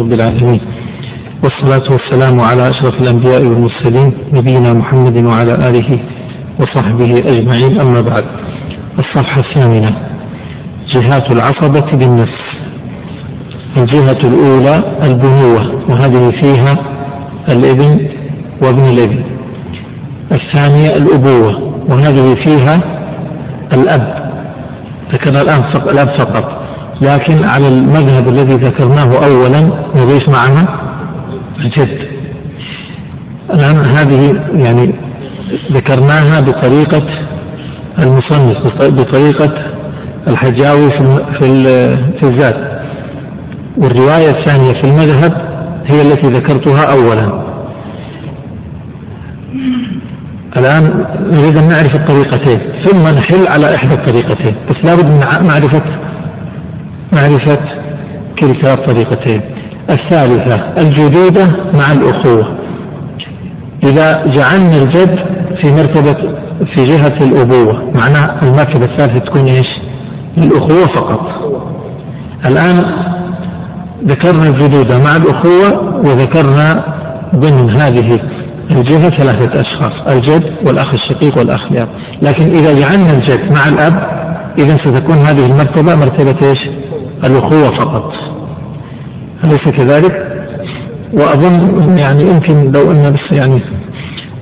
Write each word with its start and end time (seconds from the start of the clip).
رب 0.00 0.12
العالمين. 0.12 0.60
والصلاة 1.44 1.88
والسلام 1.90 2.40
على 2.40 2.70
أشرف 2.70 2.94
الأنبياء 2.94 3.42
والمرسلين 3.42 4.12
نبينا 4.32 4.72
محمد 4.72 5.16
وعلى 5.16 5.54
آله 5.68 5.98
وصحبه 6.60 7.12
أجمعين. 7.18 7.80
أما 7.80 8.00
بعد 8.00 8.24
الصفحة 8.98 9.40
الثامنة 9.40 9.96
جهات 10.94 11.32
العصبة 11.32 11.96
بالنفس. 11.96 12.42
الجهة 13.78 14.20
الأولى 14.24 14.98
البنوة 15.08 15.82
وهذه 15.88 16.30
فيها 16.42 16.74
الإبن 17.48 18.08
وابن 18.62 18.84
الإبن. 18.84 19.22
الثانية 20.32 20.94
الأبوة 20.94 21.74
وهذه 21.88 22.34
فيها 22.44 22.74
الأب. 23.72 24.32
ذكرنا 25.12 25.42
الآن 25.42 25.62
الأب 25.92 26.18
فقط. 26.18 26.61
لكن 27.02 27.44
على 27.44 27.68
المذهب 27.68 28.28
الذي 28.28 28.54
ذكرناه 28.54 29.10
أولا 29.26 29.60
نضيف 29.96 30.28
معها 30.28 30.78
الجد. 31.58 32.08
الآن 33.50 33.76
هذه 33.76 34.40
يعني 34.66 34.94
ذكرناها 35.72 36.40
بطريقة 36.40 37.02
المصنف 38.02 38.58
بطريقة 38.80 39.52
الحجاوي 40.28 40.90
في 40.90 41.24
في 42.20 42.22
الذات. 42.22 42.72
والرواية 43.78 44.30
الثانية 44.30 44.72
في 44.72 44.84
المذهب 44.84 45.32
هي 45.86 46.02
التي 46.02 46.32
ذكرتها 46.32 46.92
أولا. 46.92 47.42
الآن 50.56 51.04
نريد 51.30 51.58
أن 51.58 51.68
نعرف 51.68 51.94
الطريقتين 51.94 52.60
ثم 52.84 53.02
نحل 53.16 53.48
على 53.48 53.74
إحدى 53.74 53.94
الطريقتين. 53.94 54.54
بس 54.70 54.76
لابد 54.84 55.06
من 55.06 55.18
معرفة 55.48 55.82
معرفة 57.12 57.58
كلتا 58.40 58.74
الطريقتين 58.74 59.40
الثالثة 59.90 60.72
الجدودة 60.78 61.46
مع 61.74 61.92
الأخوة. 61.92 62.58
إذا 63.84 64.26
جعلنا 64.26 64.76
الجد 64.76 65.18
في 65.60 65.72
مرتبة 65.72 66.34
في 66.74 66.84
جهة 66.84 67.16
الأبوة 67.26 67.92
معناه 67.94 68.40
المرتبة 68.42 68.84
الثالثة 68.84 69.18
تكون 69.18 69.44
إيش؟ 69.44 69.66
الأخوة 70.38 70.86
فقط. 70.86 71.20
الآن 72.46 73.02
ذكرنا 74.04 74.48
الجدودة 74.48 74.98
مع 74.98 75.16
الأخوة 75.16 75.96
وذكرنا 75.98 76.84
ضمن 77.34 77.70
هذه 77.70 78.20
الجهة 78.70 79.18
ثلاثة 79.18 79.60
أشخاص 79.60 80.12
الجد 80.16 80.44
والأخ 80.66 80.88
الشقيق 80.94 81.38
والأخ 81.38 81.60
الأب 81.70 81.88
لكن 82.22 82.44
إذا 82.44 82.72
جعلنا 82.72 83.10
الجد 83.12 83.52
مع 83.58 83.68
الأب 83.68 84.22
إذا 84.58 84.78
ستكون 84.84 85.16
هذه 85.16 85.46
المرتبة 85.46 85.94
مرتبة 85.94 86.48
إيش؟ 86.48 86.91
الأخوة 87.24 87.78
فقط. 87.78 88.12
أليس 89.44 89.68
كذلك؟ 89.78 90.32
وأظن 91.12 91.98
يعني 91.98 92.22
يمكن 92.22 92.72
لو 92.72 92.90
أن 92.90 93.12
بس 93.12 93.38
يعني 93.38 93.62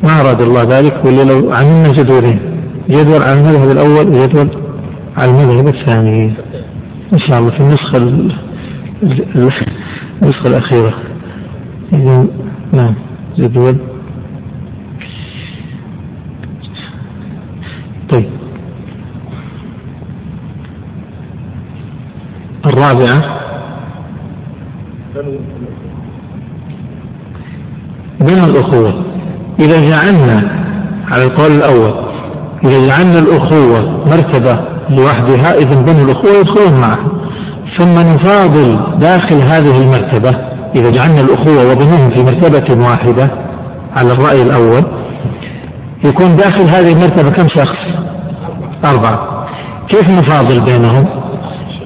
ما 0.02 0.20
أراد 0.20 0.40
الله 0.40 0.62
ذلك 0.62 1.04
ولا 1.04 1.22
لو 1.22 1.52
عملنا 1.52 1.88
جدولين 1.88 2.40
جدول 2.88 3.22
على 3.22 3.32
المذهب 3.32 3.70
الأول 3.70 4.08
وجدول 4.08 4.48
على 5.16 5.30
المذهب 5.30 5.68
الثاني. 5.68 6.32
إن 7.12 7.18
شاء 7.18 7.38
الله 7.38 7.50
في 7.50 7.60
النسخة 7.60 7.96
النسخة 10.22 10.46
الأخيرة. 10.46 10.94
إذا 11.92 12.26
نعم 12.72 12.94
جدول. 13.38 13.76
طيب. 18.12 18.39
الرابعة 22.66 23.40
بين 28.20 28.44
الأخوة 28.44 29.04
إذا 29.60 29.80
جعلنا 29.80 30.50
على 31.12 31.24
القول 31.24 31.50
الأول 31.50 32.10
إذا 32.64 32.88
جعلنا 32.88 33.18
الأخوة 33.18 34.06
مرتبة 34.06 34.60
لوحدها 34.90 35.54
إذا 35.58 35.80
بنو 35.80 36.04
الأخوة 36.04 36.30
يدخلون 36.30 36.80
معها 36.80 37.08
ثم 37.78 37.94
نفاضل 37.98 38.98
داخل 38.98 39.36
هذه 39.36 39.82
المرتبة 39.82 40.30
إذا 40.74 40.90
جعلنا 40.90 41.20
الأخوة 41.20 41.72
وبنوهم 41.72 42.10
في 42.10 42.24
مرتبة 42.24 42.86
واحدة 42.86 43.30
على 43.96 44.12
الرأي 44.12 44.42
الأول 44.42 44.84
يكون 46.04 46.36
داخل 46.36 46.62
هذه 46.62 46.92
المرتبة 46.92 47.30
كم 47.30 47.46
شخص؟ 47.56 47.78
أربعة 48.84 49.46
كيف 49.88 50.10
نفاضل 50.10 50.60
بينهم؟ 50.60 51.19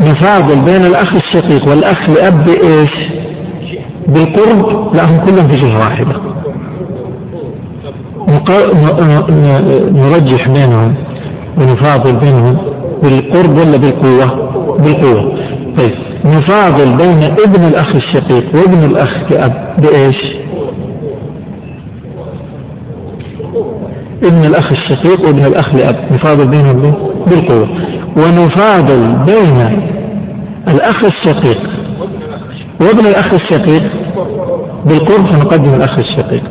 نفاضل 0.01 0.65
بين 0.65 0.85
الأخ 0.87 1.15
الشقيق 1.15 1.69
والأخ 1.69 2.11
لأب 2.11 2.45
بإيش؟ 2.45 2.95
بالقرب؟ 4.09 4.95
لا 4.97 5.05
هم 5.05 5.27
كلهم 5.27 5.49
في 5.49 5.57
جهة 5.61 5.79
واحدة. 5.79 6.35
نرجح 9.93 10.49
بينهم 10.49 10.95
ونفاضل 11.59 12.17
بينهم 12.17 12.59
بالقرب 13.03 13.51
ولا 13.59 13.77
بالقوة؟ 13.77 14.51
بالقوة. 14.79 15.39
طيب 15.79 15.95
نفاضل 16.25 16.97
بين 16.97 17.23
ابن 17.47 17.65
الأخ 17.69 17.89
الشقيق 17.95 18.45
وابن 18.55 18.91
الأخ 18.91 19.29
كأب 19.31 19.75
بإيش؟ 19.79 20.35
ابن 24.25 24.47
الأخ 24.47 24.73
الشقيق 24.73 25.21
وابن 25.29 25.45
الأخ 25.45 25.75
لأب. 25.75 26.13
نفاضل 26.13 26.49
بينهم 26.49 26.83
بالقوة. 27.27 27.69
ونفاضل 28.17 29.17
بين 29.27 29.61
الأخ 30.69 31.05
الشقيق 31.05 31.59
وابن 32.81 33.07
الأخ 33.07 33.27
الشقيق 33.35 33.83
بالقرب 34.87 35.33
فنقدم 35.33 35.75
الأخ 35.75 35.99
الشقيق 35.99 36.43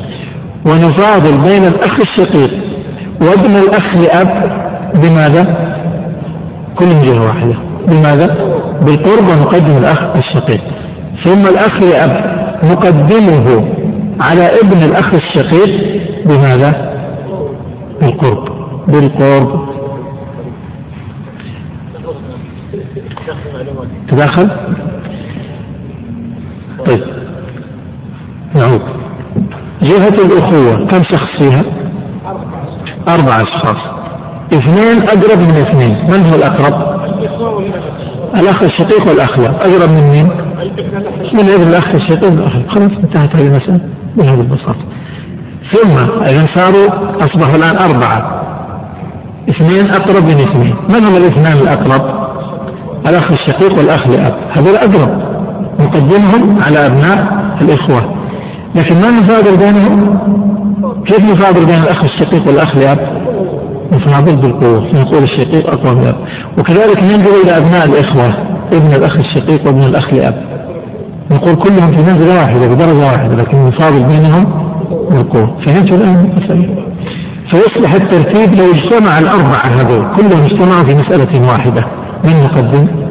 ونفاضل 0.65 1.37
بين 1.41 1.63
الأخ 1.63 1.97
الشقيق 1.99 2.51
وابن 3.21 3.51
الأخ 3.55 3.97
لأب 3.97 4.63
بماذا؟ 4.95 5.73
كلهم 6.79 7.01
جهة 7.05 7.25
واحدة 7.27 7.55
بماذا؟ 7.87 8.27
بالقرب 8.85 9.23
ونقدم 9.29 9.77
الأخ 9.77 9.99
الشقيق 10.15 10.61
ثم 11.25 11.41
الأخ 11.47 11.83
لأب 11.83 12.33
نقدمه 12.63 13.65
على 14.19 14.45
ابن 14.63 14.83
الأخ 14.91 15.13
الشقيق 15.13 16.01
بماذا؟ 16.25 16.93
بالقرب 18.01 18.47
بالقرب 18.87 19.72
تدخل 24.07 24.49
طيب. 26.87 27.03
نعود. 28.55 28.81
جهة 29.81 30.25
الأخوة 30.25 30.87
كم 30.87 31.03
شخص 31.03 31.29
فيها؟ 31.39 31.63
أربع 33.09 33.35
أشخاص. 33.35 33.81
اثنين 34.53 35.03
أقرب 35.03 35.39
من 35.41 35.57
اثنين. 35.57 36.05
من 36.05 36.29
هو 36.29 36.35
الأقرب؟ 36.35 36.93
الأخ 38.41 38.63
الشقيق 38.63 39.09
والأخ 39.09 39.39
لا. 39.39 39.55
أقرب 39.55 39.89
من 39.89 40.09
مين؟ 40.09 40.27
من 41.33 41.49
ابن 41.49 41.67
الأخ 41.69 41.95
الشقيق 41.95 42.31
والأخ 42.31 42.53
خلاص 42.69 42.91
انتهت 43.03 43.41
هذه 43.41 43.47
المسألة. 43.47 43.79
بهذه 44.17 44.41
البساطة. 44.41 44.85
ثم 45.73 46.21
إذا 46.21 46.45
صاروا 46.55 46.87
أصبحوا 47.19 47.55
الآن 47.55 47.77
أربعة. 47.77 48.43
اثنين 49.49 49.89
أقرب 49.89 50.23
من 50.23 50.49
اثنين. 50.49 50.75
من 50.89 51.05
هم 51.05 51.17
الاثنان 51.17 51.57
الأقرب؟ 51.57 52.22
الأخ 53.09 53.31
الشقيق 53.31 53.77
والأخ 53.77 54.07
لأب. 54.07 54.35
هذول 54.51 54.75
أقرب 54.75 55.21
نقدمهم 55.79 56.61
على 56.63 56.85
أبناء 56.85 57.27
الإخوة. 57.61 58.15
لكن 58.75 58.95
ما 58.95 59.07
نفاضل 59.07 59.57
بينهم؟ 59.57 60.19
كيف 61.05 61.19
نفاضل 61.19 61.65
بين 61.65 61.83
الأخ 61.83 62.03
الشقيق 62.03 62.47
والأخ 62.47 62.77
لأب؟ 62.77 62.99
نفاضل 63.93 64.35
بالقوة. 64.41 64.91
نقول 64.93 65.23
الشقيق 65.23 65.69
أقوى 65.69 65.95
من 65.95 66.01
الأب. 66.01 66.15
وكذلك 66.59 67.03
ننظر 67.03 67.31
إلى 67.43 67.57
أبناء 67.57 67.85
الإخوة. 67.85 68.37
ابن 68.73 68.91
الأخ 68.95 69.11
الشقيق 69.11 69.67
وابن 69.67 69.81
الأخ 69.81 70.13
لأب. 70.13 70.43
نقول 71.31 71.55
كلهم 71.55 71.91
في 71.95 72.01
منزلة 72.01 72.41
واحدة 72.41 72.67
بدرجة 72.67 73.05
واحدة 73.05 73.35
لكن 73.35 73.65
نفاضل 73.65 74.03
بينهم 74.03 74.45
بالقوة. 75.11 75.57
فهمت 75.65 75.93
الآن؟ 75.95 76.31
المسألة 76.37 76.83
فيصبح 77.51 77.93
الترتيب 77.93 78.55
لو 78.55 78.65
اجتمع 78.65 79.19
الأربعة 79.19 79.65
هذول 79.65 80.15
كلهم 80.15 80.43
اجتمعوا 80.43 80.83
في 80.83 80.95
مسألة 80.95 81.49
واحدة. 81.49 81.85
من 82.23 82.31
يقدم؟ 82.31 83.02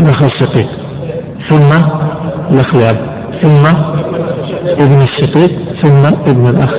الأخ 0.00 0.22
الشقيق 0.22 0.68
ثم 1.50 1.70
الأخ 2.50 2.74
لأب 2.74 3.10
ثم 3.42 3.64
ابن 4.66 5.02
الشقيق 5.02 5.58
ثم 5.82 6.06
ابن 6.30 6.46
الأخ. 6.46 6.70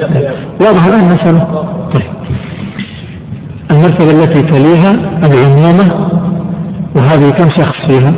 واضح 0.62 0.86
الآن 0.86 1.00
المسألة 1.00 1.66
طيب. 1.94 2.12
المرتبة 3.72 4.12
التي 4.12 4.42
تليها 4.42 4.92
العمومة 5.28 6.10
وهذه 6.96 7.30
كم 7.30 7.50
شخص 7.50 7.76
فيها؟ 7.90 8.14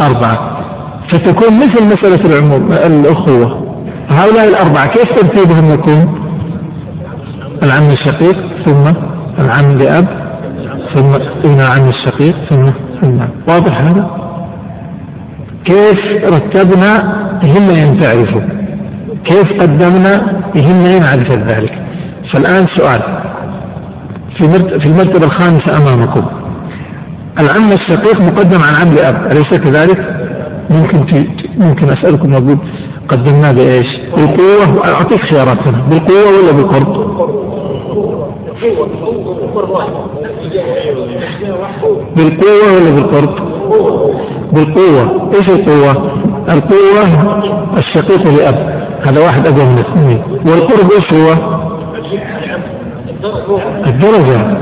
أربعة. 0.00 0.60
فتكون 1.12 1.56
مثل 1.56 1.84
مسألة 1.86 2.38
العموم 2.38 2.72
الأخوة. 2.72 3.64
هؤلاء 4.08 4.48
الأربعة 4.48 4.86
كيف 4.86 5.04
ترتيبهم 5.04 5.70
يكون؟ 5.74 6.24
العم 7.62 7.88
الشقيق 7.90 8.36
ثم 8.66 8.84
العم 9.38 9.78
لأب 9.78 10.24
ثم 10.94 11.14
ابن 11.44 11.60
العم 11.60 11.88
الشقيق 11.88 12.34
ثم 12.50 12.70
العم 13.04 13.28
واضح 13.48 13.80
هذا؟ 13.80 14.10
كيف 15.64 15.98
رتبنا 16.24 16.92
يهمنا 17.46 17.82
أن 17.82 18.00
تعرفوا 18.00 18.40
كيف 19.24 19.60
قدمنا 19.62 20.42
يهمنا 20.56 20.96
أن 20.96 21.00
نعرف 21.00 21.32
ذلك؟ 21.32 21.72
فالآن 22.32 22.66
سؤال. 22.76 23.02
في 24.36 24.44
في 24.80 24.86
المرتبة 24.90 25.26
الخامسة 25.26 25.76
أمامكم. 25.76 26.26
العم 27.40 27.72
الشقيق 27.72 28.20
مقدم 28.22 28.58
عن 28.62 28.74
عم 28.74 28.94
لأب 28.94 29.26
أليس 29.32 29.58
كذلك؟ 29.58 29.98
ممكن 30.70 31.26
ممكن 31.58 31.86
أسألكم 31.88 32.32
أقول 32.32 32.58
قدمناه 33.08 33.52
بإيش؟ 33.52 33.86
بالقوة 34.16 34.86
أعطيك 34.88 35.20
خيارات 35.20 35.68
هنا. 35.68 35.82
بالقوة 35.90 36.42
ولا 36.42 36.52
بالقرب؟ 36.56 37.14
بالقوة 42.16 42.74
ولا 42.74 42.90
بالقرب؟ 42.94 43.34
بالقوة، 44.52 45.30
إيش 45.36 45.48
القوة؟ 45.48 46.12
القوة 46.52 47.02
الشقيق 47.78 48.22
لأب 48.28 48.74
هذا 49.06 49.20
واحد 49.24 49.48
أقوى 49.48 49.64
من 49.64 49.78
الاثنين 49.78 50.22
والقرب 50.46 50.90
إيش 50.92 51.14
هو؟ 51.14 51.54
الدرجة. 53.86 54.58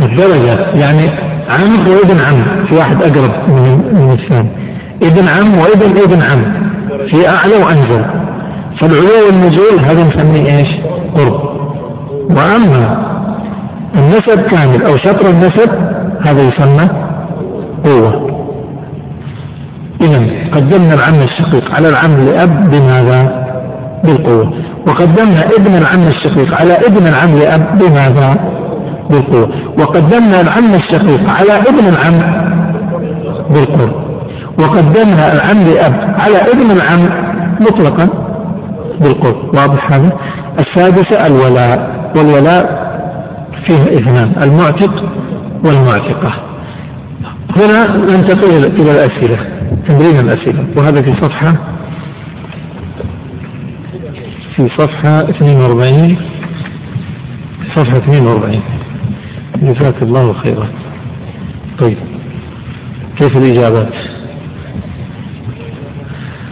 الدرجة. 0.00 0.60
يعني 0.82 1.10
عم 1.50 1.72
وابن 1.90 2.20
عم. 2.24 2.66
في 2.66 2.76
واحد 2.76 3.02
أقرب 3.02 3.48
من 3.48 3.94
من 3.94 4.12
الثاني. 4.12 4.50
ابن 5.02 5.28
عم 5.28 5.58
وابن 5.58 6.00
ابن 6.02 6.22
عم. 6.30 6.70
في 7.08 7.28
أعلى 7.28 7.64
وأنزل. 7.64 8.04
فالعلو 8.80 9.26
والنزول 9.26 9.80
هذا 9.80 10.04
نسميه 10.04 10.50
إيش؟ 10.50 10.80
قرب. 11.16 11.50
وأما 12.30 13.09
النسب 13.94 14.40
كامل 14.40 14.82
أو 14.82 14.96
شطر 14.96 15.30
النسب 15.30 15.70
هذا 16.26 16.42
يسمى 16.42 16.88
قوة 17.84 18.30
إذا 20.00 20.18
قدمنا 20.54 20.94
العم 20.94 21.20
الشقيق 21.22 21.70
على 21.70 21.88
العم 21.88 22.20
لأب 22.20 22.70
بماذا؟ 22.70 23.46
بالقوة 24.04 24.52
وقدمنا 24.88 25.46
ابن 25.58 25.74
العم 25.74 26.06
الشقيق 26.08 26.54
على 26.54 26.72
ابن 26.72 27.06
العم 27.06 27.38
لأب 27.38 27.78
بماذا؟ 27.78 28.36
بالقوة 29.10 29.50
وقدمنا 29.78 30.40
العم 30.40 30.74
الشقيق 30.74 31.32
على 31.32 31.52
ابن 31.52 31.84
العم 31.88 32.46
بالقوة 33.50 34.10
وقدمنا 34.58 35.32
العم 35.32 35.58
لأب 35.58 36.14
على 36.20 36.36
ابن 36.36 36.70
العم 36.70 37.30
مطلقا 37.60 38.08
بالقوة 39.00 39.50
واضح 39.54 39.92
هذا؟ 39.92 40.10
السادسة 40.58 41.26
الولاء 41.26 41.90
والولاء 42.16 42.89
فيه 43.68 43.92
اثنان 43.92 44.42
المعتق 44.44 44.94
والمعتقة. 45.64 46.32
هنا 47.56 47.96
ننتقل 47.96 48.50
إلى 48.80 48.90
الأسئلة 48.90 49.36
تمرين 49.88 50.18
الأسئلة. 50.20 50.66
وهذا 50.76 51.02
في 51.02 51.14
صفحة 51.22 51.56
في 54.56 54.68
صفحة 54.78 55.30
42 55.30 56.16
صفحة 57.76 57.96
42 57.96 58.62
جزاك 59.62 60.02
الله 60.02 60.32
خيرا. 60.32 60.68
طيب 61.80 61.98
كيف 63.20 63.36
الإجابات؟ 63.36 63.94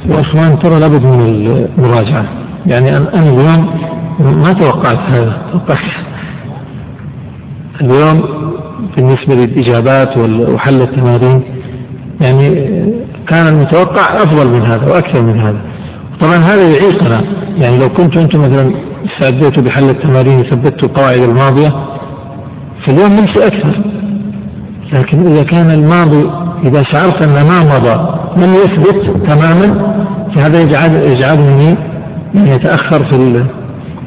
يا 0.06 0.20
أخوان 0.20 0.58
ترى 0.58 0.80
لابد 0.80 1.06
من 1.06 1.20
المراجعة. 1.20 2.28
يعني 2.66 2.88
أنا 2.96 3.30
اليوم 3.30 3.88
ما 4.18 4.52
توقعت 4.52 4.98
هذا 5.18 5.42
توقعت 5.52 6.07
اليوم 7.80 8.22
بالنسبة 8.96 9.34
للإجابات 9.34 10.18
وحل 10.54 10.82
التمارين 10.82 11.42
يعني 12.20 12.48
كان 13.28 13.46
المتوقع 13.46 14.18
أفضل 14.18 14.50
من 14.50 14.62
هذا 14.62 14.84
وأكثر 14.86 15.22
من 15.22 15.40
هذا. 15.40 15.60
طبعا 16.20 16.36
هذا 16.36 16.62
يعيقنا 16.62 17.24
يعني 17.56 17.78
لو 17.78 17.88
كنتم 17.88 18.20
أنتم 18.20 18.40
مثلا 18.40 18.74
استعديتوا 19.06 19.64
بحل 19.64 19.90
التمارين 19.90 20.40
وثبتوا 20.40 20.88
القواعد 20.88 21.22
الماضية 21.22 21.68
فاليوم 22.86 23.12
نمشي 23.12 23.46
أكثر. 23.46 23.82
لكن 24.92 25.26
إذا 25.26 25.42
كان 25.42 25.70
الماضي 25.70 26.30
إذا 26.64 26.82
شعرت 26.82 27.26
أن 27.26 27.46
ما 27.48 27.60
مضى 27.60 28.18
لم 28.36 28.54
يثبت 28.54 29.30
تماما 29.30 29.94
فهذا 30.36 30.60
يجعل 30.60 31.12
يجعلني 31.12 31.76
يتأخر 32.34 33.04
في 33.10 33.44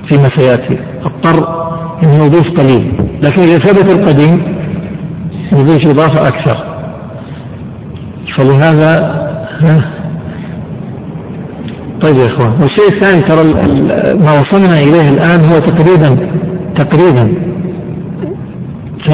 فيما 0.09 0.29
سيأتي 0.35 0.79
أضطر 1.05 1.61
أن 2.03 2.09
يضيف 2.09 2.59
قليل 2.59 2.93
لكن 3.21 3.41
إذا 3.41 3.57
ثبت 3.57 3.95
القديم 3.95 4.61
يضيف 5.51 5.87
إضافة 5.87 6.27
أكثر. 6.27 6.71
فلهذا 8.37 9.21
طيب 12.01 12.15
يا 12.15 12.25
إخوان 12.25 12.51
والشيء 12.51 12.91
الثاني 12.91 13.27
ترى 13.27 13.43
ما 14.13 14.31
وصلنا 14.39 14.79
إليه 14.79 15.09
الآن 15.09 15.45
هو 15.45 15.59
تقريبا 15.59 16.09
تقريبا 16.79 17.33
80% 19.09 19.13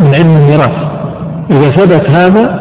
من 0.00 0.12
علم 0.18 0.36
الميراث. 0.36 0.76
إذا 1.50 1.68
ثبت 1.68 2.10
هذا 2.10 2.60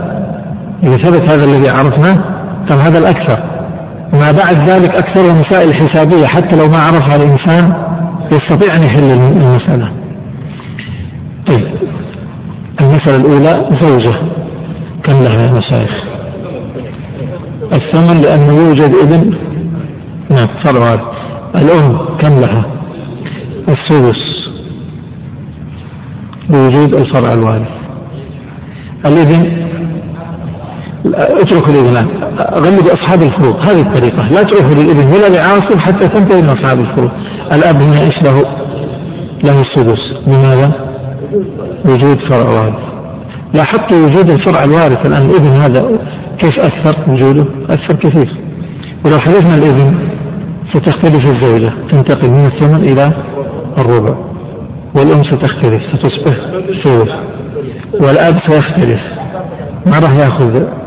إذا 0.83 0.97
ثبت 0.97 1.31
هذا 1.31 1.45
الذي 1.45 1.69
عرفناه 1.69 2.23
كان 2.69 2.79
هذا 2.79 2.97
الأكثر. 2.97 3.43
ما 4.13 4.31
بعد 4.31 4.69
ذلك 4.69 4.89
أكثر 4.89 5.21
مسائل 5.21 5.73
حسابية 5.75 6.25
حتى 6.27 6.55
لو 6.55 6.67
ما 6.67 6.77
عرفها 6.77 7.15
الإنسان 7.15 7.73
يستطيع 8.33 8.73
أن 8.75 8.83
يحل 8.83 9.21
المسألة. 9.21 9.91
طيب 11.49 11.67
المسألة 12.81 13.15
الأولى 13.15 13.79
زوجة. 13.81 14.15
كم 15.03 15.23
لها 15.23 15.47
يا 15.47 15.51
مشايخ؟ 15.51 15.91
الثمن 17.73 18.21
لأنه 18.21 18.53
يوجد 18.53 18.95
ابن؟ 19.03 19.33
نعم. 20.29 20.49
فرع 20.63 21.13
الأم 21.55 21.97
كم 22.21 22.39
لها؟ 22.39 22.65
السدس 23.69 24.23
بوجود 26.49 26.93
الفرع 26.93 27.31
الوارث. 27.33 27.67
الابن 29.05 29.62
اتركوا 31.05 31.73
الابن 31.73 31.95
غلبوا 32.53 32.93
أصحاب 32.93 33.21
الفروض 33.21 33.55
هذه 33.69 33.81
الطريقة. 33.81 34.23
لا 34.27 34.43
تروحوا 34.43 34.71
للإبن. 34.71 35.07
ولا 35.07 35.35
لعاصم 35.35 35.79
حتى 35.79 36.07
تنتهي 36.07 36.41
من 36.41 36.49
أصحاب 36.49 36.79
الفروض 36.79 37.11
الأب 37.53 37.75
هنا 37.75 37.99
إيش 38.01 38.23
له؟ 38.23 38.41
له 39.43 39.61
السدس. 39.61 40.01
لماذا؟ 40.27 40.71
وجود 41.85 42.19
فرع 42.29 42.49
وارث. 42.49 42.79
لاحظت 43.53 43.93
وجود 43.93 44.31
الفرع 44.31 44.63
الوارث 44.63 45.05
الآن. 45.05 45.29
الإبن 45.29 45.47
هذا 45.47 45.99
كيف 46.39 46.59
أثر 46.59 46.97
وجوده 47.07 47.45
أثر 47.69 47.95
كثير. 47.95 48.35
ولو 49.05 49.17
حذفنا 49.19 49.55
الإبن 49.55 49.95
ستختلف 50.73 51.35
الزوجة. 51.35 51.73
تنتقل 51.91 52.31
من 52.31 52.45
الثمن 52.45 52.83
إلى 52.91 53.13
الربع. 53.77 54.15
والأم 54.95 55.23
ستختلف. 55.23 55.81
ستصبح 55.93 56.37
ثلث. 56.83 57.09
والأب 57.93 58.39
سيختلف. 58.49 59.01
ما 59.85 59.99
راح 59.99 60.15
يأخذ 60.15 60.82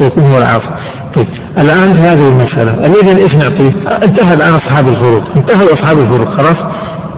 سيكون 0.00 0.22
هو 0.22 0.38
العاصي 0.38 0.70
طيب 1.16 1.28
الآن 1.58 1.96
في 1.96 2.02
هذه 2.02 2.28
المسألة. 2.28 2.72
الابن 2.74 3.22
إيش 3.22 3.32
نعطيه؟ 3.32 3.72
انتهى 4.04 4.34
الآن 4.34 4.54
أصحاب 4.54 4.88
الفروض 4.88 5.22
انتهوا 5.36 5.72
أصحاب 5.74 5.98
الفروض 5.98 6.28
خلاص؟ 6.28 6.56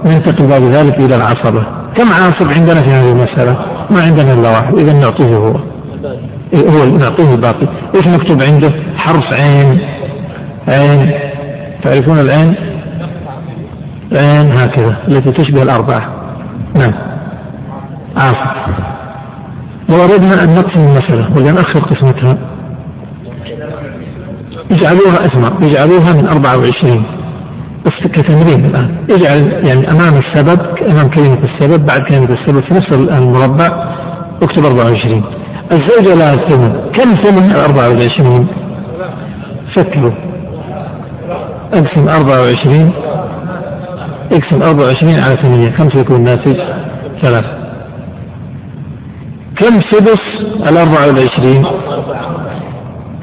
ننتقل 0.05 0.49
بعد 0.49 0.62
ذلك 0.62 0.99
إلى 0.99 1.17
العصبة. 1.17 1.67
كم 1.97 2.09
عاصب 2.09 2.59
عندنا 2.59 2.81
في 2.81 2.91
هذه 2.91 3.12
المسألة؟ 3.12 3.53
ما 3.91 4.01
عندنا 4.07 4.33
إلا 4.33 4.51
واحد. 4.51 4.79
اذا 4.79 4.93
نعطيه 4.93 5.37
هو. 5.37 5.57
هو 6.55 6.97
نعطيه 6.97 7.35
الباقي. 7.35 7.69
إيش 7.95 8.15
مكتوب 8.15 8.39
عنده؟ 8.51 8.71
حرف 8.97 9.25
عين. 9.41 9.81
عين. 10.69 11.12
تعرفون 11.85 12.19
العين؟ 12.19 12.55
عين 14.19 14.53
هكذا 14.53 14.97
التي 15.09 15.33
تشبه 15.33 15.62
الأربعة. 15.62 16.12
نعم. 16.75 16.95
عاصف 18.17 18.53
لو 19.89 19.97
أردنا 20.05 20.43
أن 20.45 20.49
نقسم 20.49 20.81
المسألة. 20.81 21.37
ولا 21.37 21.53
نأخر 21.53 21.81
قسمتها. 21.81 22.39
اجعلوها 24.73 25.23
اسمع 25.23 25.49
اجعلوها 25.69 26.12
من 26.12 26.29
24 26.29 27.05
بس 27.87 28.07
كتمرين 28.14 28.64
الآن. 28.64 28.97
اجعل 29.11 29.52
يعني 29.69 29.91
أمام 29.91 30.14
السبب 30.25 30.61
أمام 30.93 31.11
كلمة 31.11 31.38
السبب 31.45 31.87
بعد 31.87 32.00
كلمة 32.09 32.29
السبب 32.38 32.64
في 32.64 32.75
نفس 32.75 33.17
المربع 33.21 33.67
اكتب 34.43 34.64
24 34.64 35.25
الزوجة 35.73 36.14
لها 36.14 36.49
ثمن. 36.50 36.73
كم 36.97 37.23
ثمن 37.23 37.50
ال 37.50 37.57
24 37.57 38.47
فكروا. 39.76 40.12
اقسم 41.73 42.09
24 42.09 42.93
اقسم 44.33 44.62
24 44.62 45.21
على 45.21 45.37
8 45.43 45.69
كم 45.69 45.91
سيكون 45.97 46.17
الناتج؟ 46.17 46.57
ثلاثة. 47.23 47.62
كم 49.61 49.81
سدس 49.91 50.23
ال 50.71 50.76
24 50.76 51.64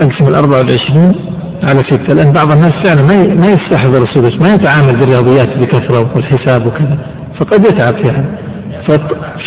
اقسم 0.02 0.28
ال 0.28 0.36
24 0.36 1.29
على 1.64 1.80
ستة 1.80 2.16
لأن 2.16 2.34
بعض 2.34 2.52
الناس 2.52 2.72
فعلا 2.84 3.02
ما 3.02 3.36
ما 3.36 3.48
يستحضر 3.48 4.04
السدس 4.04 4.42
ما 4.42 4.54
يتعامل 4.54 5.00
بالرياضيات 5.00 5.58
بكثرة 5.58 6.12
والحساب 6.16 6.66
وكذا 6.68 6.98
فقد 7.40 7.60
يتعب 7.60 8.06
فيها. 8.06 8.24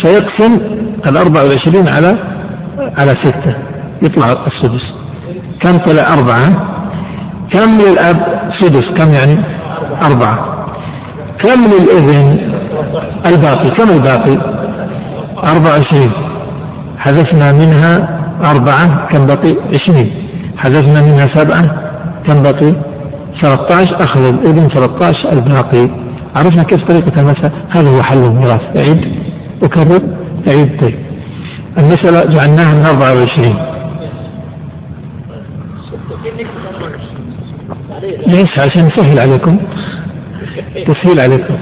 فيقسم 0.03 0.53
ال 1.05 1.17
24 1.17 1.85
على 1.89 2.17
على 2.99 3.11
ستة 3.23 3.55
يطلع 4.01 4.27
السدس. 4.47 4.83
كم 5.61 5.77
طلع؟ 5.77 6.03
أربعة. 6.13 6.47
كم 7.53 7.71
للأب؟ 7.71 8.41
سدس. 8.59 8.83
كم 8.97 9.11
يعني؟ 9.13 9.45
أربعة. 10.05 10.65
كم 11.43 11.61
للابن 11.61 12.39
الباقي. 13.25 13.69
كم 13.75 13.89
الباقي؟ 13.95 14.37
أربعة 15.37 15.71
وعشرين. 15.71 16.11
حذفنا 16.97 17.51
منها 17.51 18.19
أربعة. 18.45 19.07
كم 19.07 19.25
بقي؟ 19.25 19.55
عشرين. 19.75 20.27
حذفنا 20.57 21.01
منها 21.01 21.27
سبعة. 21.35 21.83
كم 22.27 22.41
بقي؟ 22.43 22.75
13 23.41 23.95
أخذ 23.95 24.25
الابن 24.25 24.67
13 24.67 25.33
الباقي 25.33 25.89
عرفنا 26.35 26.63
كيف 26.63 26.83
طريقة 26.83 27.21
المسألة؟ 27.21 27.51
هذا 27.69 27.89
هو 27.97 28.03
حل 28.03 28.17
الميراث. 28.25 28.61
أعيد. 28.77 29.23
أكرر. 29.63 30.01
أعيد. 30.49 30.81
طيب. 30.81 30.95
المسألة 31.77 32.19
جعلناها 32.19 32.73
من 32.73 32.85
24 32.85 33.73
ليش 38.27 38.59
عشان 38.59 38.85
نسهل 38.87 39.19
عليكم. 39.19 39.57
تسهيل 40.87 41.19
عليكم. 41.21 41.55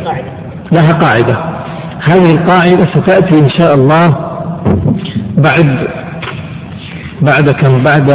لها 0.72 0.92
قاعدة. 0.92 1.62
هذه 2.10 2.32
القاعدة 2.32 2.82
ستأتي 2.96 3.40
إن 3.40 3.50
شاء 3.50 3.76
الله 3.76 4.08
بعد 5.38 5.88
بعد 7.22 7.50
كم؟ 7.50 7.84
بعد 7.84 8.08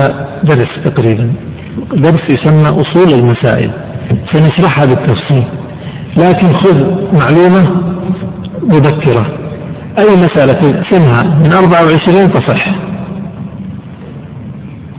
درس 0.45 0.85
تقريبا. 0.85 1.33
درس 1.93 2.21
يسمى 2.31 2.83
أصول 2.83 3.15
المسائل 3.15 3.71
سنشرحها 4.33 4.85
بالتفصيل. 4.85 5.45
لكن 6.17 6.47
خذ 6.47 6.85
معلومة 7.19 7.83
مذكرة 8.63 9.27
أي 9.99 10.07
مسألة 10.17 10.53
تقسمها 10.53 11.25
من 11.25 11.53
24 11.53 12.33
تصح. 12.33 12.67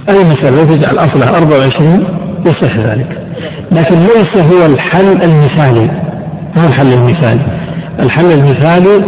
أي 0.09 0.19
مسألة 0.19 0.75
تجعل 0.75 0.97
أصلها 0.99 1.37
24 1.37 2.07
يصح 2.45 2.77
ذلك. 2.77 3.21
لكن 3.71 3.97
ليس 3.99 4.53
هو 4.53 4.65
الحل 4.73 5.21
المثالي. 5.21 5.91
هو 6.57 6.67
الحل 6.67 6.93
المثالي؟ 6.93 7.45
الحل 7.99 8.31
المثالي 8.31 9.05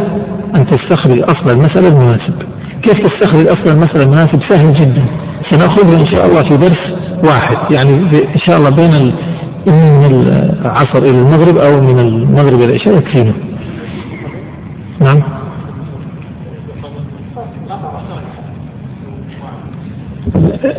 أن 0.55 0.65
تستخرج 0.65 1.21
أصل 1.21 1.57
المسألة 1.57 1.87
المناسب 1.87 2.33
كيف 2.83 2.93
تستخرج 2.93 3.47
أصل 3.47 3.75
المسألة 3.75 4.03
المناسب 4.03 4.39
سهل 4.49 4.73
جدا. 4.73 5.05
سنأخذه 5.51 6.01
إن 6.01 6.15
شاء 6.15 6.25
الله 6.25 6.49
في 6.49 6.57
درس 6.57 6.98
واحد. 7.23 7.71
يعني 7.71 7.93
إن 8.35 8.39
شاء 8.47 8.57
الله 8.57 8.69
بين 8.69 9.13
من 9.67 10.13
العصر 10.65 11.03
إلى 11.03 11.19
المغرب 11.19 11.57
أو 11.57 11.81
من 11.81 11.99
المغرب 11.99 12.59
إلى 12.59 12.65
العشاء 12.65 12.93
يكفينا. 12.97 13.33
نعم. 15.01 15.23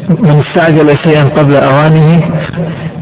من 0.09 0.42
استعجل 0.47 0.94
شيئا 1.06 1.25
قبل 1.28 1.54
أوانه 1.54 2.23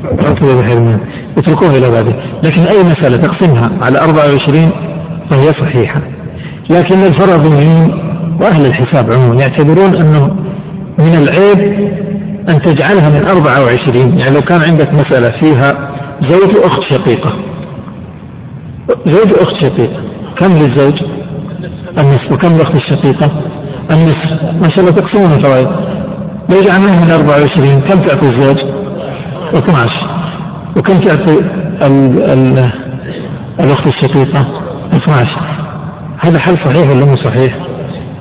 عقب 0.04 0.58
بحرمان 0.58 1.00
اتركوه 1.38 1.70
إلى 1.70 1.90
بعده. 1.90 2.14
لكن 2.42 2.62
أي 2.62 2.82
مسألة 2.82 3.16
تقسمها 3.16 3.70
على 3.82 3.98
24 3.98 4.72
فهي 5.30 5.46
صحيحة. 5.46 6.00
لكن 6.70 6.96
الفرضيين 6.96 8.08
وأهل 8.40 8.66
الحساب 8.66 9.12
عموما 9.12 9.40
يعتبرون 9.40 9.96
أنه 10.00 10.36
من 10.98 11.14
العيب 11.14 11.90
أن 12.48 12.62
تجعلها 12.62 13.08
من 13.08 13.26
24 13.26 13.96
يعني 13.96 14.34
لو 14.34 14.40
كان 14.40 14.60
عندك 14.70 14.92
مسألة 14.92 15.40
فيها 15.40 15.90
زوج 16.28 16.56
وأخت 16.56 16.82
شقيقة 16.92 17.32
زوج 19.06 19.32
وأخت 19.32 19.64
شقيقة 19.64 20.00
كم 20.38 20.46
للزوج؟ 20.48 21.02
النصف 22.02 22.32
وكم 22.32 22.48
للأخت 22.48 22.74
الشقيقة؟ 22.76 23.30
النصف 23.90 24.42
ما 24.54 24.68
شاء 24.76 24.80
الله 24.80 24.90
تقسمون 24.90 25.32
الفوائد 25.32 25.68
لو 26.48 26.60
جعلناها 26.60 27.04
من 27.04 27.10
24 27.10 27.80
كم 27.80 27.98
تعطي 28.00 28.34
الزوج؟ 28.34 28.56
12 29.54 29.90
وكم 30.76 30.94
تعطي 30.96 31.38
ال 31.86 32.22
ال 32.32 32.72
الأخت 33.60 33.86
الشقيقة؟ 33.86 34.46
12 34.92 35.28
هذا 36.24 36.38
حل 36.38 36.54
صحيح 36.54 36.90
ولا 36.90 37.04
مو 37.04 37.16
صحيح؟ 37.16 37.58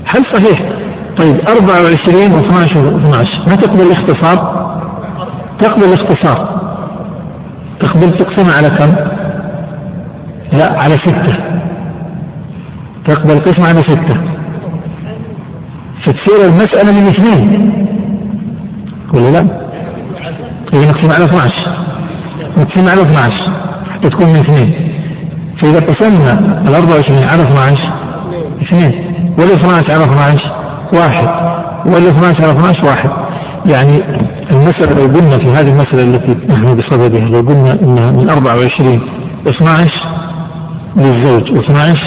حل 0.05 0.23
صحيح 0.33 0.76
طيب 1.19 1.35
24 1.49 2.29
و12 2.33 2.75
و12 2.75 3.49
ما 3.49 3.55
تقبل 3.55 3.81
الاختصار؟ 3.81 4.67
تقبل 5.59 5.83
الاختصار. 5.83 6.57
تقبل 7.79 8.17
تقسمها 8.17 8.53
على 8.57 8.69
كم؟ 8.69 8.95
لا 10.57 10.83
على 10.83 10.93
ستة. 10.93 11.37
تقبل 13.07 13.39
قسمة 13.39 13.67
على 13.67 13.79
ستة. 13.79 14.21
فتصير 16.05 16.49
المسألة 16.49 17.01
من 17.01 17.07
اثنين. 17.07 17.87
ولا 19.13 19.29
لا؟ 19.29 19.47
إذا 20.73 20.91
نقسم 20.91 21.11
على 21.11 21.25
12 21.25 21.77
نقسم 22.57 22.89
على 22.91 23.01
12 23.01 23.51
حتى 23.91 24.09
تكون 24.09 24.27
من 24.27 24.35
اثنين. 24.35 24.91
فإذا 25.61 25.79
قسمنا 25.79 26.61
ال 26.67 26.75
24 26.75 27.19
على 27.31 27.43
12 27.43 27.93
اثنين. 28.61 29.13
وال 29.39 29.51
12 29.51 29.93
على 29.93 30.03
12 30.03 30.56
واحد. 30.93 31.27
وال 31.85 32.07
12 32.07 32.43
على 32.43 32.51
12 32.51 32.85
واحد. 32.85 33.09
يعني 33.71 34.03
المسألة 34.51 34.93
لو 34.93 35.13
قلنا 35.13 35.37
في 35.37 35.45
هذه 35.59 35.69
المسألة 35.69 36.03
التي 36.03 36.47
نحن 36.53 36.75
بصددها 36.77 37.19
لو 37.29 37.39
قلنا 37.39 37.73
انها 37.81 38.11
من 38.11 38.29
24 38.29 39.01
12 39.47 39.91
للزوج 40.95 41.43
و12 41.57 41.99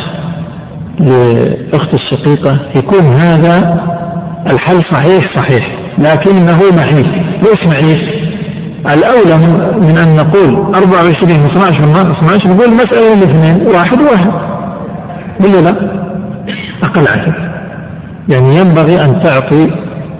لأخت 1.01 1.95
الشقيقة 1.95 2.59
يكون 2.77 3.07
هذا 3.07 3.81
الحل 4.53 4.81
صحيح 4.93 5.37
صحيح. 5.37 5.79
لكنه 5.99 6.59
معيب 6.79 7.07
ليش 7.43 7.75
معيب؟ 7.75 7.99
الأولى 8.87 9.37
من 9.81 9.99
أن 9.99 10.17
نقول 10.17 10.75
24 10.75 11.33
و12 11.45 11.83
12 11.83 12.49
نقول 12.49 12.71
مسألة 12.75 13.13
الاثنين 13.13 13.67
واحد 13.75 14.03
واحد. 14.03 14.33
ولا 15.41 15.61
لا؟ 15.61 16.01
أقل 16.83 17.05
عدد. 17.15 17.50
يعني 18.29 18.57
ينبغي 18.57 18.95
أن 18.95 19.23
تعطي 19.23 19.71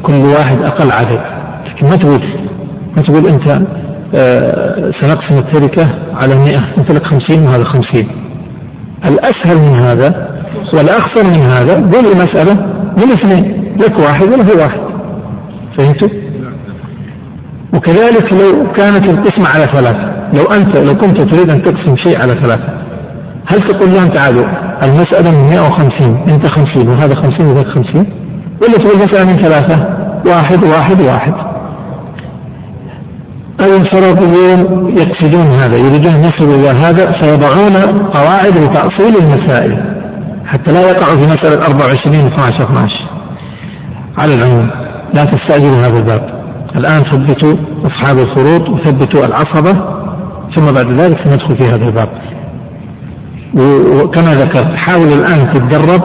كل 0.03 0.15
واحد 0.15 0.59
أقل 0.63 0.93
عدد. 0.93 1.21
لكن 1.67 1.87
ما 1.87 1.97
تقول 1.97 2.23
ما 2.97 3.03
تقول 3.03 3.27
أنت 3.27 3.49
آه 4.15 4.91
سنقسم 5.01 5.35
التركة 5.35 5.89
على 6.15 6.35
100 6.35 6.49
أنت 6.79 6.93
لك 6.93 7.07
50 7.07 7.47
وهذا 7.47 7.65
50 7.65 8.09
الأسهل 9.05 9.71
من 9.71 9.81
هذا 9.81 10.31
والأخطر 10.75 11.25
من 11.25 11.43
هذا 11.51 11.75
قول 11.75 12.05
المسألة 12.13 12.55
من 12.97 13.11
اثنين. 13.13 13.75
لك 13.77 13.99
واحد 13.99 14.23
وله 14.23 14.65
واحد. 14.65 14.81
فهمتوا؟ 15.79 16.09
وكذلك 17.75 18.33
لو 18.33 18.73
كانت 18.73 19.11
القسمة 19.13 19.47
على 19.55 19.65
ثلاثة. 19.73 20.13
لو 20.33 20.45
أنت 20.45 20.77
لو 20.77 20.95
كنت 20.99 21.23
تريد 21.35 21.51
أن 21.51 21.63
تقسم 21.63 21.97
شيء 21.97 22.17
على 22.23 22.33
ثلاثة. 22.33 22.90
هل 23.47 23.61
تقول 23.61 23.91
لهم 23.95 24.09
تعالوا 24.09 24.45
المسألة 24.83 25.31
من 25.31 25.51
150 25.51 26.17
أنت 26.29 26.51
50 26.51 26.89
وهذا 26.89 27.15
50 27.15 27.47
وذاك 27.47 27.67
50 27.67 28.07
ولا 28.63 28.73
تقول 28.73 29.01
المسألة 29.01 29.33
من 29.33 29.43
ثلاثة؟ 29.43 30.01
واحد 30.27 30.65
واحد 30.65 31.01
واحد. 31.07 31.35
الفرضيون 33.61 34.89
يقصدون 34.97 35.59
هذا 35.59 35.77
يريدون 35.77 36.15
أن 36.15 36.25
يصلوا 36.25 36.55
إلى 36.55 36.69
هذا 36.69 37.21
فيضعون 37.21 37.77
قواعد 38.11 38.59
لتأصيل 38.59 39.17
المسائل 39.23 39.95
حتى 40.47 40.71
لا 40.71 40.81
يقعوا 40.81 41.19
في 41.21 41.27
مسألة 41.27 41.63
24 41.67 42.15
12 42.15 42.65
12 42.65 43.11
على 44.19 44.35
العموم 44.35 44.71
لا 45.15 45.25
تستعجلوا 45.25 45.87
هذا 45.87 45.99
الباب. 45.99 46.41
الآن 46.77 47.01
ثبتوا 47.13 47.55
أصحاب 47.85 48.19
الفروض 48.19 48.69
وثبتوا 48.69 49.27
العصبة 49.27 49.73
ثم 50.57 50.67
بعد 50.75 51.01
ذلك 51.01 51.19
سندخل 51.25 51.57
في 51.57 51.65
هذا 51.65 51.85
الباب. 51.85 52.09
وكما 53.55 54.33
ذكرت 54.35 54.75
حاول 54.77 55.09
الآن 55.13 55.55
تتدرب 55.55 56.03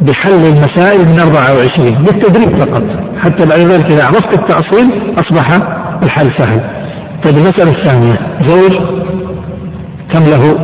بحل 0.00 0.32
المسائل 0.32 1.08
من 1.08 1.20
24 1.20 2.02
بالتدريب 2.04 2.58
فقط 2.58 2.82
حتى 3.18 3.46
بعد 3.46 3.60
ذلك 3.60 3.92
إذا 3.92 4.04
عرفت 4.04 4.38
التأصيل 4.38 5.14
أصبح 5.18 5.50
الحل 6.02 6.28
سهل 6.38 6.60
طيب 7.24 7.36
المسألة 7.36 7.70
الثانية 7.70 8.38
زوج 8.46 8.72
كم 10.12 10.22
له 10.22 10.54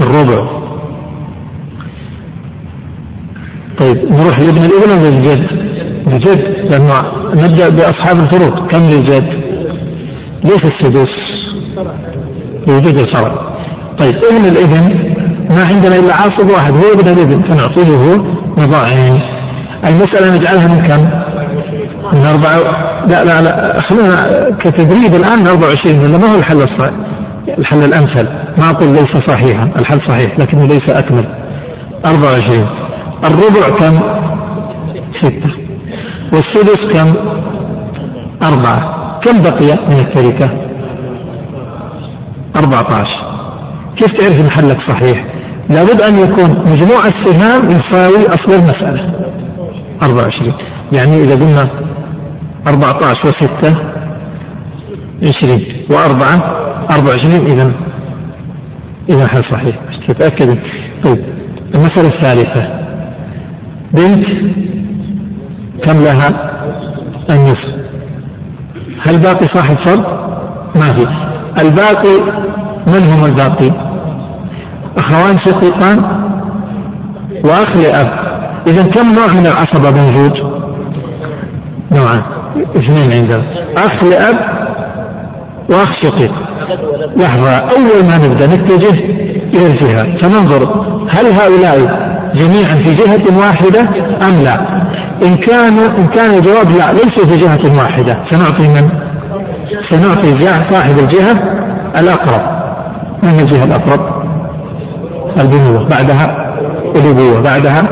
الربع 0.00 0.64
طيب 3.80 4.12
نروح 4.12 4.38
لابن 4.38 4.64
الابن 4.64 4.90
ولا 4.90 5.10
للجد؟ 5.10 5.46
الجد 6.06 6.40
لأنه 6.70 6.94
نبدأ 7.34 7.68
بأصحاب 7.68 8.16
الفروض 8.16 8.70
كم 8.70 8.80
للجد؟ 8.80 9.44
ليس 10.44 10.64
السدس؟ 10.64 11.08
لوجود 12.68 13.00
الفرع 13.00 13.53
طيب 13.98 14.14
ابن 14.24 14.44
الابن 14.48 15.14
ما 15.50 15.62
عندنا 15.62 15.96
إلا 15.96 16.14
عاصب 16.14 16.50
واحد 16.50 16.72
هو 16.72 16.92
ابن 17.00 17.08
الابن 17.08 17.42
فنعطيه 17.42 18.22
نضاعين 18.58 19.22
المسألة 19.84 20.38
نجعلها 20.38 20.68
من 20.68 20.86
كم؟ 20.86 21.02
من 22.12 22.26
أربعة 22.26 22.58
لا 23.06 23.24
لا 23.24 23.40
لا 23.40 23.76
خلينا 23.90 24.16
كتدريب 24.60 25.14
الآن 25.14 25.38
من 25.38 25.46
24 25.46 25.98
ولا 26.00 26.18
ما 26.18 26.32
هو 26.32 26.38
الحل 26.38 26.56
الصحيح 26.56 26.94
الحل 27.58 27.78
الأمثل؟ 27.78 28.28
ما 28.58 28.70
أقول 28.70 28.88
ليس 28.88 29.28
صحيحا 29.28 29.70
الحل 29.76 29.98
صحيح 30.08 30.38
لكنه 30.38 30.62
ليس 30.62 30.90
أكمل. 30.90 31.26
24 32.06 32.68
الربع 33.24 33.76
كم؟ 33.78 34.00
ستة. 35.22 35.50
والسدس 36.32 36.78
كم؟ 36.94 37.14
أربعة. 38.46 39.20
كم 39.24 39.42
بقي 39.42 39.78
من 39.88 39.98
التركة؟ 40.00 40.50
أربعة 42.56 42.94
عشر. 43.00 43.23
كيف 43.96 44.08
تعرف 44.20 44.44
محلك 44.44 44.78
صحيح؟ 44.88 45.26
لابد 45.70 46.02
أن 46.02 46.14
يكون 46.16 46.58
مجموع 46.72 47.00
السهام 47.06 47.62
يساوي 47.68 48.26
أصل 48.28 48.54
المسألة. 48.54 49.14
24 50.02 50.54
يعني 50.92 51.16
إذا 51.24 51.34
قلنا 51.34 51.70
14 52.68 53.28
و6 53.28 53.76
20 55.22 55.64
و4 55.90 56.42
24 56.90 57.46
إذا 57.46 57.72
إذا 59.10 59.28
حل 59.28 59.40
صحيح. 59.52 59.76
تتأكد 60.08 60.58
طيب. 61.04 61.24
المسألة 61.74 62.08
الثالثة. 62.08 62.84
بنت 63.92 64.26
كم 65.84 66.04
لها 66.04 66.28
النصف؟ 67.30 67.74
هل 69.06 69.22
باقي 69.22 69.46
صاحب 69.54 69.76
فرض؟ 69.86 70.04
ما 70.76 70.88
في. 70.88 71.06
الباقي 71.62 72.44
من 72.86 73.04
هم 73.12 73.24
الباقي؟ 73.24 73.83
أخوان 74.98 75.38
شقيقان 75.46 75.98
وأخ 77.44 77.68
لأب 77.76 78.24
إذا 78.66 78.82
كم 78.82 79.14
نوع 79.14 79.26
من 79.40 79.46
العصبة 79.46 80.02
موجود؟ 80.02 80.32
نوعان. 81.92 82.22
اثنين 82.76 83.20
عندنا. 83.20 83.44
أخ 83.76 84.04
لأب 84.04 84.38
وأخ 85.70 85.88
شقيق. 86.02 86.32
لحظة. 87.16 87.56
أول 87.56 88.04
ما 88.08 88.16
نبدأ 88.16 88.46
نتجه 88.46 88.94
إلى 89.54 89.66
الجهة. 89.66 90.02
فننظر 90.22 90.84
هل 91.08 91.26
هؤلاء 91.26 91.78
جميعا 92.34 92.72
في 92.84 92.90
جهة 92.94 93.38
واحدة 93.38 93.80
أم 94.28 94.42
لا؟ 94.42 94.84
إن 95.26 95.34
كانوا 95.34 95.98
إن 95.98 96.06
كان 96.06 96.34
الجواب 96.34 96.70
لا 96.70 96.92
ليسوا 96.92 97.26
في 97.26 97.36
جهة 97.36 97.78
واحدة. 97.82 98.24
سنعطي 98.30 98.68
من؟ 98.68 98.90
سنعطي 99.90 100.28
صاحب 100.72 100.98
الجهة 100.98 101.32
الأقرب. 102.00 102.42
من 103.22 103.30
الجهة 103.30 103.64
الأقرب؟ 103.64 104.23
البنوة 105.42 105.88
بعدها 105.88 106.54
الأبوة 106.96 107.40
بعدها 107.42 107.82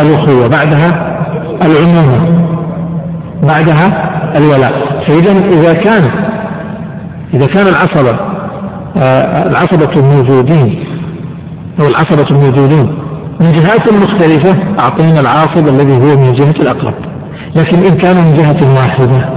الأخوة 0.00 0.48
بعدها 0.48 1.16
العمومة 1.64 2.46
بعدها 3.42 3.86
الولاء. 4.38 4.72
فإذا 5.06 5.32
إذا 5.32 5.72
كان 5.72 6.10
إذا 7.34 7.46
كان 7.46 7.66
العصبة 7.66 8.18
آه 8.96 9.48
العصبة 9.48 9.92
الموجودين 9.96 10.84
أو 11.80 11.86
العصبة 11.86 12.26
الموجودين 12.30 12.98
من 13.40 13.52
جهات 13.52 13.92
مختلفة 13.92 14.58
أعطينا 14.80 15.20
العاصب 15.20 15.68
الذي 15.68 15.92
هو 15.96 16.16
من 16.16 16.28
الجهة 16.28 16.54
الأقرب. 16.62 16.94
لكن 17.56 17.78
إن 17.78 17.96
كانوا 17.96 18.22
من 18.22 18.36
جهة 18.36 18.76
واحدة 18.76 19.28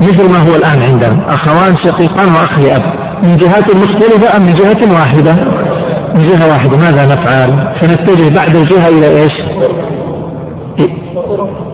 مثل 0.00 0.32
ما 0.32 0.38
هو 0.38 0.56
الآن 0.56 0.82
عندنا 0.92 1.34
أخوان 1.34 1.74
شقيقان 1.84 2.28
وأخ 2.28 2.58
لأب 2.58 2.82
من 3.22 3.36
جهات 3.36 3.76
مختلفة 3.76 4.36
أم 4.36 4.42
من 4.42 4.54
جهة 4.54 4.94
واحدة؟ 4.94 5.61
من 6.14 6.22
جهة 6.22 6.48
واحدة 6.48 6.76
ماذا 6.76 7.04
نفعل؟ 7.04 7.76
سنتجه 7.80 8.34
بعد 8.34 8.56
الجهة 8.56 8.88
إلى 8.88 9.08
إيش؟ 9.22 9.32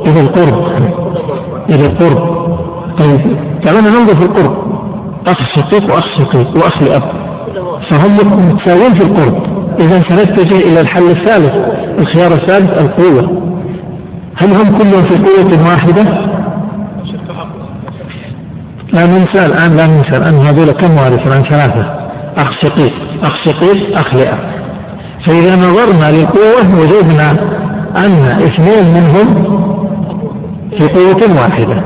إلى 0.06 0.20
القرب. 0.20 0.58
إلى 1.70 1.86
القرب. 1.86 2.48
طيب 2.98 3.36
تعالوا 3.64 3.80
ننظر 3.80 4.20
في 4.20 4.26
القرب. 4.26 4.56
أخ 5.26 5.38
شقيق 5.56 5.94
وأخ 5.94 6.06
شقيق 6.18 6.48
وأخ 6.56 6.82
لأب. 6.82 7.02
فهم 7.90 8.12
متساويين 8.36 8.98
في 8.98 9.04
القرب. 9.04 9.58
إذا 9.80 9.98
سنتجه 9.98 10.58
إلى 10.68 10.80
الحل 10.80 11.02
الثالث 11.02 11.52
الخيار 11.98 12.32
الثالث 12.32 12.82
القوة. 12.82 13.42
هل 14.36 14.48
هم 14.48 14.78
كلهم 14.78 15.02
في 15.02 15.18
قوة 15.18 15.68
واحدة؟ 15.68 16.02
لا 18.92 19.06
ننسى 19.06 19.46
الآن 19.46 19.76
لا 19.76 19.86
ننسى 19.86 20.16
الآن 20.16 20.34
هذول 20.46 20.70
كم 20.72 20.94
وارث؟ 20.96 21.26
الآن 21.26 21.42
ثلاثة. 21.50 21.84
أخ 22.36 22.50
شقيق 22.62 22.92
أخ 23.22 23.34
شقيق 23.44 23.98
أخ 23.98 24.14
لأب 24.14 24.58
فإذا 25.26 25.56
نظرنا 25.56 26.16
للقوة 26.16 26.80
وجدنا 26.80 27.30
أن 27.96 28.42
اثنين 28.42 28.84
منهم 28.94 29.58
في 30.78 30.84
قوة 30.84 31.42
واحدة 31.42 31.84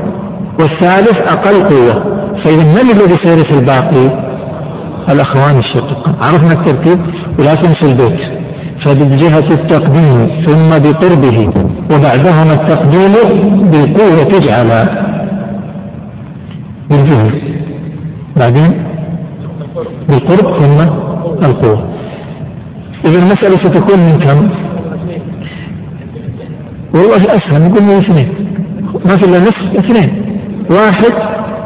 والثالث 0.59 1.17
أقل 1.17 1.69
قوة. 1.69 2.03
فإذا 2.45 2.63
من 2.63 2.91
الذي 2.91 3.17
سيرث 3.25 3.57
الباقي؟ 3.59 4.23
الأخوان 5.11 5.59
الشقيقان 5.59 6.15
عرفنا 6.21 6.51
الترتيب؟ 6.51 6.99
ولا 7.39 7.53
تنسوا 7.53 7.89
البيت. 7.89 8.19
فبجهة 8.85 9.47
التقديم 9.53 10.45
ثم 10.47 10.69
بقربه 10.69 11.49
وبعدهما 11.91 12.53
التقديم 12.53 13.13
بالقوة 13.71 14.23
تجعل. 14.23 14.69
بالجهد. 16.89 17.41
بعدين؟ 18.37 18.83
بالقرب 20.09 20.61
ثم 20.61 21.12
القوة 21.45 21.87
إذا 23.05 23.19
المسألة 23.19 23.55
ستكون 23.55 23.99
من 23.99 24.19
كم؟ 24.19 24.49
والله 26.93 27.15
أسهل 27.15 27.69
نقول 27.69 27.83
من 27.83 27.89
اثنين 27.89 28.33
ما 29.05 29.17
في 29.17 29.25
إلا 29.25 29.39
نصف 29.39 29.85
اثنين 29.85 30.25
واحد 30.71 31.13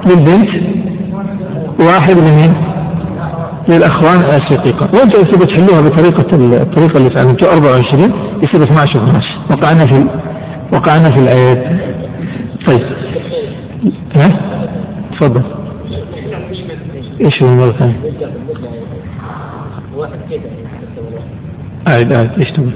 للبنت 0.09 0.49
واحد 1.79 2.17
لمين؟ 2.17 2.53
للأخوان 3.69 4.15
الشقيقة 4.15 4.89
وأنتم 4.93 5.21
تبغوا 5.21 5.45
تحلوها 5.45 5.81
بطريقة 5.81 6.21
الطريقة 6.61 6.97
اللي 6.97 7.09
تعلمتوها 7.09 7.53
24 7.53 8.03
يصير 8.43 8.63
12 8.63 9.03
12 9.03 9.25
وقعنا 9.51 9.85
في 9.85 10.05
وقعنا 10.73 11.15
في 11.15 11.21
العيد 11.21 11.79
طيب 12.67 12.85
ها؟ 14.15 14.39
تفضل 15.11 15.41
إيش 17.21 17.43
هو 17.43 17.55
مرة 17.55 17.71
ثانية؟ 17.79 17.99
واحد 19.97 20.19
كده 20.29 20.41
أعد 21.87 22.39
إيش 22.39 22.51
تقول؟ 22.51 22.71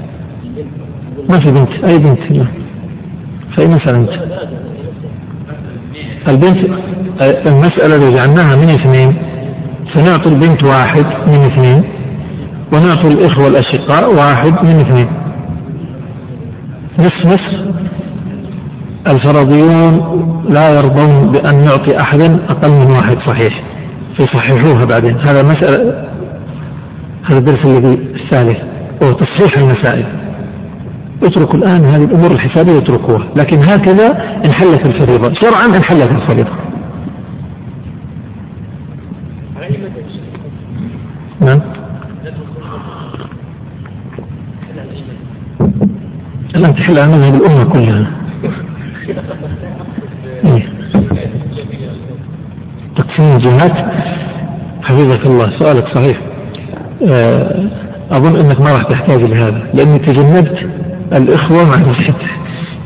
ما 1.28 1.38
في 1.38 1.52
بنت 1.52 1.90
أي 1.90 1.98
بنت 1.98 2.32
لا 2.32 2.46
فأي 3.56 3.66
مسألة 3.66 3.98
أنت؟ 3.98 4.10
البنت 6.28 6.58
المسألة 7.22 7.94
اللي 7.96 8.16
جعلناها 8.16 8.56
من 8.56 8.68
اثنين 8.68 9.32
سنعطي 9.94 10.28
البنت 10.28 10.64
واحد 10.64 11.06
من 11.06 11.40
اثنين 11.52 11.84
ونعطي 12.72 13.08
الإخوة 13.08 13.48
الأشقاء 13.48 14.14
واحد 14.14 14.52
من 14.52 14.76
اثنين. 14.76 15.12
نصف 16.98 17.26
نصف. 17.26 17.72
الفرضيون 19.06 19.92
لا 20.48 20.70
يرضون 20.70 21.32
بأن 21.32 21.64
نعطي 21.64 22.00
أحدا 22.00 22.46
أقل 22.50 22.70
من 22.70 22.90
واحد 22.90 23.18
صحيح. 23.26 23.64
فيصححوها 24.16 24.84
بعدين. 24.90 25.18
هذا 25.18 25.42
مسألة 25.42 26.11
هذا 27.24 27.38
الدرس 27.38 27.66
الذي 27.66 27.94
الثالث 27.94 28.58
وهو 29.02 29.12
تصحيح 29.12 29.58
المسائل. 29.58 30.06
اتركوا 31.22 31.54
الآن 31.54 31.84
هذه 31.84 32.04
الأمور 32.04 32.30
الحسابية 32.30 32.76
اتركوها 32.76 33.26
لكن 33.36 33.58
هكذا 33.58 34.08
انحلت 34.46 34.88
الفريضة. 34.88 35.34
شرعا 35.34 35.76
انحلت 35.76 36.10
الفريضة. 36.10 36.50
نعم. 41.40 41.60
الآن 46.54 46.74
تحل 46.74 46.98
على 46.98 47.12
مذهب 47.12 47.34
الأمة 47.34 47.72
كلها. 47.72 48.12
إيه. 50.44 50.68
تقسيم 52.96 53.36
الجهات. 53.36 53.72
حفظك 54.82 55.26
الله. 55.26 55.58
سؤالك 55.58 55.98
صحيح. 55.98 56.31
أظن 58.10 58.36
أنك 58.36 58.60
ما 58.60 58.72
راح 58.72 58.82
تحتاج 58.82 59.20
لهذا 59.20 59.62
لأني 59.74 59.98
تجنبت 59.98 60.58
الإخوة 61.16 61.64
مع 61.64 61.74
الجد 61.74 62.14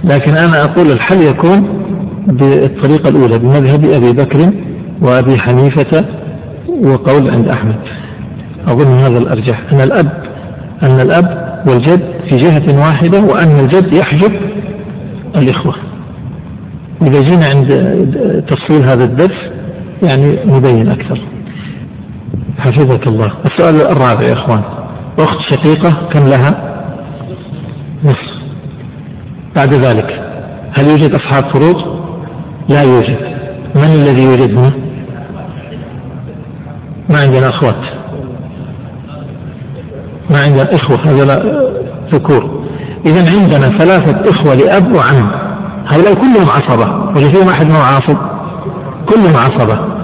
لكن 0.04 0.36
أنا 0.36 0.62
أقول 0.64 0.90
الحل 0.90 1.22
يكون 1.22 1.86
بالطريقة 2.26 3.08
الأولى 3.08 3.38
بمذهب 3.38 3.84
أبي 3.84 4.12
بكر 4.12 4.52
وأبي 5.02 5.38
حنيفة 5.38 6.04
وقول 6.68 7.30
عند 7.30 7.48
أحمد. 7.48 7.76
أظن 8.68 8.98
هذا 8.98 9.18
الأرجح. 9.18 9.62
أن 9.72 9.80
الأب 9.80 10.22
أن 10.82 11.00
الأب 11.00 11.46
والجد 11.68 12.02
في 12.30 12.36
جهة 12.36 12.78
واحدة 12.78 13.20
وأن 13.20 13.60
الجد 13.64 13.96
يحجب 13.96 14.32
الإخوة. 15.36 15.74
إذا 17.02 17.20
جينا 17.20 17.46
عند 17.54 17.68
تفصيل 18.48 18.84
هذا 18.84 19.04
الدرس 19.04 19.36
يعني 20.02 20.38
نبين 20.46 20.88
أكثر. 20.88 21.20
حفظك 22.58 23.06
الله. 23.06 23.32
السؤال 23.46 23.86
الرابع 23.86 24.28
يا 24.28 24.32
إخوان. 24.32 24.62
أخت 25.18 25.38
شقيقة 25.50 26.08
كم 26.12 26.26
لها؟ 26.26 26.76
نصف. 28.04 28.36
بعد 29.56 29.74
ذلك 29.74 30.22
هل 30.78 30.84
يوجد 30.90 31.14
أصحاب 31.14 31.44
فروض 31.54 31.76
لا 32.68 32.82
يوجد. 32.82 33.18
من 33.74 34.02
الذي 34.02 34.24
يوجدنا؟ 34.24 34.70
ما 37.10 37.18
عندنا 37.26 37.46
أخوات. 37.50 37.82
ما 40.30 40.38
عندنا 40.46 40.70
إخوة. 40.74 40.98
هذا 41.06 41.24
ذكور. 42.14 42.66
إذا 43.06 43.20
عندنا 43.20 43.78
ثلاثة 43.78 44.30
إخوة 44.30 44.54
لأب 44.54 44.96
وعم. 44.96 45.30
هؤلاء 45.86 46.14
كلهم 46.14 46.50
عصبة. 46.50 46.92
ولا 46.92 47.32
فيهم 47.32 47.48
أحد 47.48 47.66
ما 47.66 47.78
عاصب. 47.78 48.16
كلهم 49.06 49.36
عصبة. 49.36 49.95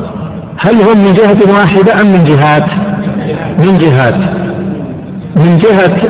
هل 0.64 0.74
هم 0.74 0.98
من 1.04 1.12
جهة 1.12 1.52
واحدة 1.54 1.92
أم 2.02 2.06
من 2.12 2.24
جهات؟ 2.24 2.68
من 3.66 3.78
جهات. 3.78 4.14
من 5.36 5.58
جهة 5.58 6.00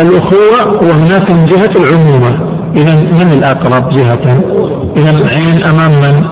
الأخوة 0.00 0.82
وهناك 0.82 1.30
من 1.30 1.46
جهة 1.46 1.72
العمومة. 1.82 2.54
إذا 2.76 3.00
من 3.00 3.32
الأقرب 3.38 3.92
جهة؟ 3.92 4.24
إذا 4.96 5.10
العين 5.10 5.64
أمام 5.66 5.90
من؟ 5.90 6.24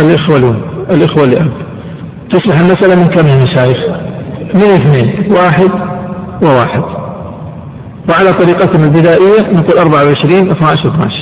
الإخوة 0.00 0.56
الإخوة 0.90 1.24
لأب 1.26 1.52
تصبح 2.30 2.60
المسألة 2.60 2.94
من 3.02 3.06
كم 3.14 3.26
يا 3.26 3.44
مشايخ؟ 3.44 3.78
من 4.54 4.62
اثنين. 4.62 5.32
واحد 5.32 5.70
وواحد. 6.42 6.82
وعلى 8.10 8.32
طريقتنا 8.38 8.84
البدائية 8.84 9.52
نقول 9.52 9.78
24 9.78 10.50
12 10.50 10.88
12 10.88 11.14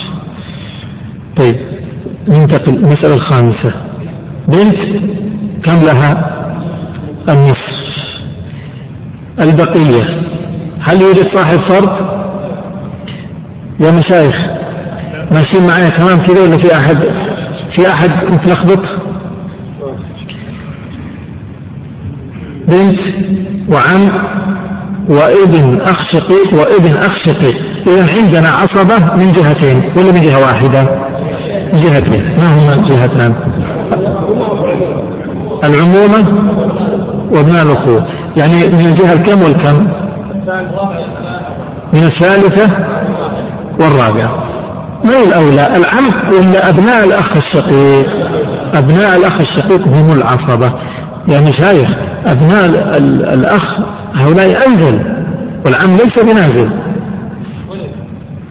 طيب 1.39 1.57
ننتقل 2.29 2.75
المسألة 2.75 3.15
الخامسة. 3.15 3.92
بنت 4.49 4.77
كم 5.65 5.85
لها؟ 5.87 6.33
النصف. 7.29 7.73
البقية. 9.45 10.23
هل 10.81 11.01
يوجد 11.01 11.29
صاحب 11.35 11.61
فرد؟ 11.69 12.23
يا 13.81 13.91
مشايخ 13.91 14.35
ماشيين 15.31 15.67
معايا 15.67 15.89
تمام 15.99 16.27
كذا 16.27 16.43
ولا 16.43 16.57
في 16.57 16.77
أحد؟ 16.77 16.97
في 17.77 17.91
أحد 17.91 18.11
متلخبط؟ 18.33 18.83
بنت 22.69 22.99
وعم 23.69 24.23
وابن 25.09 25.81
اخ 25.81 26.13
شقيق 26.13 26.55
وابن 26.55 26.97
اخ 26.97 27.19
شقيق 27.27 27.55
اذا 27.89 28.07
عندنا 28.13 28.49
عصبة 28.49 29.15
من 29.15 29.33
جهتين 29.33 29.93
ولا 29.97 30.13
من 30.13 30.21
جهة 30.21 30.41
واحدة؟ 30.41 31.13
جهتين 31.73 32.39
ما 32.39 32.47
هما 32.47 32.75
الجهتان؟ 32.75 33.35
العمومة 35.65 36.53
وابناء 37.33 37.63
الأخوة. 37.63 38.07
يعني 38.37 38.55
من 38.55 38.87
الجهة 38.87 39.13
الكم 39.13 39.43
والكم؟ 39.43 39.89
من 41.93 42.03
الثالثة 42.03 42.77
والرابعة. 43.81 44.45
من 45.05 45.15
الأولى؟ 45.15 45.67
العم 45.67 46.29
ولا 46.33 46.69
أبناء 46.69 47.05
الأخ 47.05 47.37
الشقيق؟ 47.37 48.07
أبناء 48.75 49.17
الأخ 49.17 49.33
الشقيق 49.33 49.89
هم 49.89 50.13
العصبة. 50.13 50.73
يا 51.35 51.41
مشايخ 51.41 51.91
أبناء 52.27 52.67
الأخ 53.35 53.79
هؤلاء 54.15 54.69
أنزل 54.69 54.99
والعم 55.67 55.91
ليس 55.91 56.33
بنازل. 56.33 56.71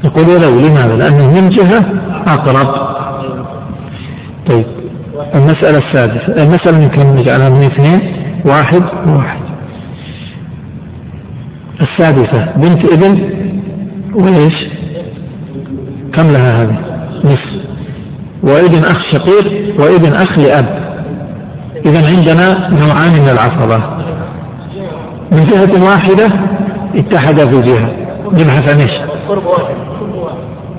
يقول 0.04 0.26
ولو 0.26 0.60
لماذا؟ 0.60 0.96
لأنه 0.96 1.28
من 1.28 1.50
جهة 1.50 1.86
أقرب. 2.28 2.92
طيب. 4.50 4.66
المسألة 5.36 5.78
السادسة. 5.78 6.44
المسألة 6.44 6.84
يمكن 6.84 7.16
نجعلها 7.16 7.50
من 7.50 7.64
اثنين. 7.64 8.14
واحد. 8.46 8.82
واحد. 9.08 9.42
السادسة. 11.82 12.46
بنت 12.56 12.94
ابن 12.94 13.32
وإيش؟ 14.14 14.72
كم 16.14 16.32
لها 16.32 16.62
هذه؟ 16.64 16.78
نصف. 17.24 17.62
وابن 18.44 18.84
أخ 18.84 19.02
شقيق 19.12 19.76
وابن 19.80 20.14
أخ 20.14 20.40
لأب. 20.40 20.82
إذا 21.86 22.02
عندنا 22.16 22.70
نوعان 22.70 23.12
من 23.12 23.30
العصبة. 23.32 24.02
من 25.32 25.40
جهة 25.40 25.84
واحدة 25.90 26.40
اتحدا 26.96 27.52
في 27.52 27.62
جهة. 27.62 27.92
نبحث 28.34 28.74
عن 28.74 28.80
إيش؟ 28.82 29.12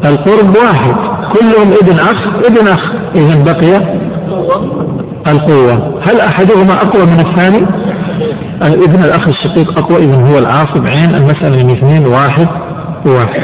القرب 0.05 0.57
واحد. 0.57 0.95
كلهم 1.33 1.73
ابن 1.83 1.99
أخ 1.99 2.47
ابن 2.47 2.69
أخ. 2.69 2.93
إذا 3.15 3.45
بقي 3.45 4.03
القوة. 5.29 6.01
هل 6.09 6.21
أحدهما 6.21 6.73
أقوى 6.73 7.07
من 7.07 7.21
الثاني؟ 7.27 7.67
ابن 8.63 9.05
الأخ 9.05 9.29
الشقيق 9.29 9.79
أقوى 9.79 9.99
إذا 9.99 10.17
هو 10.17 10.39
العاصب 10.39 10.87
عين 10.87 11.15
المسألة 11.15 11.65
من 11.65 11.71
اثنين 11.71 12.07
واحد 12.07 12.49
وواحد 13.07 13.43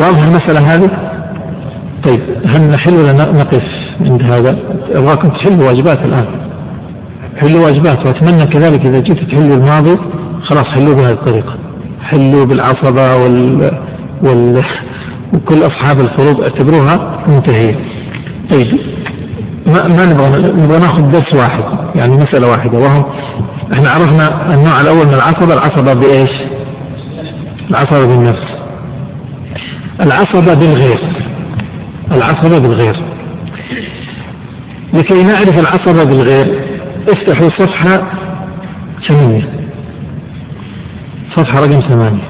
واضح 0.00 0.22
المسألة 0.22 0.74
هذه؟ 0.74 0.90
طيب 2.06 2.20
هل 2.54 2.70
نحل 2.70 2.94
ولا 2.94 3.12
نقف 3.12 3.62
عند 4.00 4.22
هذا؟ 4.22 4.58
أبغاكم 4.94 5.28
تحلوا 5.28 5.66
واجبات 5.66 5.98
الآن. 5.98 6.26
حلوا 7.36 7.64
واجبات 7.64 8.06
وأتمنى 8.06 8.46
كذلك 8.46 8.86
إذا 8.86 8.98
جيت 8.98 9.18
تحلوا 9.30 9.56
الماضي. 9.56 9.98
خلاص 10.42 10.64
حلوا 10.64 10.94
بهذه 10.94 11.12
الطريقة. 11.12 11.56
حلوا 12.02 12.44
بالعصبة 12.44 13.22
وال, 13.22 13.70
وال... 14.22 14.64
وكل 15.34 15.58
أصحاب 15.58 16.00
الفروض 16.00 16.40
اعتبروها 16.42 17.24
منتهية. 17.28 17.74
طيب 18.54 18.80
ما, 19.66 19.82
ما 19.96 20.06
نبغى 20.06 20.52
نبغى 20.52 20.78
ناخذ 20.78 21.10
درس 21.10 21.34
واحد 21.34 21.64
يعني 21.94 22.14
مسألة 22.14 22.50
واحدة 22.50 22.78
وهم 22.78 23.04
إحنا 23.72 23.90
عرفنا 23.90 24.54
النوع 24.54 24.80
الأول 24.80 25.06
من 25.06 25.14
العصبة 25.14 25.54
العصبة 25.54 25.92
بإيش؟ 26.00 26.30
العصبة 27.70 28.06
بالنفس. 28.06 28.54
العصبة 30.00 30.54
بالغير. 30.54 31.00
العصبة 32.12 32.58
بالغير. 32.58 33.04
لكي 34.94 35.22
نعرف 35.22 35.58
العصبة 35.58 36.10
بالغير 36.10 36.64
افتحوا 37.08 37.50
صفحة 37.58 38.06
ثمانية. 39.08 39.48
صفحة 41.36 41.54
رقم 41.54 41.80
ثمانية. 41.88 42.28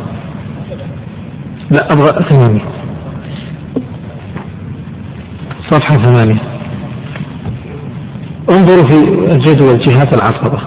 لا 1.70 1.92
أبغى 1.92 2.24
ثمانية. 2.28 2.64
صفحة 5.70 5.94
ثمانية. 5.94 6.42
انظروا 8.50 8.90
في 8.90 8.98
الجدول 9.32 9.78
جهات 9.78 10.14
العصبة. 10.14 10.58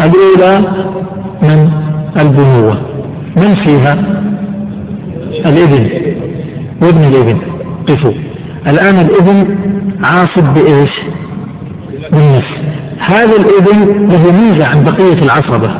الأولى 0.00 0.58
من؟ 1.42 1.72
البنوة. 2.22 2.80
من 3.36 3.54
فيها؟ 3.66 3.94
الإبن. 5.46 5.90
وابن 6.82 7.00
الإبن. 7.00 7.40
قفوا 7.88 8.12
الآن 8.68 8.94
الإبن 9.06 9.56
عاصب 10.04 10.54
بإيش؟ 10.54 10.92
بالنفس. 12.12 12.52
هذا 12.98 13.36
الإبن 13.36 14.08
له 14.08 14.22
ميزة 14.22 14.64
عن 14.70 14.84
بقية 14.84 15.18
العصبة. 15.24 15.78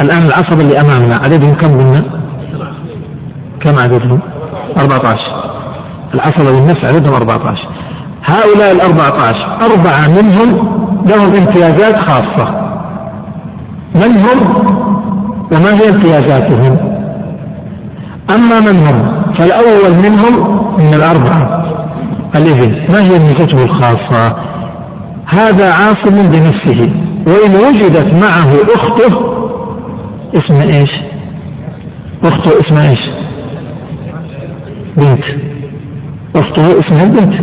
الآن 0.00 0.22
العصبة 0.26 0.62
اللي 0.62 0.80
أمامنا 0.80 1.14
عددهم 1.18 1.54
كم 1.54 1.78
قلنا؟ 1.78 2.04
كم 3.60 3.74
عددهم؟ 3.84 4.20
14 4.80 5.55
العصبة 6.14 6.52
بالنفس 6.52 6.94
عددهم 6.94 7.14
14 7.14 7.68
هؤلاء 8.24 8.72
ال 8.72 8.80
14 8.80 9.58
أربعة 9.62 10.08
منهم 10.08 10.76
لهم 11.06 11.26
امتيازات 11.26 12.04
خاصة. 12.04 12.66
من 13.94 14.10
هم 14.16 14.66
وما 15.52 15.74
هي 15.74 15.88
امتيازاتهم؟ 15.88 16.78
أما 18.30 18.60
من 18.60 18.76
هم 18.86 19.22
فالأول 19.38 19.96
منهم 19.96 20.56
من 20.78 20.94
الأربعة. 20.94 21.66
الابن 22.36 22.92
ما 22.92 23.02
هي 23.02 23.18
ميزته 23.18 23.64
الخاصة؟ 23.64 24.36
هذا 25.26 25.70
عاصم 25.72 26.30
بنفسه 26.30 26.90
وإن 27.26 27.54
وجدت 27.54 28.14
معه 28.14 28.50
أخته 28.74 29.36
اسم 30.34 30.54
إيش؟ 30.54 30.90
أخته 32.24 32.60
اسمها 32.60 32.90
إيش؟ 32.90 33.10
بنت. 34.96 35.55
أخته 36.36 36.80
اسمها 36.80 37.04
البنت. 37.04 37.34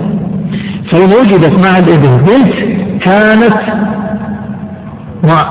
فإن 0.91 1.09
وجدت 1.09 1.61
مع 1.61 1.77
الابن 1.77 2.17
بنت 2.17 2.53
كانت 3.05 3.53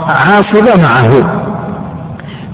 عاصبة 0.08 0.82
معه. 0.82 1.42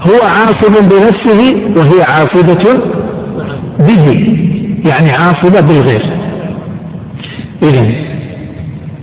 هو 0.07 0.19
عاصب 0.29 0.73
بنفسه 0.89 1.55
وهي 1.77 2.03
عاصبة 2.03 2.81
به 3.79 4.05
يعني 4.89 5.11
عاصبة 5.11 5.61
بالغير. 5.67 6.19
إذا 7.63 7.91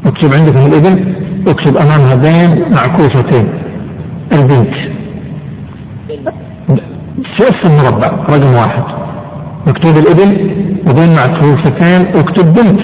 اكتب 0.07 0.31
عندكم 0.39 0.67
الابن 0.67 1.15
اكتب 1.49 1.77
أمام 1.77 2.01
هذين 2.01 2.73
معكوفتين. 2.73 3.49
البنت. 4.33 4.75
في 7.37 7.43
نفس 7.43 7.65
المربع 7.65 8.09
رقم 8.09 8.55
واحد. 8.55 9.06
مكتوب 9.67 9.97
الابن 9.97 10.51
وبين 10.89 11.11
معكوفتين 11.17 12.07
اكتب 12.17 12.55
بنت. 12.55 12.81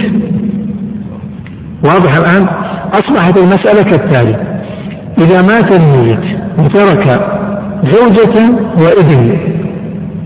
واضح 1.84 2.16
الآن؟ 2.16 2.46
أصبحت 2.92 3.38
المسألة 3.38 3.82
كالتالي. 3.82 4.36
إذا 5.18 5.42
مات 5.42 5.74
الميت 5.74 6.38
وترك 6.58 7.08
زوجة 7.92 8.34
وابن 8.78 9.38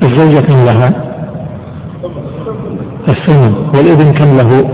الزوجة 0.03 0.41
كم 0.41 0.57
لها؟ 0.65 0.91
الثمن 3.09 3.55
والابن 3.55 4.13
كم 4.13 4.37
له؟ 4.37 4.71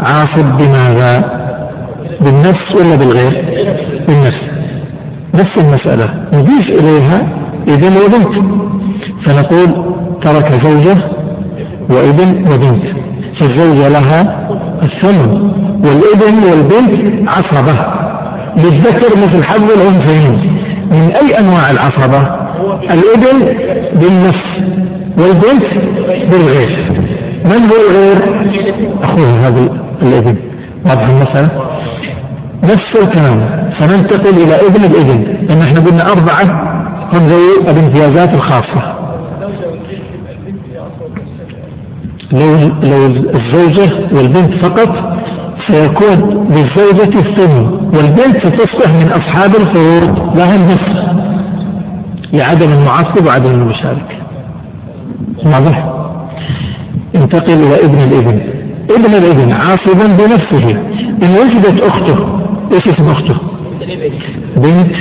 عاصب 0.00 0.44
بماذا؟ 0.44 1.38
بالنفس 2.20 2.66
ولا 2.76 2.96
بالغير؟ 2.96 3.44
بالنفس. 4.08 4.42
نفس 5.34 5.64
المسألة. 5.64 6.14
نضيف 6.32 6.68
إليها 6.80 7.28
ابن 7.68 7.92
وبنت. 8.04 8.58
فنقول 9.26 9.97
ترك 10.26 10.64
زوجة 10.64 10.96
وابن 11.90 12.44
وبنت. 12.52 12.84
فالزوجة 13.40 13.88
لها 13.88 14.48
الثمن 14.82 15.30
والابن 15.84 16.36
والبنت 16.50 17.28
عصبة. 17.28 17.98
للذكر 18.56 19.10
مثل 19.16 19.44
حظ 19.44 19.70
الأنثيين. 19.72 20.58
من 20.92 21.12
أي 21.22 21.38
أنواع 21.40 21.62
العصبة؟ 21.70 22.48
الابن 22.82 23.46
بالنفس 23.94 24.48
والبنت 25.18 25.64
بالغير. 26.30 26.92
من 27.44 27.62
هو 27.62 27.76
الغير؟ 27.90 28.18
أخوه 29.02 29.46
هذا 29.46 29.68
الابن. 30.02 30.36
واضح 30.86 31.08
المسألة؟ 31.08 31.50
نفس 32.64 33.02
الكلام. 33.02 33.70
سننتقل 33.80 34.34
إلى 34.42 34.54
ابن 34.54 34.84
الابن. 34.84 35.22
لأن 35.48 35.62
إحنا 35.62 35.80
قلنا 35.80 36.02
أربعة. 36.12 36.78
هم 37.14 37.26
ذوي 37.26 37.70
الامتيازات 37.70 38.34
الخاصة. 38.34 38.97
لو 42.32 42.56
لو 42.82 43.06
الزوجة 43.06 43.94
والبنت 44.12 44.64
فقط 44.64 45.18
سيكون 45.68 46.46
للزوجة 46.50 47.18
الثمن 47.18 47.66
والبنت 47.94 48.46
ستصبح 48.46 48.94
من 48.94 49.12
أصحاب 49.12 49.50
الفروض 49.50 50.36
لها 50.38 50.56
النصف 50.56 51.08
لعدم 52.32 52.72
المعصب 52.72 53.26
وعدم 53.26 53.50
المشارك 53.50 54.18
واضح؟ 55.46 55.94
انتقل 57.16 57.54
إلى 57.54 57.84
ابن 57.84 57.98
الإبن. 57.98 58.40
ابن 58.90 59.14
الإبن 59.14 59.52
عاصبا 59.52 60.06
بنفسه. 60.06 60.70
إن 61.22 61.30
وجدت 61.40 61.80
أخته 61.82 62.40
إيش 62.72 62.94
اسم 62.94 63.04
أخته؟ 63.04 63.38
بنت 64.56 64.94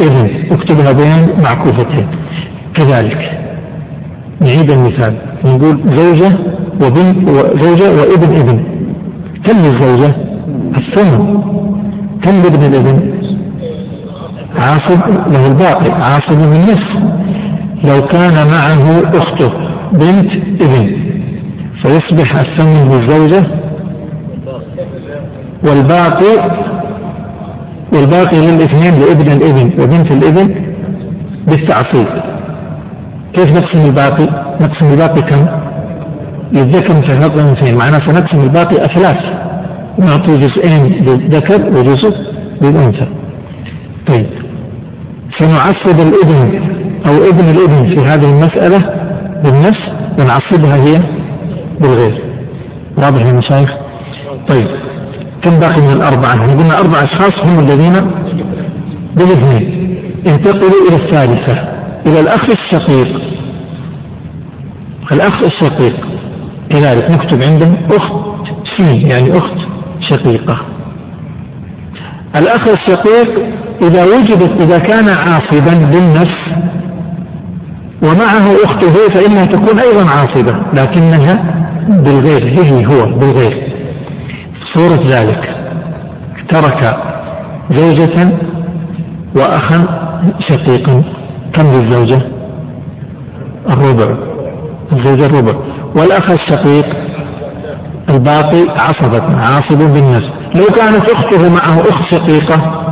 إبن. 0.00 0.52
اكتبها 0.52 0.92
بين 0.92 1.42
معكوفتين. 1.44 2.06
كذلك. 2.74 3.43
نعيد 4.40 4.70
المثال. 4.70 5.16
نقول 5.44 5.96
زوجة 5.96 6.38
وبنت 6.82 7.28
وزوجة 7.28 7.88
وابن 8.00 8.36
ابن. 8.36 8.64
كم 9.44 9.56
للزوجة؟ 9.56 10.14
الثمن 10.76 11.40
كم 12.22 12.32
لابن 12.42 12.62
الابن؟ 12.64 13.14
عاصب 14.56 15.00
له 15.32 15.46
الباقي. 15.46 15.94
عاصب 15.94 16.38
من 16.38 16.60
نصف 16.62 17.14
لو 17.84 18.06
كان 18.06 18.34
معه 18.34 19.02
أخته 19.14 19.52
بنت 19.92 20.30
ابن. 20.62 20.96
فيصبح 21.82 22.34
الثمن 22.36 22.88
للزوجة 22.88 23.46
والباقي 25.68 26.64
والباقي 27.92 28.36
للإثنين 28.36 29.00
لابن 29.00 29.32
الابن 29.32 29.82
وبنت 29.82 30.12
الابن 30.12 30.54
بالتعصيب. 31.46 32.33
كيف 33.36 33.46
نقسم 33.46 33.84
الباقي؟ 33.88 34.26
نقسم 34.60 34.86
الباقي 34.92 35.22
كم؟ 35.30 35.46
للذكر 36.52 36.90
مثل 36.90 37.22
حظ 37.22 37.38
الانثيين 37.38 37.74
معناه 37.78 37.98
سنقسم 38.06 38.40
الباقي 38.40 38.76
أثلاث 38.76 39.16
نعطي 39.98 40.38
جزئين 40.38 41.04
للذكر 41.04 41.62
وجزء 41.66 42.14
للأنثى 42.62 43.06
طيب 44.08 44.26
سنعصب 45.38 46.00
الابن 46.00 46.60
أو 47.08 47.14
ابن 47.14 47.44
الابن 47.50 47.94
في 47.94 48.06
هذه 48.06 48.32
المسألة 48.32 48.78
بالنفس 49.44 49.80
ونعصبها 50.18 50.76
هي 50.76 51.02
بالغير 51.80 52.22
واضح 52.96 53.26
يا 53.26 53.32
مشايخ؟ 53.32 53.70
طيب 54.48 54.68
كم 55.44 55.60
باقي 55.60 55.82
من 55.82 55.90
الأربعة؟ 55.90 56.30
إحنا 56.30 56.52
قلنا 56.52 56.74
أربع 56.74 56.98
أشخاص 57.02 57.48
هم 57.48 57.58
الذين 57.58 57.92
بالاثنين 59.16 59.96
انتقلوا 60.26 60.88
إلى 60.88 61.04
الثالثة 61.04 61.68
إلى 62.06 62.20
الأخ 62.20 62.44
الشقيق 62.44 63.23
الأخ 65.12 65.34
الشقيق. 65.44 65.96
كذلك 66.70 67.10
نكتب 67.10 67.40
عندهم 67.50 67.76
أخت 67.90 68.48
سين 68.76 69.00
يعني 69.00 69.38
أخت 69.38 69.58
شقيقة. 70.10 70.58
الأخ 72.36 72.68
الشقيق 72.68 73.54
إذا 73.82 74.04
وجدت 74.04 74.62
إذا 74.62 74.78
كان 74.78 75.08
عاصبا 75.08 75.90
بالنفس 75.90 76.44
ومعه 78.02 78.64
أخته 78.64 78.94
فإنها 79.14 79.44
تكون 79.44 79.78
أيضا 79.78 80.10
عاصبة 80.10 80.62
لكنها 80.74 81.64
بالغير 81.88 82.44
هي 82.44 82.86
هو 82.86 83.18
بالغير. 83.18 83.72
صورة 84.74 85.08
ذلك. 85.08 85.56
ترك 86.48 86.96
زوجة 87.70 88.30
وأخا 89.36 89.86
شقيقا. 90.48 91.02
كم 91.54 91.66
للزوجة؟ 91.72 92.22
الربع. 93.70 94.33
الزوجة 94.92 95.26
الربع. 95.26 95.58
والأخ 95.96 96.30
الشقيق 96.30 96.86
الباقي 98.10 98.62
عصبة 98.80 99.36
عاصب 99.36 99.78
بالنفس. 99.78 100.28
لو 100.54 100.66
كانت 100.76 101.10
أخته 101.10 101.48
معه 101.48 101.80
أخت 101.80 102.14
شقيقة 102.14 102.84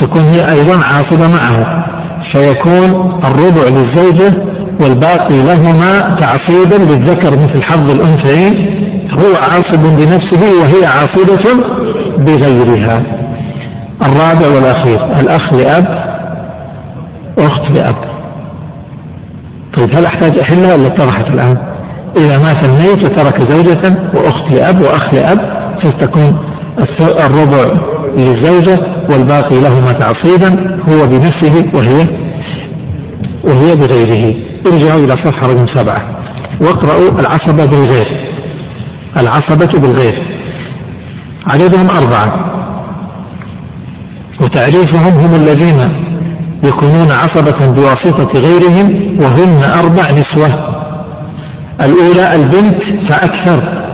تكون 0.00 0.22
هي 0.22 0.40
أيضا 0.40 0.84
عاصبة 0.84 1.28
معه. 1.36 1.84
فيكون 2.32 3.20
الربع 3.24 3.64
للزوجة 3.64 4.44
والباقي 4.80 5.42
لهما 5.42 6.00
تعصيبا 6.20 6.92
للذكر 6.92 7.30
مثل 7.30 7.62
حظ 7.62 7.90
الأنثيين. 7.90 8.84
هو 9.12 9.36
عاصب 9.36 9.82
بنفسه 9.82 10.62
وهي 10.62 10.86
عاصبة 10.86 11.64
بغيرها. 12.18 13.02
الرابع 14.02 14.48
والأخير. 14.54 15.04
الأخ 15.20 15.52
لأب 15.52 16.14
أخت 17.38 17.78
لأب. 17.78 18.14
طيب 19.76 19.96
هل 19.96 20.06
أحتاج 20.06 20.38
أحلها 20.38 20.74
ولا 20.74 20.86
اتضحت 20.86 21.26
الآن؟ 21.26 21.58
إذا 22.16 22.38
مات 22.38 22.64
الميت 22.64 22.98
وترك 23.04 23.52
زوجة 23.52 23.96
وأخت 24.14 24.54
لأب 24.54 24.80
وأخ 24.80 25.14
لأب 25.14 25.64
ستكون 25.84 26.38
الربع 27.00 27.80
للزوجة 28.16 28.86
والباقي 29.10 29.60
لهما 29.60 29.92
تعصيبا 29.92 30.78
هو 30.88 31.06
بنفسه 31.06 31.70
وهي 31.74 32.08
وهي 33.44 33.76
بغيره. 33.76 34.34
ارجعوا 34.66 35.00
إلى 35.00 35.12
صفحة 35.24 35.46
رقم 35.46 35.66
سبعة. 35.74 36.02
واقرأوا 36.60 37.20
العصبة 37.20 37.66
بالغير. 37.66 38.30
العصبة 39.20 39.80
بالغير. 39.80 40.22
عددهم 41.46 41.86
أربعة. 41.90 42.54
وتعريفهم 44.40 45.12
هم 45.12 45.34
الذين 45.34 46.04
يكونون 46.64 47.12
عصبة 47.12 47.66
بواسطة 47.72 48.40
غيرهم 48.40 49.18
وهن 49.20 49.62
أربع 49.64 50.02
نسوة. 50.10 50.74
الأولى 51.80 52.30
البنت 52.34 53.10
فأكثر. 53.10 53.84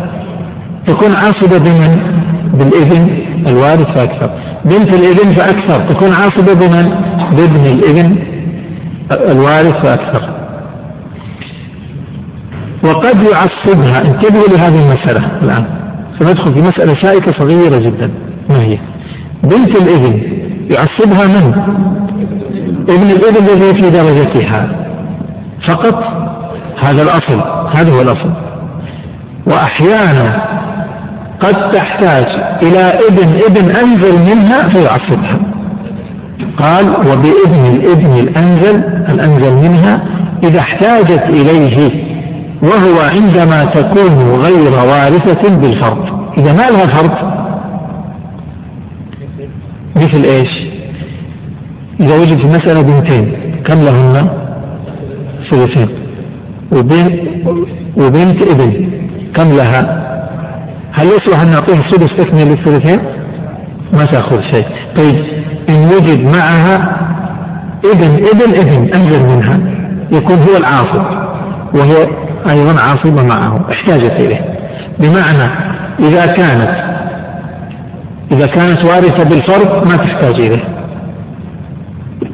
تكون 0.86 1.10
عاصبة 1.14 1.58
بمن؟ 1.58 2.20
بالابن 2.54 3.18
الوارث 3.48 3.98
فأكثر. 3.98 4.30
بنت 4.64 4.94
الابن 4.94 5.36
فأكثر. 5.38 5.92
تكون 5.92 6.12
عاصبة 6.12 6.54
بمن؟ 6.54 6.88
بابن 7.30 7.64
الابن 7.66 8.18
الوارث 9.10 9.86
فأكثر. 9.86 10.30
وقد 12.84 13.16
يعصبها. 13.22 14.00
انتبهوا 14.00 14.48
لهذه 14.48 14.90
المسألة 14.90 15.38
الآن. 15.42 15.64
سندخل 16.18 16.54
في 16.54 16.60
مسألة 16.60 16.94
شائكة 17.02 17.32
صغيرة 17.40 17.78
جدا. 17.78 18.10
ما 18.50 18.62
هي؟ 18.62 18.78
بنت 19.42 19.82
الابن 19.82 20.22
يعصبها 20.70 21.24
من؟ 21.24 21.54
ابن 22.88 23.10
الابن 23.10 23.44
الذي 23.44 23.72
في 23.78 23.90
درجتها. 23.90 24.68
فقط 25.68 26.04
هذا 26.84 27.02
الأصل 27.02 27.40
هذا 27.76 27.92
هو 27.92 28.00
الأصل. 28.00 28.32
وأحيانا 29.46 30.50
قد 31.40 31.70
تحتاج 31.70 32.26
إلى 32.62 32.90
ابن 33.08 33.28
ابن 33.48 33.76
أنزل 33.76 34.30
منها 34.30 34.68
فيعصبها. 34.68 35.40
قال 36.58 36.90
وبابن 36.90 37.76
الابن 37.76 38.12
الأنزل 38.12 38.84
الأنزل 39.12 39.54
منها 39.54 40.02
إذا 40.42 40.60
احتاجت 40.60 41.22
إليه 41.22 42.10
وهو 42.62 43.00
عندما 43.14 43.64
تكون 43.64 44.40
غير 44.40 44.72
وارثة 44.72 45.56
بالفرض. 45.60 46.04
إذا 46.38 46.52
ما 46.52 46.62
لها 46.62 46.94
فرض. 46.94 47.40
مثل 49.96 50.24
إيش؟ 50.24 50.59
إذا 52.00 52.14
وجد 52.18 52.38
في 52.38 52.44
المسألة 52.44 52.82
بنتين 52.82 53.32
كم 53.68 53.78
لهن؟ 53.78 54.30
ثلثين 55.50 55.88
وبنت 56.72 57.20
وبنت 57.96 58.52
ابن 58.52 58.90
كم 59.36 59.48
لها؟ 59.56 60.00
هل 60.92 61.06
يصلح 61.06 61.40
أن 61.42 61.50
نعطيها 61.50 61.76
السدس 61.76 62.16
تكمل 62.16 62.48
للثلثين 62.50 62.98
ما 63.92 64.04
تأخذ 64.04 64.40
شيء. 64.54 64.66
طيب 64.96 65.24
إن 65.70 65.84
وجد 65.84 66.20
معها 66.20 67.00
ابن 67.84 68.12
ابن 68.12 68.58
ابن 68.58 68.94
أنزل 68.94 69.36
منها 69.36 69.60
يكون 70.12 70.36
هو 70.36 70.56
العاصب 70.56 71.30
وهي 71.74 71.96
أيضا 72.50 72.80
عاصبة 72.82 73.22
معه 73.22 73.70
احتاجت 73.72 74.12
إليه. 74.12 74.44
بمعنى 74.98 75.70
إذا 76.00 76.26
كانت 76.26 76.90
إذا 78.32 78.46
كانت 78.46 78.84
وارثة 78.84 79.24
بالفرض 79.24 79.88
ما 79.88 79.96
تحتاج 79.96 80.40
إليه. 80.40 80.79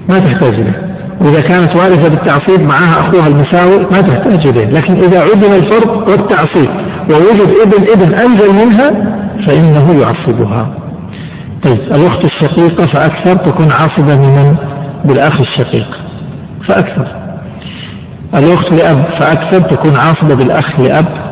ما 0.09 0.19
تحتاج 0.19 0.55
إليه. 0.55 0.97
وإذا 1.21 1.41
كانت 1.41 1.69
وارثة 1.79 2.09
بالتعصيب 2.11 2.61
معها 2.61 3.01
أخوها 3.01 3.27
المساوي 3.27 3.85
ما 3.93 4.01
تحتاج 4.01 4.49
إليه. 4.49 4.67
لكن 4.67 4.95
إذا 4.95 5.21
عدم 5.21 5.65
الفرض 5.65 6.11
والتعصيب 6.11 6.71
ووجد 7.11 7.55
ابن 7.67 7.91
ابن 7.93 8.15
أنزل 8.15 8.53
منها 8.65 8.91
فإنه 9.47 10.01
يعصبها. 10.01 10.75
طيب 11.65 11.81
الأخت 11.81 12.25
الشقيقة 12.25 12.87
فأكثر 12.87 13.37
تكون 13.37 13.67
عاصبة 13.73 14.27
من؟ 14.27 14.57
بالأخ 15.05 15.41
الشقيق. 15.41 15.89
فأكثر. 16.69 17.09
الأخت 18.35 18.73
لأب 18.73 19.05
فأكثر 19.21 19.61
تكون 19.61 19.93
عاصبة 19.97 20.35
بالأخ 20.37 20.81
لأب. 20.81 21.27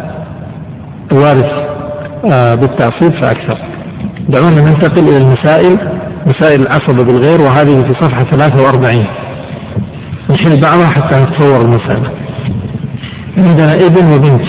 الوارث 1.13 1.53
آه 2.25 2.55
بالتعصيب 2.55 3.23
فأكثر. 3.23 3.59
دعونا 4.29 4.61
ننتقل 4.61 5.09
إلى 5.09 5.17
المسائل. 5.17 6.04
مسائل 6.27 6.61
العصبة 6.61 7.05
بالغير 7.05 7.41
وهذه 7.41 7.89
في 7.89 7.95
صفحة 8.01 8.25
43 8.25 9.07
نحل 10.31 10.61
بعضها 10.61 10.87
حتى 10.87 11.21
نتصور 11.21 11.61
المسألة 11.61 12.11
عندنا 13.37 13.73
ابن 13.87 14.13
وبنت 14.13 14.49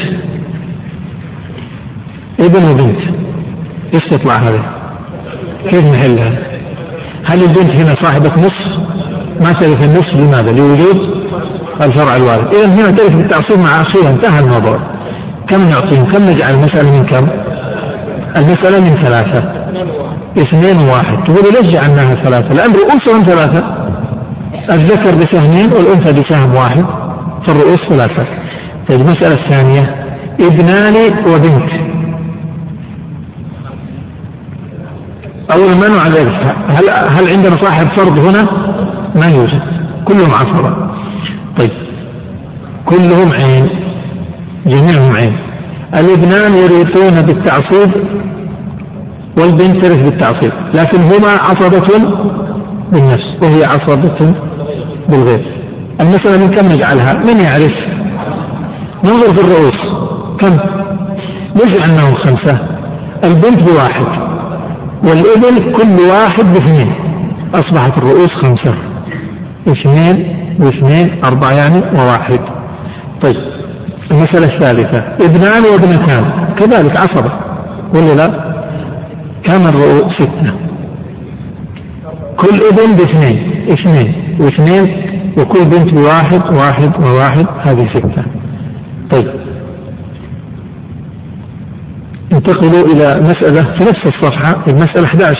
ابن 2.40 2.70
وبنت 2.70 3.00
إيش 3.94 4.04
تطلع 4.12 4.36
هذه؟ 4.36 4.64
كيف 5.72 5.82
نحلها؟ 5.82 6.30
هل 7.26 7.42
البنت 7.42 7.82
هنا 7.82 7.96
صاحبة 8.02 8.34
نصف؟ 8.34 8.86
ما 9.42 9.52
ترث 9.52 9.88
النصف 9.88 10.14
لماذا؟ 10.14 10.52
لوجود 10.52 11.26
الفرع 11.84 12.16
الوارث، 12.16 12.56
إذا 12.58 12.66
هنا 12.66 12.98
ترث 12.98 13.16
بالتعصيب 13.16 13.60
مع 13.60 13.82
أخيها 13.82 14.10
انتهى 14.10 14.40
الموضوع. 14.40 14.78
كم 15.50 15.70
نعطيهم؟ 15.70 16.12
كم 16.12 16.24
نجعل 16.24 16.54
المسألة 16.54 16.92
من 16.92 17.06
كم؟ 17.06 17.28
المسألة 18.38 18.80
من 18.80 19.04
ثلاثة. 19.04 19.65
اثنين 20.38 20.88
وواحد، 20.88 21.24
تقول 21.28 21.54
ليش 21.54 21.76
جعلناها 21.76 22.24
ثلاثة؟ 22.24 22.56
لأن 22.56 22.74
رؤوسهم 22.74 23.26
ثلاثة. 23.26 23.86
الذكر 24.72 25.16
بسهمين 25.16 25.74
والأنثى 25.74 26.14
بسهم 26.14 26.56
واحد. 26.56 26.86
فالرؤوس 27.48 27.80
ثلاثة. 27.90 28.28
طيب 28.90 29.02
المسألة 29.02 29.46
الثانية 29.46 30.06
ابنان 30.42 30.96
وبنت. 31.28 31.72
أولا 35.56 35.74
ما 35.74 35.88
نوع 35.88 36.06
الإرث 36.08 36.56
هل 36.70 36.86
هل 37.18 37.30
عندنا 37.30 37.62
صاحب 37.64 37.88
فرض 37.98 38.20
هنا؟ 38.20 38.44
ما 39.16 39.26
يوجد. 39.36 39.62
كلهم 40.06 40.32
عصبة. 40.32 40.76
طيب. 41.58 41.72
كلهم 42.86 43.34
عين. 43.34 43.70
جميعهم 44.66 45.16
عين. 45.16 45.38
الابنان 45.94 46.58
يرثون 46.58 47.22
بالتعصيب 47.22 47.92
والبنت 49.42 49.86
ترث 49.86 49.98
بالتعصيب 49.98 50.52
لكن 50.74 51.02
هما 51.02 51.32
عصبة 51.32 51.88
بالنفس 52.92 53.26
وهي 53.44 53.62
عصبة 53.66 54.36
بالغير 55.10 55.56
المسألة 56.02 56.46
من 56.46 56.56
كم 56.56 56.66
نجعلها؟ 56.66 57.14
من 57.14 57.42
يعرف؟ 57.42 57.74
ننظر 59.04 59.36
في 59.36 59.42
الرؤوس 59.42 59.80
كم؟ 60.40 60.58
نجعل 61.56 61.90
أنهم 61.90 62.14
خمسة 62.26 62.60
البنت 63.24 63.70
بواحد 63.72 64.06
والإبل 65.04 65.74
كل 65.76 66.08
واحد 66.10 66.44
باثنين 66.54 66.94
أصبحت 67.56 67.98
الرؤوس 67.98 68.30
خمسة 68.44 68.76
اثنين 69.68 70.36
واثنين 70.60 71.24
أربعة 71.26 71.52
يعني 71.52 72.00
وواحد 72.00 72.40
طيب 73.24 73.36
المسألة 74.12 74.56
الثالثة 74.56 75.00
ابنان 75.22 75.64
وابنتان 75.74 76.32
كذلك 76.60 76.92
عصبة 77.02 77.32
ولا 77.96 78.16
لا؟ 78.16 78.55
كم 79.46 79.68
الرؤوس 79.68 80.14
ستة 80.20 80.54
كل 82.38 82.60
ابن 82.72 82.96
باثنين 82.96 83.68
اثنين 83.70 84.38
واثنين 84.40 85.06
وكل 85.38 85.66
بنت 85.66 85.94
بواحد 85.94 86.42
واحد 86.58 86.94
وواحد 87.00 87.46
هذه 87.68 87.90
ستة. 87.96 88.24
طيب. 89.12 89.34
انتقلوا 92.34 92.86
إلى 92.86 93.22
مسألة 93.22 93.64
في 93.64 93.84
نفس 93.84 94.06
الصفحة 94.06 94.66
المسألة 94.68 95.06
11 95.08 95.38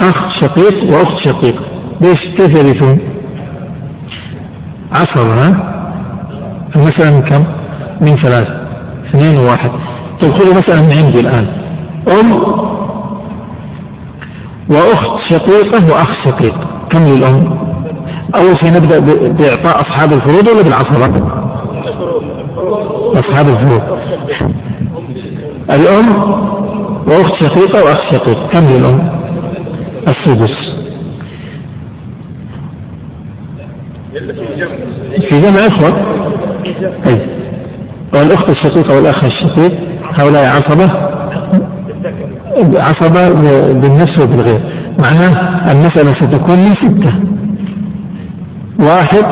أخ 0.00 0.40
شقيق 0.40 0.84
وأخت 0.84 1.24
شقيق. 1.24 1.62
ليش 2.00 2.18
يرثون؟ 2.40 2.98
عشرة 4.92 5.32
ها؟ 5.32 5.70
المسألة 6.76 7.16
من 7.16 7.22
كم؟ 7.28 7.44
من 8.00 8.22
ثلاث 8.22 8.48
اثنين 9.08 9.38
وواحد. 9.38 9.70
طيب 10.22 10.32
خذوا 10.32 10.54
مسألة 10.54 10.82
من 10.86 10.96
عندي 11.04 11.20
الآن. 11.20 11.46
أم 12.20 12.32
وأخت 14.70 15.32
شقيقة 15.32 15.84
وأخ 15.92 16.24
شقيق. 16.24 16.54
كم 16.90 17.00
للأم؟ 17.00 17.58
أول 18.34 18.56
شيء 18.60 18.76
نبدأ 18.76 18.98
بإعطاء 19.28 19.80
أصحاب 19.80 20.12
الفروض 20.12 20.48
ولا 20.48 20.62
بالعصبة؟ 20.62 21.40
أصحاب 23.14 23.46
الفروض. 23.48 23.82
الأم 25.74 26.32
وأخت 27.06 27.44
شقيقة 27.44 27.84
وأخ 27.84 28.12
شقيق. 28.12 28.50
كم 28.52 28.60
للأم؟ 28.60 29.20
السدس. 30.08 30.70
في 35.30 35.40
جمع 35.40 35.66
إخوة؟ 35.66 35.92
أي. 37.08 37.26
والأخت 38.14 38.50
الشقيقة 38.50 38.96
والأخ 38.96 39.24
الشقيق؟ 39.24 39.89
هؤلاء 40.20 40.44
عصبة؟ 40.44 41.10
عصبة 42.80 43.28
بالنفس 43.72 44.22
وبالغير 44.22 44.60
معناه 44.98 45.62
المسألة 45.72 46.10
ستكون 46.10 46.58
من 46.58 46.74
ستة. 46.74 47.12
واحد 48.78 49.24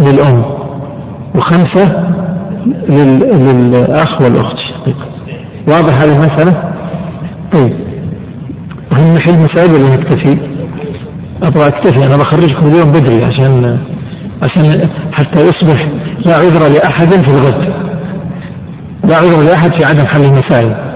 للأم 0.00 0.44
وخمسة 1.34 2.06
للأخ 2.88 4.22
والأخت. 4.22 4.56
واضح 5.68 6.02
هذه 6.02 6.12
المسألة؟ 6.12 6.72
طيب. 7.52 7.72
هل 8.92 9.14
نحل 9.14 9.38
مسائل 9.44 9.70
ولا 9.74 9.96
نكتفي؟ 9.96 10.38
أبغى 11.42 11.66
أكتفي. 11.66 12.06
أنا 12.06 12.16
بخرجكم 12.16 12.66
اليوم 12.66 12.92
بدري 12.92 13.24
عشان 13.24 13.78
عشان 14.42 14.88
حتى 15.12 15.40
يصبح 15.42 15.88
لا 16.26 16.34
عذر 16.34 16.72
لأحد 16.74 17.06
في 17.06 17.30
الغد. 17.30 17.89
لا 19.10 19.16
عذر 19.16 19.42
لأحد 19.42 19.70
في 19.70 19.84
عدم 19.90 20.06
حل 20.06 20.24
المسائل 20.24 20.90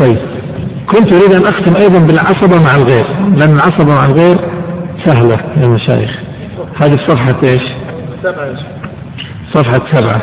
طيب. 0.00 0.18
كنت 0.86 1.12
أريد 1.12 1.32
أن 1.32 1.42
أختم 1.42 1.76
أيضا 1.76 2.06
بالعصبة 2.06 2.64
مع 2.64 2.74
الغير. 2.74 3.06
لأن 3.36 3.52
العصبة 3.52 3.94
مع 3.94 4.04
الغير 4.04 4.36
سهلة 5.04 5.38
يا 5.56 5.68
مشايخ. 5.68 6.10
هذه 6.82 6.94
الصفحة 6.94 7.40
إيش؟ 7.44 7.62
صفحة 9.54 9.92
سبعة. 9.92 10.22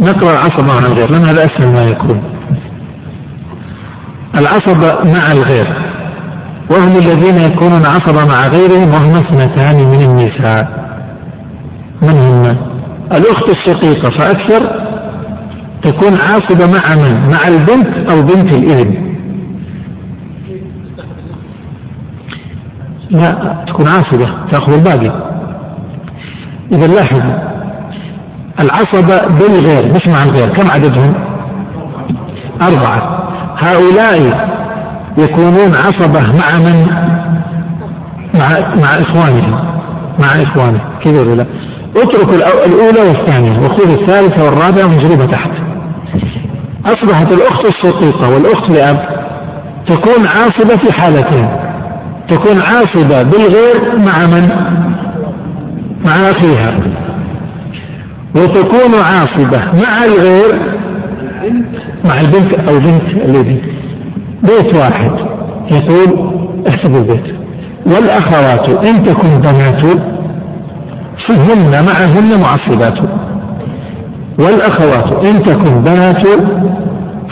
نقرأ 0.00 0.32
العصبة 0.32 0.66
مع 0.66 0.78
الغير. 0.78 1.10
لأن 1.10 1.22
هذا 1.22 1.44
أسهل 1.44 1.72
ما 1.72 1.90
يكون. 1.90 2.22
العصبة 4.40 4.88
مع 5.12 5.32
الغير. 5.32 5.88
وهم 6.70 6.96
الذين 6.96 7.52
يكونون 7.52 7.86
عصبة 7.86 8.32
مع 8.32 8.40
غيرهم 8.54 8.94
وهم 8.94 9.14
اثنتان 9.14 9.88
من 9.88 10.02
النساء. 10.02 10.88
من 12.02 12.22
هم 12.22 12.42
الأخت 13.12 13.50
الشقيقة 13.50 14.10
فأكثر 14.18 14.87
تكون 15.82 16.12
عاصبة 16.12 16.66
مع 16.66 16.96
من؟ 16.96 17.30
مع 17.34 17.40
البنت 17.48 18.12
أو 18.12 18.22
بنت 18.22 18.56
الإبن؟ 18.56 19.08
لا 23.10 23.64
تكون 23.68 23.86
عاصبة 23.86 24.26
تأخذ 24.52 24.72
الباقي. 24.72 25.28
إذا 26.72 26.86
لاحظوا 26.86 27.48
العصبة 28.60 29.36
بالغير 29.38 29.92
مش 29.92 30.14
مع 30.14 30.24
الغير 30.24 30.56
كم 30.56 30.70
عددهم؟ 30.70 31.14
أربعة. 32.62 33.28
هؤلاء 33.58 34.48
يكونون 35.18 35.74
عصبة 35.74 36.38
مع 36.38 36.58
من؟ 36.58 36.86
مع 38.34 38.48
مع 38.76 38.90
إخوانهم. 39.00 39.52
مع 40.18 40.28
إخوانه 40.42 40.80
كذا 41.04 41.20
ولا؟ 41.20 41.34
لا 41.34 41.46
اتركوا 41.96 42.34
الأولى 42.66 43.08
والثانية 43.08 43.58
وخذوا 43.58 44.02
الثالثة 44.02 44.44
والرابعة 44.44 44.84
وانزلوها 44.86 45.26
تحت. 45.26 45.67
أصبحت 46.86 47.32
الأخت 47.32 47.66
الشقيقة 47.66 48.34
والأخت 48.34 48.70
لأب 48.70 49.18
تكون 49.88 50.28
عاصبة 50.28 50.76
في 50.84 50.92
حالتين 50.92 51.48
تكون 52.28 52.60
عاصبة 52.62 53.22
بالغير 53.22 53.98
مع 53.98 54.26
من؟ 54.26 54.48
مع 56.08 56.14
أخيها. 56.14 56.76
وتكون 58.36 58.94
عاصبة 59.04 59.58
مع 59.58 59.96
الغير 60.04 60.78
مع 62.04 62.20
البنت 62.20 62.54
أو 62.68 62.78
بنت 62.78 63.02
الابن 63.02 63.58
بيت 64.42 64.74
واحد. 64.74 65.12
يقول 65.72 66.30
احسب 66.70 66.96
البيت. 66.96 67.34
والأخوات 67.86 68.86
إن 68.86 69.04
تكن 69.04 69.28
بنات 69.40 69.84
فهن 71.28 71.84
معهن 71.86 72.40
معصبات. 72.40 73.17
والأخوات 74.38 75.26
إن 75.28 75.42
تكن 75.42 75.82
بنات 75.82 76.26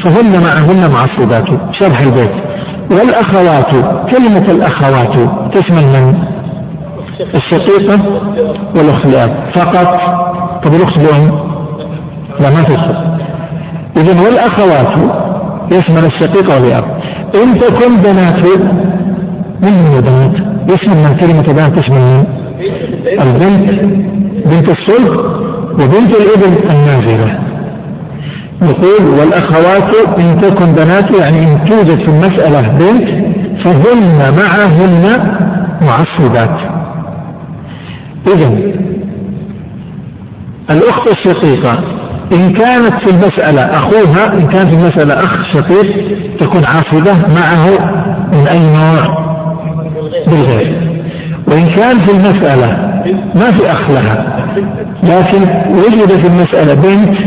فهن 0.04 0.32
معهن 0.44 0.90
معصبات 0.92 1.46
شرح 1.80 2.00
البيت. 2.00 2.32
والأخوات 2.90 3.70
كلمة 4.10 4.50
الأخوات 4.50 5.14
تشمل 5.54 5.86
من؟ 5.86 6.14
الشقيقة 7.34 8.20
والأخت 8.76 9.06
الأب 9.06 9.50
فقط؟ 9.54 9.96
طب 10.64 10.74
الأخت 10.74 10.98
الأم 10.98 11.26
لا 12.40 12.50
ما 12.50 12.62
تدخل 12.62 13.16
إذا 13.96 14.24
والأخوات 14.24 14.92
يشمل 15.72 16.04
الشقيق 16.06 16.54
والأب 16.54 16.84
إن 17.34 17.60
تكن 17.60 17.96
بنات 17.96 18.46
من 19.62 19.72
هي 19.72 20.00
بنات؟ 20.00 20.34
يشمل 20.70 20.96
من؟ 20.96 21.16
كلمة 21.16 21.42
بنات 21.52 21.78
تشمل 21.78 22.00
من؟ 22.00 22.26
البنت. 23.22 23.80
بنت 24.46 24.68
الصلب؟ 24.70 25.45
وبنت 25.80 26.16
الابن 26.16 26.70
النازلة 26.70 27.38
يقول 28.62 29.18
والأخوات 29.20 29.96
إن 30.20 30.40
تكن 30.40 30.72
بنات 30.72 31.16
يعني 31.20 31.38
إن 31.38 31.68
توجد 31.68 31.98
في 31.98 32.08
المسألة 32.08 32.60
بنت 32.60 33.26
فهن 33.64 34.18
معهن 34.38 35.04
معصبات. 35.82 36.60
إذا 38.26 38.48
الأخت 40.70 41.08
الشقيقة 41.14 41.72
إن 42.32 42.52
كانت 42.52 42.94
في 43.04 43.10
المسألة 43.10 43.62
أخوها 43.72 44.32
إن 44.32 44.46
كان 44.46 44.70
في 44.70 44.76
المسألة 44.76 45.14
أخ 45.14 45.32
شقيق 45.54 46.16
تكون 46.40 46.62
عاصبة 46.66 47.12
معه 47.34 47.68
من 48.32 48.48
أي 48.48 48.58
نوع؟ 48.72 49.26
بالغير. 50.26 51.02
وإن 51.48 51.62
كان 51.74 52.06
في 52.06 52.12
المسألة 52.12 52.95
ما 53.12 53.50
في 53.50 53.72
أخ 53.72 53.90
لها. 53.90 54.46
لكن 55.02 55.40
وجد 55.70 56.20
في 56.20 56.28
المسألة 56.28 56.74
بنت 56.74 57.18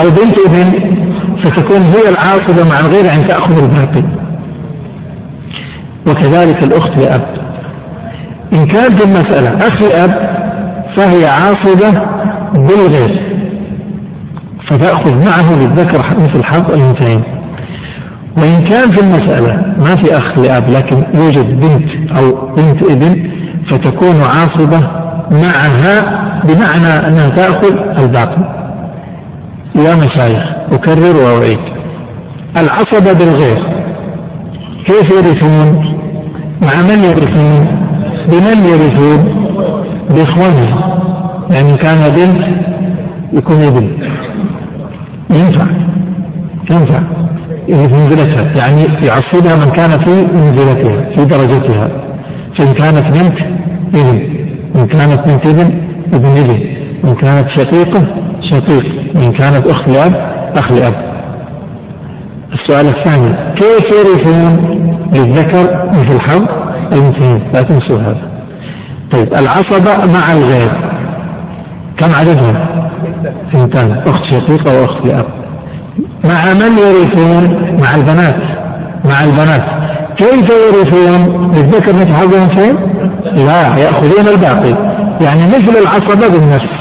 أو 0.00 0.10
بنت 0.10 0.38
ابن 0.46 0.90
فتكون 1.44 1.82
هي 1.82 2.08
العاصبة 2.08 2.68
مع 2.70 2.78
الغير 2.78 3.04
يعني 3.04 3.28
تأخذ 3.28 3.62
الباقي. 3.62 4.02
وكذلك 6.06 6.64
الأخت 6.64 6.90
لأب. 6.90 7.26
إن 8.52 8.66
كان 8.66 8.90
في 8.90 9.04
المسألة 9.04 9.58
أخ 9.66 9.82
لأب 9.82 10.10
فهي 10.96 11.24
عاصبة 11.26 12.00
بالغير. 12.54 13.30
فتأخذ 14.70 15.24
معه 15.26 15.60
للذكر 15.60 16.18
مثل 16.18 16.44
حظ 16.44 16.70
الأنثيين. 16.70 17.22
وإن 18.38 18.64
كان 18.64 18.90
في 18.92 19.00
المسألة 19.00 19.56
ما 19.78 19.96
في 20.02 20.16
أخ 20.16 20.38
لأب 20.38 20.68
لكن 20.70 21.04
يوجد 21.14 21.60
بنت 21.60 22.18
أو 22.18 22.54
بنت 22.56 22.90
ابن 22.90 23.30
فتكون 23.70 24.22
عاصبة 24.22 24.80
معها 25.30 26.20
بمعنى 26.44 27.06
أنها 27.08 27.28
تأخذ 27.28 27.72
الباقي 28.04 28.60
يا 29.74 29.94
مشايخ 29.94 30.42
أكرر 30.72 31.16
وأعيد. 31.16 31.58
العصبة 32.56 33.12
بالغير. 33.12 33.80
كيف 34.86 35.06
يرثون؟ 35.16 35.96
مع 36.62 36.82
من 36.82 37.04
يرثون؟ 37.04 37.66
بمن 38.28 38.58
يرثون؟ 38.72 39.46
بإخوانهم. 40.10 40.80
يعني 41.50 41.74
كان 41.74 41.98
بنت 41.98 42.44
يكون 43.32 43.64
ابن. 43.64 43.90
ينفع. 45.30 45.66
ينفع. 46.70 47.02
في 47.66 47.72
منزلتها. 47.72 48.52
يعني 48.56 48.82
يعصبها 49.06 49.54
من 49.54 49.70
كان 49.72 50.04
في 50.04 50.22
منزلتها 50.22 51.16
في 51.16 51.24
درجتها. 51.24 51.88
فإن 52.58 52.72
كانت 52.72 53.18
بنت 53.18 53.59
ابن 53.94 54.40
إن 54.80 54.86
كانت 54.86 55.28
بنت 55.28 55.46
ابن 55.46 55.80
ابن 56.12 56.38
ابن 56.38 56.60
إن 57.04 57.14
كانت 57.14 57.48
شقيقة 57.56 58.06
شقيق 58.50 58.84
إن 59.22 59.32
كانت 59.32 59.70
أخت 59.70 59.88
لأب 59.88 60.14
أخ 60.56 60.72
لأب 60.72 61.10
السؤال 62.52 62.86
الثاني 62.86 63.54
كيف 63.60 63.84
يرثون 63.98 64.80
للذكر 65.12 65.88
مثل 65.92 66.20
حظ 66.20 66.42
الأنثيين 66.92 67.42
لا 67.54 67.62
تنسوا 67.62 68.00
هذا 68.00 68.30
طيب 69.12 69.28
العصبة 69.32 70.12
مع 70.18 70.32
الغير 70.32 70.90
كم 71.98 72.08
عددهم؟ 72.18 72.56
اثنتان 73.54 74.02
أخت 74.06 74.24
شقيقة 74.30 74.80
وأخت 74.80 75.06
لأب 75.06 75.26
مع 76.24 76.44
من 76.52 76.78
يرثون؟ 76.78 77.44
مع 77.82 77.94
البنات 77.94 78.36
مع 79.04 79.20
البنات 79.24 79.62
كيف 80.18 80.50
يرثون؟ 80.50 81.50
للذكر 81.54 81.94
مثل 81.94 82.14
حظ 82.14 82.34
الأنثيين؟ 82.34 82.76
لا 83.24 83.60
يأخذون 83.82 84.28
الباقي. 84.34 84.90
يعني 85.24 85.46
مثل 85.46 85.76
العصبة 85.82 86.28
بالنفس 86.28 86.80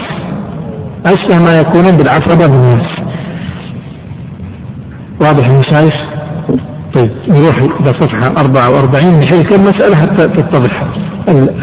أشبه 1.06 1.46
ما 1.46 1.60
يكونون 1.60 1.98
بالعصبة 1.98 2.48
بالنفس 2.48 3.00
واضح 5.22 5.46
المشايخ؟ 5.48 5.94
طيب 6.96 7.12
نروح 7.28 7.58
إلى 7.58 7.88
صفحة 8.02 8.24
44 8.40 9.20
نحل 9.20 9.42
كم 9.42 9.64
مسألة 9.64 9.96
حتى 9.96 10.24
تتضح 10.24 10.84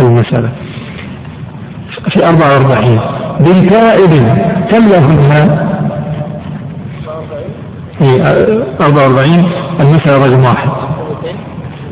المسألة. 0.00 0.50
في 2.14 2.26
44 2.26 3.00
بنتائب 3.40 4.10
كم 4.70 4.88
لهن؟ 4.88 5.66
في 7.98 8.22
44 8.80 9.52
المسألة 9.80 10.26
رقم 10.26 10.44
واحد. 10.44 10.68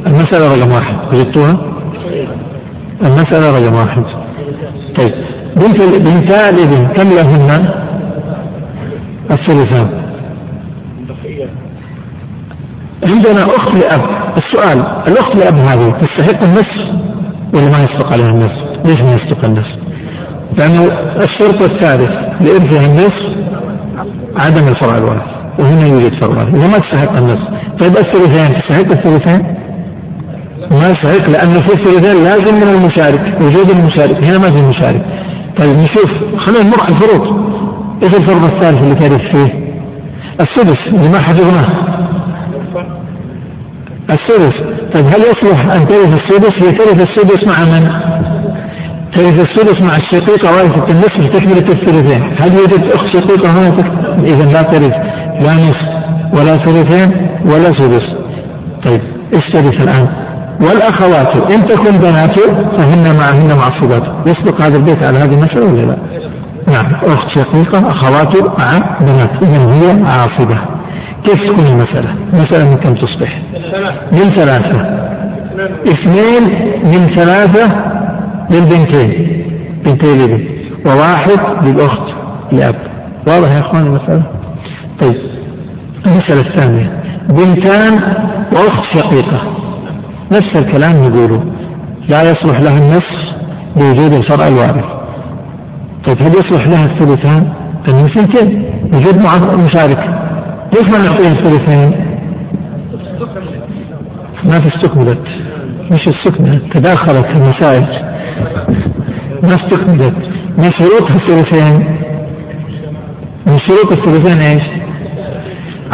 المسألة 0.07 0.55
رقم 0.55 0.71
واحد. 0.73 0.97
وجدتوها؟ 1.13 1.74
المسألة 3.05 3.51
رقم 3.51 3.75
واحد 3.75 4.05
طيب 4.99 5.15
بنت 5.57 5.83
بنتا 6.09 6.51
الابن 6.51 6.87
كم 6.87 7.09
لهن؟ 7.09 7.69
الثلثان 9.31 10.05
عندنا 13.11 13.57
أخت 13.57 13.75
لأب 13.75 14.03
السؤال 14.37 14.87
الأخت 15.09 15.37
لأب 15.37 15.55
هذه 15.55 15.99
تستحق 16.01 16.45
النصف 16.45 17.05
ولا 17.55 17.65
ما 17.65 17.79
يصدق 17.85 18.13
عليها 18.13 18.31
النصف؟ 18.31 18.87
ليش 18.87 18.99
ما 18.99 19.23
يصدق 19.23 19.45
النصف؟ 19.45 19.79
لأنه 20.59 20.85
الشرط 21.25 21.63
الثالث 21.63 22.11
لإرثها 22.41 22.87
النصف 22.87 23.35
عدم 24.37 24.69
الفرع 24.69 24.97
الوارث 24.97 25.23
وهنا 25.59 25.87
يوجد 25.87 26.21
فرع 26.25 26.37
وارث 26.37 26.55
وما 26.55 26.79
تستحق 26.79 27.17
النصف 27.19 27.49
طيب 27.81 27.97
الثلثين 27.97 28.61
تستحق 28.63 28.93
الثلثين؟ 28.99 29.64
ما 30.71 30.91
يستحق 30.91 31.31
لأنه 31.31 31.67
في 31.67 31.75
الثلثين 31.75 32.25
لازم 32.25 32.55
من 32.55 32.75
المشارك 32.75 33.43
وجود 33.43 33.71
المشارك 33.71 34.25
هنا 34.25 34.39
ما 34.39 34.57
في 34.57 34.77
مشارك 34.77 35.05
طيب 35.59 35.77
نشوف 35.77 36.11
خلينا 36.47 36.65
نمر 36.65 36.81
على 36.81 36.95
الفروض 36.95 37.45
إيش 38.03 38.15
الفرض 38.15 38.45
الثالث 38.45 38.79
اللي 38.79 38.95
ترث 38.95 39.37
فيه؟ 39.37 39.65
السدس 40.41 40.79
اللي 40.87 41.09
ما 41.09 41.23
حفظناه 41.23 41.95
السدس 44.11 44.55
طيب 44.95 45.07
هل 45.07 45.21
يصلح 45.21 45.61
أن 45.61 45.89
ترث 45.89 46.15
السدس؟ 46.15 46.53
هي 46.65 46.71
ترث 46.73 47.07
السدس 47.09 47.49
مع 47.49 47.65
من؟ 47.65 47.89
ترث 49.15 49.49
السدس 49.49 49.83
مع 49.83 49.97
الشقيقة 49.97 50.57
وارثة 50.57 50.85
النصف 50.85 51.37
تكملة 51.37 51.73
الثلثين، 51.73 52.23
هل 52.41 52.53
يوجد 52.53 52.93
أخت 52.93 53.17
شقيقة 53.17 53.51
هنا 53.51 53.69
إذا 54.25 54.45
لا 54.45 54.63
ترث 54.63 54.95
لا 55.45 55.55
نصف 55.55 55.95
ولا 56.33 56.65
ثلثين 56.65 57.29
ولا 57.45 57.65
سدس. 57.65 58.07
طيب 58.85 59.01
إيش 59.35 59.81
الآن؟ 59.81 60.24
والأخوات 60.61 61.53
إن 61.53 61.61
تكن 61.69 61.99
بنات 61.99 62.41
فهن 62.79 63.17
معهن 63.19 63.59
معصوبات 63.59 64.27
يسبق 64.27 64.63
هذا 64.63 64.77
البيت 64.77 65.05
على 65.07 65.19
هذه 65.19 65.35
المسألة 65.35 65.67
ولا 65.73 65.83
لا؟ 65.83 65.97
نعم 66.69 66.95
أخت 66.95 67.29
شقيقة 67.39 67.89
أخوات 67.89 68.43
مع 68.43 68.97
بنات 69.01 69.43
إذا 69.43 69.73
هي 69.73 70.03
عاصبة 70.05 70.59
كيف 71.25 71.37
تكون 71.49 71.67
المسألة؟ 71.67 72.15
المسألة 72.33 72.69
من 72.71 72.75
كم 72.77 72.95
تصبح؟ 72.95 73.43
من 74.13 74.37
ثلاثة 74.37 75.05
اثنين 75.89 76.43
من 76.85 77.15
ثلاثة 77.17 77.75
للبنتين 78.51 79.45
بنتي 79.85 80.13
الابن 80.13 80.45
وواحد 80.87 81.67
للأخت 81.67 82.15
لأب 82.53 82.77
واضح 83.29 83.53
يا 83.55 83.61
إخوان 83.61 83.87
المسألة؟ 83.87 84.23
طيب 85.01 85.17
المسألة 86.07 86.51
الثانية 86.51 87.03
بنتان 87.29 87.93
وأخت 88.53 88.99
شقيقة 88.99 89.41
نفس 90.37 90.63
الكلام 90.63 91.03
نقوله 91.03 91.45
لا 92.09 92.23
يصلح 92.23 92.61
لها 92.61 92.79
النصف 92.79 93.25
بوجود 93.77 94.15
الفرع 94.15 94.49
الوارث. 94.49 94.85
طيب 96.07 96.23
هل 96.23 96.33
يصلح 96.33 96.67
لها 96.67 96.85
الثلثان؟ 96.93 97.53
لأنه 97.89 98.09
سنتين 98.15 98.65
وجود 98.95 99.17
مشارك. 99.65 99.99
ليش 100.73 100.93
ما 100.93 100.99
نعطيها 101.05 101.33
الثلثين؟ 101.33 101.91
ما 104.45 104.57
استكملت. 104.57 105.27
مش 105.93 106.01
استكملت. 106.09 106.77
تداخلت 106.77 107.27
المسائل. 107.27 107.87
ما 109.43 109.55
استكملت. 109.55 110.15
من 110.59 110.71
شروط 110.81 111.11
الثلثين؟ 111.11 111.97
من 113.47 113.59
شروط 113.67 113.93
الثلثين 113.99 114.39
إيش؟ 114.51 114.74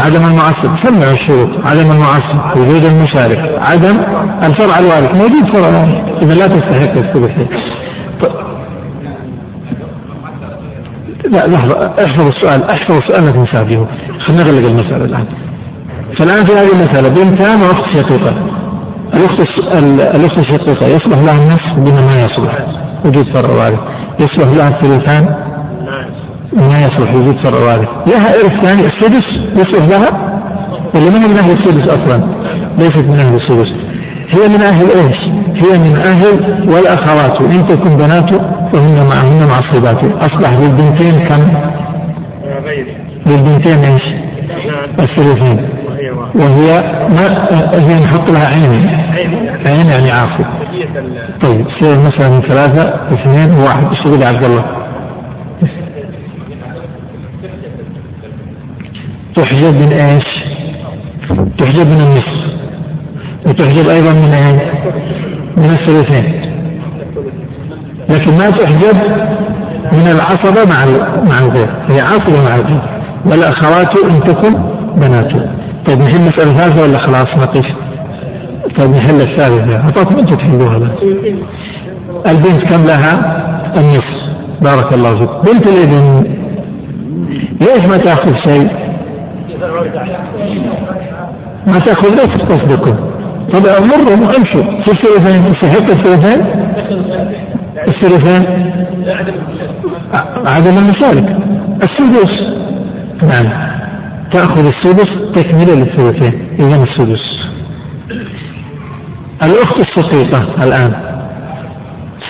عدم 0.05 0.25
المعصب. 0.25 0.85
سمع 0.85 1.11
الشروط 1.11 1.49
عدم 1.65 1.91
المعصب 1.91 2.59
وجود 2.59 2.85
المشارك. 2.85 3.39
عدم 3.59 3.97
الفرع 4.45 4.79
الوارث. 4.79 5.23
موجود 5.23 5.57
فرع 5.57 5.69
إذا 6.23 6.35
لا 6.35 6.47
تستحق 6.47 6.93
الثلثين 6.93 7.49
لا 11.25 11.47
لحظة. 11.47 11.87
احفظ 11.87 12.27
السؤال. 12.27 12.71
احفظ 12.75 12.95
السؤال 13.03 13.25
لا 13.25 13.31
تنسى 13.31 13.69
فيه 13.69 13.87
خلينا 14.27 14.43
نغلق 14.43 14.69
المسألة 14.69 15.05
الآن. 15.05 15.27
فالآن 16.19 16.45
في 16.45 16.53
هذه 16.53 16.73
المسألة 16.73 17.09
بنتان 17.09 17.59
وأخت 17.61 17.97
شقيقة. 17.97 18.37
الأخت 19.17 19.41
الأخت 20.17 20.39
الشقيقة 20.39 20.87
يصلح 20.87 21.19
لها 21.19 21.37
النصف 21.43 21.73
بما 21.77 22.01
ما 22.07 22.17
يصلح. 22.17 22.67
وجود 23.05 23.37
فرع 23.37 23.55
وارث. 23.55 23.81
يصلح 24.21 24.57
لها 24.57 24.69
الثلثان 24.69 25.50
ما 26.53 26.79
يصلح 26.79 27.15
وجود 27.15 27.45
فرع 27.45 27.59
وارث 27.59 27.89
لها 28.13 28.29
إرث 28.29 28.65
ثاني 28.65 28.87
السدس 28.87 29.25
يصلح 29.53 29.87
لها؟ 29.89 30.41
ولا 30.95 31.11
من 31.11 31.37
أهل 31.39 31.51
السدس 31.51 31.97
أصلا؟ 31.99 32.25
ليست 32.79 33.05
من 33.05 33.19
أهل 33.19 33.35
السدس. 33.35 33.69
هي 34.29 34.49
من 34.49 34.63
أهل 34.63 34.85
إيش؟ 34.85 35.19
هي 35.55 35.79
من 35.79 35.99
أهل 36.07 36.25
والأخوات. 36.75 37.45
إن 37.45 37.67
تكن 37.67 37.97
بنات 37.97 38.35
فهن 38.73 39.09
معهن 39.13 39.49
معصبات 39.49 40.25
أصبح 40.25 40.51
للبنتين 40.51 41.29
كم؟ 41.29 41.45
للبنتين 43.27 43.79
إيش؟ 43.79 44.03
الثلثين 45.01 45.69
وهي 46.35 46.81
ما 47.09 47.49
هي 47.75 48.01
نحط 48.05 48.31
لها 48.31 48.47
عين. 48.47 49.01
عين 49.67 49.87
يعني 49.91 50.11
عاصب 50.13 50.45
طيب 51.43 51.67
سير 51.81 51.99
مثلا 51.99 52.29
من 52.29 52.49
ثلاثة 52.49 52.95
اثنين 53.13 53.59
وواحد 53.59 53.85
إيش 53.85 54.23
يا 54.23 54.29
عبد 54.29 54.45
الله؟ 54.45 54.80
تحجب 59.37 59.74
من 59.74 59.93
إيش؟ 59.93 60.24
تحجب 61.59 61.87
من 61.87 62.01
النصف 62.01 62.41
وتحجب 63.47 63.89
أيضا 63.89 64.12
من 64.12 64.35
أين؟ 64.35 64.61
من 65.57 65.64
الثلثين 65.64 66.41
لكن 68.09 68.33
ما 68.39 68.51
تحجب 68.51 68.97
من 69.93 70.07
العصبة 70.07 70.70
مع 70.72 70.85
مع 71.31 71.39
الغير 71.39 71.70
هي 71.91 72.01
عصبة 72.01 72.43
مع 72.49 72.55
الغير 72.55 72.83
والأخوات 73.26 73.99
إن 74.05 74.20
تكن 74.20 74.55
بناته 74.97 75.51
طيب 75.89 75.99
نحل 75.99 76.20
مسألة 76.20 76.57
ثالثة 76.57 76.83
ولا 76.83 76.99
خلاص 76.99 77.28
نقف؟ 77.37 77.66
طيب 78.78 78.91
نحل 78.91 79.14
الثالثة 79.20 79.76
أعطاكم 79.76 80.16
أنتم 80.18 80.37
تحلوها 80.37 80.76
البنت 82.28 82.72
كم 82.72 82.85
لها؟ 82.85 83.41
النصف 83.76 84.20
بارك 84.62 84.95
الله 84.97 85.11
فيك 85.18 85.31
بنت 85.55 85.66
الابن 85.66 86.24
ليش 87.61 87.89
ما 87.91 87.97
تأخذ 87.97 88.35
شيء؟ 88.47 88.89
ما 91.67 91.79
تاخذ 91.79 92.11
ليش 92.11 92.49
تصدقوا؟ 92.49 93.11
طب 93.55 93.63
مروا 93.63 94.37
أمشوا. 94.39 94.83
في 94.85 94.91
الثلثين. 94.93 95.53
يستحق 95.53 95.91
الثلثين؟ 95.91 96.41
الثلثين؟ 97.89 98.43
عدم 100.49 100.79
المشارك. 100.79 101.37
السدس. 101.83 102.33
نعم. 103.23 103.71
تأخذ 104.33 104.67
السدس 104.67 105.11
تكملة 105.35 105.75
للثلثين. 105.75 106.49
إذا 106.59 106.85
السدس. 106.85 107.25
الأخت 109.43 109.81
الشقيقة 109.81 110.65
الآن. 110.65 110.93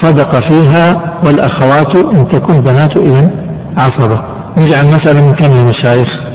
صدق 0.03 0.49
فيها 0.49 1.15
والأخوات 1.27 1.97
إن 1.97 2.29
تكن 2.29 2.61
بنات 2.61 2.97
إذا 2.97 3.31
عصبة. 3.79 4.23
نجعل 4.59 4.87
مثلا 4.87 5.21
من 5.21 5.35
كم 5.35 5.53
المشايخ 5.59 6.31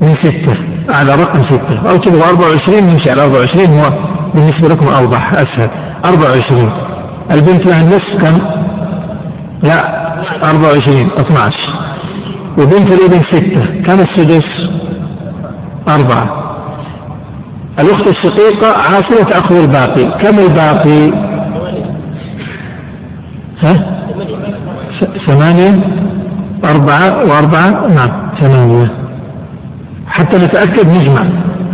من 0.00 0.08
ستة 0.08 0.56
على 0.88 1.22
رقم 1.22 1.40
ستة 1.50 1.78
أو 1.90 1.96
تبغى 1.96 2.22
24 2.30 2.82
نمشي 2.82 3.10
على 3.10 3.22
24 3.24 3.78
هو 3.78 4.12
بالنسبة 4.34 4.68
لكم 4.68 4.88
أوضح 4.88 5.30
أسهل 5.34 5.70
24 6.04 6.72
البنت 7.34 7.66
لها 7.66 7.82
النصف 7.82 8.22
كم؟ 8.22 8.38
لا 9.62 10.02
24 10.44 11.10
12 11.18 11.52
وبنت 12.58 12.92
الابن 12.92 13.22
ستة 13.32 13.82
كم 13.86 14.00
السدس؟ 14.00 14.48
أربعة 15.88 16.42
الأخت 17.80 18.08
الشقيقة 18.08 18.78
عاصمة 18.78 19.30
تأخذ 19.30 19.56
الباقي 19.56 20.24
كم 20.24 20.38
الباقي؟ 20.38 21.12
ها؟ 23.64 24.02
ثمانية 25.26 25.84
أربعة 26.64 27.18
وأربعة 27.18 27.70
نعم 27.70 28.30
ثمانية 28.40 29.01
حتى 30.12 30.36
نتأكد 30.36 30.88
نجمع 30.88 31.26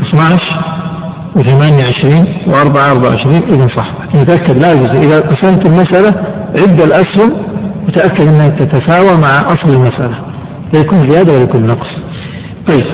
12 0.09 0.43
وثمانية 1.37 1.85
عشرين 1.87 2.25
وأربعة 2.47 2.93
أربعة 2.93 3.11
وعشرين 3.11 3.43
إذا 3.55 3.67
صح. 3.77 3.89
نتأكد 4.15 4.63
لا 4.63 4.73
يجوز. 4.73 4.89
إذا 4.89 5.21
قسمت 5.21 5.67
المسألة 5.69 6.11
عد 6.55 6.81
الأسهم 6.83 7.31
وتأكد 7.89 8.29
أنها 8.29 8.49
تتساوى 8.49 9.21
مع 9.21 9.29
أصل 9.29 9.77
المسألة. 9.77 10.19
لا 10.75 10.81
يكون 10.81 11.11
زيادة 11.11 11.33
ولا 11.33 11.43
يكون 11.43 11.67
نقص. 11.67 11.89
طيب. 12.69 12.87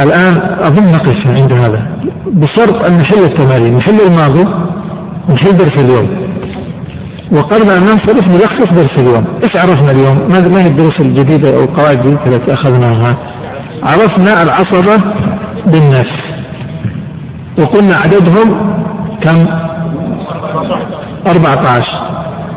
الآن 0.00 0.34
أظن 0.60 0.92
نقف 0.92 1.26
عند 1.26 1.52
هذا. 1.52 1.86
بشرط 2.26 2.90
أن 2.90 2.98
نحل 2.98 3.22
التمارين. 3.24 3.76
نحل 3.76 3.96
الماضي 4.10 4.44
ونحل 5.28 5.56
درس 5.56 5.84
اليوم. 5.84 6.08
وقبل 7.32 7.70
أن 7.70 7.80
ننصرف 7.80 8.28
نلخص 8.28 8.66
درس 8.80 9.02
اليوم. 9.02 9.24
إيش 9.44 9.62
عرفنا 9.62 9.92
اليوم؟ 9.92 10.28
ما 10.52 10.62
هي 10.62 10.66
الدروس 10.66 11.00
الجديدة 11.00 11.56
أو 11.56 11.60
القواعد 11.60 12.06
التي 12.06 12.54
أخذناها؟ 12.54 13.31
عرفنا 13.82 14.42
العصبة 14.42 15.04
بالنفس. 15.66 16.22
وقلنا 17.58 17.94
عددهم 17.96 18.74
كم؟ 19.24 19.46
14 21.26 21.84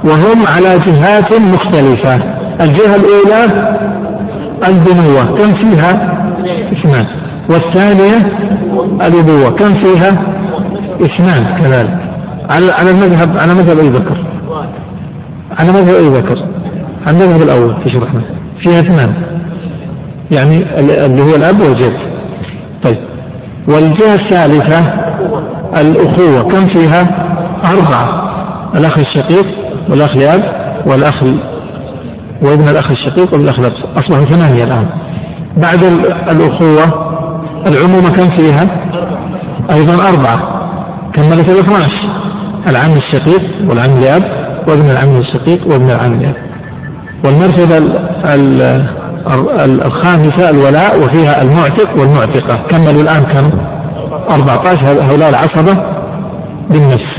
وهم 0.03 0.47
على 0.47 0.79
جهات 0.79 1.33
مختلفة. 1.41 2.15
الجهة 2.61 2.95
الأولى 2.95 3.41
البنوة 4.67 5.37
كم 5.37 5.63
فيها؟ 5.63 5.91
اثنان. 6.73 7.07
والثانية 7.49 8.17
الأبوة 9.07 9.49
كم 9.59 9.83
فيها؟ 9.83 10.11
اثنان 11.01 11.61
كذلك. 11.61 11.99
على 12.51 12.67
على 12.79 12.91
المذهب 12.91 13.37
على 13.37 13.53
مذهب 13.53 13.79
أبي 13.79 13.89
بكر. 13.89 14.17
على 15.59 15.69
مذهب 15.69 15.95
أبي 15.95 16.09
بكر. 16.21 16.45
على 17.07 17.17
المذهب 17.17 17.41
الأول 17.41 17.83
تشرحنا 17.85 18.21
فيها 18.63 18.79
اثنان. 18.79 19.34
يعني 20.31 20.79
اللي 20.79 21.21
هو 21.21 21.35
الأب 21.35 21.59
والجد. 21.61 21.97
طيب. 22.83 22.97
والجهة 23.67 24.13
الثالثة 24.15 24.93
الأخوة. 25.81 26.51
كم 26.51 26.73
فيها؟ 26.75 27.03
أربعة. 27.65 28.25
الأخ 28.75 28.97
الشقيق 28.97 29.45
والأخ 29.89 30.09
الأب 30.09 30.43
والأخ 30.87 31.23
وابن 32.41 32.69
الأخ 32.69 32.91
الشقيق 32.91 33.33
وابن 33.33 33.43
الأخ 33.43 33.59
الأب 33.59 33.73
أصبحوا 33.97 34.25
ثمانية 34.25 34.63
الآن. 34.63 34.87
بعد 35.57 35.83
الأخوة 36.31 37.05
العمومة 37.67 38.09
كم 38.09 38.37
فيها؟ 38.37 38.67
أيضا 39.73 39.93
أربعة. 39.93 40.55
كملت 41.13 41.49
ال 41.49 41.59
12 41.59 41.91
العم 42.69 42.97
الشقيق 42.97 43.43
والعم 43.69 43.97
الأب 43.97 44.23
وابن 44.69 44.89
العم 44.89 45.21
الشقيق 45.21 45.67
وابن 45.67 45.89
العم 45.89 46.19
الأب 46.19 46.35
والمرتبة 47.25 47.77
الخامسة 49.85 50.49
الولاء 50.49 50.99
وفيها 50.99 51.41
المعتق 51.41 51.89
والمعتقة. 51.99 52.67
كملوا 52.69 53.01
الآن 53.01 53.21
كم؟ 53.21 53.51
14 54.29 55.11
هؤلاء 55.11 55.29
العصبة 55.29 55.83
بالنفس. 56.69 57.11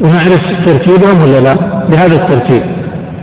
ونعرف 0.00 0.40
ترتيبهم 0.66 1.22
ولا 1.22 1.38
لا؟ 1.38 1.54
بهذا 1.90 2.14
الترتيب. 2.14 2.62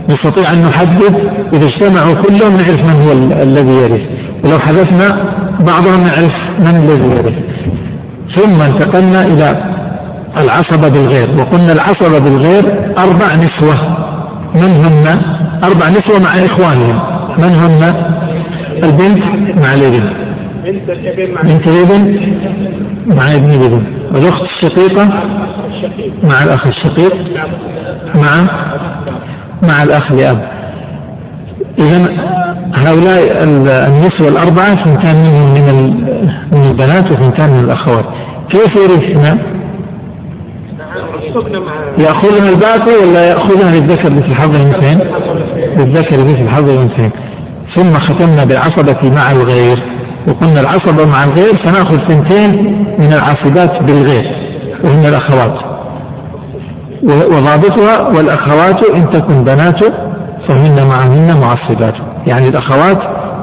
نستطيع 0.08 0.50
أن 0.52 0.58
نحدد. 0.58 1.14
إذا 1.54 1.66
اجتمعوا 1.66 2.14
كلهم 2.22 2.52
نعرف 2.52 2.78
من 2.78 3.02
هو 3.02 3.12
الذي 3.42 3.72
يرث. 3.72 4.06
ولو 4.44 4.58
حذفنا 4.58 5.34
بعضهم 5.60 6.00
نعرف 6.02 6.34
من 6.58 6.82
الذي 6.82 7.08
يرث. 7.08 7.34
ثم 8.36 8.72
انتقلنا 8.72 9.20
إلى 9.20 9.64
العصبة 10.38 10.88
بالغير. 10.88 11.30
وقلنا 11.30 11.72
العصبة 11.72 12.18
بالغير 12.18 12.94
أربع 12.98 13.26
نسوة. 13.26 13.96
من 14.54 14.70
هن 14.84 15.06
أربع 15.64 15.86
نسوة 15.88 16.20
مع 16.24 16.32
إخوانهم. 16.32 17.19
من 17.38 17.52
هن 17.62 17.82
البنت 18.84 19.24
مع 19.64 19.72
الابن؟ 19.72 20.10
بنت 21.42 21.68
الابن 21.68 22.30
مع 23.06 23.34
ابن 23.34 23.50
الابن. 23.50 23.84
والأخت 24.14 24.42
الشقيقة 24.42 25.04
مع 26.22 26.42
الأخ 26.44 26.66
الشقيق؟ 26.66 27.14
مع 28.14 28.32
مع 29.62 29.82
الأخ 29.82 30.12
لأب. 30.12 30.48
إذا 31.78 31.98
هؤلاء 32.74 33.44
النسوة 33.88 34.28
الأربعة 34.28 34.74
ثنتان 34.84 35.16
منهم 35.22 35.54
من 35.54 35.90
من 36.52 36.70
البنات 36.70 37.06
وثنتان 37.12 37.50
من 37.50 37.64
الأخوات. 37.64 38.04
كيف 38.50 38.70
يرثنا؟ 38.76 39.38
يأخذنا 41.98 42.48
الباقي 42.48 43.08
ولا 43.08 43.22
يأخذنا 43.28 43.70
للذكر 43.76 44.10
مثل 44.10 44.34
حظ 44.34 44.56
الأنثيين؟ 44.56 45.00
للذكر 45.80 46.24
مثل 46.24 46.48
حظ 46.48 46.70
الأنثيين 46.70 47.10
ثم 47.74 47.92
ختمنا 47.92 48.44
بالعصبة 48.44 49.10
مع 49.16 49.26
الغير. 49.32 50.00
وقلنا 50.28 50.60
العصبة 50.60 51.04
مع 51.04 51.24
الغير 51.24 51.52
سنأخذ 51.66 51.96
ثنتين 52.08 52.72
من 52.98 53.12
العاصبات 53.12 53.82
بالغير 53.82 54.26
وهن 54.84 55.04
الأخوات. 55.06 55.70
وضابطها 57.04 58.08
والأخوات 58.16 58.90
إن 58.90 59.10
تكن 59.10 59.44
بنات 59.44 59.84
فهن 60.48 60.88
معهن 60.88 61.40
معصبات. 61.40 61.94
يعني 62.30 62.48
الأخوات 62.48 62.98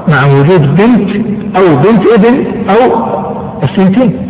مع 0.10 0.26
وجود 0.26 0.62
بنت 0.62 1.10
أو 1.58 1.76
بنت 1.76 2.04
ابن 2.18 2.46
أو 2.70 3.08
الثنتين. 3.64 4.28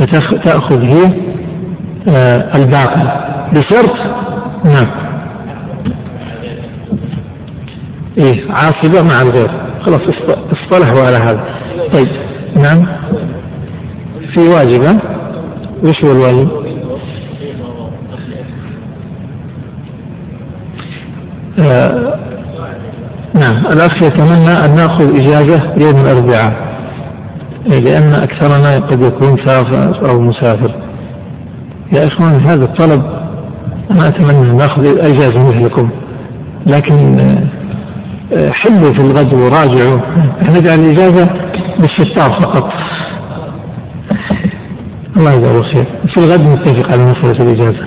فتأخذ 0.00 0.80
هي 0.80 1.32
آه 2.08 2.52
الباقي. 2.56 3.22
بشرط 3.52 3.96
نعم. 4.64 5.01
إيه 8.18 8.50
عاصبة 8.50 9.02
مع 9.02 9.22
الغير. 9.22 9.50
خلاص 9.82 10.00
اصطلحوا 10.52 11.06
على 11.06 11.16
هذا. 11.16 11.44
طيب 11.92 12.08
نعم. 12.56 12.86
في 14.34 14.40
واجب 14.48 15.00
وش 15.84 16.04
هو 16.04 16.12
الواجب؟ 16.12 16.48
آه 21.58 22.18
نعم. 23.34 23.66
الأخ 23.66 24.02
يتمنى 24.02 24.54
أن 24.66 24.74
نأخذ 24.74 25.20
إجازة 25.20 25.62
يوم 25.80 26.06
الأربعاء. 26.06 26.72
إيه، 27.72 27.78
لأن 27.78 28.12
أكثرنا 28.22 28.86
قد 28.86 29.02
يكون 29.02 29.46
سافر 29.46 30.10
أو 30.10 30.20
مسافر. 30.20 30.74
يا 31.92 32.06
إخوان 32.06 32.46
هذا 32.48 32.64
الطلب 32.64 33.02
أنا 33.90 34.08
أتمنى 34.08 34.50
أن 34.50 34.56
نأخذ 34.56 34.98
إجازة 34.98 35.48
مثلكم. 35.48 35.90
لكن 36.66 37.20
آه، 37.20 37.61
حلوا 38.32 38.92
في 38.92 39.00
الغد 39.00 39.34
وراجعوا. 39.34 40.00
نجعل 40.42 40.78
الإجازة 40.78 41.24
بالستار 41.78 42.40
فقط. 42.40 42.72
الله 45.16 45.32
يجزاه 45.32 45.62
خير. 45.62 45.86
في 46.14 46.16
الغد 46.16 46.42
نتفق 46.42 46.92
على 46.92 47.04
مسألة 47.04 47.44
الإجازة. 47.44 47.86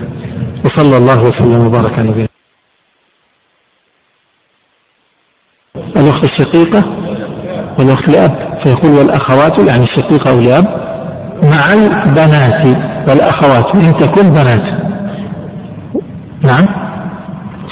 وصلى 0.66 0.98
الله 0.98 1.20
وسلم 1.20 1.68
وبارك 1.68 2.00
على 2.00 2.10
نبينا. 2.10 2.28
الأخت 5.76 6.26
الشقيقة 6.26 6.84
والأخت 7.80 8.10
الأب 8.10 8.60
فيقول 8.64 8.92
والأخوات 8.92 9.60
يعني 9.70 9.84
الشقيقة 9.84 10.32
أو 10.32 10.40
الأب 10.40 10.66
مع 11.44 11.74
البنات. 11.74 12.78
والأخوات 13.10 13.76
إن 13.76 13.98
تكن 13.98 14.30
بنات. 14.30 14.86
نعم؟ 16.44 16.66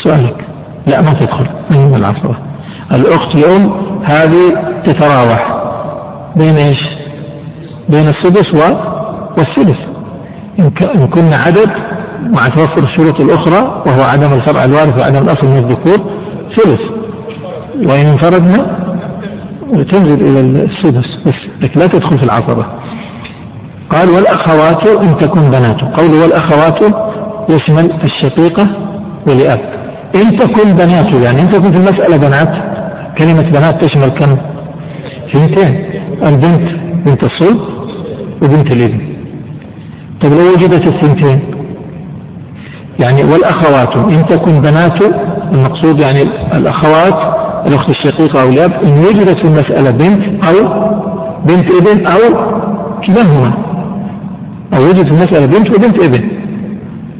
سؤالك. 0.03 0.45
لا 0.87 1.01
ما 1.01 1.13
تدخل. 1.13 1.47
من 1.71 1.95
العصبة 1.95 2.52
الأخت 2.91 3.35
الأم 3.35 3.71
هذه 4.03 4.49
تتراوح 4.85 5.63
بين 6.35 6.55
إيش؟ 6.55 6.79
بين 7.89 8.07
السدس 8.09 8.45
والثلث 9.37 9.77
إن 10.59 11.07
كنا 11.07 11.37
عدد 11.47 11.69
مع 12.29 12.41
توفر 12.47 12.83
الشروط 12.83 13.21
الأخرى 13.21 13.83
وهو 13.87 14.01
عدم 14.01 14.33
الفرع 14.33 14.63
الوارث 14.65 15.01
وعدم 15.01 15.23
الأصل 15.23 15.47
من 15.47 15.57
الذكور 15.57 16.11
ثلث 16.57 16.81
وإن 17.75 18.07
انفردنا 18.07 18.83
تنزل 19.91 20.21
إلى 20.21 20.39
السدس. 20.39 21.05
بس 21.25 21.33
لكن 21.63 21.79
لا 21.79 21.85
تدخل 21.85 22.19
في 22.19 22.25
العصبة. 22.25 22.65
قال 23.89 24.09
والأخوات 24.09 24.87
إن 24.87 25.17
تكن 25.17 25.41
بنات. 25.41 25.81
قول 25.81 26.21
والأخوات 26.21 26.83
يشمل 27.49 28.01
الشقيقة 28.03 28.67
ولأب 29.27 29.59
إن 30.15 30.39
تكن 30.39 30.73
بنات 30.73 31.15
يعني 31.23 31.41
إن 31.41 31.49
تكن 31.49 31.71
في 31.71 31.77
المسألة 31.77 32.17
بنات 32.17 32.72
كلمة 33.17 33.51
بنات 33.51 33.85
تشمل 33.85 34.19
كم؟ 34.19 34.37
ثنتين 35.33 35.85
البنت 36.27 36.79
بنت 37.05 37.23
الصلب 37.23 37.59
وبنت 38.43 38.75
الابن. 38.75 38.99
طيب 40.21 40.33
لو 40.33 40.53
وجدت 40.53 40.87
الثنتين 40.87 41.39
يعني 42.99 43.23
والأخوات 43.31 43.95
إن 43.95 44.25
تكن 44.25 44.53
بنات 44.61 45.03
المقصود 45.53 46.01
يعني 46.01 46.21
الأخوات 46.53 47.43
الأخت 47.67 47.89
الشقيقة 47.89 48.43
أو 48.43 48.49
الأب 48.49 48.71
إن 48.71 48.99
وجدت 48.99 49.37
في 49.37 49.45
المسألة 49.45 49.91
بنت 49.91 50.47
أو 50.47 50.55
بنت 51.45 51.75
ابن 51.75 52.07
أو 52.07 52.19
كلاهما. 53.07 53.53
أو 54.75 54.83
وجدت 54.83 55.05
في 55.05 55.11
المسألة 55.11 55.45
بنت 55.45 55.69
وبنت 55.69 56.03
ابن. 56.03 56.29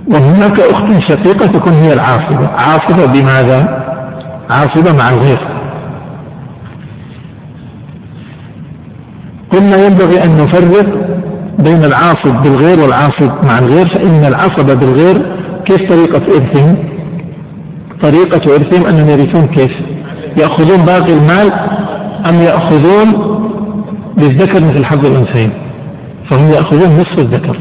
وهناك 0.07 0.59
أخت 0.59 1.11
شقيقة 1.11 1.45
تكون 1.45 1.73
هي 1.73 1.93
العاصبة. 1.93 2.47
عاصبة 2.47 3.05
بماذا؟ 3.13 3.83
عاصبة 4.49 4.97
مع 4.99 5.09
الغير. 5.09 5.53
قلنا 9.54 9.86
ينبغي 9.86 10.24
أن 10.24 10.38
نفرق 10.38 10.86
بين 11.60 11.84
العاصب 11.84 12.43
بالغير 12.43 12.80
والعاصب 12.80 13.45
مع 13.45 13.60
الغير 13.60 13.88
فإن 13.95 14.26
العصبة 14.26 14.74
بالغير 14.74 15.36
كيف 15.66 15.89
طريقة 15.89 16.22
إرثهم؟ 16.36 16.78
طريقة 18.01 18.56
إرثهم 18.56 18.88
أنهم 18.88 19.10
يرثون 19.10 19.47
كيف؟ 19.47 19.72
يأخذون 20.38 20.86
باقي 20.86 21.14
المال 21.14 21.51
أم 22.30 22.36
يأخذون 22.43 23.34
للذكر 24.18 24.64
مثل 24.64 24.86
حظ 24.86 25.06
الأنثيين 25.08 25.51
فهم 26.30 26.49
يأخذون 26.49 26.95
نصف 26.95 27.20
الذكر 27.20 27.60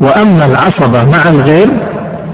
وأما 0.00 0.44
العصبة 0.44 1.04
مع 1.04 1.30
الغير 1.30 1.68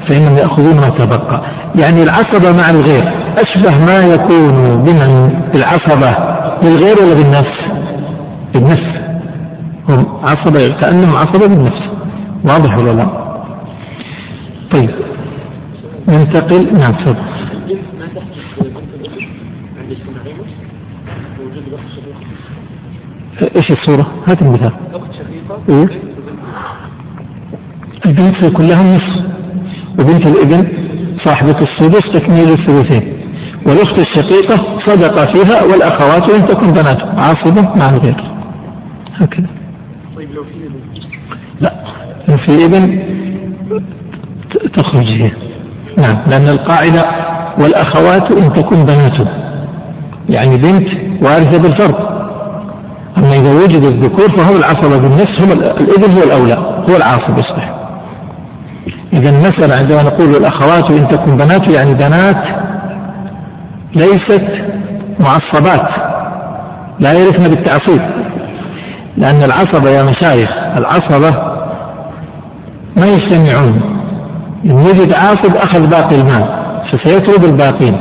فإنهم 0.08 0.36
يأخذون 0.36 0.76
ما 0.76 0.98
تبقى 0.98 1.42
يعني 1.82 2.02
العصبة 2.02 2.52
مع 2.62 2.70
الغير 2.70 3.12
أشبه 3.38 3.84
ما 3.86 4.14
يكون 4.14 4.82
بمن 4.82 5.30
العصبة 5.54 6.16
بالغير 6.62 6.96
ولا 7.04 7.14
بالنفس 7.14 7.59
بالنفس. 8.60 9.00
هم 9.90 10.06
عصبة 10.22 10.80
كأنهم 10.80 11.16
عصبة 11.16 11.46
بالنفس. 11.48 11.82
واضح 12.44 12.78
ولا 12.78 12.90
لا؟ 12.90 13.06
طيب. 14.72 14.90
ننتقل. 16.08 16.72
نعم 16.72 17.04
تفضل. 17.04 17.30
إيش 23.42 23.70
الصورة؟ 23.70 24.06
هات 24.28 24.42
المثال. 24.42 24.72
إيه؟ 25.68 25.88
البنت 28.06 28.56
كلها 28.56 28.80
النصف. 28.80 29.30
وبنت 29.98 30.26
الابن 30.26 30.68
صاحبة 31.24 31.58
السدس 31.58 32.12
تكميل 32.14 32.48
الثلثين. 32.48 33.20
والأخت 33.66 33.98
الشقيقة 33.98 34.78
صدق 34.86 35.20
فيها 35.34 35.62
والأخوات 35.62 36.30
إن 36.30 36.46
تكن 36.46 36.68
بنات. 36.72 37.02
عاصبة 37.02 37.62
مع 37.62 37.96
الغير 37.96 38.29
هكذا 39.20 39.46
طيب 40.16 40.30
لو 40.34 40.44
في 40.44 40.66
إبن. 40.66 40.80
لا 41.60 41.72
لو 42.28 42.36
في 42.36 42.64
إبن 42.66 42.98
تخرج 44.76 45.06
هي 45.06 45.30
نعم 45.98 46.22
لأن 46.30 46.48
القاعدة 46.48 47.02
والأخوات 47.58 48.32
إن 48.32 48.52
تكن 48.52 48.84
بنات 48.84 49.28
يعني 50.28 50.56
بنت 50.56 50.88
وارثة 51.24 51.62
بالفرض 51.62 51.94
أما 53.18 53.32
إذا 53.32 53.52
وجد 53.64 53.82
الذكور 53.84 54.36
فهو 54.36 54.56
العصبة 54.56 54.98
بالنفس 54.98 55.42
هم 55.42 55.52
الإبن 55.52 56.12
هو 56.12 56.22
الأولى 56.22 56.84
هو 56.90 56.96
العاصب 56.96 57.38
يصبح 57.38 57.74
إذا 59.12 59.30
المسألة 59.30 59.74
عندما 59.76 60.02
نقول 60.02 60.28
الأخوات 60.30 60.92
إن 60.92 61.08
تكن 61.08 61.36
بنات 61.36 61.72
يعني 61.72 61.94
بنات 61.94 62.44
ليست 63.94 64.46
معصبات 65.20 65.88
لا 67.00 67.12
يرثن 67.12 67.50
بالتعصيب. 67.50 68.19
لأن 69.16 69.42
العصبة 69.42 69.90
يا 69.90 70.02
مشايخ 70.02 70.50
العصبة 70.78 71.30
ما 72.96 73.06
يجتمعون 73.06 74.00
إن 74.64 74.72
وجد 74.72 75.14
عاصب 75.14 75.56
أخذ 75.56 75.86
باقي 75.86 76.20
المال 76.20 76.60
فسيطرد 76.92 77.44
الباقين 77.44 77.96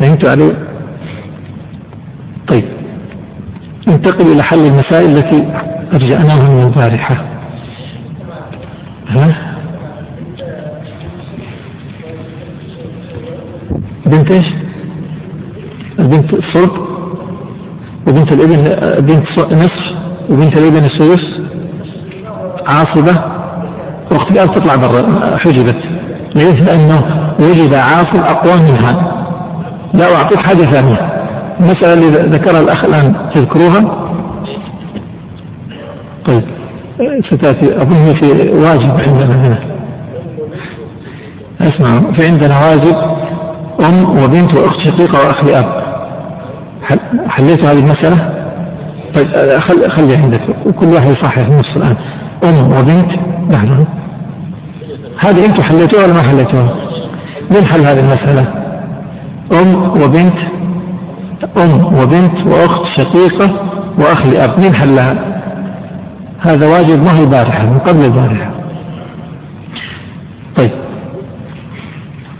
فهمت 0.00 0.26
علي؟ 0.26 0.56
طيب 2.48 2.64
ننتقل 3.88 4.32
إلى 4.32 4.42
حل 4.42 4.66
المسائل 4.66 5.10
التي 5.10 5.48
أرجعناها 5.92 6.50
من 6.50 6.62
البارحة 6.62 7.24
ها؟ 9.08 9.56
بنت 14.06 14.32
إيش؟ 14.32 14.46
البنت 15.98 16.34
الصلب 16.34 16.86
وبنت 18.08 18.32
الإبن 18.32 18.64
بنت 19.00 19.26
نصف 19.52 19.95
وبنت 20.30 20.58
الابن 20.58 20.84
السدس 20.84 21.24
عاصبة 22.66 23.22
وقت 24.12 24.30
الآن 24.30 24.54
تطلع 24.54 24.76
برا 24.76 25.36
حجبت. 25.36 25.76
ليش 26.34 26.54
لأنه 26.54 27.30
وجد 27.40 27.74
عاصب 27.74 28.20
أقوى 28.20 28.56
منها. 28.56 29.12
لا 29.94 30.14
أعطيك 30.14 30.38
حاجة 30.38 30.62
ثانية. 30.62 31.26
المسألة 31.60 31.94
اللي 31.94 32.28
ذكرها 32.30 32.60
الأخ 32.60 32.84
الآن 32.84 33.30
تذكروها؟ 33.34 34.06
طيب. 36.26 36.42
ستأتي. 37.30 37.76
أظن 37.76 38.20
في 38.20 38.48
واجب 38.50 38.90
عندنا 39.00 39.46
هنا. 39.46 39.58
اسمعوا 41.60 42.12
في 42.12 42.26
عندنا 42.26 42.54
واجب 42.54 42.96
أم 43.84 44.10
وبنت 44.10 44.54
وأخت 44.58 44.86
شقيقة 44.86 45.26
وأخ 45.26 45.44
لأب. 45.44 45.86
حليتوا 47.28 47.70
هذه 47.70 47.78
المسألة؟ 47.78 48.35
طيب 49.16 49.26
خل 49.60 49.90
خلي 49.90 50.16
عندك. 50.16 50.40
وكل 50.66 50.86
واحد 50.86 51.06
يصحح 51.06 51.38
النص 51.38 51.76
الآن. 51.76 51.96
أم 52.44 52.66
وبنت 52.66 53.10
لحظة 53.50 53.86
هذه 55.24 55.46
أنتم 55.46 55.64
حليتوها 55.64 56.04
ولا 56.04 56.14
ما 56.14 56.22
حليتوها؟ 56.28 56.74
من 57.50 57.66
حل 57.72 57.80
هذه 57.80 58.00
المسألة؟ 58.00 58.46
أم 59.52 59.76
وبنت 59.90 60.38
أم 61.58 61.94
وبنت 61.94 62.46
وأخت 62.46 62.82
شقيقة 62.96 63.70
وأخ 63.98 64.26
لأب. 64.26 64.60
من 64.60 64.74
حلها؟ 64.74 65.40
هذا 66.40 66.68
واجب 66.68 66.98
ما 66.98 67.10
هو 67.10 67.22
البارحة؟ 67.24 67.66
من 67.66 67.78
قبل 67.78 68.04
البارحة. 68.04 68.50
طيب. 70.56 70.70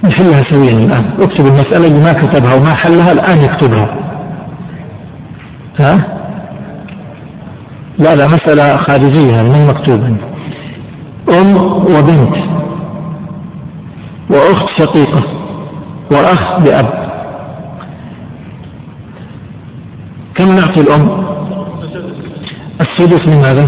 نحلها 0.05 0.43
سويا 0.51 0.71
الآن. 0.71 1.05
اكتب 1.21 1.47
المسألة 1.47 1.87
اللي 1.87 1.99
ما 2.05 2.13
كتبها 2.13 2.55
وما 2.55 2.75
حلها 2.75 3.13
الآن 3.13 3.39
يكتبها 3.39 3.97
ها؟ 5.79 6.16
لا 7.99 8.15
لا 8.15 8.27
مسألة 8.27 8.77
خارجية 8.77 9.43
من 9.43 9.67
مكتوبة 9.67 10.17
أم 11.41 11.57
وبنت 11.77 12.37
وأخت 14.31 14.67
شقيقة 14.79 15.23
وأخ 16.13 16.59
بأب. 16.59 17.07
كم 20.35 20.57
نعطي 20.57 20.81
الأم؟ 20.81 21.27
السدس 22.81 23.27
من 23.29 23.43
ماذا؟ 23.43 23.67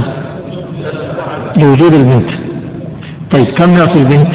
لوجود 1.57 1.93
البنت. 1.93 2.31
طيب 3.33 3.55
كم 3.55 3.71
نعطي 3.71 4.01
البنت؟ 4.01 4.35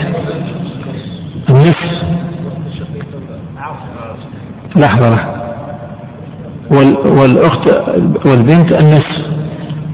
النصف. 1.49 2.03
لحظة 4.75 5.33
والأخت 7.19 7.67
والبنت 8.25 8.71
النصف. 8.83 9.23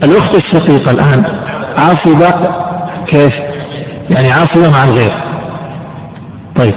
الأخت 0.04 0.36
الشقيقة 0.36 0.92
الآن 0.92 1.26
عاصبة 1.78 2.50
كيف؟ 3.08 3.34
يعني 4.10 4.30
عاصبة 4.30 4.72
مع 4.72 4.84
الغير 4.84 5.14
طيب 6.56 6.76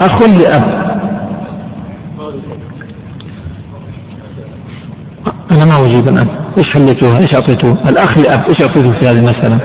أخ 0.00 0.22
لأب 0.22 0.84
أنا 5.52 5.64
ما 5.64 5.86
أجيب 5.86 6.08
الآن 6.08 6.28
إيش 6.58 6.66
حليتوها؟ 6.74 7.18
إيش 7.18 7.34
أعطيتوه؟ 7.34 7.78
الأخ 7.88 8.18
لأب 8.18 8.44
إيش 8.48 8.68
أعطيتوه 8.68 8.92
في 8.92 9.06
هذه 9.06 9.18
المسألة؟ 9.18 9.60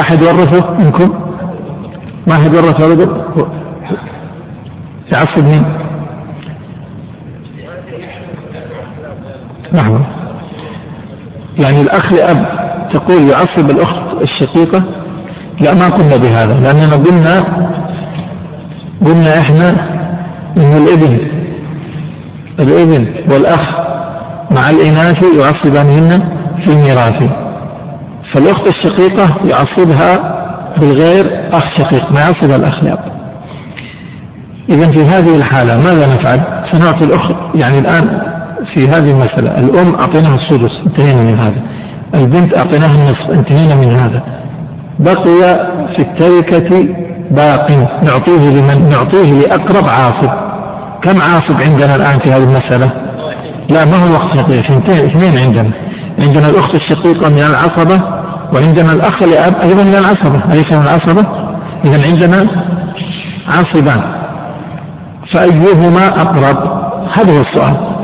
أحد 0.00 0.24
ورثه 0.24 0.70
منكم؟ 0.70 1.20
ما 2.26 2.34
أحد 2.34 2.56
ورث 2.56 2.80
ولده؟ 2.80 3.24
يعصب 5.12 5.44
مين؟ 5.44 5.64
لحظة 9.72 10.23
يعني 11.58 11.80
الأخ 11.80 12.12
لأب 12.12 12.46
تقول 12.94 13.30
يعصب 13.30 13.70
الأخت 13.70 14.22
الشقيقة 14.22 14.84
لا 15.60 15.74
ما 15.74 15.86
قلنا 15.86 16.16
بهذا 16.16 16.54
لأننا 16.54 16.96
قلنا 16.96 17.40
قلنا 19.06 19.38
إحنا 19.38 19.68
إن 20.56 20.76
الإبن 20.82 21.18
الإبن 22.60 23.32
والأخ 23.32 23.60
مع 24.50 24.70
الإناث 24.70 25.24
يعصبانهن 25.24 26.28
في 26.64 26.70
الميراث 26.72 27.30
فالأخت 28.34 28.68
الشقيقة 28.68 29.26
يعصبها 29.44 30.34
بالغير 30.80 31.50
أخ 31.52 31.64
شقيق 31.78 32.12
ما 32.12 32.20
يعصب 32.20 32.50
الأخ 32.50 32.84
لأب 32.84 33.14
إذا 34.68 34.86
في 34.90 35.00
هذه 35.00 35.36
الحالة 35.36 35.74
ماذا 35.74 36.06
نفعل؟ 36.06 36.40
سنعطي 36.72 37.06
الأخت 37.06 37.34
يعني 37.54 37.78
الآن 37.78 38.33
في 38.74 38.88
هذه 38.88 39.10
المسألة. 39.10 39.50
الأم 39.50 39.94
أعطيناها 39.94 40.34
السدس 40.34 40.72
انتهينا 40.86 41.24
من 41.30 41.38
هذا. 41.38 41.62
البنت 42.14 42.56
أعطيناها 42.58 42.94
النصف 42.94 43.30
انتهينا 43.30 43.74
من 43.74 44.00
هذا. 44.00 44.22
بقي 44.98 45.40
في 45.96 45.98
التركة 45.98 46.88
باق 47.30 47.70
نعطيه 48.02 48.50
لمن؟ 48.50 48.88
نعطيه 48.88 49.32
لأقرب 49.40 49.84
عاصب. 49.88 50.30
كم 51.02 51.22
عاصب 51.22 51.56
عندنا 51.68 51.96
الآن 51.96 52.18
في 52.18 52.30
هذه 52.30 52.44
المسألة؟ 52.44 52.92
لا 53.70 53.84
ما 53.84 53.96
هو 53.96 54.12
وقت 54.12 54.36
شقيق 54.36 55.04
اثنين 55.04 55.34
عندنا. 55.46 55.74
عندنا 56.26 56.48
الأخت 56.48 56.76
الشقيقة 56.76 57.30
من 57.30 57.38
العصبة 57.38 58.04
وعندنا 58.54 58.92
الأخ 58.92 59.22
لأب 59.22 59.54
أيضا 59.64 59.84
من 59.84 59.94
العصبة. 59.94 60.44
أليس 60.44 60.76
من 60.76 60.82
العصبة؟ 60.82 61.26
إذا 61.84 61.98
عندنا 62.10 62.64
عاصبان. 63.46 64.14
فأيهما 65.34 66.06
أقرب؟ 66.06 66.84
هذا 67.18 67.32
هو 67.32 67.42
السؤال. 67.42 67.94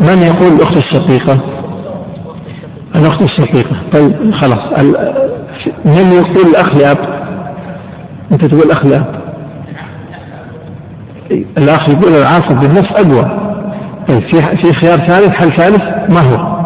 من 0.00 0.18
يقول 0.22 0.52
الأخت 0.52 0.76
الشقيقة 0.76 1.40
الأخت 2.96 3.22
الشقيقة 3.22 3.76
طيب 3.94 4.34
خلاص. 4.34 4.82
من 5.84 6.12
يقول 6.12 6.46
الأخ 6.50 6.70
لأب؟ 6.70 7.20
أنت 8.32 8.44
تقول 8.44 8.70
أخ 8.70 8.86
لأب. 8.86 9.20
الأخ 11.58 11.88
يقول 11.88 12.12
العاصف 12.16 12.54
بالنفس 12.54 12.90
أقوى. 13.04 13.50
طيب 14.08 14.20
في 14.20 14.56
في 14.62 14.74
خيار 14.74 15.06
ثالث 15.08 15.30
حل 15.30 15.56
ثالث؟ 15.56 15.82
ما 16.10 16.20
هو؟ 16.30 16.60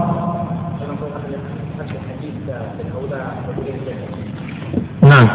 نعم. 5.03 5.29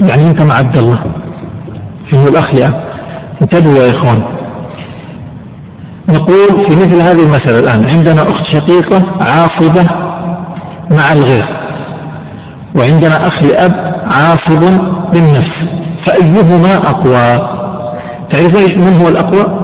يعني 0.00 0.30
أنت 0.30 0.42
مع 0.42 0.54
عبد 0.54 0.76
الله. 0.78 0.98
في 2.10 2.28
الأخ 2.28 2.54
لأب. 2.54 2.95
انتبهوا 3.42 3.82
يا 3.82 3.90
إخوان. 3.90 4.22
نقول 6.08 6.48
في 6.48 6.76
مثل 6.76 7.02
هذه 7.02 7.22
المسألة 7.22 7.58
الآن 7.58 7.84
عندنا 7.94 8.20
أخت 8.22 8.44
شقيقة 8.52 9.02
عاصبة 9.20 9.90
مع 10.90 11.08
الغير 11.14 11.46
وعندنا 12.76 13.26
أخ 13.26 13.42
لأب 13.42 13.96
عاصب 14.14 14.60
بالنفس 15.12 15.56
فأيهما 16.06 16.74
أقوى؟ 16.76 17.56
تعرفون 18.32 18.78
من 18.78 18.96
هو 19.02 19.08
الأقوى؟ 19.08 19.60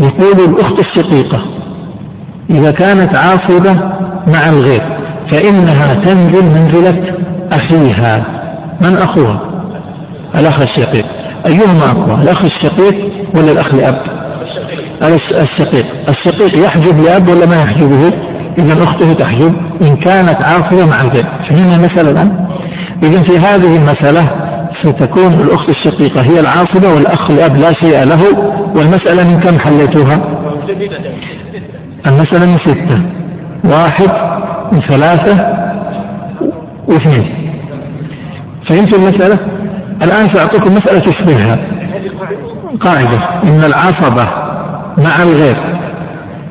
يقول 0.00 0.50
الأخت 0.50 0.80
الشقيقة 0.80 1.42
إذا 2.50 2.70
كانت 2.70 3.16
عاصبة 3.16 3.72
مع 4.26 4.44
الغير 4.48 4.98
فإنها 5.32 5.94
تنزل 5.94 6.44
منزلة 6.44 7.14
أخيها. 7.52 8.26
من 8.80 8.98
أخوها 8.98 9.51
الأخ 10.40 10.54
الشقيق. 10.62 11.06
أيهما 11.48 11.90
أقوى 11.90 12.14
الأخ 12.22 12.40
الشقيق 12.42 12.94
ولا 13.36 13.52
الأخ 13.52 13.74
لأب؟ 13.74 14.02
الشقيق. 15.42 15.86
الشقيق 16.08 16.66
يحجب 16.66 17.00
لأب 17.00 17.28
ولا 17.28 17.46
ما 17.46 17.56
يحجبه؟ 17.56 18.10
إذا 18.58 18.82
أخته 18.82 19.12
تحجب 19.12 19.54
إن 19.82 19.96
كانت 19.96 20.44
عاصية 20.44 20.84
مع 20.90 21.00
الغير. 21.00 21.26
فهمنا 21.48 21.74
المسألة 21.76 22.10
الآن؟ 22.10 22.46
إذا 23.02 23.22
في 23.22 23.38
هذه 23.38 23.76
المسألة 23.76 24.30
ستكون 24.82 25.32
الأخت 25.32 25.70
الشقيقة 25.70 26.22
هي 26.22 26.40
العاصبة 26.40 26.94
والأخ 26.94 27.30
الأب 27.30 27.56
لا 27.56 27.72
شيء 27.82 28.04
له. 28.04 28.38
والمسألة 28.76 29.34
من 29.34 29.40
كم 29.40 29.58
حليتوها؟ 29.58 30.16
المسألة 32.06 32.46
من 32.52 32.58
ستة. 32.66 33.02
واحد 33.64 34.10
من 34.72 34.80
ثلاثة 34.80 35.34
واثنين. 36.88 37.52
فهمتوا 38.68 38.98
المسألة؟ 38.98 39.61
الآن 40.04 40.32
سأعطيكم 40.32 40.74
مسألة 40.74 41.00
تشبهها 41.00 41.56
قاعدة. 42.80 43.40
إن 43.44 43.60
العصبة 43.64 44.24
مع 44.98 45.16
الغير 45.22 45.78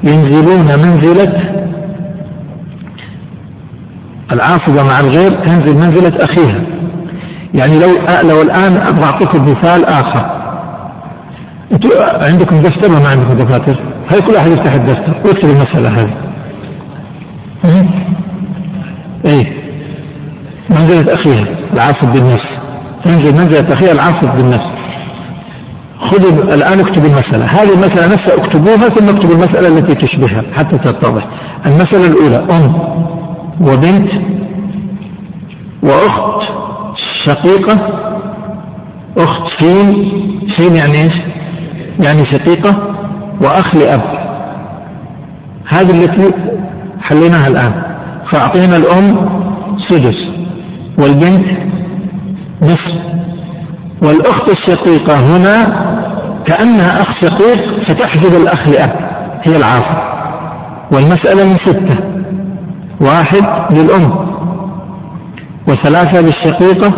ينزلون 0.03 0.65
منزلة 0.65 1.51
العاصبة 4.31 4.83
مع 4.83 4.99
الغير 4.99 5.45
تنزل 5.45 5.75
منزلة 5.75 6.17
أخيها. 6.21 6.61
يعني 7.53 7.79
لو 7.79 7.87
لو 8.29 8.41
الآن 8.41 8.77
أبغى 8.77 9.03
أعطيكم 9.03 9.43
مثال 9.43 9.85
آخر. 9.85 10.41
أنتم 11.71 11.89
عندكم 12.21 12.61
دفتر 12.61 12.91
ولا 12.91 12.99
ما 12.99 13.07
عندكم 13.09 13.33
دفاتر؟ 13.33 13.79
هاي 14.13 14.21
كل 14.21 14.33
واحد 14.33 14.47
يفتح 14.47 14.73
الدفتر 14.73 15.13
ويكتب 15.25 15.49
المسألة 15.49 15.89
هذه. 15.89 16.13
إيه. 19.25 19.61
منزلة 20.69 21.13
أخيها 21.13 21.45
العاصب 21.73 22.13
بالنفس 22.13 22.60
تنزل 23.05 23.33
منزلة 23.33 23.73
أخيها 23.73 23.91
العاصف 23.91 24.35
بالنفس 24.35 24.81
خذوا 25.99 26.43
الآن 26.43 26.79
اكتبوا 26.79 27.07
المسألة. 27.07 27.45
هذه 27.45 27.73
المسألة 27.73 28.05
نفسها 28.05 28.45
اكتبوها 28.45 28.89
ثم 28.89 29.09
اكتبوا 29.09 29.35
المسألة 29.35 29.67
التي 29.67 29.95
تشبهها 29.95 30.43
حتى 30.53 30.77
تتضح. 30.77 31.27
المسألة 31.65 32.05
الأولى 32.05 32.47
أم 32.51 32.75
وبنت 33.61 34.11
وأخت 35.83 36.41
شقيقة. 37.25 37.75
أخت 39.17 39.41
سين 39.59 40.11
سين 40.57 40.75
يعني 40.75 40.97
إيش؟ 41.03 41.21
يعني 42.05 42.31
شقيقة. 42.31 42.95
وأخ 43.41 43.75
لأب. 43.75 44.01
هذه 45.67 45.91
التي 45.91 46.33
حليناها 47.01 47.47
الآن. 47.47 47.83
فأعطينا 48.31 48.77
الأم 48.77 49.29
سدس 49.89 50.17
والبنت 50.99 51.70
نصف 52.61 53.01
والأخت 54.03 54.49
الشقيقة 54.49 55.15
هنا 55.15 55.65
كأنها 56.47 57.01
أخ 57.01 57.21
شقيق 57.21 57.87
فتحجب 57.87 58.35
الأخ 58.41 58.67
لأب 58.69 59.11
هي 59.47 59.55
العاصر 59.55 60.11
والمسألة 60.93 61.45
من 61.45 61.57
ستة. 61.65 61.97
واحد 63.01 63.73
للأم. 63.73 64.31
وثلاثة 65.67 66.21
للشقيقة 66.21 66.93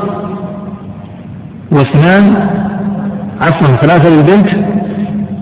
واثنان 1.72 2.50
عفوا 3.42 3.76
ثلاثة 3.76 4.10
للبنت. 4.10 4.74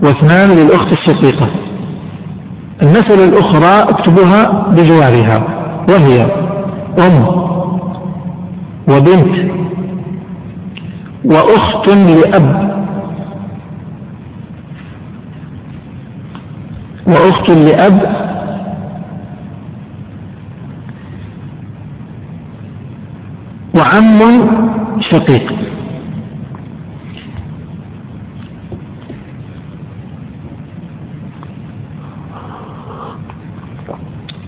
واثنان 0.04 0.48
للأخت 0.58 0.92
الشقيقة 0.92 1.48
المسألة 2.82 3.24
الأخرى 3.24 3.90
اكتبوها 3.90 4.68
بجوارها 4.68 5.44
وهي 5.88 6.22
أم 7.06 7.26
وبنت. 8.88 9.61
وأخت 11.24 11.88
لأب. 11.90 12.72
وأخت 17.06 17.50
لأب. 17.50 18.22
وعم 23.78 24.18
شقيق. 25.12 25.52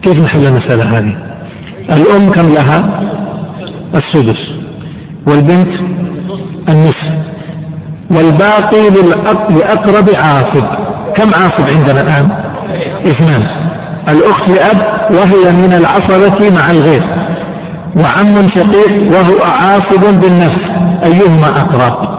كيف 0.02 0.16
نحل 0.16 0.42
المسألة 0.42 0.98
هذه؟ 0.98 1.34
الأم 1.96 2.28
كم 2.28 2.52
لها؟ 2.52 3.00
السدس. 3.94 4.64
والبنت؟ 5.28 5.84
النصف. 6.68 7.24
والباقي 8.10 8.90
لأقرب 9.50 10.08
عاصب. 10.16 10.64
كم 11.16 11.28
عاصب 11.34 11.76
عندنا 11.76 12.00
الآن؟ 12.00 12.30
اثنان. 13.06 13.46
الأخت 14.08 14.50
لأب 14.50 14.80
وهي 15.10 15.52
من 15.52 15.72
العصبة 15.72 16.50
مع 16.50 16.70
الغير. 16.70 17.04
وعم 17.96 18.48
شقيق 18.56 19.14
وهو 19.14 19.38
عاصب 19.44 20.20
بالنفس. 20.20 20.64
أيهما 21.06 21.46
أقرب؟ 21.46 22.14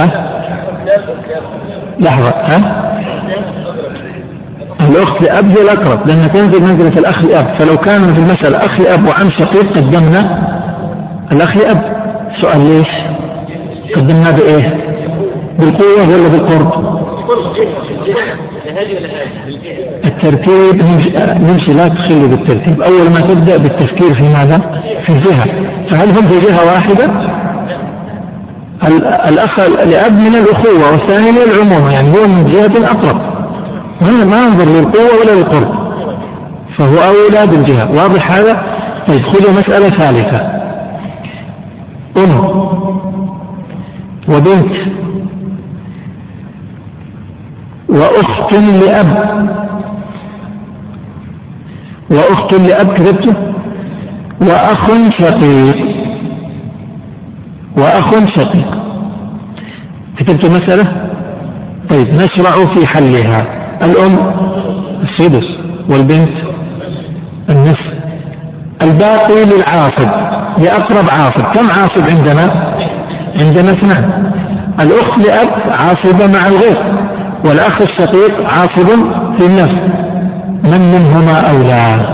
ها؟ 0.00 0.32
لحظة 2.00 2.30
ها؟ 2.30 2.82
الأخت 4.80 5.22
لأب 5.22 5.50
هي 5.50 5.62
الأقرب 5.62 6.08
لأنها 6.08 6.26
تنزل 6.26 6.60
منزلة 6.60 6.98
الأخ 6.98 7.24
لأب. 7.24 7.60
فلو 7.60 7.76
كان 7.76 8.00
في 8.00 8.20
المسألة 8.20 8.58
أخ 8.58 8.80
لأب 8.80 9.08
وعم 9.08 9.30
شقيق 9.40 9.76
قدمنا 9.76 10.51
الأخ 11.32 11.56
لأب. 11.56 12.02
سؤال 12.40 12.60
ليش؟ 12.68 12.88
قدمناه 13.96 14.30
بإيه؟ 14.30 14.92
بالقوة 15.58 16.08
ولا 16.08 16.28
بالقرب؟ 16.28 16.72
الترتيب 20.04 20.82
نمشي 21.40 21.72
لا 21.72 21.88
تخلوا 21.88 22.28
بالترتيب. 22.28 22.82
أول 22.82 23.10
ما 23.14 23.20
تبدأ 23.20 23.56
بالتفكير 23.56 24.14
في 24.14 24.22
ماذا؟ 24.22 24.58
في 25.06 25.12
الجهة 25.12 25.44
فهل 25.90 26.08
هم 26.08 26.28
في 26.28 26.40
جهة 26.40 26.66
واحدة؟ 26.66 27.32
الأخ 29.28 29.60
لأب 29.68 30.12
من 30.12 30.34
الأخوة 30.34 30.92
والثاني 30.92 31.32
من 31.32 31.42
العمومة 31.42 31.92
يعني 31.92 32.08
هو 32.08 32.26
من 32.28 32.50
جهة 32.50 32.90
أقرب. 32.90 33.20
ما 34.02 34.38
ينظر 34.38 34.68
للقوة 34.68 35.20
ولا 35.20 35.40
للقرب. 35.40 35.82
فهو 36.78 36.96
أولى 36.96 37.46
بالجهة. 37.46 37.90
واضح 37.90 38.30
هذا؟ 38.38 38.62
طيب 39.08 39.22
خذوا 39.22 39.52
مسألة 39.52 39.88
ثالثة. 39.88 40.61
أم 42.16 42.32
وبنت 44.28 44.72
وأخت 47.88 48.54
لأب. 48.54 49.08
وأخت 52.10 52.54
لأب 52.54 52.94
كتبته. 52.94 53.36
وأخ 54.40 54.86
شقيق. 55.20 55.76
وأخ 57.78 58.10
شقيق. 58.36 58.82
كتبت 60.18 60.46
مسألة؟ 60.50 61.10
طيب 61.90 62.08
نشرع 62.08 62.74
في 62.74 62.86
حلها. 62.86 63.40
الأم 63.84 64.32
السدس 65.02 65.46
والبنت 65.90 66.36
النصف. 67.50 68.01
الباقي 68.82 69.44
للعاصب 69.44 70.10
لأقرب 70.58 71.08
عاصب. 71.10 71.42
كم 71.54 71.66
عاصب 71.70 72.16
عندنا؟ 72.16 72.72
عندنا 73.40 73.70
اثنان. 73.70 74.32
الأخت 74.80 75.18
لأب 75.26 75.48
عاصبة 75.70 76.26
مع 76.38 76.46
الغير 76.48 76.78
والأخ 77.44 77.76
الشقيق 77.82 78.40
عاصب 78.44 78.88
في 79.38 79.46
النفس. 79.46 80.02
من 80.64 80.80
منهما 80.94 81.50
أولى؟ 81.50 82.06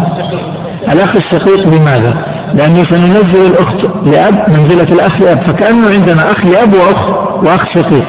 الأخ 0.93 1.11
الشقيق 1.17 1.69
لماذا؟ 1.69 2.15
لأنه 2.55 2.83
سننزل 2.91 3.53
الأخت 3.53 3.87
لأب 4.07 4.51
منزلة 4.51 4.95
الأخ 4.95 5.21
لأب. 5.21 5.49
فكأنه 5.49 5.89
عندنا 5.95 6.23
أخ 6.23 6.47
لأب 6.47 6.73
وأخ 6.75 7.09
وأخ 7.45 7.65
شقيق. 7.75 8.07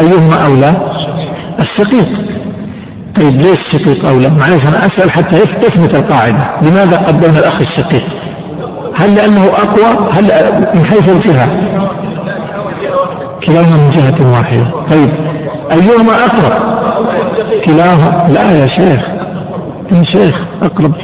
أيهما 0.00 0.36
أولى؟ 0.46 0.72
الشقيق. 1.60 2.37
طيب 3.18 3.36
ليش 3.36 3.56
الشقيق 3.58 4.12
أولى 4.12 4.28
معلش 4.28 4.62
أنا 4.62 4.78
أسأل 4.78 5.10
حتى 5.10 5.38
تثبت 5.38 5.94
القاعدة. 5.94 6.60
لماذا 6.62 6.96
قدمنا 6.96 7.38
الأخ 7.38 7.54
الشقيق؟ 7.54 8.04
هل 8.94 9.14
لأنه 9.14 9.44
أقوى؟ 9.46 10.10
هل 10.18 10.24
من 10.74 10.86
حيث 10.86 11.08
الجهة؟ 11.08 11.46
كلاهما 13.46 13.76
من 13.76 13.90
جهة 13.90 14.30
واحدة. 14.32 14.70
طيب 14.90 15.10
أيهما 15.72 16.12
أقرب؟ 16.12 16.78
كلاهما؟ 17.66 18.28
لا 18.32 18.50
يا 18.50 18.66
شيخ. 18.66 19.02
يا 19.92 20.04
شيخ 20.04 20.36
أقرب. 20.62 20.94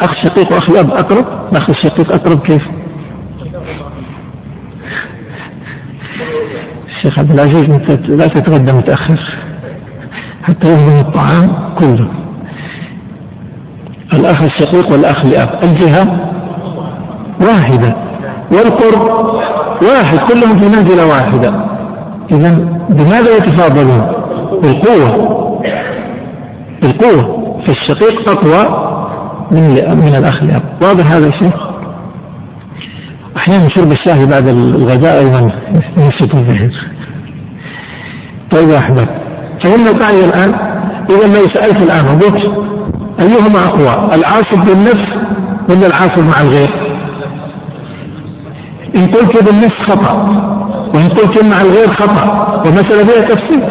أخ 0.00 0.14
شقيق 0.24 0.52
وأخ 0.52 0.70
أب 0.78 0.90
أقرب؟ 0.90 1.26
أخ 1.56 1.70
الشقيق 1.70 2.14
أقرب 2.14 2.40
كيف؟ 2.40 2.62
الشيخ 6.88 7.18
عبد 7.18 7.30
العزيز 7.30 7.64
لا 8.08 8.26
تتغدى 8.26 8.72
متأخر. 8.72 9.49
حتى 10.42 10.68
يهضم 10.68 10.98
الطعام 11.08 11.74
كله. 11.78 12.08
الأخ 14.12 14.42
الشقيق 14.42 14.92
والأخ 14.92 15.26
لأب. 15.26 15.64
الجهة 15.64 16.30
واحدة 17.48 17.96
والقرب 18.52 19.24
واحد. 19.82 20.18
كلهم 20.18 20.58
في 20.58 20.64
منزلة 20.64 21.06
واحدة. 21.06 21.64
إذا 22.32 22.54
بماذا 22.90 23.36
يتفاضلون؟ 23.36 24.12
بالقوة. 24.62 25.10
بالقوة. 26.82 27.40
فالشقيق 27.66 28.28
أقوى 28.28 28.90
من 29.50 29.62
من 29.96 30.16
الأخ 30.16 30.42
الأب 30.42 30.62
واضح 30.82 31.12
هذا 31.12 31.26
الشيء؟ 31.26 31.56
أحيانا 33.36 33.66
شرب 33.76 33.92
الشاي 33.92 34.26
بعد 34.26 34.48
الغداء 34.48 35.18
أيضا. 35.18 35.52
ينشط 35.96 36.34
الذهن. 36.34 36.72
طيب 38.50 38.68
يا 38.68 38.78
أحباب. 38.78 39.19
فهمنا 39.62 39.90
القاعدة 39.90 40.24
الآن 40.24 40.54
إذا 41.10 41.26
لو 41.26 41.46
سألت 41.54 41.82
الآن 41.82 42.16
وقلت 42.16 42.40
أيهما 43.20 43.62
أقوى 43.62 44.08
العاصب 44.14 44.66
بالنفس 44.66 45.08
ولا 45.70 45.86
العاصب 45.86 46.18
مع 46.18 46.40
الغير؟ 46.40 46.90
إن 48.96 49.06
قلت 49.06 49.44
بالنفس 49.44 49.76
خطأ 49.88 50.12
وإن 50.94 51.08
قلت 51.08 51.44
مع 51.44 51.60
الغير 51.60 51.90
خطأ 51.90 52.52
والمسألة 52.64 53.04
فيها 53.04 53.22
تفصيل 53.22 53.62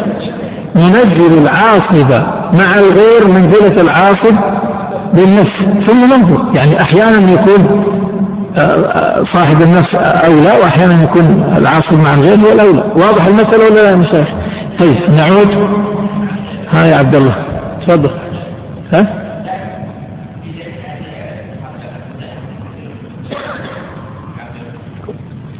ننزل 0.76 1.42
العاصبة 1.42 2.18
مع 2.52 2.72
الغير 2.78 3.28
منزلة 3.28 3.82
العاصب 3.82 4.36
بالنفس. 5.14 5.86
ثم 5.88 6.04
ننظر. 6.04 6.44
يعني 6.54 6.82
أحيانا 6.82 7.32
يكون 7.32 7.84
آه، 8.58 8.60
آه، 8.60 9.24
صاحب 9.34 9.62
النفس 9.62 9.94
أولى 10.26 10.60
وأحيانا 10.62 11.02
يكون 11.02 11.54
العاصب 11.56 12.04
مع 12.04 12.14
الغير 12.14 12.38
هو 12.38 12.52
الأولى. 12.52 12.84
واضح 12.96 13.26
المسألة 13.26 13.64
ولا 13.70 13.74
لا 13.74 13.90
يا 13.90 13.96
مشايخ 13.96 14.28
طيب 14.80 14.96
نعود. 15.10 15.50
ها 16.68 16.86
يا 16.86 16.96
عبد 16.96 17.14
الله. 17.16 17.36
تفضل. 17.86 18.10
ها؟ 18.94 19.20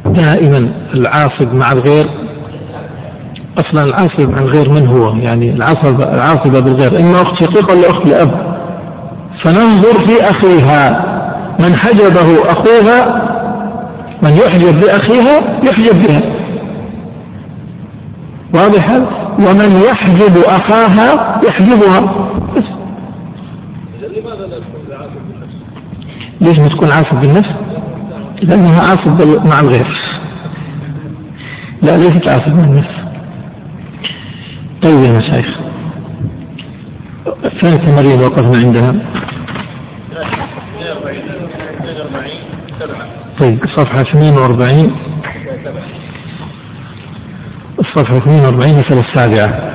دائما 0.05 0.71
العاصب 0.93 1.53
مع 1.53 1.71
الغير 1.71 2.09
أصلا 3.57 3.83
العاصب 3.83 4.29
مع 4.29 4.37
الغير 4.37 4.69
من 4.69 4.87
هو؟ 4.87 5.15
يعني 5.15 5.51
العاصب 5.51 6.01
العاصبه 6.01 6.59
بالغير 6.59 6.99
إما 6.99 7.13
أخت 7.13 7.43
شقيقة 7.43 7.77
ولا 7.77 7.87
أخت 7.89 8.09
لأب. 8.09 8.51
فننظر 9.43 10.07
في 10.07 10.23
أخيها. 10.23 11.11
من 11.59 11.75
حجبه 11.75 12.51
أخوها 12.51 13.21
من 14.23 14.29
يحجب 14.31 14.79
باخيها 14.79 15.59
يحجب 15.63 16.07
بها. 16.07 16.40
واضح 18.53 18.89
هذا؟ 18.89 19.35
ومن 19.39 19.81
يحجب 19.89 20.37
اخاها 20.37 21.41
يحجبها. 21.47 21.99
بس. 22.55 22.63
ليش 26.41 26.59
ما 26.59 26.67
تكون 26.67 26.91
عاصب 26.91 27.21
بالنفس؟ 27.21 27.49
لأنها 28.41 28.81
عاصب 28.81 29.47
مع 29.47 29.59
الغير. 29.59 29.87
لا 31.81 31.97
ليست 31.97 32.27
عاصب 32.27 32.55
مع 32.55 32.63
النفس. 32.63 32.95
طيب 34.83 35.03
يا 35.03 35.19
مشايخ. 35.19 35.59
ثالث 37.61 37.89
مريم 37.89 38.21
وقفنا 38.21 38.57
عندها. 38.65 38.95
طيب 43.39 43.59
صفحة 43.77 44.01
42 44.01 45.10
الصفحة 47.81 48.17
42 48.17 48.73
مثل 48.73 49.05
السابعة 49.05 49.71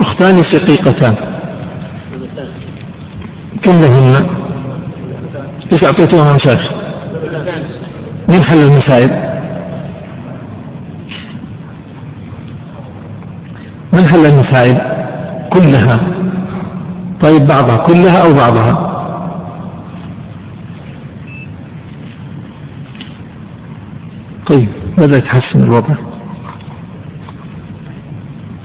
أختان 0.00 0.36
شقيقتان 0.52 1.14
كم 3.62 3.72
لهن 3.72 4.28
إيش 5.72 5.84
اعطيتوهم 5.84 6.36
مشايخ؟ 6.36 6.72
من 8.28 8.44
حل 8.44 8.58
المسائل؟ 8.58 9.10
من 13.92 14.08
حل 14.08 14.26
المسائل؟ 14.26 14.78
كلها 15.50 15.96
طيب 17.22 17.46
بعضها 17.46 17.86
كلها 17.86 18.18
أو 18.26 18.34
بعضها؟ 18.34 18.88
طيب 24.50 24.77
بدأ 24.98 25.18
يتحسن 25.18 25.62
الوضع؟ 25.62 25.94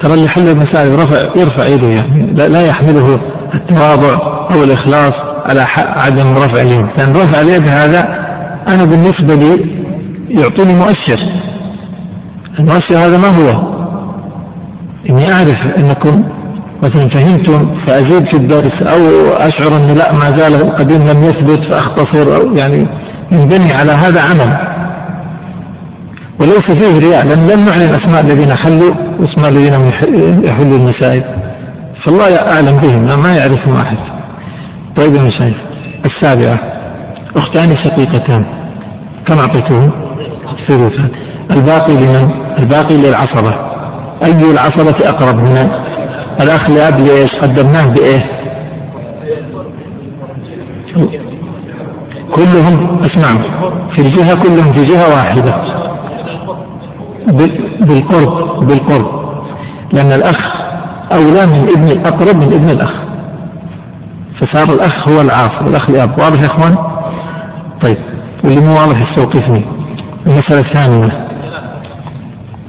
ترى 0.01 0.13
اللي 0.13 0.29
حل 0.29 0.49
المسائل 0.49 0.91
يرفع 0.91 1.41
يرفع 1.41 1.63
يده 1.67 1.88
يعني. 1.88 2.34
لا 2.34 2.65
يحمله 2.65 3.19
التواضع 3.53 4.13
أو 4.53 4.63
الإخلاص 4.63 5.13
على 5.45 5.65
عدم 5.77 6.31
رفع 6.31 6.61
اليد. 6.61 6.88
لأن 6.97 7.13
رفع 7.13 7.41
اليد 7.41 7.67
هذا 7.67 8.01
أنا 8.69 8.84
بالنسبة 8.84 9.36
لي 9.36 9.84
يعطيني 10.29 10.73
مؤشر. 10.73 11.19
المؤشر 12.59 12.97
هذا 12.97 13.17
ما 13.17 13.27
هو؟ 13.27 13.73
إني 15.09 15.25
أعرف 15.34 15.77
أنكم 15.77 16.23
مثلا 16.84 17.09
فهمتم 17.09 17.86
فأزيد 17.88 18.25
في 18.34 18.38
الدرس 18.38 18.81
أو 18.81 19.27
أشعر 19.34 19.77
أن 19.77 19.97
لا 19.97 20.11
ما 20.13 20.38
زال 20.38 20.55
القديم 20.55 21.01
لم 21.01 21.23
يثبت 21.23 21.59
فأختصر 21.73 22.41
أو 22.41 22.55
يعني 22.55 22.88
ينبني 23.31 23.73
على 23.73 23.91
هذا 23.91 24.21
عمل. 24.21 24.72
وليس 26.39 26.61
فيه 26.61 26.99
رياء 26.99 27.25
لأن 27.25 27.47
لم 27.47 27.65
نعلن 27.65 27.89
أسماء 27.89 28.21
الذين 28.21 28.53
حلوا 28.55 28.95
وأسماء 29.19 29.49
الذين 29.49 29.73
يحلوا 30.45 30.77
المسائل 30.77 31.23
فالله 32.05 32.36
أعلم 32.36 32.79
بهم 32.81 33.05
ما 33.05 33.36
يعرفهم 33.38 33.73
أحد 33.73 33.97
طيب 34.97 35.15
يا 35.15 35.21
مشايخ 35.21 35.57
السابعة 36.05 36.59
أختان 37.38 37.69
شقيقتان 37.84 38.45
كم 39.27 39.38
أعطيتهم؟ 39.39 39.91
ثلثان 40.67 41.09
الباقي 41.55 41.93
لمن؟ 41.93 42.31
الباقي 42.59 42.97
للعصبة 42.97 43.55
أي 44.25 44.51
العصبة 44.51 45.09
أقرب 45.09 45.39
هنا؟ 45.39 45.86
الأخ 46.41 46.69
لأب 46.69 46.99
لإيش؟ 46.99 47.31
قدمناه 47.41 47.86
بإيه؟ 47.93 48.43
كلهم 52.36 53.01
اسمعوا 53.03 53.69
في 53.95 54.01
الجهة 54.01 54.36
كلهم 54.43 54.73
في 54.73 54.84
جهة 54.84 55.09
واحدة 55.15 55.72
بالقرب 57.82 58.67
بالقرب. 58.67 59.24
لأن 59.93 60.11
الأخ 60.11 60.53
أولى 61.13 61.45
من 61.45 61.69
ابن 61.78 61.88
الأقرب 61.88 62.36
من 62.36 62.53
ابن 62.53 62.69
الأخ. 62.69 62.93
فصار 64.39 64.76
الأخ 64.76 65.09
هو 65.09 65.21
العاصر 65.21 65.67
الأخ 65.67 65.89
لأب 65.89 66.09
واضح 66.09 66.39
يا 66.41 66.47
إخوان؟ 66.47 66.76
طيب 67.86 67.97
واللي 68.43 68.61
مو 68.61 68.74
واضح 68.74 68.97
يستوقفني. 69.09 69.65
المسألة 70.28 70.71
الثامنة. 70.71 71.28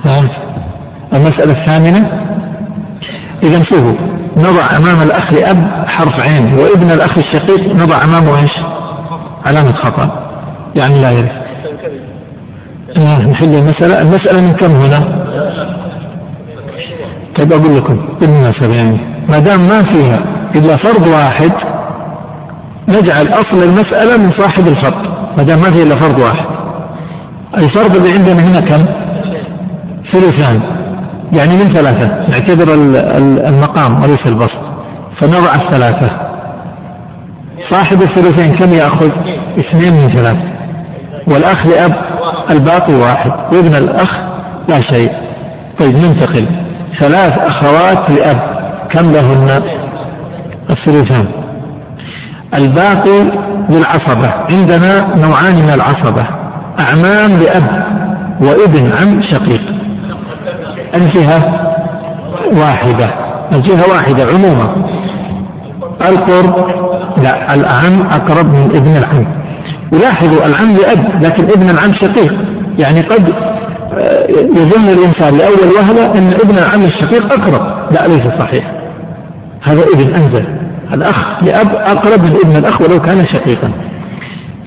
ها؟ 0.05 0.31
المسألة 1.13 1.61
الثامنة. 1.61 2.25
إذا 3.43 3.59
شوفوا 3.59 3.95
نضع 4.37 4.65
أمام 4.79 5.03
الأخ 5.03 5.33
لأب 5.33 5.89
حرف 5.89 6.15
عين 6.21 6.55
وابن 6.55 6.91
الأخ 6.91 7.19
الشقيق 7.19 7.73
نضع 7.73 7.97
أمامه 8.05 8.37
إيش؟ 8.37 8.59
علامة 9.47 9.75
خطأ. 9.85 10.25
يعني 10.77 11.03
لا 11.03 11.11
يرث. 11.11 11.44
نحل 12.99 13.55
المسألة. 13.55 14.01
المسألة 14.01 14.41
من 14.41 14.53
كم 14.53 14.71
هنا؟ 14.71 15.25
طيب 17.39 17.53
أقول 17.53 17.75
لكم 17.77 17.97
بالمناسبة 18.21 18.75
يعني 18.77 18.99
ما 19.29 19.39
دام 19.39 19.61
ما 19.61 19.83
فيها 19.93 20.25
إلا 20.57 20.77
فرض 20.77 21.09
واحد 21.09 21.53
نجعل 22.89 23.29
أصل 23.29 23.63
المسألة 23.63 24.23
من 24.23 24.31
صاحب 24.39 24.67
الفرض. 24.69 25.03
ما 25.37 25.43
دام 25.43 25.59
ما 25.59 25.71
فيها 25.73 25.83
إلا 25.83 26.01
فرض 26.01 26.21
واحد. 26.21 26.47
الفرض 27.57 27.97
اللي 27.97 28.09
عندنا 28.19 28.49
هنا 28.49 28.61
كم؟ 28.61 28.85
ثلثان. 30.13 30.61
يعني 31.39 31.55
من 31.57 31.75
ثلاثة. 31.75 32.07
نعتبر 32.07 32.75
المقام 33.49 34.03
وليس 34.03 34.27
البسط. 34.27 34.65
فنضع 35.21 35.55
الثلاثة. 35.55 36.11
صاحب 37.71 38.03
الثلثين 38.03 38.57
كم 38.57 38.75
يأخذ؟ 38.75 39.11
اثنين 39.59 39.93
من 39.93 40.19
ثلاثة. 40.19 40.55
والأخ 41.29 41.67
لأب 41.67 42.14
الباقي 42.51 42.95
واحد 42.95 43.31
وابن 43.31 43.75
الأخ 43.85 44.11
لا 44.69 44.81
شيء. 44.93 45.13
طيب 45.81 45.95
ننتقل. 45.95 46.49
ثلاث 47.01 47.33
أخوات 47.39 48.11
لأب 48.11 48.41
كم 48.91 49.13
لهن؟ 49.13 49.49
الثلثان. 50.71 51.27
الباقي 52.59 53.23
للعصبة. 53.69 54.31
عندنا 54.53 55.15
نوعان 55.27 55.55
من 55.55 55.71
العصبة. 55.71 56.27
أعمام 56.81 57.41
لأب 57.43 57.85
وابن 58.43 58.93
عم 58.93 59.23
شقيق. 59.33 59.63
الجهة 60.95 61.41
واحدة. 62.61 63.15
الجهة 63.55 63.85
واحدة 63.93 64.25
عموما. 64.35 64.89
القرب 66.09 66.69
لا 67.23 67.55
الأعم 67.55 68.09
أقرب 68.09 68.47
من 68.47 68.77
ابن 68.77 68.97
العم. 68.97 69.44
ولاحظوا 69.95 70.47
العم 70.47 70.73
لأب 70.77 71.23
لكن 71.25 71.45
ابن 71.45 71.71
العم 71.71 71.95
شقيق. 72.03 72.33
يعني 72.79 73.01
قد 73.01 73.31
آه، 73.95 74.27
يظن 74.31 74.89
الإنسان 74.93 75.39
لأول 75.39 75.75
وهلة 75.77 76.05
أن 76.05 76.27
ابن 76.45 76.59
العم 76.59 76.81
الشقيق 76.81 77.33
أقرب. 77.33 77.93
لا 77.93 78.07
ليس 78.09 78.43
صحيح. 78.43 78.73
هذا 79.63 79.83
ابن 79.95 80.15
أنزل. 80.15 80.47
الأخ 80.93 81.43
لأب 81.43 81.75
أقرب 81.75 82.21
من 82.23 82.37
ابن 82.45 82.57
الأخ 82.57 82.81
ولو 82.81 83.01
كان 83.01 83.25
شقيقا. 83.27 83.73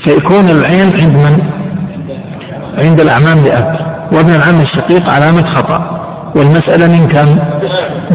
فيكون 0.06 0.46
العين 0.50 0.94
عند 1.02 1.12
من؟ 1.12 1.42
عند 2.86 3.02
الأعمام 3.02 3.38
لأب. 3.46 3.80
وابن 4.14 4.30
العم 4.30 4.62
الشقيق 4.62 5.10
علامة 5.14 5.56
خطأ. 5.56 5.98
والمسألة 6.36 6.88
من 6.88 7.08
كم؟ 7.08 7.36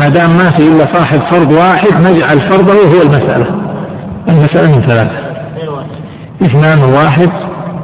ما 0.00 0.08
دام 0.08 0.30
ما 0.30 0.58
في 0.58 0.68
إلا 0.68 0.94
صاحب 0.94 1.18
فرض 1.32 1.52
واحد 1.52 1.94
نجعل 1.94 2.50
فرضه 2.50 2.74
هو 2.74 3.02
المسألة. 3.02 3.46
المسألة 4.28 4.76
من 4.76 4.86
ثلاثة. 4.86 5.31
اثنان 6.42 6.92
واحد 6.94 7.30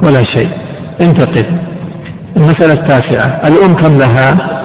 ولا 0.03 0.23
شيء. 0.23 0.49
انتقل. 1.01 1.59
المسألة 2.37 2.73
التاسعة. 2.73 3.41
الأم 3.47 3.73
كم 3.75 3.97
لها؟ 3.97 4.59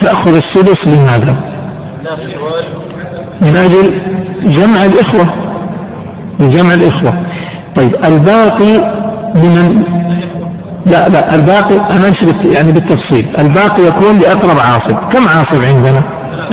تأخذ 0.00 0.34
السدس 0.34 0.78
لماذا 0.86 1.36
من 3.42 3.56
أجل 3.56 4.00
جمع 4.44 4.80
الإخوة. 4.84 5.34
لجمع 6.40 6.74
الإخوة. 6.74 7.26
طيب 7.76 7.94
الباقي 7.94 9.00
لمن؟ 9.34 9.82
لا 10.86 11.08
لا 11.08 11.34
الباقي 11.34 11.76
أمشي 11.76 12.48
يعني 12.56 12.72
بالتفصيل. 12.72 13.28
الباقي 13.38 13.82
يكون 13.82 14.18
لأقرب 14.20 14.60
عاصب. 14.60 14.96
كم 15.12 15.22
عاصب 15.28 15.64
عندنا؟ 15.74 16.02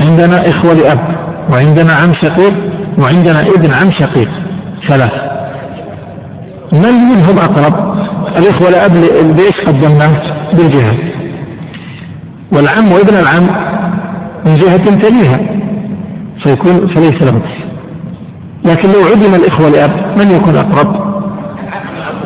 عندنا 0.01 0.41
إخوة 0.41 0.73
لأب 0.73 1.17
وعندنا 1.51 1.93
عم 1.93 2.13
شقيق 2.23 2.53
وعندنا 3.01 3.39
ابن 3.39 3.73
عم 3.73 3.91
شقيق. 3.99 4.29
ثلاث. 4.89 5.36
من 6.73 6.93
منهم 6.93 7.37
أقرب؟ 7.37 7.97
الإخوة 8.37 8.69
الأب 8.69 8.91
بإيش 9.35 9.67
قدمناه 9.67 10.37
بالجهة 10.53 10.97
والعم 12.51 12.91
وابن 12.91 13.17
العم 13.17 13.47
من 14.45 14.53
جهة 14.53 14.99
تليها. 15.01 15.39
فيكون 16.43 16.95
فليس 16.95 17.21
له 17.21 17.41
لكن 18.65 18.89
لو 18.89 19.05
عدم 19.11 19.35
الإخوة 19.35 19.69
لأب 19.69 20.19
من 20.19 20.31
يكون 20.31 20.57
أقرب؟ 20.57 20.95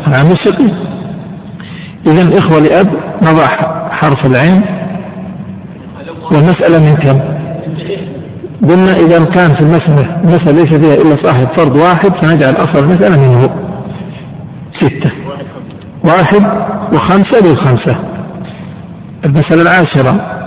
العم 0.08 0.32
الشقيق 0.32 0.74
إذا 2.08 2.22
الإخوة 2.22 2.60
لأب 2.60 2.88
نضع 3.22 3.48
حرف 3.90 4.26
العين. 4.26 4.62
والمسألة 6.32 6.80
من 6.80 6.94
كم؟ 6.94 7.20
قلنا 8.70 8.94
إذا 8.94 9.26
كان 9.26 9.54
في 9.54 9.62
المسألة 9.62 10.22
المسألة 10.24 10.52
ليس 10.52 10.80
فيها 10.80 10.96
إلا 10.96 11.26
صاحب 11.26 11.48
فرض 11.58 11.76
واحد 11.76 12.12
فنجعل 12.22 12.56
أصل 12.56 12.84
المسألة 12.84 13.18
منه. 13.18 13.71
ستة. 14.82 15.12
واحد 16.06 16.46
وخمسة 16.94 17.50
للخمسة 17.50 17.96
المسألة 19.26 19.62
العاشرة. 19.62 20.42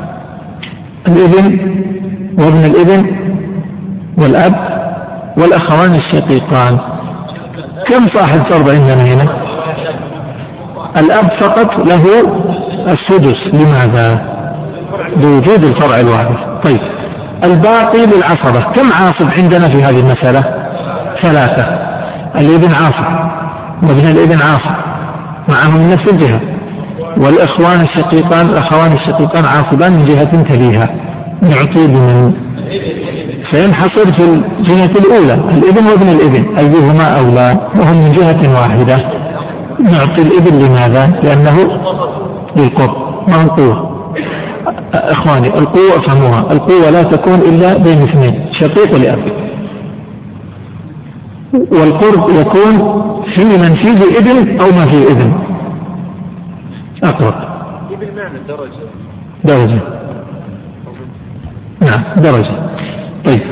الابن 1.09 1.59
وابن 2.39 2.65
الابن 2.65 3.17
والأب 4.23 4.55
والأخوان 5.39 5.95
الشقيقان. 5.95 6.79
كم 7.89 8.07
صاحب 8.15 8.53
فرض 8.53 8.71
عندنا 8.71 9.03
هنا؟ 9.03 9.45
الأب 10.97 11.41
فقط 11.41 11.71
له 11.79 12.05
السدس. 12.87 13.39
لماذا؟ 13.55 14.35
لوجود 15.17 15.65
الفرع 15.65 16.01
الواحد. 16.01 16.37
طيب. 16.65 16.81
الباقي 17.45 18.07
للعصبة. 18.07 18.73
كم 18.73 18.87
عاصب 18.87 19.29
عندنا 19.41 19.69
في 19.69 19.85
هذه 19.85 20.01
المسألة؟ 20.01 20.41
ثلاثة. 21.23 21.67
الابن 22.41 22.69
عاصب. 22.75 23.44
وابن 23.83 24.07
الإبن 24.07 24.43
عاصب 24.43 24.77
معهم 25.49 25.75
من 25.75 25.89
نفس 25.89 26.13
الجهة. 26.13 26.41
والإخوان 27.17 27.81
الشقيقان 27.81 28.47
الأخوان 28.49 28.93
الشقيقان 28.93 29.45
عاصبان 29.45 29.93
من 29.99 30.05
جهة 30.05 30.43
تليها 30.43 30.87
نعطي 31.43 31.87
بمن. 31.87 32.33
سينحصر 33.53 34.07
في 34.17 34.25
الجهة 34.25 34.93
الأولى. 35.05 35.35
الإبن 35.35 35.87
وابن 35.87 36.09
الإبن. 36.09 36.59
أيهما 36.59 37.07
أولى؟ 37.19 37.69
وهم 37.81 37.97
من 37.97 38.13
جهة 38.13 38.61
واحدة. 38.61 38.97
نعطي 39.81 40.23
الإبن 40.23 40.59
لماذا؟ 40.59 41.07
لأنه 41.23 41.57
للقرب 42.57 42.97
ما 43.29 43.43
هو 43.43 43.49
قوة 43.49 43.95
إخواني 44.95 45.49
القوة 45.49 45.97
افهموها. 45.97 46.53
القوة 46.53 46.91
لا 46.91 47.03
تكون 47.03 47.35
إلا 47.35 47.79
بين 47.79 47.99
اثنين 47.99 48.47
شقيق 48.61 48.95
ولأب 48.95 49.45
والقرب 51.73 52.31
يكون 52.31 53.05
في 53.37 53.45
من 53.45 53.83
فيه 53.83 54.19
ابن 54.19 54.61
أو 54.61 54.67
ما 54.67 54.85
فيه 54.93 55.13
ابن 55.13 55.33
أقرب 57.05 57.55
درجة. 58.49 58.71
درجة. 59.45 59.81
نعم 61.81 62.05
درجة. 62.17 62.57
طيب 63.25 63.43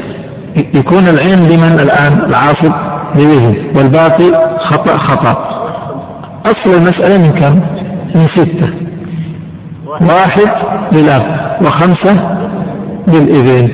يكون 0.75 1.03
العين 1.09 1.39
لمن 1.39 1.81
الآن؟ 1.81 2.13
العاصب 2.31 2.73
لوجه 3.15 3.79
والباقي 3.79 4.59
خطأ 4.71 4.99
خطأ. 4.99 5.53
أصل 6.47 6.77
المسألة 6.77 7.19
من 7.23 7.41
كم؟ 7.41 7.55
من 8.15 8.27
ستة. 8.37 8.71
واحد 9.87 10.67
للأب 10.93 11.57
وخمسة 11.63 12.39
للإبن. 13.09 13.69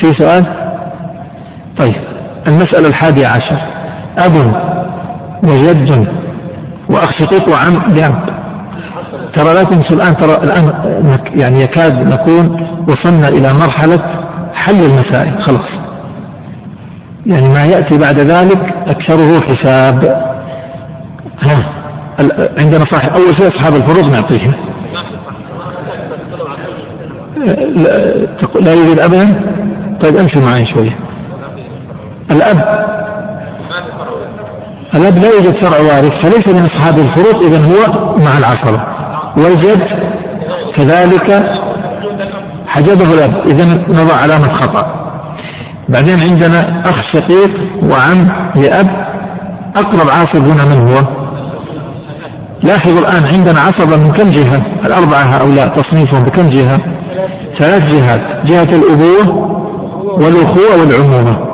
في 0.00 0.12
سؤال؟ 0.18 0.46
طيب 1.80 1.96
المسألة 2.48 2.88
الحادية 2.88 3.26
عشر. 3.26 3.60
أب 4.18 4.70
وجد 5.44 6.06
وأخ 6.90 7.10
شقيق 7.20 7.48
وعم 7.48 7.72
لأب 7.96 8.40
ترى 9.36 9.54
لا 9.54 9.62
تنسوا 9.62 9.96
الآن 9.96 10.16
ترى 10.16 10.34
الآن 10.44 10.72
يعني 11.34 11.62
يكاد 11.62 11.94
نكون 11.94 12.66
وصلنا 12.88 13.28
إلى 13.28 13.48
مرحلة 13.52 14.24
حل 14.54 14.84
المسائل 14.84 15.42
خلاص. 15.42 15.68
يعني 17.26 17.48
ما 17.48 17.64
يأتي 17.64 17.98
بعد 17.98 18.20
ذلك 18.20 18.74
أكثره 18.88 19.40
حساب. 19.46 20.04
ها 21.42 21.64
عندنا 22.60 22.84
صاحب 22.92 23.10
أول 23.10 23.34
شيء 23.40 23.48
أصحاب 23.48 23.74
الفروض 23.82 24.12
نعطيهم. 24.12 24.52
لا, 28.60 28.72
يوجد 28.72 29.00
أبدا؟ 29.00 29.26
طيب 30.02 30.16
أمشي 30.16 30.40
معي 30.46 30.66
شوية. 30.74 30.98
الأب 32.30 32.99
الأب 34.94 35.18
لا 35.18 35.28
يوجد 35.28 35.64
فرع 35.64 35.78
وارث 35.78 36.12
فليس 36.22 36.48
من 36.48 36.70
أصحاب 36.70 36.98
الفروض 36.98 37.46
إذا 37.46 37.58
هو 37.58 38.14
مع 38.24 38.38
العصبة 38.38 38.82
والجد 39.36 39.82
كذلك 40.76 41.60
حجبه 42.66 43.12
الأب 43.12 43.46
إذا 43.46 43.64
نضع 43.88 44.14
علامة 44.14 44.60
خطأ 44.60 45.00
بعدين 45.88 46.16
عندنا 46.30 46.82
أخ 46.86 47.12
شقيق 47.12 47.50
وعم 47.82 48.50
لأب 48.56 49.10
أقرب 49.76 50.10
عاصب 50.10 50.44
هنا 50.44 50.64
من 50.64 50.88
هو؟ 50.88 51.20
لاحظوا 52.62 53.00
الآن 53.00 53.24
عندنا 53.24 53.60
عصبة 53.60 53.96
من 53.96 54.12
كم 54.12 54.28
جهة؟ 54.28 54.66
الأربعة 54.86 55.22
هؤلاء 55.22 55.76
تصنيفهم 55.76 56.24
بكم 56.24 56.50
جهة؟ 56.50 56.78
ثلاث 57.58 57.84
جهات 57.84 58.20
جهة 58.46 58.78
الأبوة 58.78 59.50
والأخوة 60.12 60.80
والعمومة 60.80 61.50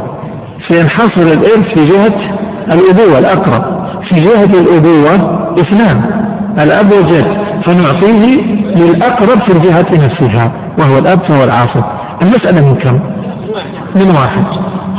سينحصر 0.68 1.38
الإرث 1.38 1.78
في 1.78 1.86
جهة 1.86 2.36
الأبوة 2.72 3.18
الأقرب. 3.18 3.86
في 4.10 4.20
جهة 4.20 4.60
الأبوة 4.60 5.14
اثنان 5.60 6.04
الأب 6.64 6.92
والجد. 6.92 7.46
فنعطيه 7.66 8.42
للأقرب 8.76 9.38
في 9.48 9.56
الجهة 9.56 9.86
نفسها 9.92 10.52
وهو 10.78 10.98
الأب 10.98 11.18
فهو 11.28 11.44
العاصب 11.44 11.84
المسألة 12.22 12.68
من 12.68 12.74
كم؟ 12.74 13.00
من 13.96 14.10
واحد. 14.10 14.44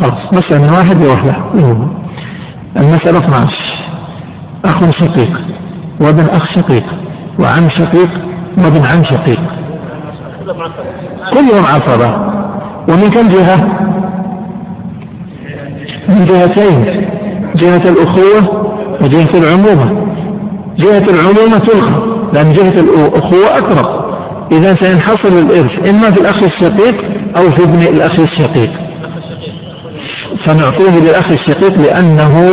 خلاص 0.02 0.34
مسألة 0.34 0.62
من 0.62 0.70
واحد 0.70 0.98
لوحدة 1.06 1.36
المسألة 2.78 3.20
12 3.20 3.50
أخ 4.66 4.92
شقيق 5.00 5.42
وابن 6.02 6.30
أخ 6.30 6.46
شقيق 6.56 6.84
وعم 7.40 7.70
شقيق 7.70 8.10
وابن 8.58 8.78
عم 8.78 9.04
شقيق. 9.12 9.42
كلهم 11.34 11.66
عصبة. 11.68 12.16
ومن 12.90 13.10
كم 13.10 13.28
جهة؟ 13.28 13.58
من 16.10 16.26
جهتين. 16.26 17.08
جهة 17.56 17.84
الأخوة 17.92 18.68
وجهة 19.02 19.32
العمومة. 19.36 20.08
جهة 20.78 21.06
العمومة 21.14 21.58
تلغى 21.58 22.18
لأن 22.34 22.54
جهة 22.54 22.82
الأخوة 22.82 23.46
أقرب. 23.46 24.08
إذا 24.52 24.76
سينحصر 24.82 25.46
الإرث 25.46 25.92
إما 25.92 26.12
في 26.12 26.22
الأخ 26.22 26.36
الشقيق 26.44 26.96
أو 27.38 27.44
في 27.44 27.64
ابن 27.64 27.80
الأخ 27.80 28.20
الشقيق. 28.20 28.72
فنعطيه 30.48 31.00
للأخ 31.00 31.26
الشقيق 31.26 31.74
لأنه 31.74 32.46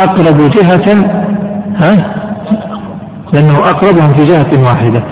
أقرب 0.00 0.50
جهة 0.56 1.08
ها؟ 1.76 2.14
لأنه 3.32 3.58
أقربهم 3.58 4.14
في 4.14 4.24
جهة 4.24 4.64
واحدة. 4.64 5.04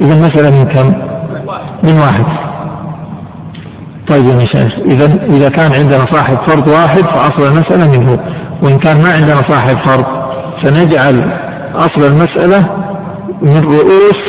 إذا 0.00 0.14
المسألة 0.14 0.50
من 0.50 0.64
كم؟ 0.64 0.86
من 1.84 1.98
واحد. 1.98 2.49
طيب 4.10 4.26
يا 4.26 4.34
مشايخ 4.34 4.72
إذا 4.86 5.24
إذا 5.24 5.48
كان 5.48 5.72
عندنا 5.80 6.04
صاحب 6.14 6.36
فرض 6.48 6.68
واحد 6.68 7.02
فأصل 7.02 7.52
المسألة 7.52 8.00
منه 8.00 8.18
وإن 8.62 8.78
كان 8.78 8.96
ما 8.96 9.10
عندنا 9.18 9.34
صاحب 9.50 9.76
فرض 9.88 10.04
سنجعل 10.64 11.40
أصل 11.74 12.12
المسألة 12.12 12.68
من 13.42 13.60
رؤوس 13.60 14.20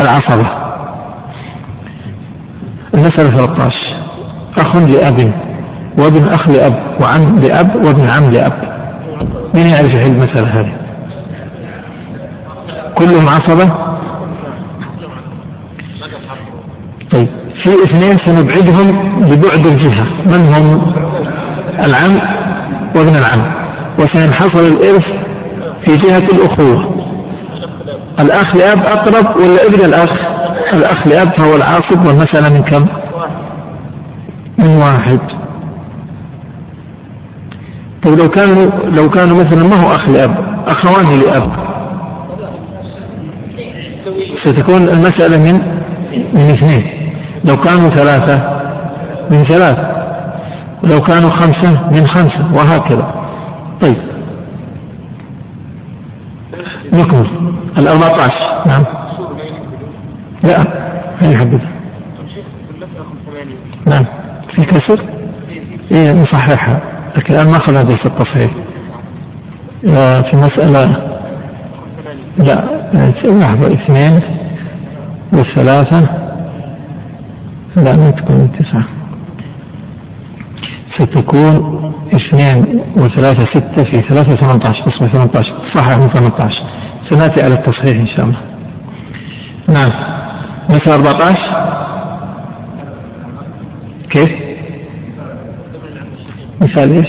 العصبة. 0.00 0.46
المسألة 2.94 3.34
13 3.34 3.74
أخ 4.58 4.76
لأب 4.76 5.32
وابن 5.98 6.28
أخ 6.28 6.48
لأب 6.48 6.96
وعم 7.00 7.38
لأب 7.38 7.76
وابن 7.76 8.10
عم 8.10 8.30
لأب. 8.32 8.76
من 9.54 9.66
يعرف 9.66 9.90
يحل 9.90 10.12
المسألة 10.12 10.60
هذه؟ 10.60 10.72
كلهم 12.94 13.28
عصبة 13.28 13.72
طيب 17.12 17.28
في 17.66 17.72
اثنين 17.72 18.18
سنبعدهم 18.26 19.18
ببعد 19.20 19.66
الجهة. 19.66 20.04
من 20.26 20.54
هم؟ 20.54 20.94
العم 21.84 22.16
وابن 22.96 23.14
العم. 23.18 23.52
وسينحصر 23.98 24.60
الإرث 24.60 25.06
في 25.86 25.96
جهة 25.96 26.28
الأخوة. 26.34 26.96
الأخ 28.20 28.56
لأب 28.56 28.78
أقرب 28.78 29.36
ولا 29.36 29.66
ابن 29.68 29.84
الأخ؟ 29.84 30.10
الأخ 30.74 31.06
لأب 31.06 31.38
فهو 31.38 31.54
العاصب 31.56 32.06
والمسألة 32.06 32.54
من 32.54 32.62
كم؟ 32.70 32.86
من 34.58 34.76
واحد. 34.76 35.20
طيب 38.04 38.18
لو 38.18 38.28
كانوا 38.28 38.64
لو 38.84 39.10
كانوا 39.10 39.36
مثلا 39.36 39.68
ما 39.68 39.76
هو 39.82 39.88
أخ 39.88 40.08
لأب 40.08 40.36
أخوان 40.66 41.06
لأب. 41.20 41.52
ستكون 44.44 44.82
المسألة 44.82 45.38
من 45.38 45.60
من 46.34 46.40
اثنين. 46.40 47.05
لو 47.48 47.56
كانوا 47.56 47.88
ثلاثة 47.88 48.36
من 49.30 49.44
ثلاث. 49.44 49.96
ولو 50.84 51.00
كانوا 51.00 51.30
خمسة 51.30 51.90
من 51.90 52.06
خمسة 52.06 52.52
وهكذا. 52.54 53.14
طيب. 53.80 53.96
نكمل. 56.92 57.28
الأربعة 57.78 58.14
عشر. 58.16 58.66
نعم. 58.66 58.84
لا 60.44 60.66
هي 61.20 61.38
حدد 61.38 61.60
نعم. 63.86 64.06
في 64.56 64.66
كسر؟ 64.66 65.04
إيه 65.92 66.12
نصححها 66.12 66.80
لكن 67.16 67.34
الآن 67.34 67.46
ما 67.46 67.56
أخذ 67.56 67.72
هذا 67.72 67.94
التصحيح 68.06 68.50
آه، 69.86 70.20
في 70.30 70.36
مسألة. 70.36 71.16
لا 72.38 72.64
لحظة 73.24 73.74
اثنين 73.74 74.20
والثلاثة 75.32 76.25
لا 77.76 77.96
ما 77.96 78.10
تكون 78.10 78.52
تسعة. 78.58 78.84
ستكون 80.98 81.76
اثنين 82.12 82.80
وثلاثة 82.96 83.46
ستة 83.54 83.84
في 83.84 84.08
ثلاثة 84.08 84.36
ثمانية 84.36 84.62
عشر 84.68 84.90
تصبح 84.90 85.12
ثمانية 85.12 85.32
عشر. 85.38 85.78
صحيح 85.78 85.98
من 85.98 86.08
ثمانية 86.08 86.34
عشر. 86.40 86.62
سنأتي 87.10 87.44
على 87.44 87.54
التصحيح 87.54 88.00
إن 88.00 88.06
شاء 88.06 88.24
الله. 88.24 88.40
نعم. 89.68 90.16
مثل 90.68 90.90
14 90.90 91.56
كيف؟ 94.10 94.32
مثال 96.62 96.92
إيش؟ 96.92 97.08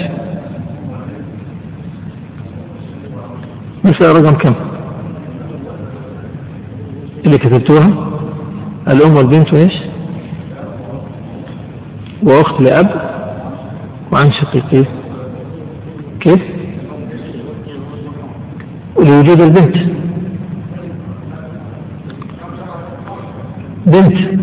مثال 3.83 4.15
رقم 4.15 4.37
كم؟ 4.37 4.55
اللي 7.25 7.37
كتبتوها؟ 7.37 7.87
الأم 8.87 9.15
والبنت 9.15 9.53
وإيش؟ 9.53 9.73
وأخت 12.23 12.61
لأب 12.61 13.17
وعن 14.11 14.31
شقيقين 14.31 14.85
كيف؟ 16.19 16.41
لوجود 18.97 19.41
البنت. 19.41 19.77
بنت. 23.85 24.37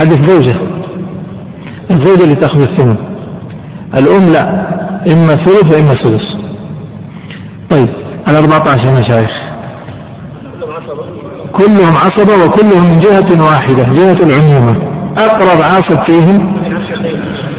هذه 0.00 0.22
الزوجة 0.22 0.56
الزوجة 1.90 2.24
اللي 2.24 2.34
تأخذ 2.34 2.62
الثمن. 2.62 2.96
الأم 3.94 4.32
لا. 4.32 4.74
إما 5.12 5.44
ثلث 5.44 5.74
وإما 5.74 6.04
سدس 6.04 6.34
طيب 7.70 7.88
ال 8.28 8.34
14 8.34 8.84
يا 8.84 8.92
مشايخ. 8.92 9.43
كلهم 11.58 11.96
عصبة 11.96 12.44
وكلهم 12.44 12.84
من 12.90 13.00
جهة 13.00 13.46
واحدة 13.50 13.82
جهة 13.82 14.18
العمومة 14.26 14.76
أقرب 15.18 15.62
عاصب 15.62 16.10
فيهم 16.10 16.56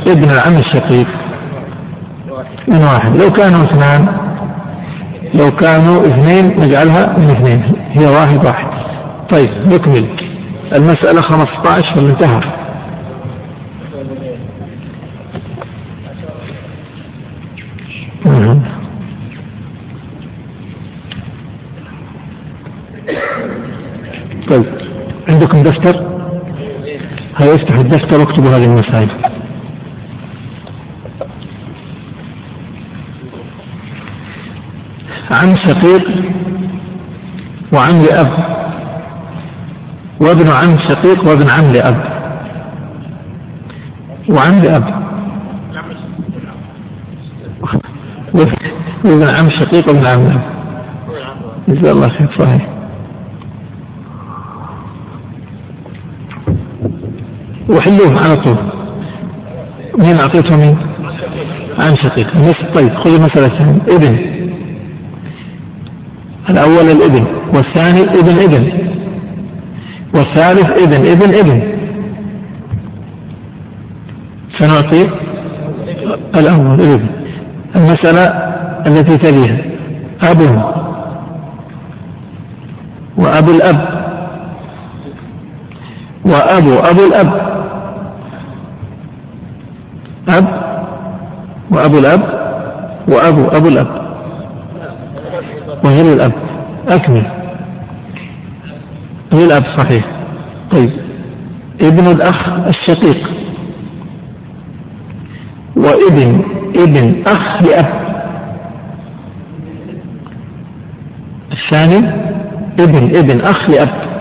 ابن 0.07 0.23
العم 0.23 0.55
الشقيق. 0.59 1.07
من 2.67 2.84
واحد. 2.84 3.22
لو 3.22 3.30
كانوا 3.31 3.63
اثنان 3.63 4.07
لو 5.34 5.51
كانوا 5.51 6.01
اثنين 6.01 6.59
نجعلها 6.59 7.17
من 7.17 7.30
اثنين. 7.30 7.61
هي 7.91 8.05
واحد 8.05 8.45
واحد. 8.45 8.67
طيب 9.31 9.49
نكمل. 9.73 10.07
المسألة 10.77 11.22
15 11.22 11.95
فالانتهى 11.95 12.41
طيب. 24.49 24.65
عندكم 25.30 25.57
دفتر؟ 25.57 25.95
هيا 27.38 27.55
افتحوا 27.55 27.81
الدفتر 27.81 28.19
واكتبوا 28.19 28.49
هذه 28.49 28.63
المسائل. 28.63 29.09
عم 35.31 35.55
شقيق 35.65 36.07
وعم 37.73 38.01
لأب. 38.01 38.55
وابن 40.22 40.49
عم 40.49 40.80
شقيق 40.89 41.30
وابن 41.30 41.47
عم 41.51 41.73
لأب. 41.73 42.15
وعم 44.30 44.63
لأب. 44.63 45.05
وابن 49.05 49.30
عم 49.34 49.49
شقيق 49.49 49.89
وابن 49.89 50.07
عم 50.07 50.27
لأب. 50.27 50.41
جزاه 51.67 51.91
الله 51.91 52.09
خير 52.09 52.30
صحيح. 52.39 52.74
وحلوه 57.69 58.15
على 58.19 58.35
طول. 58.43 58.57
مين 59.97 60.19
أعطيته 60.21 60.57
مين؟ 60.57 60.77
عن 61.79 61.95
شقيق 62.03 62.27
طيب 62.75 62.93
خذ 62.95 63.13
المسألة 63.13 63.45
الثانية 63.45 63.81
ابن. 63.91 64.35
الأول 66.49 66.91
الابن 66.91 67.25
والثاني 67.55 68.01
ابن 68.01 68.43
ابن. 68.43 68.85
والثالث 70.15 70.67
ابن 70.83 71.11
ابن 71.11 71.39
ابن. 71.39 71.75
سنعطي 74.59 75.09
الأول 76.35 76.81
ابن. 76.81 77.07
المسألة 77.75 78.23
التي 78.87 79.17
تليها. 79.17 79.61
أب. 80.23 80.41
وأبو 83.17 83.51
الأب. 83.51 84.05
وأبو 86.25 86.73
أبو 86.73 87.05
الأب. 87.05 87.55
أب 90.30 90.47
وأبو 91.72 91.97
الأب 91.97 92.22
وأبو 93.07 93.47
أبو 93.47 93.68
الأب. 93.68 94.06
وغير 95.85 96.14
الأب 96.14 96.34
أكمل. 96.93 97.26
غير 99.34 99.47
الأب 99.47 99.64
صحيح. 99.77 100.06
طيب. 100.72 100.91
ابن 101.81 102.11
الأخ 102.11 102.49
الشقيق. 102.68 103.30
وابن 105.76 106.41
ابن 106.76 107.23
أخ 107.27 107.64
لأب. 107.64 108.06
الثاني 111.52 112.10
ابن 112.80 113.18
ابن 113.18 113.41
أخ 113.41 113.69
لأب. 113.69 114.14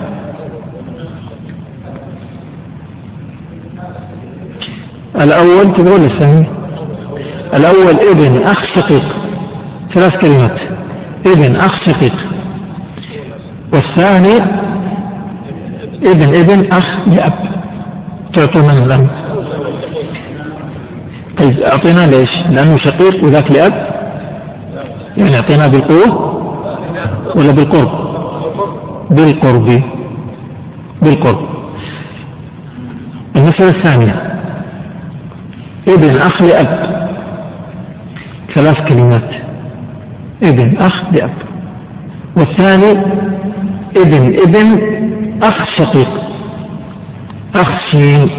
الأول 5.25 5.75
تقول 5.77 6.05
الثاني 6.05 6.47
الأول 7.55 8.01
ابن 8.11 8.43
أخ 8.43 8.59
شقيق 8.75 9.05
ثلاث 9.95 10.11
كلمات. 10.21 10.61
ابن 11.27 11.57
أخ 11.57 11.85
شقيق 11.87 12.15
والثاني 13.73 14.37
ابن 16.03 16.29
ابن 16.39 16.73
أخ 16.73 17.09
لأب. 17.09 17.33
تعطي 18.37 18.61
من 18.61 18.83
الأم 18.83 19.09
طيب 21.39 21.61
أعطينا 21.61 22.07
ليش؟ 22.17 22.31
لأنه 22.51 22.79
شقيق 22.79 23.25
وذاك 23.25 23.53
لأب. 23.53 23.95
يعني 25.17 25.35
أعطينا 25.35 25.67
بالقوة 25.69 26.35
ولا 27.37 27.53
بالقرب؟ 27.53 28.05
بالقرب. 29.11 29.83
بالقرب. 31.03 31.49
المسألة 33.37 33.71
الثانية. 33.79 34.34
ابن 35.89 36.17
أخ 36.19 36.43
لأب. 36.43 37.09
ثلاث 38.55 38.77
كلمات. 38.89 39.31
ابن 40.43 40.77
أخ 40.79 41.13
لأب. 41.13 41.35
والثاني 42.37 42.91
ابن. 43.97 44.37
ابن 44.47 44.81
أخ 45.43 45.65
شقيق. 45.79 46.11
أخ 47.57 47.69
شين. 47.91 48.31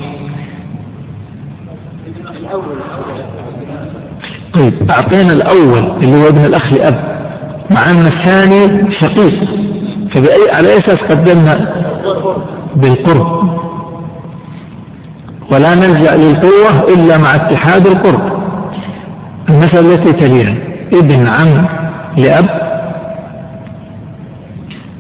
طيب 4.54 4.92
أعطينا 4.92 5.32
الأول 5.32 6.04
اللي 6.04 6.18
هو 6.18 6.28
ابن 6.30 6.46
الأخ 6.46 6.74
لأب. 6.74 7.16
مع 7.72 7.84
أن 7.92 8.08
الثاني 8.08 8.92
شقيق. 9.02 9.66
فبأي 10.16 10.52
على 10.52 10.68
أي 10.68 10.74
أساس 10.74 10.98
قدمنا؟ 10.98 11.76
بالقرب. 12.76 13.65
ولا 15.56 15.76
نلجأ 15.76 16.16
للقوة 16.16 16.88
إلا 16.94 17.18
مع 17.18 17.36
اتحاد 17.36 17.88
القرب. 17.88 18.46
المسألة 19.50 19.94
التي 19.94 20.12
تليها 20.14 20.58
ابن 20.94 21.28
عم 21.28 21.68
لأب 22.18 22.46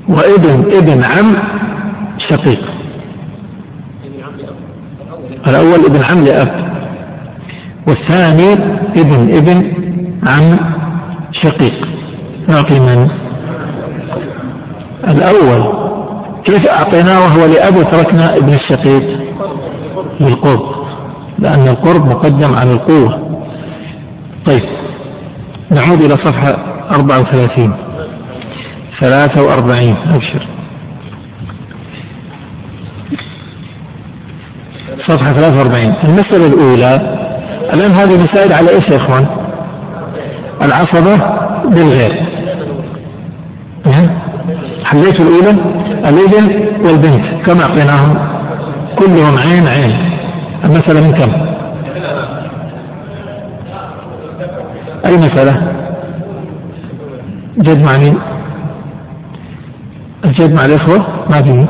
وابن 0.09 0.75
ابن 0.75 1.03
عم 1.03 1.35
شقيق. 2.29 2.61
الأول 5.47 5.85
ابن 5.85 6.03
عم 6.03 6.23
لأب 6.23 6.65
والثاني 7.87 8.53
ابن 8.97 9.35
ابن 9.35 9.73
عم 10.27 10.59
شقيق. 11.31 11.87
نعطي 12.47 12.79
من؟ 12.79 13.09
الأول. 15.07 15.85
كيف 16.45 16.67
أعطيناه 16.67 17.19
وهو 17.19 17.45
لأب 17.53 17.75
وتركنا 17.75 18.35
ابن 18.37 18.53
الشقيق؟ 18.53 19.24
للقرب 20.19 20.85
لأن 21.39 21.67
القرب 21.67 22.05
مقدم 22.05 22.55
على 22.61 22.71
القوة. 22.71 23.41
طيب 24.45 24.63
نعود 25.71 26.01
إلى 26.01 26.25
صفحة 26.25 26.55
34 26.95 27.73
43 29.01 29.97
أبشر. 30.07 30.47
صفحة 35.07 35.27
43 35.27 35.93
المسألة 36.05 36.47
الأولى 36.47 37.15
الآن 37.73 37.91
هذه 37.91 38.15
مسائل 38.23 38.53
على 38.53 38.69
إيش 38.69 38.89
يا 38.91 38.97
إخوان؟ 38.97 39.27
العصبة 40.65 41.15
بالغير. 41.63 42.25
حليت 44.83 45.21
الأولى 45.21 45.51
الابن 46.09 46.67
والبنت 46.85 47.45
كم 47.47 47.57
أعطيناهم؟ 47.69 48.34
كلهم 48.95 49.35
عين 49.37 49.67
عين. 49.67 50.11
المسألة 50.65 51.01
من 51.07 51.11
كم؟ 51.11 51.31
أي 55.09 55.17
مسألة؟ 55.17 55.71
جد 57.57 57.83
مع 57.83 57.97
مين؟ 57.97 58.17
الجد 60.25 60.53
مع 60.53 60.65
الإخوة؟ 60.65 60.97
ما 61.29 61.41
فيه 61.41 61.67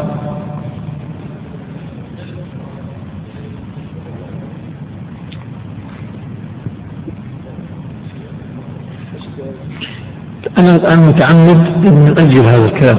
أنا 10.59 10.75
الآن 10.75 10.99
متعمد 10.99 11.87
أن 11.87 12.15
أجل 12.17 12.45
هذا 12.45 12.65
الكلام. 12.65 12.97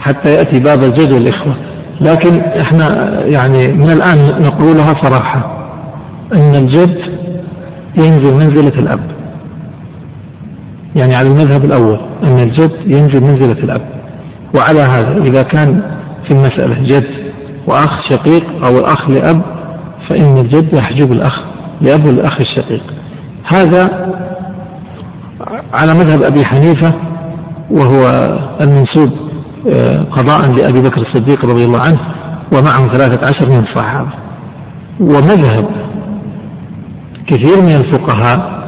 حتى 0.00 0.32
يأتي 0.32 0.60
باب 0.60 0.82
الجد 0.82 1.12
والإخوة. 1.14 1.73
لكن 2.04 2.40
إحنا 2.40 3.20
يعني 3.24 3.72
من 3.72 3.90
الآن 3.90 4.42
نقولها 4.42 4.94
صراحة 5.04 5.68
أن 6.32 6.54
الجد 6.54 6.98
ينزل 7.96 8.32
منزلة 8.34 8.78
الأب. 8.78 9.00
يعني 10.96 11.14
على 11.14 11.28
المذهب 11.28 11.64
الأول 11.64 12.00
أن 12.22 12.38
الجد 12.38 12.72
ينزل 12.86 13.22
منزلة 13.22 13.64
الأب. 13.64 13.82
وعلى 14.56 14.80
هذا 14.80 15.22
إذا 15.22 15.42
كان 15.42 15.82
في 16.28 16.30
المسألة 16.34 16.82
جد 16.82 17.06
وأخ 17.66 18.08
شقيق 18.10 18.44
أو 18.66 18.78
الأخ 18.78 19.10
لأب 19.10 19.42
فإن 20.08 20.38
الجد 20.38 20.74
يحجب 20.74 21.12
الأخ 21.12 21.40
لأب 21.80 22.06
الأخ 22.06 22.40
الشقيق. 22.40 22.82
هذا 23.54 24.10
على 25.74 25.92
مذهب 25.92 26.22
أبي 26.22 26.44
حنيفة 26.44 26.94
وهو 27.70 28.08
المنسوب 28.64 29.10
قضاء 30.10 30.52
لأبي 30.52 30.80
بكر 30.80 31.00
الصديق 31.02 31.44
رضي 31.44 31.64
الله 31.64 31.80
عنه 31.80 32.00
ومعه 32.52 32.96
ثلاثة 32.96 33.26
عشر 33.26 33.48
من 33.48 33.66
الصحابة. 33.68 34.10
ومذهب 35.00 35.68
كثير 37.26 37.62
من 37.62 37.74
الفقهاء 37.74 38.64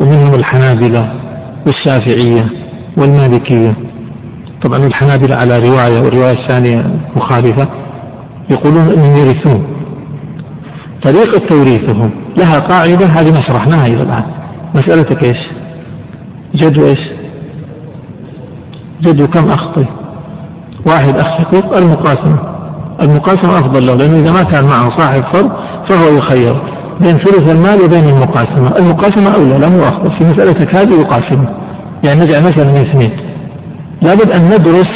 ومنهم 0.00 0.34
الحنابلة 0.34 1.12
والشافعية 1.66 2.50
والمالكية. 2.98 3.74
طبعا 4.64 4.78
الحنابلة 4.86 5.36
على 5.36 5.56
رواية 5.56 6.04
والرواية 6.04 6.46
الثانية 6.46 6.90
مخالفة 7.16 7.68
يقولون 8.50 8.92
إنهم 8.92 9.16
يرثون. 9.16 9.66
طريقة 11.02 11.46
توريثهم 11.48 12.10
لها 12.38 12.58
قاعدة 12.58 13.06
هذه 13.06 13.30
ما 13.32 13.38
شرحناها 13.48 13.84
إلى 13.86 14.02
الآن. 14.02 14.24
مسألتك 14.74 15.24
إيش؟ 15.24 15.38
جد 16.54 16.78
إيش؟ 16.78 17.00
جد 19.02 19.26
كم 19.26 19.48
أخ 19.48 19.74
طيب 19.74 19.97
واحد 20.88 21.16
أخ 21.16 21.26
شقيق 21.42 21.76
المقاسمة. 21.76 22.38
المقاسمة 23.00 23.58
أفضل 23.58 23.86
له 23.86 23.94
لأنه 23.94 24.16
إذا 24.16 24.32
ما 24.32 24.42
كان 24.50 24.64
معه 24.64 24.98
صاحب 24.98 25.22
فرض 25.32 25.50
فهو 25.88 26.16
يخير 26.18 26.62
بين 27.00 27.18
ثلث 27.18 27.52
المال 27.52 27.84
وبين 27.84 28.08
المقاسمة. 28.08 28.76
المقاسمة 28.80 29.30
أولى 29.36 29.68
مو 29.68 29.82
أفضل. 29.82 30.10
في 30.18 30.24
مسألتك 30.24 30.76
هذه 30.76 31.00
يقاسمه 31.00 31.48
يعني 32.04 32.20
نجعل 32.20 32.42
مثلا 32.42 32.64
من 32.64 32.88
اثنين. 32.88 33.16
لابد 34.02 34.36
أن 34.36 34.44
ندرس 34.44 34.92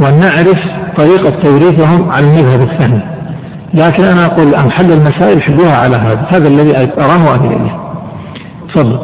وأن 0.00 0.20
نعرف 0.20 0.58
طريقة 0.98 1.42
توريثهم 1.44 2.10
على 2.10 2.26
المذهب 2.26 2.60
الثاني. 2.60 3.00
لكن 3.74 4.04
أنا 4.04 4.24
أقول 4.26 4.46
الآن 4.48 4.70
حل 4.70 4.92
المسائل 4.92 5.42
حلوها 5.42 5.76
على 5.82 5.96
هذا. 5.96 6.26
هذا 6.28 6.48
الذي 6.48 6.72
أراه 6.98 7.34
أهل 7.34 7.46
إليه. 7.46 7.80
تفضل. 8.74 8.98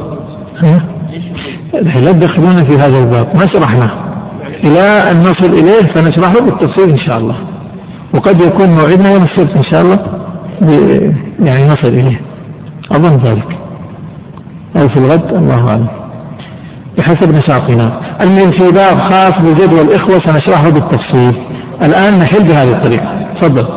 لا 1.72 2.12
تدخلونا 2.12 2.64
في 2.70 2.76
هذا 2.76 2.98
الباب. 2.98 3.26
ما 3.26 3.46
شرحناه. 3.54 4.11
إلى 4.64 5.10
أن 5.10 5.20
نصل 5.20 5.52
إليه 5.52 5.94
فنشرحه 5.94 6.40
بالتفصيل 6.44 6.90
إن 6.90 6.98
شاء 7.06 7.18
الله. 7.18 7.36
وقد 8.14 8.40
يكون 8.40 8.68
موعدنا 8.68 9.12
يوم 9.12 9.22
السبت 9.22 9.56
إن 9.56 9.64
شاء 9.72 9.82
الله 9.82 9.98
يعني 11.40 11.64
نصل 11.64 11.88
إليه. 11.88 12.20
أظن 12.92 13.22
ذلك. 13.22 13.58
أو 14.76 14.88
في 14.88 14.96
الغد 14.96 15.34
الله 15.34 15.68
أعلم. 15.68 15.86
بحسب 16.98 17.30
نشاطنا 17.30 18.00
المهم 18.20 18.50
في 18.50 18.72
باب 18.72 18.98
خاص 19.10 19.32
بالجد 19.32 19.72
والإخوة 19.72 20.20
سنشرحه 20.26 20.70
بالتفصيل. 20.70 21.42
الآن 21.84 22.18
نحل 22.18 22.44
بهذه 22.48 22.70
الطريقة. 22.70 23.26
تفضل. 23.40 23.68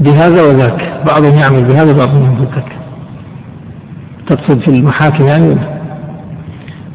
بهذا 0.00 0.42
وذاك. 0.42 1.02
بعضهم 1.12 1.38
يعمل 1.38 1.64
بهذا 1.64 1.92
وبعضهم 1.92 2.22
يعمل 2.22 2.46
بذاك. 2.46 2.79
تقصد 4.30 4.60
في 4.60 4.68
المحاكم 4.68 5.26
يعني 5.26 5.56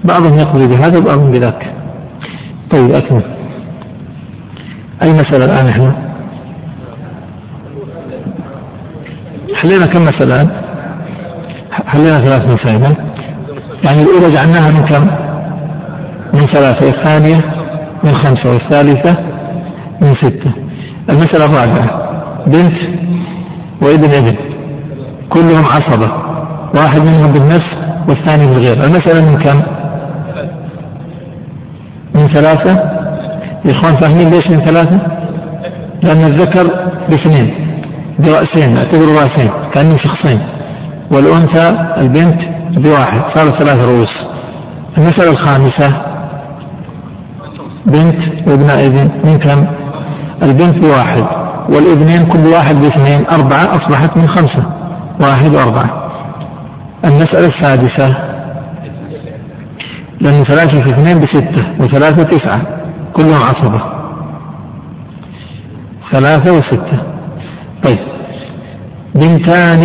بعضهم 0.04 0.38
يقضي 0.38 0.68
بهذا 0.68 0.98
وبعضهم 0.98 1.32
بذاك. 1.32 1.74
طيب 2.72 2.92
أكمل. 2.92 3.24
أي 5.04 5.12
مسألة 5.12 5.46
الآن 5.46 5.68
إحنا؟ 5.68 5.96
حلينا 9.56 9.86
كم 9.86 10.02
مسألة 10.02 10.36
الآن؟ 10.36 10.50
حلينا 11.88 12.18
ثلاث 12.18 12.54
مسائل. 12.54 12.96
يعني 13.86 14.02
الأولى 14.02 14.34
جعلناها 14.34 14.72
من 14.72 14.86
كم؟ 14.88 15.06
من 16.34 16.42
ثلاثة. 16.54 16.86
والثانية 16.86 17.38
من 18.04 18.16
خمسة. 18.16 18.50
والثالثة 18.50 19.20
من 20.02 20.16
ستة. 20.22 20.52
المسألة 21.10 21.46
الرابعة. 21.46 22.06
بنت 22.48 22.78
وابن 23.82 24.14
ابن. 24.16 24.36
كلهم 25.30 25.66
عصبة. 25.66 26.35
واحد 26.78 27.02
منهم 27.02 27.32
بالنفس 27.34 27.70
والثاني 28.10 28.48
بالغير. 28.48 28.74
المسألة 28.74 29.32
من 29.32 29.44
كم؟ 29.44 29.62
من 32.16 32.34
ثلاثة؟ 32.34 32.74
يا 33.66 33.72
إخوان 33.72 34.02
فاهمين 34.02 34.30
ليش 34.30 34.52
من 34.52 34.66
ثلاثة؟ 34.66 35.00
لأن 36.04 36.24
الذكر 36.32 36.64
باثنين 37.10 37.54
برأسين 38.20 38.78
اعتبروا 38.78 39.22
رأسين 39.22 39.52
كأنهم 39.74 39.98
شخصين. 39.98 40.42
والأنثى 41.12 41.68
البنت 41.98 42.40
بواحد 42.78 43.22
صار 43.36 43.60
ثلاث 43.60 43.86
رؤوس. 43.86 44.14
المسألة 44.98 45.32
الخامسة 45.32 45.88
بنت 47.86 48.50
وابن 48.50 48.70
ابن 48.70 49.10
من 49.26 49.38
كم؟ 49.38 49.68
البنت 50.44 50.86
بواحد 50.86 51.24
والابنين 51.70 52.30
كل 52.30 52.48
واحد 52.54 52.76
باثنين 52.76 53.26
أربعة 53.28 53.72
أصبحت 53.72 54.18
من 54.18 54.28
خمسة 54.28 54.64
واحد 55.22 55.56
وأربعة. 55.56 56.05
المسألة 57.06 57.48
السادسة. 57.48 58.16
لأن 60.22 60.44
ثلاثة 60.44 60.80
في 60.84 60.90
اثنين 60.90 61.20
بستة 61.22 61.84
وثلاثة 61.84 62.24
تسعة 62.24 62.62
كلهم 63.14 63.40
عصبة. 63.44 63.82
ثلاثة 66.12 66.52
وستة. 66.58 67.04
طيب. 67.84 68.00
بنتان 69.16 69.82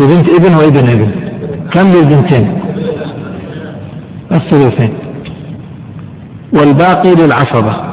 وبنت 0.00 0.30
ابن 0.40 0.54
وابن 0.54 0.92
ابن. 0.92 1.10
كم 1.74 1.86
للبنتين؟ 1.86 2.62
الثلثين. 4.32 4.94
والباقي 6.52 7.14
للعصبة. 7.14 7.92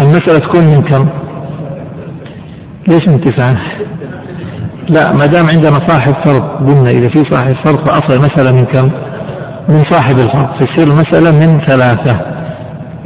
المسألة 0.00 0.38
تكون 0.38 0.64
من 0.66 0.82
كم؟ 0.82 1.08
ليش 2.88 3.08
من 3.08 3.20
تسعة؟ 3.20 3.56
لا 4.88 5.12
ما 5.12 5.26
دام 5.26 5.46
عندنا 5.54 5.88
صاحب 5.88 6.14
فرض 6.24 6.42
قلنا 6.42 6.90
إذا 6.90 7.08
في 7.08 7.22
صاحب 7.30 7.56
فرض 7.64 7.88
فأصل 7.88 8.14
المسألة 8.14 8.56
من 8.56 8.64
كم؟ 8.64 8.90
من 9.68 9.84
صاحب 9.90 10.18
الفرض. 10.18 10.48
تصير 10.60 10.88
المسألة 10.88 11.30
من 11.30 11.60
ثلاثة. 11.66 12.20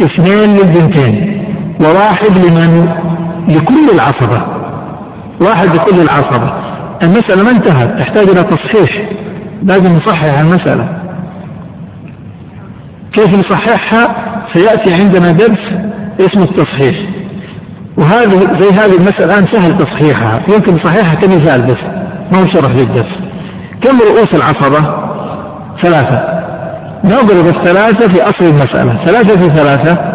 اثنين 0.00 0.56
للبنتين 0.56 1.44
وواحد 1.80 2.38
لمن؟ 2.38 2.88
لكل 3.48 3.90
العصبة. 3.94 4.46
واحد 5.40 5.66
لكل 5.66 6.00
العصبة. 6.00 6.52
المسألة 7.02 7.44
ما 7.44 7.50
انتهت 7.50 8.02
تحتاج 8.02 8.28
إلى 8.28 8.42
تصحيح. 8.42 9.10
لازم 9.62 9.94
نصحح 9.94 10.40
المسألة. 10.40 11.00
كيف 13.12 13.28
نصححها؟ 13.28 14.30
سيأتي 14.54 15.02
عندنا 15.02 15.32
درس 15.32 15.60
اسمه 16.20 16.44
التصحيح. 16.44 17.09
وهذه 17.98 18.60
زي 18.60 18.70
هذه 18.70 18.96
المسألة 18.96 19.24
الآن 19.24 19.46
سهل 19.52 19.78
تصحيحها. 19.78 20.42
يمكن 20.54 20.74
نصححها 20.74 21.14
كمثال 21.14 21.62
بس 21.62 21.80
ما 22.32 22.42
هو 22.42 22.46
شرح 22.54 22.70
للدرس 22.70 23.14
كم 23.82 23.98
رؤوس 23.98 24.28
العصبة؟ 24.34 25.10
ثلاثة. 25.82 26.40
نضرب 27.04 27.56
الثلاثة 27.56 28.12
في 28.12 28.22
أصل 28.22 28.44
المسألة. 28.44 29.04
ثلاثة 29.04 29.40
في 29.40 29.56
ثلاثة 29.56 30.12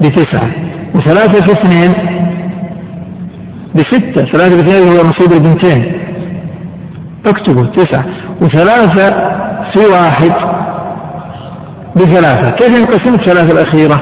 بتسعة. 0.00 0.50
وثلاثة 0.94 1.44
في 1.44 1.52
اثنين 1.52 1.92
بستة. 3.74 4.32
ثلاثة 4.32 4.56
في 4.56 4.66
اثنين 4.66 4.88
هو 4.88 5.10
نصيب 5.10 5.32
البنتين. 5.32 6.00
اكتبوا. 7.26 7.66
تسعة. 7.66 8.04
وثلاثة 8.42 9.08
في 9.74 9.92
واحد 9.92 10.32
بثلاثة. 11.96 12.50
كيف 12.50 12.78
ينقسم 12.78 13.20
الثلاثة 13.20 13.60
الأخيرة؟ 13.60 14.00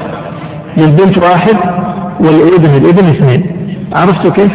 للبنت 0.77 1.17
واحد 1.17 1.78
والابن 2.19 2.69
الابن 2.75 3.05
اثنين 3.05 3.55
عرفتوا 3.93 4.31
كيف؟ 4.31 4.51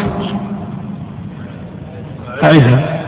أعيدها. 2.44 3.04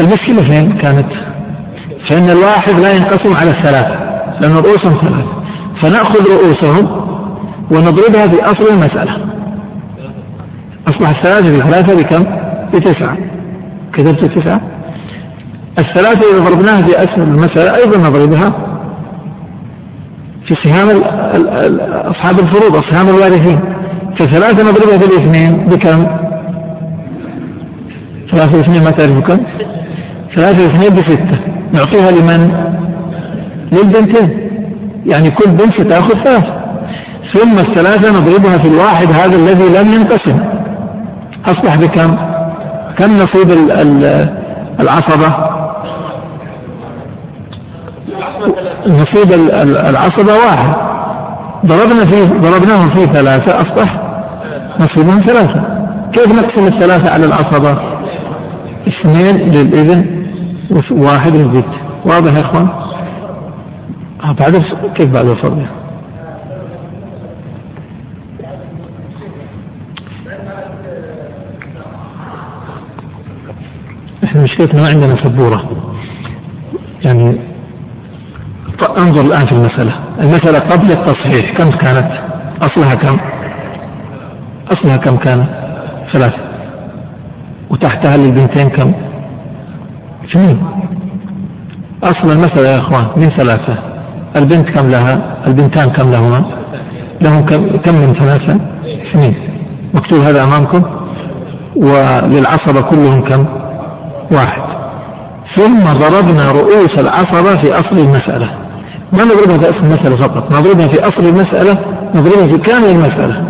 المشكلة 0.00 0.48
فين 0.48 0.78
كانت؟ 0.78 1.12
فإن 2.10 2.30
الواحد 2.30 2.80
لا 2.80 2.92
ينقسم 2.94 3.36
على 3.36 3.50
الثلاثة 3.50 3.96
لأن 4.40 4.52
رؤوسهم 4.52 4.92
ثلاثة. 4.92 5.42
فنأخذ 5.82 6.20
رؤوسهم 6.32 6.86
ونضربها 7.70 8.26
في 8.26 8.44
أصل 8.44 8.74
المسألة. 8.74 9.26
أصبح 10.88 11.08
الثلاثة 11.08 11.48
في 11.48 11.56
ثلاثة 11.56 11.96
بكم؟ 11.96 12.24
بتسعة. 12.74 13.16
كتبت 13.92 14.22
التسعة 14.22 14.60
الثلاثة 15.78 16.30
إذا 16.30 16.44
ضربناها 16.44 16.76
في 16.76 16.98
أسفل 16.98 17.22
المسألة 17.22 17.76
أيضا 17.76 17.98
نضربها 17.98 18.65
في 20.46 20.54
سهام 20.64 20.88
أصحاب 22.10 22.40
الفروض 22.40 22.76
أصحاب 22.76 23.08
الوارثين 23.08 23.60
فثلاثة 24.18 24.70
نضربها 24.70 24.98
في 24.98 25.06
الاثنين 25.06 25.66
بكم؟ 25.66 26.06
ثلاثة 28.32 28.60
اثنين 28.60 28.84
ما 28.84 28.90
تعرف 28.90 29.24
كم؟ 29.24 29.38
ثلاثة 30.36 30.66
اثنين 30.66 30.90
بستة 30.90 31.40
نعطيها 31.72 32.10
لمن؟ 32.10 32.50
للبنتين 33.72 34.50
يعني 35.06 35.30
كل 35.30 35.50
بنت 35.50 35.80
ستأخذ 35.80 36.24
ثلاث 36.24 36.44
ثم 37.34 37.58
الثلاثة 37.58 38.20
نضربها 38.20 38.56
في 38.56 38.68
الواحد 38.68 39.06
هذا 39.06 39.36
الذي 39.36 39.68
لم 39.78 39.92
ينقسم 39.92 40.38
أصبح 41.46 41.76
بكم؟ 41.76 42.16
كم 42.98 43.10
نصيب 43.12 43.50
العصبة 44.80 45.55
نصيب 48.86 49.32
العصبة 49.90 50.32
واحد. 50.46 50.74
ضربنا 51.66 52.04
فيه 52.04 52.24
ضربناه 52.26 52.86
في 52.86 53.12
ثلاثة 53.14 53.56
أصبح 53.56 54.00
نصيبهم 54.80 55.20
ثلاثة. 55.26 55.76
كيف 56.12 56.28
نقسم 56.28 56.74
الثلاثة 56.74 57.12
على 57.14 57.26
العصبة؟ 57.26 57.96
اثنين 58.88 59.48
للابن 59.52 60.26
وواحد 60.90 61.36
للبنت 61.36 61.74
واضح 62.04 62.32
يا 62.32 62.40
إخوان؟ 62.50 62.68
آه 64.24 64.32
بعد 64.32 64.56
كيف 64.94 65.06
بعد 65.12 65.26
الفرق؟ 65.26 65.58
إحنا 74.24 74.42
مشكلتنا 74.42 74.82
ما 74.82 74.88
عندنا 74.88 75.24
سبورة. 75.24 75.70
يعني 77.04 77.38
انظر 78.98 79.24
الآن 79.24 79.46
في 79.46 79.52
المسألة. 79.52 79.94
المسألة 80.20 80.58
قبل 80.58 80.90
التصحيح 80.90 81.56
كم 81.58 81.70
كانت؟ 81.70 82.12
أصلها 82.62 82.94
كم؟ 82.94 83.18
أصلها 84.68 84.96
كم 84.96 85.16
كانت 85.16 85.48
ثلاثة. 86.12 86.38
وتحتها 87.70 88.16
للبنتين 88.16 88.68
كم؟ 88.68 88.92
اثنين. 90.24 90.62
أصل 92.04 92.32
المسألة 92.32 92.68
يا 92.68 92.78
إخوان 92.78 93.06
من 93.16 93.22
ثلاثة. 93.22 93.78
البنت 94.36 94.78
كم 94.78 94.88
لها؟ 94.88 95.36
البنتان 95.46 95.90
كم 95.92 96.10
لهما؟ 96.10 96.44
لهم 97.22 97.46
كم, 97.46 97.76
كم 97.76 97.94
من 97.94 98.14
ثلاثة؟ 98.14 98.60
اثنين. 99.10 99.34
مكتوب 99.94 100.20
هذا 100.20 100.44
أمامكم؟ 100.44 100.82
وللعصبة 101.76 102.80
كلهم 102.90 103.28
كم؟ 103.28 103.46
واحد. 104.32 104.62
ثم 105.56 105.98
ضربنا 105.98 106.48
رؤوس 106.50 107.00
العصبة 107.00 107.62
في 107.62 107.74
أصل 107.74 107.96
المسألة. 107.98 108.65
ما 109.12 109.24
نضربها 109.24 109.58
في 109.58 109.70
أصل 109.70 109.86
المسألة 109.86 110.16
فقط. 110.16 110.50
نضربها 110.50 110.88
في 110.88 111.00
أصل 111.00 111.28
المسألة 111.28 111.74
نضربها 112.14 112.52
في 112.52 112.58
كامل 112.58 112.88
المسألة. 112.88 113.44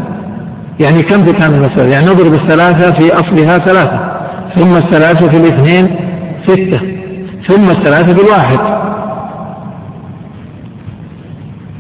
يعني 0.80 1.02
كم 1.02 1.24
في 1.24 1.32
كامل 1.32 1.54
المسألة؟ 1.54 1.92
يعني 1.92 2.06
نضرب 2.06 2.34
الثلاثة 2.34 2.98
في 2.98 3.12
أصلها 3.12 3.58
ثلاثة 3.58 4.16
ثم 4.56 4.76
الثلاثة 4.76 5.26
في 5.32 5.36
الاثنين 5.36 5.96
ستة 6.46 6.80
ثم 7.48 7.70
الثلاثة 7.70 8.14
في 8.14 8.22
الواحد. 8.22 8.76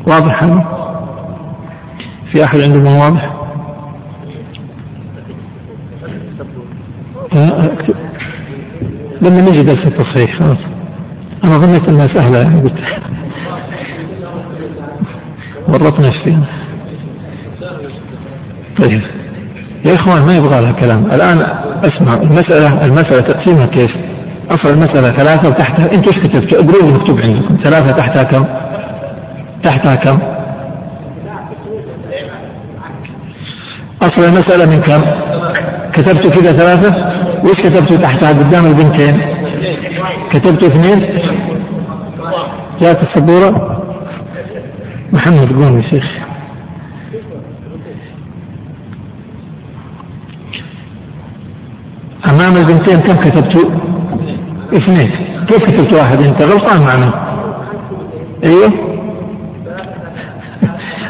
واضح 0.06 0.40
في 2.32 2.44
أحد 2.44 2.60
عنده 2.68 2.90
ما 2.90 2.98
واضح 2.98 3.32
لما 9.20 9.40
نجي 9.40 9.62
درس 9.62 9.86
التصحيح 9.86 10.38
خلاص. 10.40 10.58
أنا 11.44 11.52
ظنيت 11.58 11.88
أنها 11.88 12.14
سهلة 12.14 12.38
يعني 12.38 12.60
قلت. 12.60 12.78
ورطنا 15.68 16.24
فيها 16.24 16.46
طيب 18.82 19.02
يا 19.86 19.94
إخوان 19.94 20.26
ما 20.26 20.34
يبغى 20.34 20.60
لها 20.62 20.72
كلام 20.72 21.06
الآن 21.06 21.40
أسمع 21.84 22.22
المسألة 22.22 22.84
المسألة 22.84 23.20
تقسيمها 23.20 23.66
كيف؟ 23.66 23.90
أصل 24.50 24.74
المسألة 24.74 25.18
ثلاثة 25.18 25.48
وتحتها 25.48 25.86
أنتم 25.94 26.12
إيش 26.14 26.26
كتبت؟ 26.26 26.54
اقروا 26.54 26.98
مكتوب 26.98 27.20
عندكم 27.20 27.58
ثلاثة 27.64 27.92
تحتها 27.92 28.22
كم؟ 28.22 28.46
تحتها 29.64 29.94
كم؟ 29.94 30.18
أصل 34.02 34.24
المسألة 34.24 34.76
من 34.76 34.82
كم؟ 34.82 35.02
كتبت 35.92 36.38
كذا 36.38 36.52
ثلاثة 36.58 37.16
وش 37.44 37.54
كتبتوا 37.54 37.96
تحتها 37.96 38.28
قدام 38.28 38.66
البنتين 38.66 39.20
كتبتوا 40.32 40.68
اثنين 40.68 41.20
جاءت 42.80 42.98
السبورة 43.02 43.75
محمد 45.12 45.52
قوم 45.52 45.78
يا 45.78 45.90
شيخ. 45.90 46.04
أمام 52.30 52.56
البنتين 52.56 52.98
كم 52.98 53.20
كتبتوا؟ 53.20 53.70
اثنين. 54.74 55.10
كيف 55.46 55.62
كتبت 55.62 55.92
واحد؟ 55.94 56.26
أنت 56.26 56.42
غلطان 56.42 56.80
معنا. 56.86 57.36
أيوه. 58.44 58.72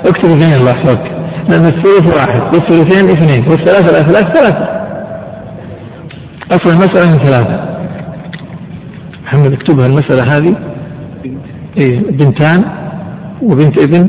اكتب 0.11 0.29
اثنين 0.29 0.55
الله 0.55 0.71
يحفظك. 0.71 1.11
لأن 1.49 1.67
الثلث 1.67 2.15
واحد 2.17 2.55
والثلثين 2.55 3.09
اثنين 3.09 3.49
والثلاثة 3.49 3.91
الأثلاث 3.91 4.37
ثلاثة. 4.37 4.69
أصل 6.53 6.71
المسألة 6.71 7.11
من 7.11 7.25
ثلاثة. 7.25 7.77
محمد 9.25 9.53
اكتبها 9.53 9.87
المسألة 9.87 10.37
هذه. 10.37 10.57
إيه 11.79 11.99
بنتان. 12.11 12.86
وبنت 13.43 13.79
ابن 13.79 14.09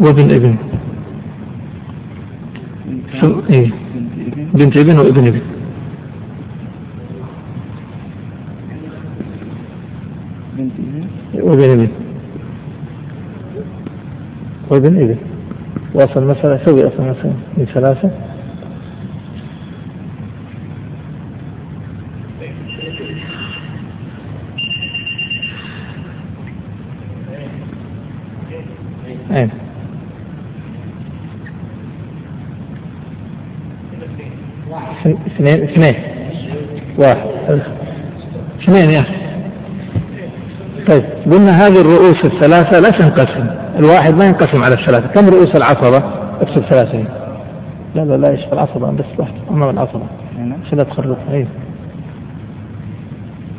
وابن 0.00 0.30
ابن. 0.30 0.56
إيه. 3.50 3.70
بنت 4.54 4.76
ابن 4.76 4.98
وابن 4.98 5.26
ابن. 5.26 5.40
وابن 11.34 11.70
ابن. 11.70 11.88
وابن 14.70 15.02
ابن. 15.02 15.16
واصل 15.94 16.22
المسألة 16.22 16.60
سوي 16.64 16.86
أصل 16.86 17.02
المسألة 17.02 17.34
من 17.56 17.64
ثلاثة. 17.74 18.27
إيه. 29.30 29.48
اثنين 35.06 35.62
اثنين. 35.62 36.02
واحد. 36.98 37.60
اثنين 38.62 38.90
يا 38.90 39.18
طيب 40.88 41.04
قلنا 41.32 41.50
هذه 41.50 41.80
الرؤوس 41.80 42.24
الثلاثة 42.24 42.80
لا 42.80 42.90
تنقسم. 42.90 43.46
الواحد 43.78 44.14
ما 44.14 44.24
ينقسم 44.24 44.62
على 44.62 44.74
الثلاثة. 44.74 45.06
كم 45.06 45.28
رؤوس 45.28 45.56
العصبة؟ 45.56 45.98
اكتب 46.40 46.62
ثلاثة. 46.62 47.04
لا 47.94 48.00
لا 48.04 48.16
لا 48.16 48.30
إيش 48.30 48.40
العصبة 48.52 48.90
بس 48.90 49.04
واحد. 49.18 49.32
أمام 49.50 49.70
العصبة 49.70 50.06
خلها 50.70 50.84
تخرج. 50.84 51.16
أيوه 51.30 51.48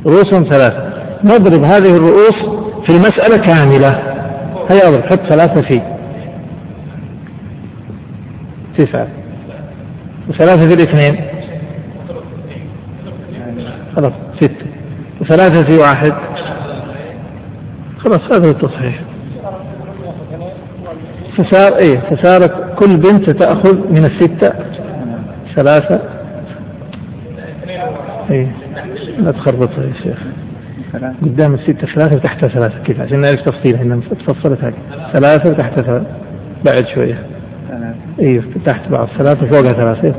رؤوسهم 0.06 0.44
ثلاثة. 0.44 0.94
نضرب 1.24 1.64
هذه 1.64 1.96
الرؤوس 1.98 2.40
في 2.86 2.90
المسألة 2.90 3.38
كاملة. 3.38 4.09
هيا 4.72 4.88
اضرب 4.88 5.04
حط 5.04 5.20
ثلاثة 5.20 5.62
فيه 5.68 5.98
تسعة. 8.78 9.08
وثلاثة 10.30 10.70
في 10.70 10.74
الاثنين. 10.74 11.26
خلاص 13.96 14.12
ستة. 14.36 14.66
وثلاثة 15.22 15.64
في 15.68 15.82
واحد. 15.82 16.14
خلاص 17.98 18.22
هذا 18.22 18.52
التصحيح. 18.52 19.02
فصار 21.38 21.78
إيه 21.82 22.00
فصارت 22.00 22.76
كل 22.80 22.98
بنت 22.98 23.30
تأخذ 23.30 23.91
من 23.91 24.06
الستة 24.06 24.54
ثلاثة. 25.56 26.02
إيه 28.32 28.52
لا 29.18 29.32
تخربطها 29.32 29.84
يا 29.84 29.94
شيخ. 30.04 30.18
قدام 31.22 31.53
الستة 31.53 31.88
ثلاثة 31.95 32.16
وتحتها 32.18 32.48
ثلاثة. 32.48 32.84
كيف؟ 32.84 33.02
عشان 33.02 33.22
نعرف 33.22 33.41
تفصيلها 33.41 33.82
هنا 33.82 34.02
تفصلت 34.28 34.64
هذه 34.64 34.74
ثلاثة 35.14 35.52
وتحتها 35.52 35.84
ثلاثة. 35.84 36.06
بعد 36.66 36.88
شوية. 36.95 37.24
أيوه 38.20 38.44
تحت 38.66 38.90
بعض. 38.90 39.07
ثلاثة 39.18 39.48
فوقها 39.48 39.72
ثلاثة. 39.72 40.16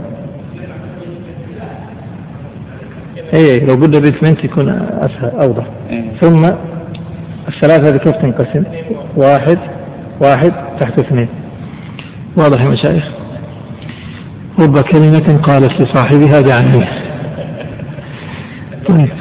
اي 3.35 3.67
لو 3.67 3.75
قلنا 3.75 3.99
بنت 4.23 4.45
يكون 4.45 4.69
أسهل 4.99 5.31
أوضح. 5.43 5.67
إيه. 5.91 6.03
ثم 6.21 6.45
الثلاثة 7.49 7.89
هذه 7.89 7.97
كيف 7.97 8.17
تنقسم؟ 8.17 8.65
واحد 9.17 9.59
واحد 10.21 10.53
تحت 10.81 10.99
اثنين. 10.99 11.29
واضح 12.37 12.63
يا 12.63 12.69
مشايخ؟ 12.69 13.05
رب 14.61 14.79
كلمة 14.79 15.39
قالت 15.43 15.81
لصاحبها 15.81 16.41
دعني. 16.41 16.87
طيب. 18.89 19.20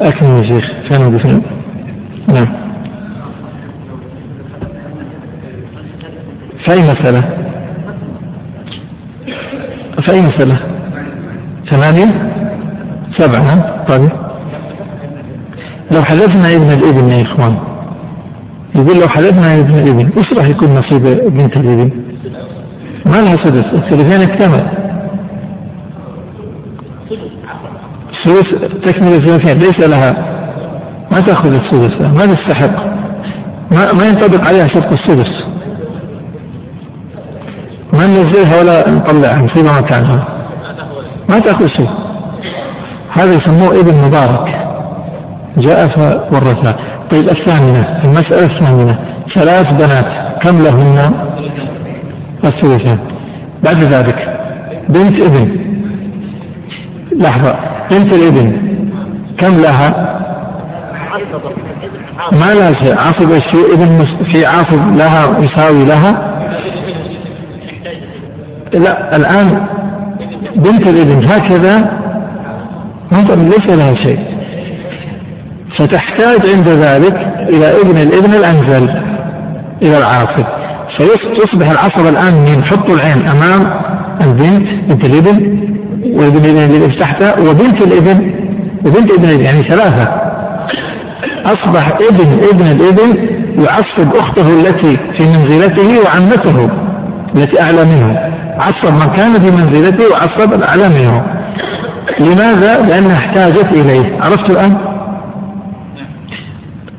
أكمل 0.00 0.38
يا 0.38 0.42
شيخ 0.42 0.64
كان 0.90 1.14
وقفنا 1.14 1.40
نعم 2.28 2.60
في 6.64 6.72
أي 6.72 6.82
مسألة؟ 6.82 7.20
في 10.06 10.14
أي 10.14 10.20
مسألة؟ 10.20 10.60
ثمانية؟ 11.70 12.32
سبعة 13.18 13.84
طيب 13.88 14.10
لو 15.94 16.02
حذفنا 16.02 16.48
ابن 16.56 16.70
الإبن 16.70 17.10
يا 17.10 17.22
إخوان 17.22 17.58
يقول 18.74 19.00
لو 19.00 19.08
حذفنا 19.08 19.60
ابن 19.60 19.74
الإبن 19.74 20.10
إيش 20.16 20.38
راح 20.38 20.48
يكون 20.48 20.68
نصيب 20.70 21.02
بنت 21.34 21.56
الإبن؟ 21.56 21.90
ما 23.06 23.20
لها 23.20 23.44
سدس 23.44 23.64
الثلثين 23.74 24.30
اكتمل 24.30 24.79
الثلث 28.26 28.48
تكمل 28.84 29.12
الثلثين 29.12 29.58
ليس 29.58 29.88
لها؟ 29.88 30.12
ما 31.12 31.20
تأخذ 31.20 31.50
السدس؟ 31.50 32.00
ما 32.00 32.20
تستحق؟ 32.20 32.84
ما 33.72 33.92
ما 33.98 34.06
ينطبق 34.06 34.40
عليها 34.40 34.66
شرط 34.66 34.92
السدس. 34.92 35.44
ما 37.92 38.06
ننزلها 38.06 38.60
ولا 38.60 38.90
نطلعها 38.90 39.42
نسيبها 39.42 39.80
مكانها 39.80 40.28
ما 41.28 41.38
تاكل 41.38 41.70
شيء. 41.70 41.90
هذا 43.10 43.32
يسموه 43.32 43.80
إبن 43.80 44.06
مبارك. 44.06 44.48
جاء 45.56 45.88
فورثها 46.30 46.76
طيب 47.10 47.24
الثامنة 47.28 48.00
المسألة 48.04 48.58
الثامنة. 48.58 48.98
ثلاث 49.34 49.66
بنات 49.66 50.38
كم 50.42 50.58
لهن؟ 50.62 50.98
الثلثان 52.44 52.98
بعد 53.64 53.82
ذلك 53.82 54.38
بنت 54.88 55.26
ابن. 55.26 55.69
لحظة. 57.20 57.54
بنت 57.90 58.14
الإبن. 58.14 58.70
كم 59.38 59.56
لها؟ 59.56 60.20
ما 62.32 62.54
لها 62.54 62.84
شيء. 62.84 62.98
عصب 62.98 63.30
الشيء 63.30 63.74
إبن 63.74 63.98
في 64.32 64.46
عصب 64.46 64.96
لها 64.96 65.38
يساوي 65.38 65.84
لها. 65.84 66.12
لا 68.74 69.16
الآن 69.16 69.66
بنت 70.56 70.88
الإبن 70.88 71.24
هكذا. 71.24 72.00
ليس 73.44 73.76
لها 73.76 73.94
شيء. 73.94 74.18
فتحتاج 75.78 76.54
عند 76.54 76.68
ذلك 76.68 77.14
إلى 77.54 77.66
إبن 77.82 77.96
الإبن 77.96 78.34
الأنزل 78.34 78.90
إلى 79.82 79.96
العاصب. 79.96 80.46
فيصبح 80.98 81.70
العصب 81.70 82.06
الآن 82.06 82.34
من 82.34 82.64
حط 82.64 82.90
العين 82.90 83.28
أمام 83.28 83.80
البنت 84.22 84.84
بنت 84.88 85.06
الإبن. 85.06 85.69
وابن 86.04 86.44
الابن 86.44 86.74
الذي 86.74 87.00
تحته 87.00 87.50
وبنت 87.50 87.82
الإبن 87.86 88.34
وبنت 88.86 89.12
ابن 89.12 89.24
الابن 89.24 89.44
يعني 89.44 89.68
ثلاثة 89.68 90.30
أصبح 91.46 91.88
ابن 92.10 92.32
ابن 92.32 92.66
الإبن 92.66 93.40
يعصب 93.58 94.16
أخته 94.16 94.60
التي 94.60 94.96
في 94.96 95.28
منزلته 95.28 96.02
وعمته 96.02 96.70
التي 97.36 97.62
أعلى 97.62 97.84
منه 97.84 98.18
عصب 98.58 98.94
من 98.94 99.14
كان 99.16 99.32
في 99.32 99.50
منزلته 99.50 100.04
وعصب 100.12 100.52
الأعلى 100.52 100.88
منه 100.88 101.24
لماذا؟ 102.20 102.86
لأنها 102.86 103.16
احتاجت 103.16 103.66
إليه 103.66 104.16
عرفت 104.16 104.50
الآن؟ 104.50 104.76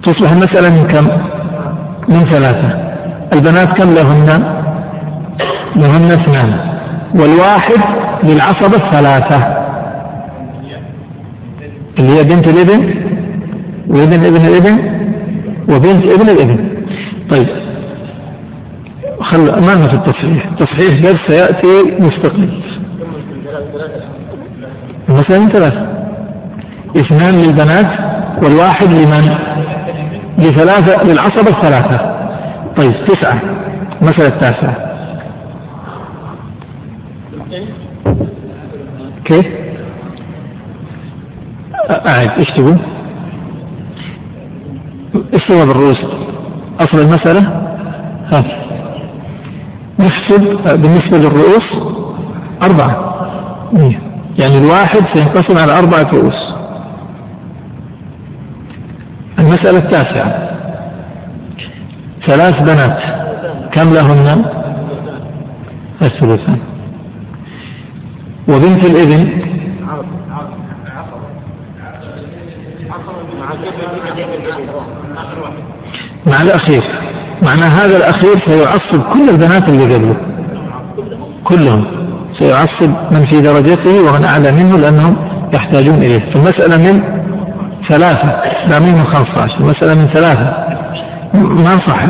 تصبح 0.03 0.31
المسألة 0.31 0.81
من 0.81 0.87
كم؟ 0.87 1.07
من 2.09 2.29
ثلاثة 2.29 2.91
البنات 3.33 3.67
كم 3.81 3.93
لهن؟ 3.93 4.43
لهن 5.75 6.11
اثنان 6.11 6.70
والواحد 7.15 7.81
للعصبة 8.23 8.87
الثلاثة. 8.87 9.61
اللي 11.99 12.11
هي 12.11 12.23
بنت 12.23 12.47
الابن 12.47 13.01
وابن 13.87 14.25
ابن 14.25 14.45
الابن 14.45 15.01
وبنت 15.69 16.11
ابن 16.11 16.29
الابن. 16.29 16.71
طيب 17.31 17.47
خل 19.21 19.45
ما 19.45 19.75
في 19.75 19.97
التصحيح. 19.97 20.45
التصحيح 20.45 21.01
درس 21.01 21.19
سيأتي 21.27 21.97
مستقل. 21.99 22.61
المسألة 25.09 25.49
ثلاثة 25.49 25.87
اثنان 26.97 27.41
للبنات 27.41 27.99
والواحد 28.43 28.87
لمن؟ 28.87 29.35
لثلاثة 30.37 31.03
للعصبة 31.03 31.57
الثلاثة. 31.57 31.97
طيب 32.77 33.05
تسعة. 33.05 33.41
المسألة 34.01 34.35
التاسعة. 34.35 34.90
كيف؟ 39.25 39.45
أعد؟ 42.07 42.29
إيش 42.39 42.47
سوى 45.47 45.65
بالرؤوس؟ 45.65 45.97
أصل 46.79 46.99
المسألة؟ 47.01 47.41
ها 48.31 48.41
نحسب 49.99 50.41
بالنسبة 50.81 51.17
للرؤوس 51.17 51.67
أربعة. 52.63 53.11
يعني 54.39 54.57
الواحد 54.57 55.01
سينقسم 55.15 55.57
على 55.57 55.79
أربعة 55.79 56.11
رؤوس. 56.13 56.51
المسألة 59.39 59.77
التاسعة. 59.77 60.51
ثلاث 62.27 62.55
بنات 62.61 62.99
كم 63.73 63.93
لهن؟ 63.93 64.45
الثلثان 66.01 66.59
وبنت 68.47 68.87
الابن. 68.87 69.41
مع 76.27 76.41
الأخير. 76.41 76.83
معنى 77.43 77.65
هذا 77.65 77.97
الأخير 77.97 78.47
سيعصب 78.47 79.13
كل 79.13 79.29
البنات 79.29 79.69
اللي 79.69 79.95
قبله. 79.95 80.15
كلهم. 81.43 81.85
سيعصب 82.39 82.89
من 82.89 83.25
في 83.31 83.41
درجته 83.41 83.99
ومن 83.99 84.25
أعلى 84.25 84.51
منه 84.51 84.77
لأنهم 84.77 85.15
يحتاجون 85.55 85.95
إليه. 85.95 86.33
فالمسألة 86.33 86.77
من 86.77 87.21
ثلاثة. 87.89 88.29
لا 88.67 88.79
من 88.79 89.13
15 89.13 89.57
المسألة 89.59 90.01
من 90.01 90.07
ثلاثة. 90.13 90.71
ما 91.33 91.75
نصحح 91.75 92.05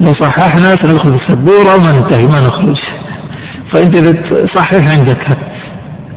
لو 0.00 0.12
صححنا 0.20 0.68
سندخل 0.68 1.18
في 1.18 1.24
السبورة 1.24 1.74
وما 1.76 1.92
ننتهي 1.92 2.26
ما 2.26 2.38
نخرج. 2.38 2.78
فأنت 3.72 3.96
تصحح 3.96 4.72
عندك 4.98 5.38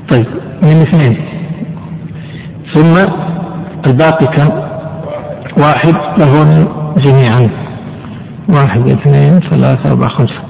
طيب 0.10 0.26
من 0.64 0.82
اثنين. 0.82 1.18
ثم 2.76 2.96
الباقي 3.88 4.26
كم؟ 4.26 4.50
واحد 5.58 5.96
لهن 6.20 6.68
جميعا. 6.98 7.50
واحد 8.50 8.92
اثنين 8.92 9.40
ثلاثة 9.40 9.90
أربعة 9.90 10.10
خمسة. 10.10 10.42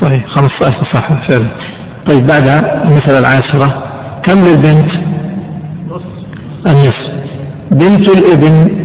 صحيح 0.00 0.26
15 0.26 0.84
صح 0.94 1.08
فعلا. 1.28 1.48
طيب 2.10 2.26
بعدها 2.26 2.82
المسألة 2.82 3.18
العاشرة 3.18 3.84
كم 4.26 4.38
للبنت؟ 4.38 4.92
النصف. 6.66 7.12
بنت 7.70 8.08
الابن 8.18 8.82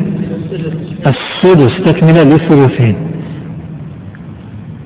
السدس 1.10 1.72
تكملة 1.86 2.24
للثلثين. 2.24 2.96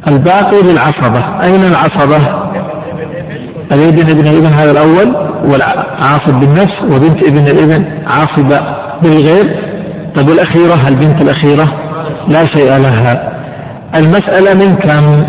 الباقي 0.07 0.61
للعصبة. 0.71 1.39
أين 1.47 1.63
العصبة؟ 1.69 2.50
الابن 3.71 4.09
ابن 4.09 4.27
الإبن 4.27 4.53
هذا 4.53 4.71
الأول 4.71 5.15
والعاصب 5.51 6.39
بالنفس 6.39 6.81
وبنت 6.83 7.29
ابن 7.29 7.43
الإبن 7.43 7.85
عاصبة 8.05 8.75
بالغير؟ 9.03 9.71
طيب 10.15 10.29
والأخيرة؟ 10.29 10.89
البنت 10.89 11.21
الأخيرة؟ 11.21 11.65
لا 12.27 12.39
شيء 12.39 12.65
لها. 12.65 13.31
المسألة 13.95 14.65
من 14.65 14.75
كم؟ 14.75 15.25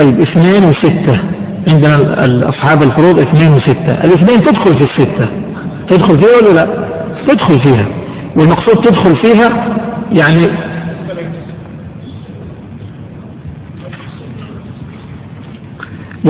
طيب 0.00 0.20
اثنين 0.20 0.70
وستة. 0.70 1.20
عندنا 1.72 1.96
أصحاب 2.48 2.82
الفروض 2.82 3.20
اثنين 3.20 3.52
وستة. 3.52 3.92
الاثنين 4.04 4.40
تدخل 4.40 4.78
في 4.78 4.86
الستة. 4.90 5.28
تدخل 5.90 6.20
فيها 6.20 6.36
ولا 6.42 6.60
لا؟ 6.60 6.88
تدخل 7.28 7.64
فيها. 7.64 7.86
والمقصود 8.36 8.84
تدخل 8.84 9.22
فيها 9.22 9.48
يعني 10.12 10.46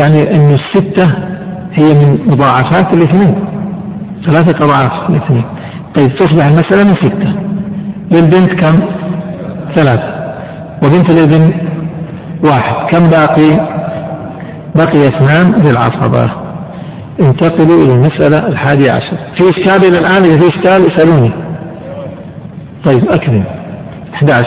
يعني 0.00 0.36
أن 0.36 0.54
الستة 0.54 1.14
هي 1.72 1.94
من 1.94 2.18
مضاعفات 2.26 2.94
الاثنين 2.94 3.34
ثلاثة 4.26 4.66
أضعاف 4.66 5.10
الاثنين. 5.10 5.44
طيب 5.96 6.16
تصبح 6.16 6.46
المسألة 6.46 6.84
من 6.84 6.94
ستة. 7.02 7.32
للبنت 8.10 8.64
كم؟ 8.64 8.80
ثلاثة. 9.74 10.16
وبنت 10.82 11.10
الابن 11.10 11.54
واحد. 12.44 12.90
كم 12.90 13.10
باقي؟ 13.10 13.76
بقي 14.74 15.08
اثنان 15.08 15.62
للعصبة 15.62 16.32
انتقلوا 17.20 17.84
إلى 17.84 17.92
المسألة 17.92 18.48
الحادية 18.48 18.90
عشر. 18.90 19.16
في 19.38 19.44
إشكال 19.44 19.88
إلى 19.88 19.98
الآن؟ 19.98 20.24
إذا 20.24 20.40
في 20.40 20.48
إشكال 20.48 20.92
اسألوني. 20.92 21.32
طيب 22.84 23.04
أكرم. 23.10 23.44
11 24.14 24.46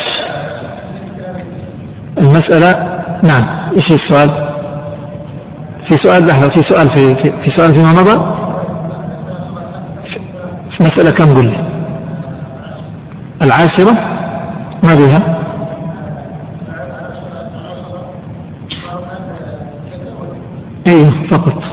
المسألة 2.18 3.00
نعم 3.24 3.70
إيش 3.78 3.86
السؤال؟ 3.92 4.49
في 5.90 5.96
سؤال 6.04 6.28
لحظة 6.28 6.50
في 6.50 6.62
سؤال 6.70 6.90
في 6.90 7.16
في, 7.16 7.32
في 7.44 7.58
سؤال 7.58 7.78
فيما 7.78 7.92
مضى؟ 7.92 8.40
في 10.78 10.84
مسألة 10.84 11.12
كم 11.12 11.26
قل؟ 11.26 11.66
العاشرة؟ 13.42 13.92
ما 14.84 14.94
بها 14.94 15.40
أيوه 20.88 21.28
فقط. 21.32 21.64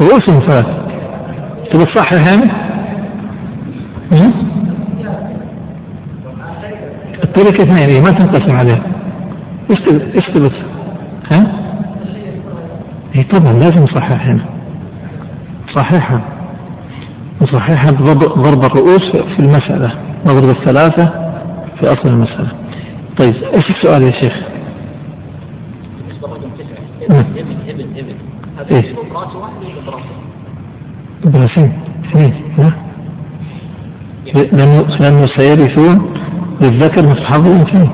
رؤوس 0.00 0.24
ثلاث 0.24 0.66
تبي 1.72 1.84
تصحح 1.84 2.12
يعني؟ 2.12 2.68
التركة 7.24 7.62
اثنين 7.62 7.88
إيه، 7.88 8.00
ما 8.00 8.10
تنقسم 8.10 8.56
عليها 8.56 8.82
إيش 9.70 9.78
إيش 10.14 10.52
ها؟ 11.32 11.67
اي 13.16 13.24
طبعا 13.24 13.52
لازم 13.52 13.82
نصحح 13.82 14.26
هنا 14.26 14.44
نصححها 15.68 16.20
نصححها 17.42 17.90
بضرب 17.90 18.64
الرؤوس 18.64 19.10
في 19.10 19.38
المسألة 19.38 19.94
نضرب 20.26 20.48
الثلاثة 20.50 21.04
في 21.80 21.86
أصل 21.86 22.08
المسألة 22.08 22.52
طيب 23.18 23.34
إيش 23.54 23.70
السؤال 23.70 24.02
يا 24.02 24.22
شيخ؟ 24.22 24.34
نعم. 27.10 27.24
إيه؟ 28.72 28.94
براسين 31.24 31.72
اثنين 32.04 32.34
لأنه 34.34 34.96
لأنه 35.00 35.26
سيرثون 35.38 36.14
للذكر 36.62 37.06
مثل 37.06 37.46
الأنثيين 37.46 37.90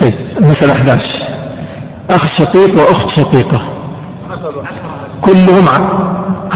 طيب 0.00 0.14
المسألة 0.40 0.72
11 0.72 1.11
أخ 2.10 2.22
شقيق 2.38 2.80
وأخت 2.80 3.20
شقيقة 3.20 3.62
كلهم 5.20 5.64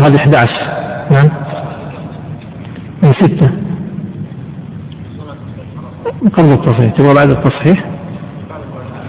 هذه 0.02 0.16
11 0.16 0.50
نعم. 1.10 1.30
من 3.02 3.12
ستة. 3.20 3.50
قبل 6.38 6.48
التصحيح. 6.48 6.92
تبغى 6.92 7.14
بعد 7.14 7.30
التصحيح؟ 7.30 7.84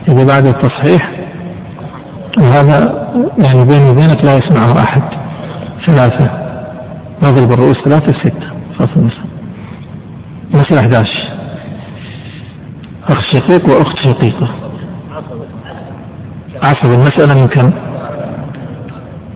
إذا 0.07 0.26
بعد 0.26 0.45
التصحيح 0.45 1.11
وهذا 2.38 3.07
يعني 3.45 3.65
بيني 3.65 3.89
وبينك 3.89 4.26
لا 4.26 4.38
يسمعه 4.38 4.84
أحد. 4.84 5.01
ثلاثة. 5.85 6.30
نضرب 7.23 7.51
الرؤوس 7.51 7.77
ثلاثة 7.85 8.14
ستة. 8.23 8.47
المسألة 8.80 9.27
مسألة 10.53 10.80
11 10.81 11.38
أخ 13.09 13.22
شقيق 13.34 13.65
وأخت 13.65 13.97
شقيقة 14.09 14.66
عصب 16.64 16.92
المسألة 16.94 17.42
من 17.42 17.48
كم؟ 17.48 17.72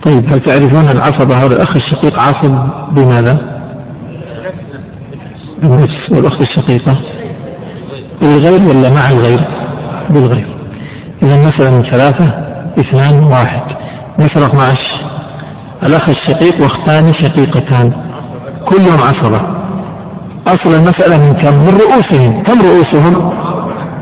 طيب 0.05 0.33
هل 0.33 0.43
تعرفون 0.45 0.89
العصبة 0.89 1.35
هذا 1.35 1.55
الأخ 1.55 1.75
الشقيق 1.75 2.13
عاصب 2.13 2.69
بماذا؟ 2.91 3.37
بالنفس 5.63 6.11
والأخت 6.11 6.41
الشقيقة 6.41 6.97
بالغير 8.21 8.61
ولا 8.69 8.89
مع 8.89 9.09
الغير؟ 9.09 9.47
بالغير 10.09 10.47
إذا 11.23 11.41
مسألة 11.41 11.77
من 11.77 11.91
ثلاثة 11.91 12.25
اثنان 12.79 13.23
واحد 13.23 13.61
مسألة 14.19 14.45
12 14.45 14.79
الأخ 15.83 16.09
الشقيق 16.09 16.63
واختان 16.63 17.13
شقيقتان 17.13 17.93
كلهم 18.65 18.99
عصبة 18.99 19.61
أصل 20.47 20.75
المسألة 20.75 21.17
من 21.17 21.33
كم؟ 21.33 21.53
من 21.53 21.79
رؤوسهم 21.81 22.43
كم 22.43 22.61
رؤوسهم؟ 22.61 23.31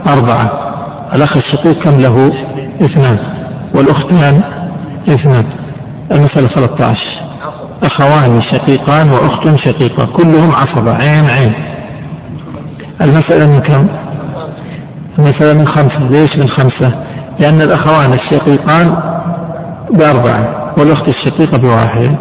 أربعة 0.08 0.70
الأخ 1.16 1.32
الشقيق 1.38 1.84
كم 1.84 2.00
له؟ 2.00 2.49
اثنان 2.82 3.20
والأختان 3.76 4.42
اثنان. 5.10 5.46
المسألة 6.12 6.48
13 6.56 7.20
أخوان 7.84 8.42
شقيقان 8.42 9.10
وأخت 9.10 9.68
شقيقة 9.68 10.06
كلهم 10.06 10.52
عصبة 10.52 10.92
عين 10.92 11.28
عين. 11.38 11.54
المسألة 13.02 13.48
من 13.48 13.60
كم؟ 13.60 13.88
المسألة 15.20 15.60
من 15.60 15.68
خمسة. 15.68 16.00
ليش 16.10 16.30
من 16.44 16.50
خمسة؟ 16.50 16.96
لأن 17.42 17.62
الأخوان 17.62 18.14
الشقيقان 18.14 19.02
بأربعة 19.92 20.74
والأخت 20.78 21.10
الشقيقة 21.10 21.58
بواحد. 21.58 22.16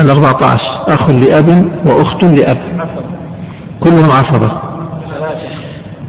الأربعة 0.00 0.36
عشر. 0.44 0.94
أخ 0.94 1.10
لأب 1.10 1.66
وأخت 1.86 2.24
لأب. 2.24 2.58
كلهم 3.80 4.10
عصبة. 4.10 4.48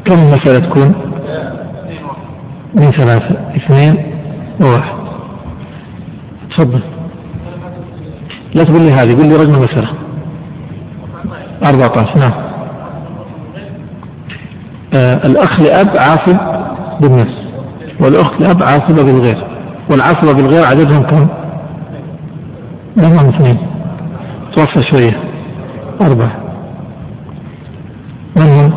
كم 0.06 0.16
المسألة 0.16 0.60
تكون؟ 0.60 1.13
من 2.76 2.92
ثلاثة 2.92 3.36
اثنين 3.56 4.06
وواحد. 4.62 5.04
تفضل. 6.58 6.82
لا 8.56 8.64
تقول 8.64 8.82
لي 8.82 8.92
هذه 8.92 9.16
قول 9.18 9.28
لي 9.28 9.36
رقم 9.36 9.54
المسألة. 9.54 9.90
14 11.68 12.18
نعم. 12.20 12.44
آه 14.94 15.28
الأخ 15.28 15.62
لأب 15.62 15.98
عاصب 15.98 16.40
بالنفس 17.02 17.38
والأخت 18.00 18.42
لأب 18.42 18.64
عاصبة 18.64 19.04
بالغير 19.04 19.48
والعاصبة 19.92 20.34
بالغير 20.34 20.66
عددهم 20.66 21.04
كم؟ 21.04 21.28
منهم 22.98 23.30
اثنين. 23.30 23.58
توفى 24.56 24.82
شوية. 24.92 25.24
أربعة. 26.02 26.32
من 28.38 28.50
هم؟ 28.50 28.74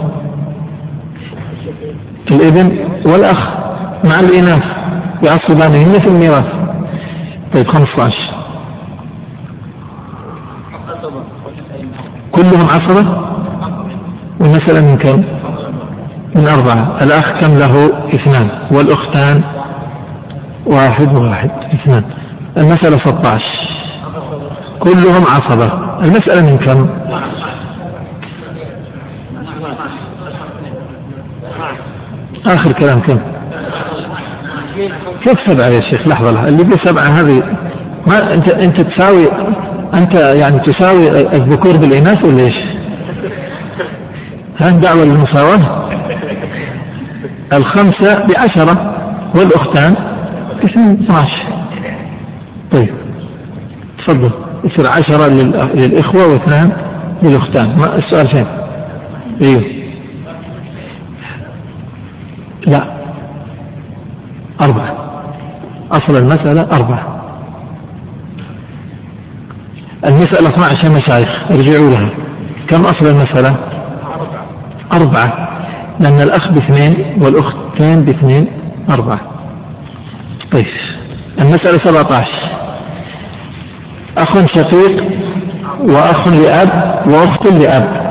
الإبن 2.32 2.78
والأخ. 3.06 3.66
مع 4.11 4.16
الإناث 4.20 4.62
يعصبانهن 5.23 5.93
في 5.93 6.07
الميراث 6.07 6.47
طيب 7.55 7.66
15 7.69 8.37
كلهم 12.33 12.65
عصبة 12.70 13.27
والمسألة 14.41 14.81
من 14.89 14.97
كم؟ 14.99 15.24
من 16.35 16.49
أربعة. 16.49 16.99
الأخ 17.03 17.41
كم 17.41 17.53
له؟ 17.59 17.87
اثنان. 18.15 18.51
والأختان؟ 18.73 19.43
واحد 20.66 21.15
واحد. 21.15 21.51
اثنان. 21.74 22.05
المسألة 22.57 22.99
16 23.07 23.43
كلهم 24.81 25.24
عصبة 25.28 25.73
المسألة 26.05 26.43
من 26.51 26.57
كم؟ 26.59 26.89
آخر 32.47 32.73
كلام 32.73 33.01
كم؟ 33.01 33.36
كيف 35.24 35.39
سبعة 35.47 35.66
يا 35.69 35.81
شيخ 35.90 36.09
لحظة 36.09 36.48
اللي 36.48 36.65
بسبعة 36.65 37.20
هذه 37.20 37.43
ما 38.09 38.35
أنت 38.35 38.53
أنت 38.53 38.81
تساوي 38.81 39.27
أنت 40.01 40.15
يعني 40.15 40.61
تساوي 40.61 41.09
الذكور 41.35 41.77
بالإناث 41.77 42.24
ولا 42.24 42.44
إيش؟ 42.47 42.57
هل 44.57 44.81
دعوة 44.81 45.03
للمساواة؟ 45.05 45.90
الخمسة 47.53 48.15
بعشرة 48.15 48.94
والأختان 49.36 49.94
اثنين 50.65 51.05
12 51.05 51.31
طيب. 52.74 52.94
تفضل. 53.98 54.31
يصير 54.65 54.86
عشرة 54.86 55.32
للإخوة 55.74 56.23
واثنان 56.27 56.73
للأختان. 57.23 57.77
ما 57.77 57.98
السؤال 57.98 58.36
فين؟ 58.36 58.47
أيوه. 59.43 59.65
لا. 62.66 62.95
أربعة. 64.62 64.97
أصل 65.93 66.23
المسألة 66.23 66.62
أربعة. 66.62 67.23
المسألة 70.07 70.49
12 70.49 70.93
مشايخ 70.93 71.51
ارجعوا 71.51 71.91
لها. 71.91 72.11
كم 72.69 72.85
أصل 72.85 73.07
المسألة؟ 73.07 73.57
أربعة. 74.93 75.49
لأن 76.01 76.20
الأخ 76.20 76.49
باثنين 76.49 77.23
والأختين 77.23 78.05
باثنين 78.05 78.47
أربعة. 78.91 79.20
طيب. 80.53 80.66
المسألة 81.39 81.78
17 81.85 82.28
أخ 84.19 84.33
شقيق 84.57 85.05
وأخ 85.81 86.28
لأب 86.28 87.03
وأخت 87.07 87.53
لأب. 87.53 88.07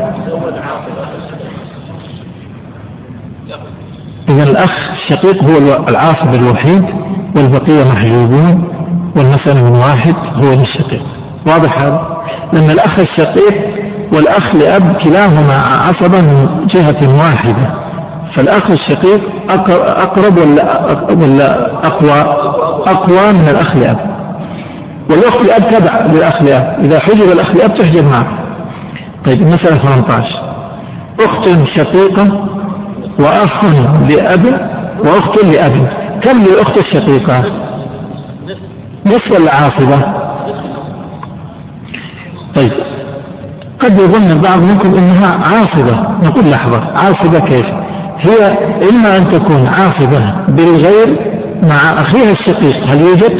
إذا 4.29 4.43
الأخ 4.43 4.84
الشقيق 5.05 5.43
هو 5.43 5.85
العاصب 5.89 6.35
الوحيد 6.35 6.85
والبقية 7.35 7.83
محجوبون 7.83 8.69
والمسألة 9.15 9.63
من 9.63 9.75
واحد 9.75 10.15
هو 10.15 10.53
للشقيق. 10.53 11.03
واضح 11.47 11.81
هذا؟ 11.81 12.17
لأن 12.53 12.69
الأخ 12.69 12.99
الشقيق 12.99 13.55
والأخ 14.13 14.55
لأب 14.55 14.97
كلاهما 15.03 15.57
عصبة 15.81 16.21
من 16.21 16.67
جهة 16.67 17.23
واحدة. 17.23 17.73
فالأخ 18.35 18.63
الشقيق 18.71 19.21
أقرب 19.79 20.37
ولا 20.37 20.87
ولا 21.21 21.71
أقوى؟ 21.87 22.19
أقوى 22.87 23.33
من 23.33 23.49
الأخ 23.49 23.75
لأب. 23.75 23.99
والأخت 25.11 25.45
لأب 25.45 25.69
تبع 25.69 26.05
للأخ 26.05 26.41
لأب. 26.41 26.85
إذا 26.85 26.99
حجب 26.99 27.31
الأخ 27.33 27.47
لأب 27.55 27.77
تحجب 27.77 28.03
معه. 28.03 28.39
طيب 29.25 29.41
المسألة 29.41 29.83
18 29.83 30.45
أخت 31.19 31.49
شقيقة 31.77 32.47
وأخ 33.19 33.65
لأب 34.09 34.74
وأخت 34.99 35.43
لأب 35.43 35.89
كم 36.23 36.37
للأخت 36.37 36.81
الشقيقة؟ 36.81 37.65
نصف 39.05 39.39
ولا 39.39 39.51
عاصبة؟ 39.51 40.25
طيب. 42.55 42.71
قد 43.79 43.91
يظن 43.91 44.31
البعض 44.31 44.61
منكم 44.61 44.95
إنها 44.97 45.29
عاصبة. 45.37 46.01
نقول 46.25 46.51
لحظة. 46.51 46.81
عاصبة 46.81 47.39
كيف؟ 47.39 47.65
هي 48.19 48.57
إما 48.89 49.17
أن 49.17 49.31
تكون 49.31 49.67
عاصبة 49.67 50.33
بالغير 50.47 51.19
مع 51.63 51.97
أخيها 51.97 52.31
الشقيق. 52.31 52.91
هل 52.91 53.01
يوجد؟ 53.01 53.33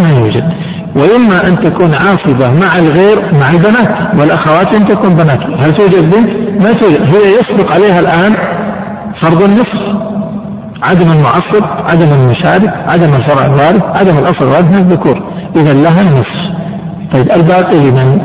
ما 0.00 0.08
يوجد. 0.18 0.52
وإما 0.96 1.36
أن 1.48 1.64
تكون 1.64 1.92
عاصبة 1.92 2.50
مع 2.50 2.78
الغير 2.78 3.34
مع 3.34 3.46
البنات. 3.50 4.20
والأخوات 4.20 4.74
أن 4.76 4.86
تكون 4.86 5.14
بنات. 5.14 5.64
هل 5.64 5.76
توجد 5.76 6.04
بنت؟ 6.04 6.62
ما 6.64 6.72
توجد. 6.72 7.00
هي 7.00 7.30
يصدق 7.30 7.72
عليها 7.72 8.00
الآن 8.00 8.36
فرض 9.22 9.42
النصف. 9.42 9.99
عدم 10.82 11.12
المعصب 11.12 11.64
عدم 11.64 12.22
المشارك 12.22 12.68
عدم 12.68 13.14
الفرع 13.14 13.44
الوارث 13.46 13.82
عدم 13.82 14.18
الأصل 14.18 14.42
الوارث 14.42 14.64
من 14.64 14.74
الذكور. 14.74 15.22
إذا 15.56 15.72
لها 15.72 16.00
النصف. 16.00 16.40
طيب 17.12 17.30
الباقي 17.36 17.78
لمن؟ 17.78 18.22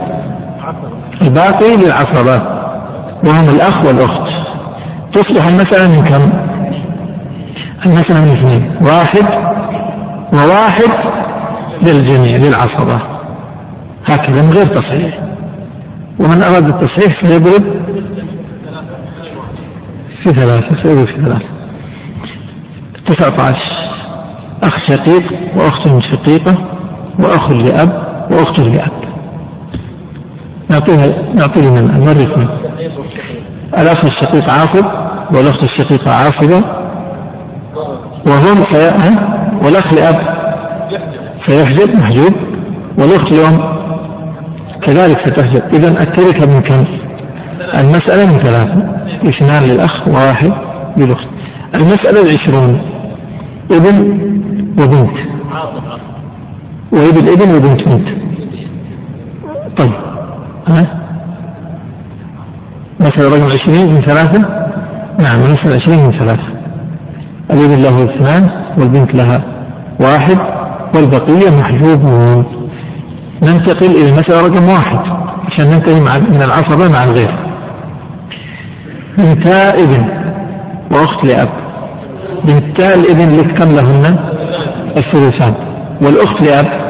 الباقي 1.22 1.78
للعصبة. 1.78 2.56
وهم 3.28 3.50
الأخ 3.50 3.86
والأخت. 3.86 4.36
تصبح 5.14 5.48
المسألة 5.48 5.88
من 5.90 6.08
كم؟ 6.08 6.34
المسألة 7.86 8.22
من 8.22 8.28
اثنين. 8.28 8.72
واحد 8.82 9.56
وواحد 10.34 10.92
للجميع 11.82 12.38
للعصبة. 12.38 13.02
هكذا 14.06 14.42
من 14.42 14.54
غير 14.54 14.66
تصحيح. 14.66 15.20
ومن 16.20 16.44
أراد 16.44 16.68
التصحيح 16.70 17.26
فيضرب 17.26 17.64
في 20.24 20.30
ثلاثة 20.30 20.84
سيضرب 20.84 21.08
في 21.08 21.26
ثلاثة. 21.26 21.55
تسعة 23.08 23.34
عشر. 23.34 23.76
أخ 24.64 24.74
شقيق 24.90 25.24
وأخت 25.56 25.88
شقيقة 26.12 26.58
وأخ 27.20 27.52
لأب 27.52 28.06
وأخت 28.32 28.60
لأب. 28.60 28.92
نعطيها 30.70 31.34
نعطي 31.34 31.62
من 31.62 32.00
نورث 32.00 32.38
من. 32.38 32.48
الأخ 33.80 34.06
الشقيق 34.06 34.52
عاصب 34.52 34.86
والأخت 35.36 35.64
الشقيقة 35.64 36.12
عاصبة 36.12 36.66
وهم 38.28 38.56
في 38.56 38.78
والأخ 39.62 39.94
لأب 39.94 40.36
سيحجب 41.48 41.98
محجوب. 41.98 42.34
والأخت 42.98 43.34
اليوم 43.34 43.76
كذلك 44.82 45.28
ستحجب. 45.28 45.64
إذا 45.74 46.02
التركة 46.02 46.48
من 46.48 46.62
كم؟ 46.62 46.86
المسألة 47.78 48.26
من 48.28 48.44
ثلاثة. 48.44 48.96
اثنان 49.30 49.64
للأخ 49.64 50.08
وواحد 50.08 50.54
للأخت. 50.98 51.28
المسألة 51.76 52.22
العشرون. 52.22 52.95
ابن 53.72 53.98
وبنت. 54.80 55.18
وابن 56.92 57.28
ابن 57.28 57.56
وبنت 57.56 57.82
بنت. 57.88 58.08
طيب. 59.78 59.94
ها؟ 60.68 60.88
مسألة 63.00 63.30
رقم 63.30 63.52
عشرين 63.52 63.94
من 63.94 64.02
ثلاثة. 64.02 64.42
نعم 65.20 65.46
المسألة 65.46 65.82
عشرين 65.82 66.06
من 66.06 66.12
ثلاثة. 66.12 66.48
الابن 67.52 67.82
له 67.82 68.04
اثنان 68.04 68.50
والبنت 68.78 69.16
لها 69.16 69.44
واحد 70.00 70.38
والبقية 70.96 71.60
محجوبون. 71.60 72.46
ننتقل 73.44 73.90
إلى 73.90 74.06
المسألة 74.06 74.48
رقم 74.48 74.70
واحد 74.70 75.00
عشان 75.52 75.66
ننتهي 75.66 76.00
مع 76.02 76.30
من 76.30 76.42
العصبة 76.42 76.90
مع 76.90 77.04
الغير. 77.04 77.36
بنتا 79.18 79.70
ابن 79.70 80.06
وأخت 80.92 81.28
لأب. 81.28 81.65
بنتا 82.44 82.96
الابن 82.96 83.38
لك 83.38 83.60
كم 83.60 83.76
لهن 83.76 84.20
الثلثان. 84.98 85.54
والأخت 86.02 86.48
لأب 86.48 86.86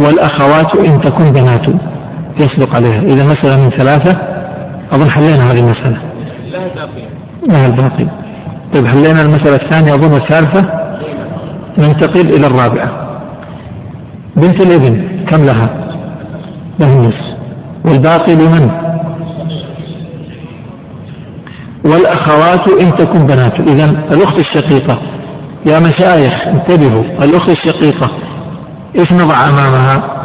والأخوات 0.00 0.88
إن 0.88 1.00
تكن 1.00 1.32
بنات. 1.32 1.66
يصدق 2.40 2.76
عليها. 2.76 3.00
إذا 3.02 3.24
مسألة 3.24 3.64
من 3.64 3.70
ثلاثة 3.70 4.18
أظن 4.92 5.10
حلينا 5.10 5.42
هذه 5.50 5.60
المسألة. 5.60 5.98
لها 7.48 7.66
الباقي. 7.66 8.06
طيب 8.74 8.86
حلينا 8.86 9.22
المسألة 9.22 9.56
الثانية 9.64 9.94
أظن 9.94 10.22
الثالثة. 10.22 10.82
ننتقل 11.78 12.30
إلى 12.30 12.46
الرابعة. 12.46 12.90
بنت 14.36 14.66
الابن 14.66 15.24
كم 15.30 15.42
لها؟ 15.42 15.68
له 16.80 16.96
النصف 16.96 17.36
والباقي 17.84 18.34
لمن؟ 18.34 18.81
والأخوات 21.84 22.68
إن 22.82 22.96
تكن 22.96 23.26
بنات. 23.26 23.60
إذا 23.60 23.84
الأخت 23.84 24.36
الشقيقة. 24.36 24.98
يا 25.66 25.78
مشايخ 25.78 26.32
انتبهوا. 26.46 27.02
الأخت 27.02 27.50
الشقيقة 27.50 28.10
إيش 28.98 29.12
نضع 29.12 29.36
أمامها؟ 29.50 30.22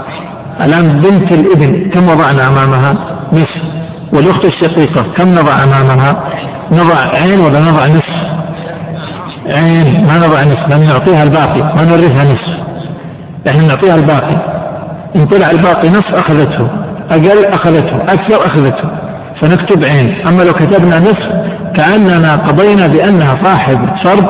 الآن 0.65 1.01
بنت 1.01 1.35
الإبن 1.35 1.89
كم 1.89 2.03
وضعنا 2.09 2.47
أمامها؟ 2.47 2.93
نصف. 3.33 3.61
والأخت 4.13 4.45
الشقيقة 4.45 5.13
كم 5.17 5.29
نضع 5.29 5.53
أمامها؟ 5.63 6.23
نضع 6.71 6.95
عين 7.21 7.39
ولا 7.39 7.59
نضع 7.59 7.85
نصف؟ 7.85 8.17
عين. 9.47 10.07
ما 10.07 10.17
نضع 10.17 10.41
نصف 10.41 10.69
لأن 10.69 10.87
نعطيها 10.87 11.23
الباقي. 11.23 11.61
ما 11.61 11.85
نورثها 11.89 12.23
نصف. 12.23 12.57
إحنا 13.47 13.61
نعطيها 13.67 13.95
الباقي. 13.95 14.57
إن 15.15 15.25
طلع 15.25 15.51
الباقي 15.51 15.89
نص 15.89 16.07
أخذته. 16.13 16.69
أقل 17.11 17.45
أخذته. 17.45 18.03
أكثر 18.03 18.45
أخذته. 18.45 18.89
فنكتب 19.41 19.85
عين. 19.85 20.27
أما 20.27 20.43
لو 20.43 20.51
كتبنا 20.51 20.99
نصف 20.99 21.46
كأننا 21.77 22.35
قضينا 22.35 22.87
بأنها 22.87 23.43
صاحب 23.43 23.89
فرض 24.03 24.27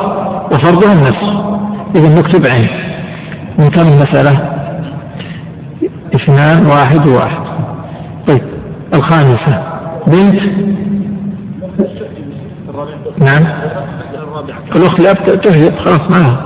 وفرضها 0.52 0.94
النصف 0.94 1.48
إذا 1.96 2.10
نكتب 2.10 2.44
عين. 2.50 2.70
من 3.60 3.70
كم 3.70 3.82
المسألة؟ 3.82 4.58
اثنان 6.16 6.66
واحد 6.66 7.08
وواحد 7.08 7.42
طيب 8.28 8.42
الخامسة. 8.94 9.64
بنت؟ 10.08 10.42
نعم. 13.20 13.54
الأخت 14.76 15.00
الأب 15.00 15.42
تهجب 15.42 15.78
خلاص 15.78 16.00
معها 16.00 16.46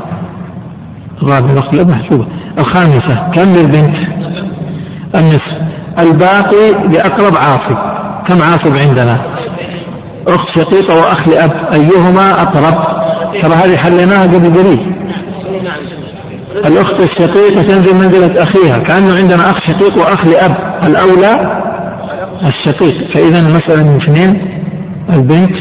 الرابع 1.21 1.53
الأخت 1.53 1.73
الأب 1.73 1.89
محسوبة. 1.89 2.27
الخامسة 2.59 3.31
كم 3.31 3.53
للبنت؟ 3.53 3.95
النصف. 5.15 5.61
الباقي 5.99 6.71
لأقرب 6.71 7.37
عاصب. 7.37 7.77
كم 8.27 8.37
عاصب 8.43 8.89
عندنا؟ 8.89 9.30
أخت 10.27 10.59
شقيقة 10.59 10.95
وأخ 10.95 11.27
لأب 11.27 11.73
أيهما 11.73 12.29
أقرب؟ 12.29 13.01
ترى 13.41 13.53
هذه 13.53 13.77
حليناها 13.77 14.23
قبل 14.23 14.53
قليل. 14.53 14.95
الأخت 16.55 17.01
الشقيقة 17.09 17.61
تنزل 17.61 17.93
منزلة 17.95 18.43
أخيها 18.43 18.77
كأنه 18.77 19.15
عندنا 19.15 19.41
أخ 19.51 19.59
شقيق 19.67 19.97
وأخ 19.97 20.27
لأب. 20.27 20.55
الأولى 20.83 21.61
الشقيق. 22.47 23.13
فإذا 23.13 23.39
المسألة 23.39 23.83
من 23.83 24.01
اثنين 24.01 24.61
البنت 25.09 25.55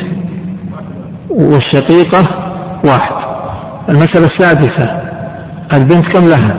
والشقيقة 1.31 2.29
واحد. 2.85 3.15
المسألة 3.89 4.27
السادسة 4.27 5.01
البنت 5.73 6.07
كم 6.17 6.29
لها؟ 6.29 6.57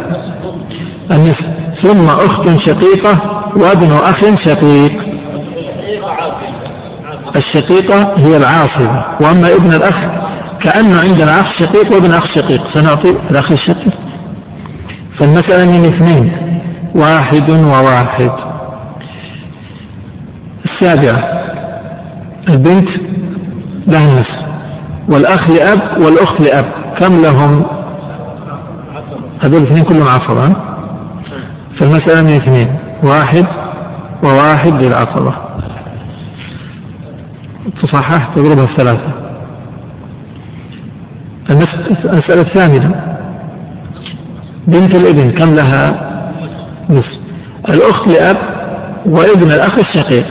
النصف. 1.11 1.45
ثم 1.83 2.05
أخت 2.05 2.49
شقيقة 2.69 3.43
وابن 3.55 3.91
أخ 3.91 4.21
شقيق. 4.45 5.10
الشقيقة 7.35 8.15
هي 8.17 8.37
العاصبة 8.37 9.05
وأما 9.21 9.47
ابن 9.59 9.71
الأخ 9.71 10.21
كأنه 10.63 10.99
عندنا 10.99 11.31
أخ 11.39 11.45
شقيق 11.59 11.93
وابن 11.93 12.11
أخ 12.11 12.25
شقيق. 12.35 12.61
سنعطي 12.73 13.09
الأخ 13.09 13.51
الشقيق. 13.51 13.93
فالمسألة 15.19 15.71
من 15.71 15.93
اثنين 15.93 16.31
واحد 16.95 17.49
وواحد. 17.49 18.31
السابعة 20.65 21.41
البنت 22.49 22.89
لها 23.87 24.09
النصف 24.09 24.41
والأخ 25.09 25.41
لأب 25.51 26.03
والأخت 26.03 26.41
لأب. 26.41 26.71
كم 26.99 27.13
لهم؟ 27.13 27.65
هذول 29.43 29.61
الاثنين 29.61 29.83
كلهم 29.83 30.07
عصبة 30.07 30.55
فالمسألة 31.79 32.21
من 32.21 32.41
اثنين 32.41 32.75
واحد 33.03 33.47
وواحد 34.23 34.83
للعصبة 34.83 35.33
تصحح 37.83 38.35
تضربها 38.35 38.65
في 38.65 38.75
ثلاثة 38.77 39.21
المسألة 42.05 42.41
الثامنة. 42.41 42.95
بنت 44.67 44.95
الابن 44.95 45.31
كم 45.31 45.53
لها 45.53 46.11
نصف؟ 46.89 47.21
الأخت 47.69 48.07
لأب 48.07 48.37
وابن 49.05 49.51
الأخ 49.51 49.79
الشقيق. 49.79 50.25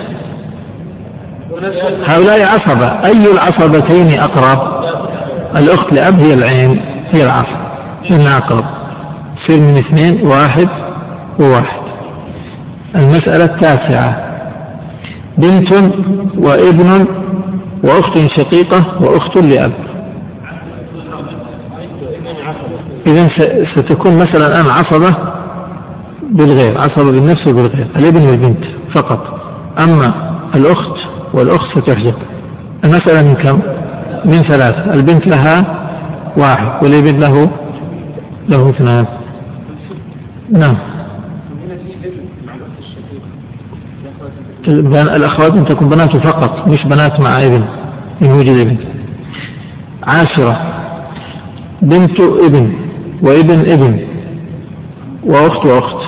هؤلاء 2.09 2.41
عصبة. 2.51 2.87
أي 2.87 3.33
العصبتين 3.33 4.21
أقرب؟ 4.21 4.85
الأخت 5.59 5.93
لأب 5.93 6.21
هي 6.21 6.35
العين 6.35 6.83
هي 7.15 7.23
العصب. 7.23 7.61
إنها 8.11 8.37
أقرب. 8.37 8.65
يصير 9.37 9.67
من 9.67 9.75
اثنين 9.75 10.27
واحد 10.27 10.69
وواحد. 11.41 11.81
المسألة 12.97 13.45
التاسعة. 13.45 14.31
بنت 15.39 15.75
وابن 16.39 17.19
وأخت 17.85 18.19
شقيقة 18.39 19.02
وأخت 19.02 19.43
لأب. 19.43 19.73
إذا 23.07 23.28
ستكون 23.77 24.15
مثلا 24.15 24.47
الآن 24.47 24.65
عصبة 24.66 25.16
بالغير 26.31 26.78
عصبة 26.78 27.11
بالنفس 27.11 27.48
وبالغير 27.48 27.86
الابن 27.97 28.27
والبنت 28.28 28.65
فقط. 28.94 29.40
أما 29.89 30.32
الأخت 30.57 31.01
والأخت 31.35 31.78
ستحجب 31.78 32.15
المسألة 32.85 33.28
من 33.28 33.35
كم؟ 33.35 33.61
من 34.24 34.43
ثلاث 34.51 34.74
البنت 34.89 35.36
لها 35.36 35.77
واحد 36.36 36.85
والابن 36.85 37.20
له 37.20 37.51
له 38.48 38.70
اثنان. 38.70 39.07
نعم. 40.51 40.90
الأخوات 44.70 45.52
أن 45.52 45.64
تكون 45.64 45.88
بنات 45.88 46.16
فقط 46.26 46.68
مش 46.68 46.84
بنات 46.84 47.20
مع 47.20 47.38
ابن 47.38 47.64
إن 48.22 48.32
وجد 48.32 48.60
ابن. 48.60 48.76
عاشرة 50.02 50.60
بنت 51.82 52.20
ابن 52.20 52.72
وابن 53.22 53.72
ابن 53.72 54.01
وأخت 55.24 55.66
وأخت. 55.66 56.01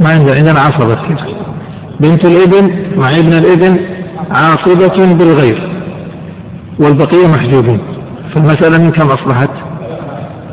ما 0.00 0.08
عندنا 0.10 0.32
عندنا 0.36 0.60
عصبة 0.60 0.94
كثير 0.94 1.36
بنت 2.00 2.26
الابن 2.26 2.64
مع 2.96 3.10
ابن 3.10 3.32
الابن 3.32 3.80
عاصبة 4.30 5.14
بالغير 5.14 5.70
والبقية 6.80 7.26
محجوبين. 7.28 7.80
فالمسألة 8.34 8.84
من 8.84 8.90
كم 8.90 9.06
أصبحت؟ 9.06 9.50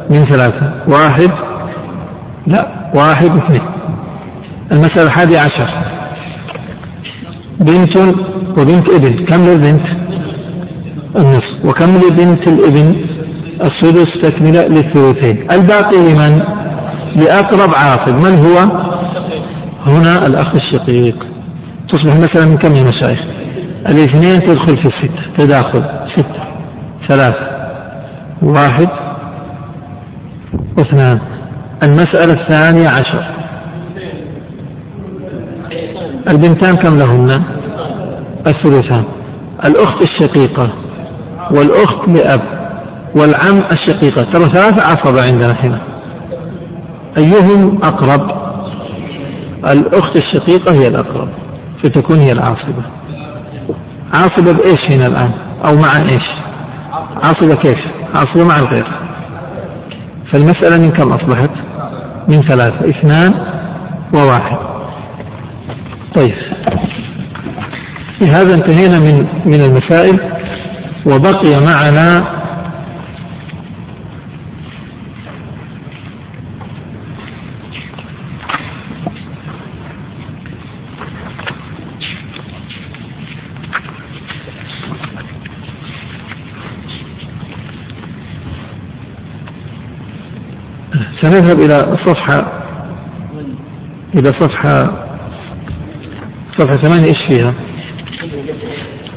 من 0.10 0.20
ثلاثة. 0.20 0.74
واحد 0.88 1.32
لا 2.48 2.92
واحد 2.96 3.38
اثنين. 3.38 3.62
المسألة 4.72 5.04
الحادية 5.04 5.40
عشر. 5.40 5.70
بنت 7.60 7.98
وبنت 8.60 8.94
ابن. 8.94 9.26
كم 9.26 9.38
للبنت؟ 9.38 9.86
النصف. 11.16 11.66
وكم 11.66 11.92
لبنت 11.92 12.48
الابن؟ 12.48 12.96
السدس 13.62 14.22
تكملة 14.24 14.62
للثلثين. 14.62 15.48
الباقي 15.52 15.98
لمن؟ 15.98 16.44
لأقرب 17.16 17.70
عاصب 17.78 18.16
من 18.16 18.38
هو؟ 18.46 18.58
هنا 19.88 20.28
الأخ 20.28 20.56
الشقيق. 20.56 21.26
تصبح 21.90 22.16
مثلا 22.16 22.46
من 22.50 22.58
كم 22.58 22.74
يا 22.74 22.84
مشايخ؟ 22.84 23.20
الاثنين 23.88 24.46
تدخل 24.48 24.78
في 24.78 24.88
الستة. 24.88 25.22
تداخل. 25.38 25.86
ستة. 26.16 26.44
ثلاثة. 27.10 27.48
واحد. 28.42 28.90
واثنان 30.78 31.20
المسألة 31.84 32.42
الثانية 32.42 32.90
عشر. 32.90 33.41
البنتان 36.30 36.76
كم 36.76 36.98
لهن؟ 36.98 37.44
الثلثان. 38.48 39.04
الأخت 39.66 40.02
الشقيقة 40.02 40.70
والأخت 41.52 42.08
لأب 42.08 42.42
والعم 43.16 43.64
الشقيقة. 43.72 44.32
ترى 44.32 44.44
ثلاثة 44.44 44.92
عصبة 44.92 45.22
عندنا 45.32 45.56
هنا 45.62 45.82
أيهم 47.18 47.80
أقرب؟ 47.84 48.32
الأخت 49.72 50.16
الشقيقة 50.16 50.74
هي 50.74 50.88
الأقرب. 50.88 51.30
فتكون 51.84 52.16
هي 52.16 52.32
العاصبة. 52.32 52.84
عاصبة 54.14 54.54
بإيش 54.54 54.94
هنا 54.94 55.08
الآن؟ 55.08 55.32
أو 55.68 55.76
مع 55.76 56.06
إيش؟ 56.14 56.28
عاصبة 57.16 57.56
كيف؟ 57.56 57.80
عاصبة 58.16 58.46
مع 58.46 58.56
الغير. 58.56 58.88
فالمسألة 60.32 60.84
من 60.84 60.92
كم 60.92 61.14
أصبحت؟ 61.14 61.50
من 62.30 62.48
ثلاثة. 62.48 62.90
اثنان 62.90 63.34
وواحد. 64.14 64.71
طيب. 66.16 66.36
بهذا 68.22 68.56
انتهينا 68.56 69.00
من 69.00 69.28
من 69.46 69.62
المسائل 69.62 70.20
وبقي 71.06 71.64
معنا 71.66 72.42
سنذهب 91.22 91.60
إلى 91.60 91.94
الصفحة 91.94 92.52
إلى 94.16 94.30
صفحة 94.40 95.11
صفحة 96.62 96.78
ثمانية 96.78 97.10
إيش 97.10 97.18
فيها؟ 97.30 97.54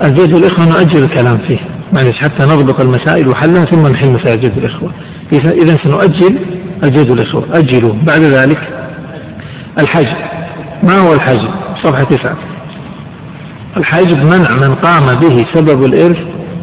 الجد 0.06 0.34
الإخوة 0.34 0.64
نؤجل 0.68 1.04
الكلام 1.04 1.38
فيه. 1.46 1.58
معلش 1.92 2.16
حتى 2.16 2.46
نضبط 2.46 2.84
المسائل 2.84 3.28
وحلها 3.28 3.64
ثم 3.64 3.92
نحل 3.92 4.12
مسائل 4.12 4.40
جد 4.40 4.58
الإخوة. 4.58 4.90
إذا 5.32 5.76
سنؤجل 5.84 6.38
الجد 6.84 7.10
الإخوة. 7.10 7.44
أجلوا. 7.52 7.92
بعد 7.92 8.20
ذلك 8.20 8.58
الحجب 9.78 10.16
ما 10.82 10.98
هو 10.98 11.12
الحجب؟ 11.12 11.50
صفحة 11.82 12.04
تسعة. 12.04 12.36
الحجب 13.76 14.18
منع 14.18 14.68
من 14.68 14.74
قام 14.74 15.20
به 15.20 15.36
سبب 15.54 15.84
الإرث 15.84 16.18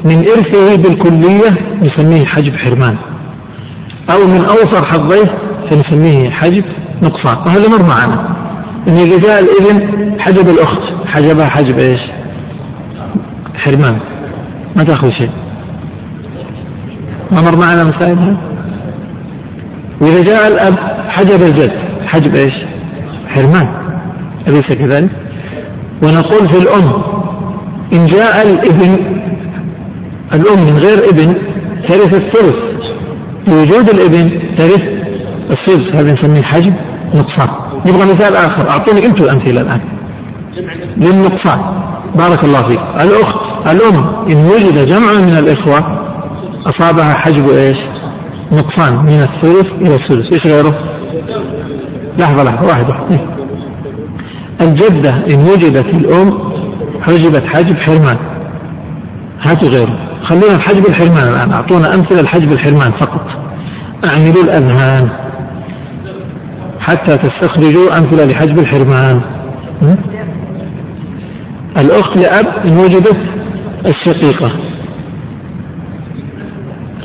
من 0.05 0.17
إرثه 0.17 0.75
بالكلية 0.75 1.49
نسميه 1.81 2.25
حجب 2.25 2.55
حرمان. 2.55 2.97
أو 4.11 4.27
من 4.27 4.41
أوفر 4.41 4.87
حظيه 4.87 5.37
فنسميه 5.71 6.29
حجب 6.29 6.63
نقصان. 7.01 7.37
وهذا 7.37 7.69
مر 7.69 7.83
معنا 7.95 8.41
إن 8.87 8.93
إذا 8.93 9.19
جاء 9.19 9.39
الابن 9.39 10.00
حجب 10.21 10.49
الأخت. 10.49 10.81
حجبها 11.05 11.49
حجب 11.49 11.75
إيش؟ 11.75 12.01
حرمان. 13.55 13.99
ما 14.75 14.83
تأخذ 14.83 15.09
شيء. 15.09 15.29
ما 17.31 17.41
مر 17.41 17.57
معنا 17.57 17.83
مسائلها 17.83 18.37
وإذا 20.01 20.21
جاء 20.21 20.47
الأب 20.47 20.77
حجب 21.09 21.41
الجد. 21.41 21.71
حجب 22.05 22.35
إيش؟ 22.35 22.53
حرمان. 23.27 23.67
أليس 24.47 24.61
كذلك؟ 24.61 25.09
ونقول 26.03 26.51
في 26.51 26.57
الأم 26.57 27.03
إن 27.95 28.05
جاء 28.05 28.41
الإبن 28.41 29.21
الأم 30.33 30.65
من 30.65 30.77
غير 30.79 30.97
إبن 31.09 31.35
ترث 31.87 32.21
الثلث. 32.21 32.55
بوجود 33.47 33.89
الإبن 33.89 34.39
ترث 34.57 34.81
السدس 35.49 35.95
هذا 35.95 36.13
نسميه 36.13 36.43
حجب 36.43 36.73
نقصان 37.15 37.49
نبغى 37.85 38.13
مثال 38.13 38.35
آخر. 38.35 38.69
أعطوني 38.69 39.05
أنتم 39.05 39.25
الأمثلة 39.25 39.61
الآن. 39.61 39.81
للنقصان 40.97 41.61
بارك 42.15 42.43
الله 42.43 42.69
فيك. 42.69 42.79
الأخت 42.79 43.35
الأم 43.71 44.25
إن 44.31 44.45
وجد 44.45 44.85
جمع 44.85 45.13
من 45.13 45.37
الإخوة 45.37 46.01
أصابها 46.65 47.13
حجب 47.13 47.49
إيش؟ 47.49 47.77
نقصان 48.51 48.97
من 48.97 49.15
الثلث 49.15 49.65
إلى 49.65 49.95
السدس 49.95 50.37
إيش 50.37 50.55
غيره؟ 50.55 50.75
لحظة 52.19 52.43
لحظة 52.43 52.67
واحدة. 52.67 52.95
الجدة 54.61 55.09
إن 55.09 55.39
وجدت 55.39 55.85
الأم 55.85 56.51
حجبت 57.01 57.43
حجب 57.45 57.75
حرمان. 57.75 58.17
هاتوا 59.41 59.69
غيره. 59.69 59.97
خلينا 60.29 60.57
في 60.57 60.61
حجب 60.61 60.87
الحرمان 60.87 61.27
الآن. 61.33 61.53
أعطونا 61.53 61.87
أمثلة 61.87 62.21
لحجب 62.21 62.51
الحرمان 62.51 62.91
فقط. 62.91 63.27
أعملوا 64.05 64.43
الأذهان 64.43 65.09
حتى 66.79 67.17
تستخرجوا 67.17 67.99
أمثلة 67.99 68.25
لحجب 68.25 68.59
الحرمان. 68.59 69.21
الأخت 71.77 72.17
لأب 72.17 72.65
إن 72.65 72.77
وجدت 72.77 73.17
الشقيقة 73.85 74.51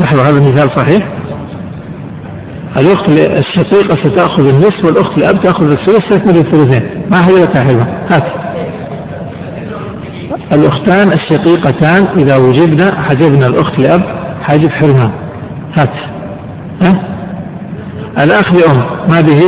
لحظة 0.01 0.23
هذا 0.23 0.39
المثال 0.39 0.71
صحيح؟ 0.77 1.09
الأخت 2.81 3.09
الشقيقة 3.09 4.05
ستأخذ 4.05 4.49
النصف 4.49 4.85
والأخت 4.85 5.23
لأب 5.23 5.43
تأخذ 5.45 5.69
الثلث 5.69 6.09
تكمل 6.11 6.47
الثلثين. 6.47 7.03
ما 7.11 7.19
هي 7.19 7.65
حلوة؟ 7.65 7.87
هات. 8.13 8.47
الأختان 10.53 11.13
الشقيقتان 11.13 12.19
إذا 12.19 12.37
وجدنا 12.37 13.03
حجبنا 13.03 13.47
الأخت 13.47 13.79
لأب 13.79 14.03
حاجب 14.43 14.71
حرمان 14.71 15.11
هات. 15.79 15.93
ها؟ 16.83 17.03
الأخ 18.25 18.53
لأم 18.53 18.79
ما 19.11 19.21
به؟ 19.21 19.41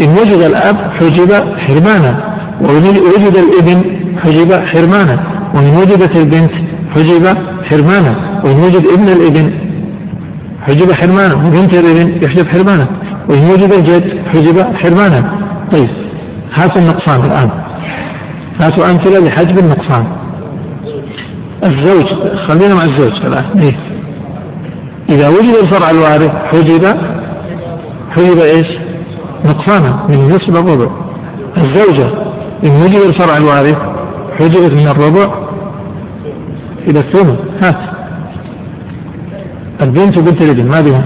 إن 0.00 0.10
وجد 0.10 0.42
الأب 0.42 0.76
حجب 0.76 1.32
حرمانا. 1.58 2.30
وإن 2.60 2.84
وجد 2.84 3.36
الإبن 3.36 3.99
حجب 4.22 4.52
حرمانا 4.52 5.16
وإن 5.54 5.76
وجدت 5.76 6.18
البنت 6.18 6.52
حجب 6.90 7.26
حرمانا 7.64 8.40
وإن 8.44 8.58
وجد 8.58 8.84
ابن 8.94 9.08
الإبن 9.08 9.52
حجب 10.62 10.92
حرمانا 10.92 11.46
وبنت 11.46 11.74
الإبن 11.74 12.20
يحجب 12.24 12.48
حرمانا 12.48 12.88
وإن 13.28 13.42
وجد 13.42 13.72
الجد 13.72 14.04
حجب 14.26 14.76
حرمانا. 14.76 15.40
طيب 15.72 15.88
هات 16.54 16.76
النقصان 16.76 17.24
الآن. 17.24 17.50
هاتوا 18.62 18.90
أمثلة 18.90 19.26
لحجب 19.26 19.58
النقصان. 19.58 20.06
الزوج 21.64 22.06
خلينا 22.48 22.74
مع 22.74 22.82
الزوج 22.82 23.26
الآن. 23.26 23.44
إيه؟ 23.62 23.76
إذا 25.10 25.28
وجد 25.28 25.54
الفرع 25.64 25.90
الوارث 25.90 26.30
حجب 26.30 26.84
حجب 28.10 28.38
إيش؟ 28.38 28.66
نقصانا 29.44 30.06
من 30.08 30.14
إلى 30.14 30.58
الربع. 30.58 30.90
الزوجة 31.56 32.08
إن 32.64 32.74
وجد 32.82 33.02
الفرع 33.06 33.34
الوارث 33.38 33.89
حجبت 34.40 34.72
من 34.72 34.88
الربع 34.88 35.48
إلى 36.88 36.98
الثمن 37.00 37.36
هات 37.64 37.90
البنت 39.82 40.18
وبنت 40.18 40.42
الابن 40.44 40.68
ما 40.68 40.80
بها 40.80 41.04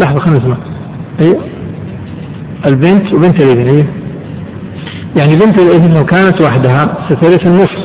لحظة 0.00 0.20
خلينا 0.20 0.38
نسمع. 0.38 0.56
أيوة. 1.20 1.42
البنت 2.66 3.12
وبنت 3.12 3.44
الابن 3.44 3.68
أيوة. 3.68 3.86
يعني 5.20 5.32
بنت 5.32 5.60
الابن 5.60 5.92
لو 5.98 6.04
كانت 6.04 6.42
وحدها 6.42 7.08
سترث 7.10 7.46
النصف 7.46 7.84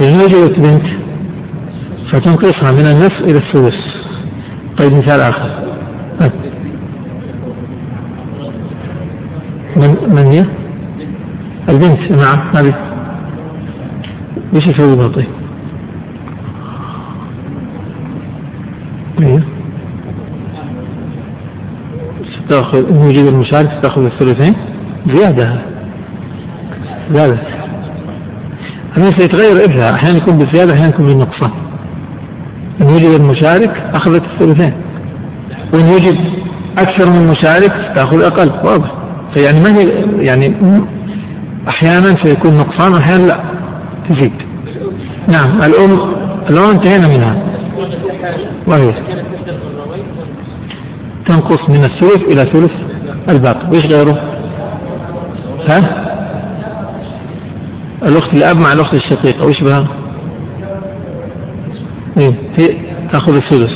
فإن 0.00 0.16
وجدت 0.20 0.58
بنت 0.58 0.86
فتنقصها 2.12 2.72
من 2.72 2.86
النصف 2.86 3.20
إلى 3.20 3.38
السدس 3.38 3.78
طيب 4.78 4.92
مثال 4.92 5.20
آخر. 5.20 5.67
من 9.78 9.96
من 10.08 10.32
هي؟ 10.32 10.44
البنت. 11.68 12.10
نعم 12.10 12.38
هذه. 12.58 12.74
إيش 14.54 14.66
يسوي 14.66 15.08
طيب؟ 15.08 15.26
إيه. 19.20 19.42
ستأخذ 22.46 22.88
إن 22.90 22.96
وجد 22.96 23.26
المشارك 23.26 23.70
ستأخذ 23.78 24.04
الثلثين. 24.04 24.56
زيادة. 25.06 25.60
زيادة. 27.10 27.38
أنا 28.98 29.06
سيتغير 29.18 29.64
إبها 29.68 29.94
أحيانا 29.94 30.18
يكون 30.18 30.38
بالزيادة 30.38 30.74
أحيانا 30.74 30.94
يكون 30.94 31.06
بالنقصان. 31.06 31.50
إن 32.80 32.86
وجد 32.86 33.20
المشارك 33.20 33.82
أخذت 33.94 34.22
الثلثين. 34.22 34.72
وإن 35.74 35.84
وجد 35.84 36.18
أكثر 36.78 37.10
من 37.10 37.30
مشارك 37.30 37.92
تأخذ 37.96 38.22
أقل 38.24 38.50
واضح. 38.50 38.97
فيعني 39.34 39.60
ما 39.60 39.78
هي 39.78 39.86
يعني 40.26 40.54
أحيانا 41.68 42.24
سيكون 42.24 42.54
نقصان 42.56 42.92
وأحيانا 42.92 43.26
لا 43.26 43.40
تزيد 44.08 44.32
نعم 45.28 45.58
الأم 45.58 46.14
الأم 46.50 46.70
انتهينا 46.70 47.08
منها 47.08 47.42
وهي 48.68 48.94
تنقص 51.26 51.68
من 51.68 51.84
الثلث 51.84 52.22
إلى 52.32 52.52
ثلث 52.52 52.72
الباقي 53.30 53.68
وإيش 53.68 53.94
غيره؟ 53.94 54.38
ها؟ 55.70 55.78
الأخت 58.02 58.36
الأب 58.36 58.56
مع 58.56 58.72
الأخت 58.72 58.94
الشقيقة 58.94 59.44
وإيش 59.44 59.60
بها؟ 59.60 59.88
إيه 62.18 62.34
هي 62.58 62.66
تأخذ 63.12 63.34
الثلث 63.34 63.70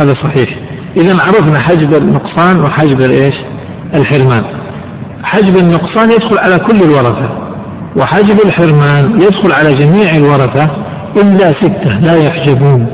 هذا 0.00 0.14
صحيح 0.24 0.58
إذا 0.96 1.16
عرفنا 1.22 1.60
حجب 1.60 2.02
النقصان 2.02 2.64
وحجب 2.64 3.00
الإيش؟ 3.00 3.34
الحرمان. 3.94 4.44
حجب 5.22 5.56
النقصان 5.56 6.10
يدخل 6.10 6.38
على 6.38 6.58
كل 6.58 6.76
الورثة 6.82 7.30
وحجب 7.96 8.36
الحرمان 8.46 9.14
يدخل 9.14 9.54
على 9.54 9.74
جميع 9.74 10.10
الورثة 10.16 10.70
إلا 11.16 11.46
ستة 11.62 11.98
لا 11.98 12.16
يحجبون. 12.24 12.86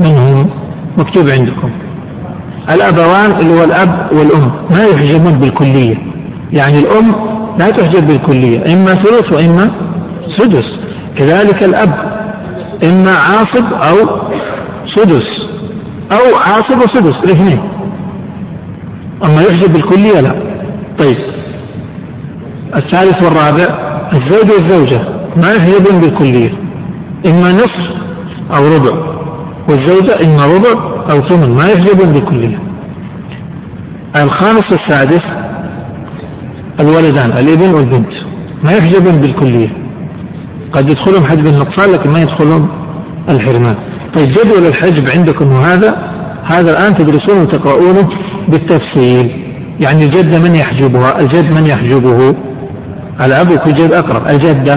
من 0.00 0.06
هم 0.06 0.50
مكتوب 0.98 1.24
عندكم. 1.38 1.70
الأبوان 2.74 3.40
اللي 3.40 3.60
هو 3.60 3.64
الأب 3.64 4.08
والأم 4.12 4.52
ما 4.70 4.84
يحجبون 4.84 5.38
بالكلية. 5.38 5.96
يعني 6.52 6.78
الأم 6.78 7.14
لا 7.58 7.70
تحجب 7.70 8.06
بالكلية 8.06 8.74
إما 8.74 8.92
ثلث 9.02 9.32
وإما 9.32 9.70
سدس. 10.38 10.64
كذلك 11.18 11.64
الأب 11.64 11.94
إما 12.84 13.12
عاصب 13.12 13.64
أو 13.72 14.20
سدس 14.96 15.26
أو 16.12 16.38
عاصب 16.38 16.78
وسدس 16.78 17.16
الاثنين. 17.24 17.79
أما 19.24 19.42
يحجب 19.42 19.72
بالكلية 19.72 20.20
لا 20.20 20.34
طيب. 20.98 21.16
الثالث 22.76 23.24
والرابع 23.24 23.90
الزوج 24.12 24.50
والزوجة 24.50 25.00
ما 25.36 25.48
يحجبون 25.48 26.00
بالكلية؟ 26.00 26.50
إما 27.26 27.50
نصف 27.50 27.90
أو 28.56 28.64
ربع. 28.76 28.96
والزوجة 29.68 30.14
إما 30.24 30.46
ربع 30.46 30.82
أو 31.12 31.28
ثمن 31.28 31.56
ما 31.56 31.64
يحجبون 31.64 32.12
بالكلية. 32.12 32.58
الخامس 34.16 34.64
والسادس 34.72 35.22
الولدان 36.80 37.32
الابن 37.38 37.74
والبنت 37.74 38.12
ما 38.64 38.72
يحجبون 38.72 39.20
بالكلية؟ 39.20 39.68
قد 40.72 40.90
يدخلهم 40.90 41.24
حجب 41.24 41.46
النقصان 41.46 41.92
لكن 41.92 42.10
ما 42.10 42.18
يدخلهم 42.18 42.68
الحرمان. 43.28 43.76
طيب 44.16 44.28
جدول 44.28 44.66
الحجب 44.66 45.08
عندكم 45.16 45.52
وهذا 45.52 46.10
هذا 46.54 46.78
الآن 46.78 46.94
تدرسونه 46.94 47.42
وتقرؤونه. 47.42 48.08
بالتفصيل. 48.48 49.44
يعني 49.80 50.04
الجدة 50.04 50.38
من 50.38 50.54
يحجبها؟ 50.54 51.18
الجد 51.20 51.54
من 51.54 51.66
يحجبه؟ 51.66 52.36
الأب 53.24 53.50
يكون 53.50 53.72
جد 53.72 53.92
أقرب. 53.92 54.26
الجدة 54.26 54.74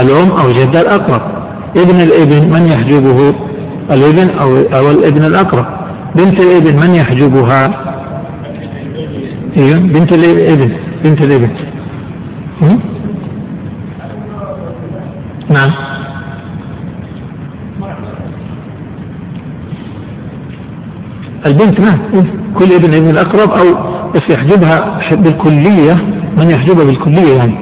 الأم 0.00 0.30
أو 0.30 0.48
الجدة 0.48 0.80
الأقرب. 0.80 1.22
ابن 1.76 2.00
الابن 2.00 2.46
من 2.54 2.66
يحجبه؟ 2.66 3.34
الابن 3.90 4.30
أو, 4.30 4.48
أو 4.56 4.90
الابن 4.90 5.24
الأقرب. 5.24 5.66
بنت 6.16 6.44
الابن 6.44 6.74
من 6.74 6.94
يحجبها؟ 6.94 7.84
بنت 9.56 10.12
الابن. 10.12 10.72
بنت 11.04 11.26
الابن. 11.26 11.50
نعم. 15.48 15.93
البنت 21.46 21.80
ما؟ 21.80 21.98
كل 22.58 22.74
ابن 22.74 22.94
ابن 22.94 23.10
الأقرب 23.10 23.50
أو 23.50 23.94
بس 24.12 24.22
يحجبها 24.30 25.00
بالكلية 25.16 25.94
من 26.38 26.50
يحجبها 26.50 26.84
بالكلية 26.84 27.36
يعني؟ 27.36 27.58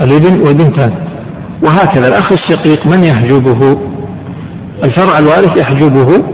الابن 0.00 0.40
والبنتان 0.40 0.92
وهكذا 1.62 2.06
الأخ 2.08 2.32
الشقيق 2.32 2.86
من 2.86 3.04
يحجبه؟ 3.04 3.78
الفرع 4.84 5.14
الوارث 5.20 5.62
يحجبه؟ 5.62 6.24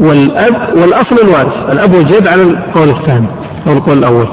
والأب 0.00 0.54
والأصل 0.76 1.16
الوارث. 1.24 1.70
الأب 1.72 1.94
والجد 1.94 2.28
على 2.28 2.42
القول 2.42 2.88
الثاني 2.88 3.26
أو 3.68 3.72
القول 3.72 3.98
الأول. 3.98 4.28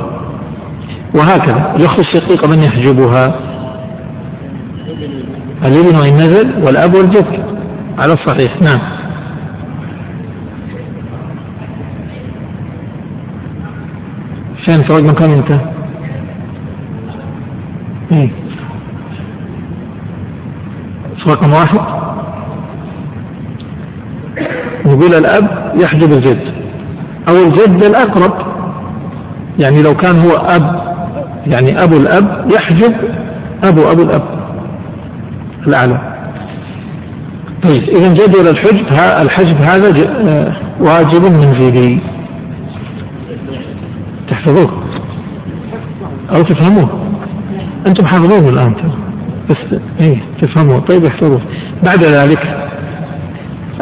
وهكذا 1.15 1.75
الأخت 1.75 1.99
الشقيقة 1.99 2.47
من 2.49 2.63
يحجبها؟ 2.63 3.39
الابن 5.65 5.95
وإن 5.97 6.13
نزل 6.13 6.63
والأب 6.63 6.95
والجد. 6.95 7.43
على 7.97 8.13
الصحيح. 8.13 8.61
نعم. 8.61 8.98
فين 14.69 14.83
في 14.83 14.93
رقم 14.93 15.13
كم 15.13 15.31
انت؟ 15.33 15.51
إيه. 18.11 18.29
رقم 21.27 21.51
واحد. 21.51 21.79
نقول 24.85 25.13
الأب 25.13 25.73
يحجب 25.83 26.11
الجد. 26.13 26.53
أو 27.29 27.33
الجد 27.47 27.83
الاقرب 27.83 28.33
يعني 29.59 29.81
لو 29.81 29.93
كان 29.93 30.15
هو 30.15 30.31
أب 30.31 30.95
يعني 31.47 31.83
أبو 31.83 31.97
الأب 31.97 32.51
يحجب 32.51 32.95
أبو 33.63 33.81
أبو 33.91 34.03
الأب. 34.03 34.23
الأعلى. 35.67 35.99
طيب 37.63 37.83
اذا 37.83 38.13
جدول 38.13 38.47
الحجب 38.47 38.85
الحجب 39.21 39.61
هذا 39.61 40.09
آه، 40.29 40.53
واجب 40.79 41.23
منزلي 41.23 41.99
تحفظوه 44.49 44.83
أو 46.29 46.43
تفهموه. 46.43 46.89
أنتم 47.87 48.05
حافظوه 48.05 48.49
الآن. 48.49 48.75
بس 49.49 49.79
إيه 50.01 50.21
تفهموه. 50.41 50.79
طيب 50.79 51.05
احفظوه. 51.05 51.41
بعد 51.83 52.03
ذلك 52.03 52.69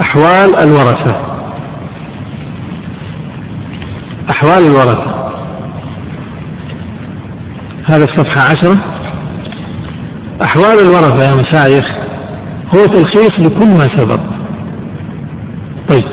أحوال 0.01 0.59
الورثة. 0.59 1.15
أحوال 4.31 4.65
الورثة. 4.65 5.31
هذا 7.85 8.05
الصفحة 8.05 8.41
عشرة. 8.41 8.77
أحوال 10.45 10.79
الورثة 10.79 11.29
يا 11.29 11.41
مشايخ 11.41 11.85
هو 12.75 12.83
تلخيص 12.83 13.31
لكل 13.39 13.67
ما 13.67 13.97
سبق. 13.97 14.19
طيب 15.89 16.03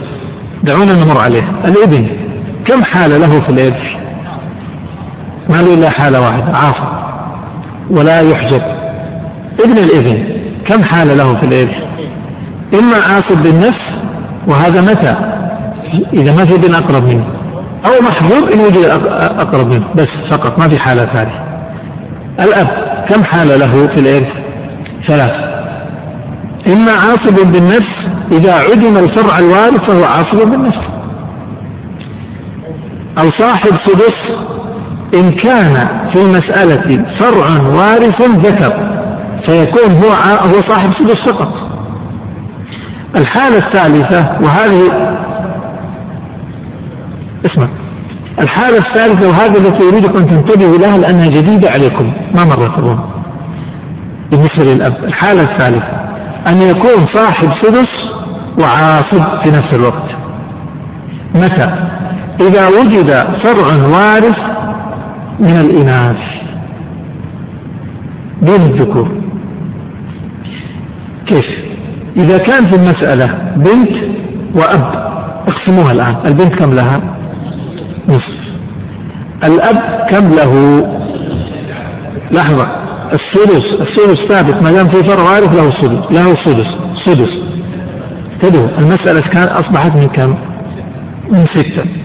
دعونا 0.62 1.05
نمر 1.05 1.20
عليه. 1.22 1.51
الإبن 1.64 2.09
كم 2.66 2.85
حالة 2.85 3.18
له 3.18 3.40
في 3.40 3.48
الإرث 3.48 3.94
ما 5.49 5.57
له 5.57 5.75
إلا 5.75 5.91
حالة 5.91 6.21
واحدة 6.21 6.47
عاصر 6.47 7.05
ولا 7.91 8.21
يحجب. 8.21 8.62
ابن 9.65 9.79
الإبن 9.79 10.35
كم 10.71 10.85
حالة 10.85 11.15
له 11.15 11.41
في 11.41 11.47
الإرث 11.47 11.77
إما 12.75 12.97
عاصب 13.05 13.43
بالنفس 13.43 13.85
وهذا 14.49 14.81
متى؟ 14.81 15.15
إذا 16.12 16.37
ما 16.37 16.45
في 16.51 16.55
ابن 16.57 16.75
أقرب 16.75 17.05
منه. 17.05 17.25
أو 17.87 17.93
محجوب 18.03 18.53
إن 18.55 18.61
وجد 18.61 18.85
أقرب 19.41 19.66
منه 19.66 19.87
بس 19.95 20.09
فقط 20.31 20.59
ما 20.59 20.69
في 20.73 20.81
حالة 20.81 21.03
ثالثة 21.03 21.45
الأب 22.41 22.69
كم 23.09 23.25
حالة 23.25 23.57
له 23.57 23.87
في 23.87 24.01
الإرث 24.01 24.33
ثلاث 25.09 25.31
إما 26.73 26.93
عاصب 26.93 27.53
بالنفس 27.53 27.95
إذا 28.33 28.55
عدم 28.55 28.97
الفرع 28.97 29.39
الوارث 29.39 29.81
فهو 29.81 30.05
عاصب 30.05 30.51
بالنفس. 30.51 30.79
أو 33.19 33.31
صاحب 33.39 33.71
سدس 33.87 34.16
إن 35.14 35.31
كان 35.31 35.74
في 36.14 36.22
المسألة 36.22 37.05
فرع 37.20 37.66
وارث 37.66 38.20
ذكر 38.22 38.94
فيكون 39.48 39.93
هو 39.97 40.10
هو 40.47 40.60
صاحب 40.68 40.93
سدس 40.98 41.32
فقط 41.32 41.55
الحالة 43.16 43.59
الثالثة 43.66 44.39
وهذه 44.43 44.86
اسمع. 47.47 47.68
الحالة 48.43 48.78
الثالثة 48.78 49.28
وهذه 49.28 49.59
التي 49.59 49.89
أريدكم 49.89 50.18
أن 50.18 50.31
تنتبهوا 50.31 50.78
لها 50.78 50.98
لأنها 50.98 51.26
جديدة 51.26 51.70
عليكم. 51.70 52.12
ما 52.36 52.44
مرت 52.44 52.78
الروم 52.78 53.10
بالنسبة 54.31 54.74
للأب. 54.74 55.05
الحالة 55.05 55.43
الثالثة 55.43 56.05
أن 56.48 56.56
يكون 56.56 57.06
صاحب 57.14 57.48
سدس 57.62 57.89
وعاصب 58.62 59.44
في 59.44 59.51
نفس 59.51 59.76
الوقت. 59.76 60.10
متى؟ 61.35 61.89
إذا 62.40 62.68
وجد 62.68 63.10
فرع 63.44 63.86
وارث 63.86 64.53
من 65.40 65.56
الإناث. 65.61 66.16
دون 68.43 68.61
الذكور 68.61 69.09
كيف؟ 71.27 71.44
إذا 72.16 72.39
كان 72.39 72.70
في 72.70 72.77
المسألة 72.77 73.55
بنت 73.56 73.93
وأب 74.56 75.15
اقسموها 75.48 75.93
الآن. 75.93 76.16
البنت 76.27 76.55
كم 76.55 76.74
لها؟ 76.74 77.16
نصف. 78.09 78.35
الأب 79.48 80.06
كم 80.11 80.31
له؟ 80.31 80.81
لحظة. 82.32 82.66
السدس. 83.15 83.65
السدس 83.81 84.19
ثابت. 84.28 84.55
ما 84.55 84.70
دام 84.70 84.86
في 84.89 85.09
فرع 85.09 85.23
وارث 85.23 85.56
له 85.56 85.70
سدس. 85.82 86.19
له 86.19 86.44
سدس. 86.44 86.70
سدس. 87.06 87.32
انتبهوا 88.35 88.69
المسألة 88.78 89.31
كان 89.32 89.48
أصبحت 89.48 89.93
من 89.97 90.09
كم؟ 90.09 90.35
من 91.32 91.44
ستة. 91.55 92.03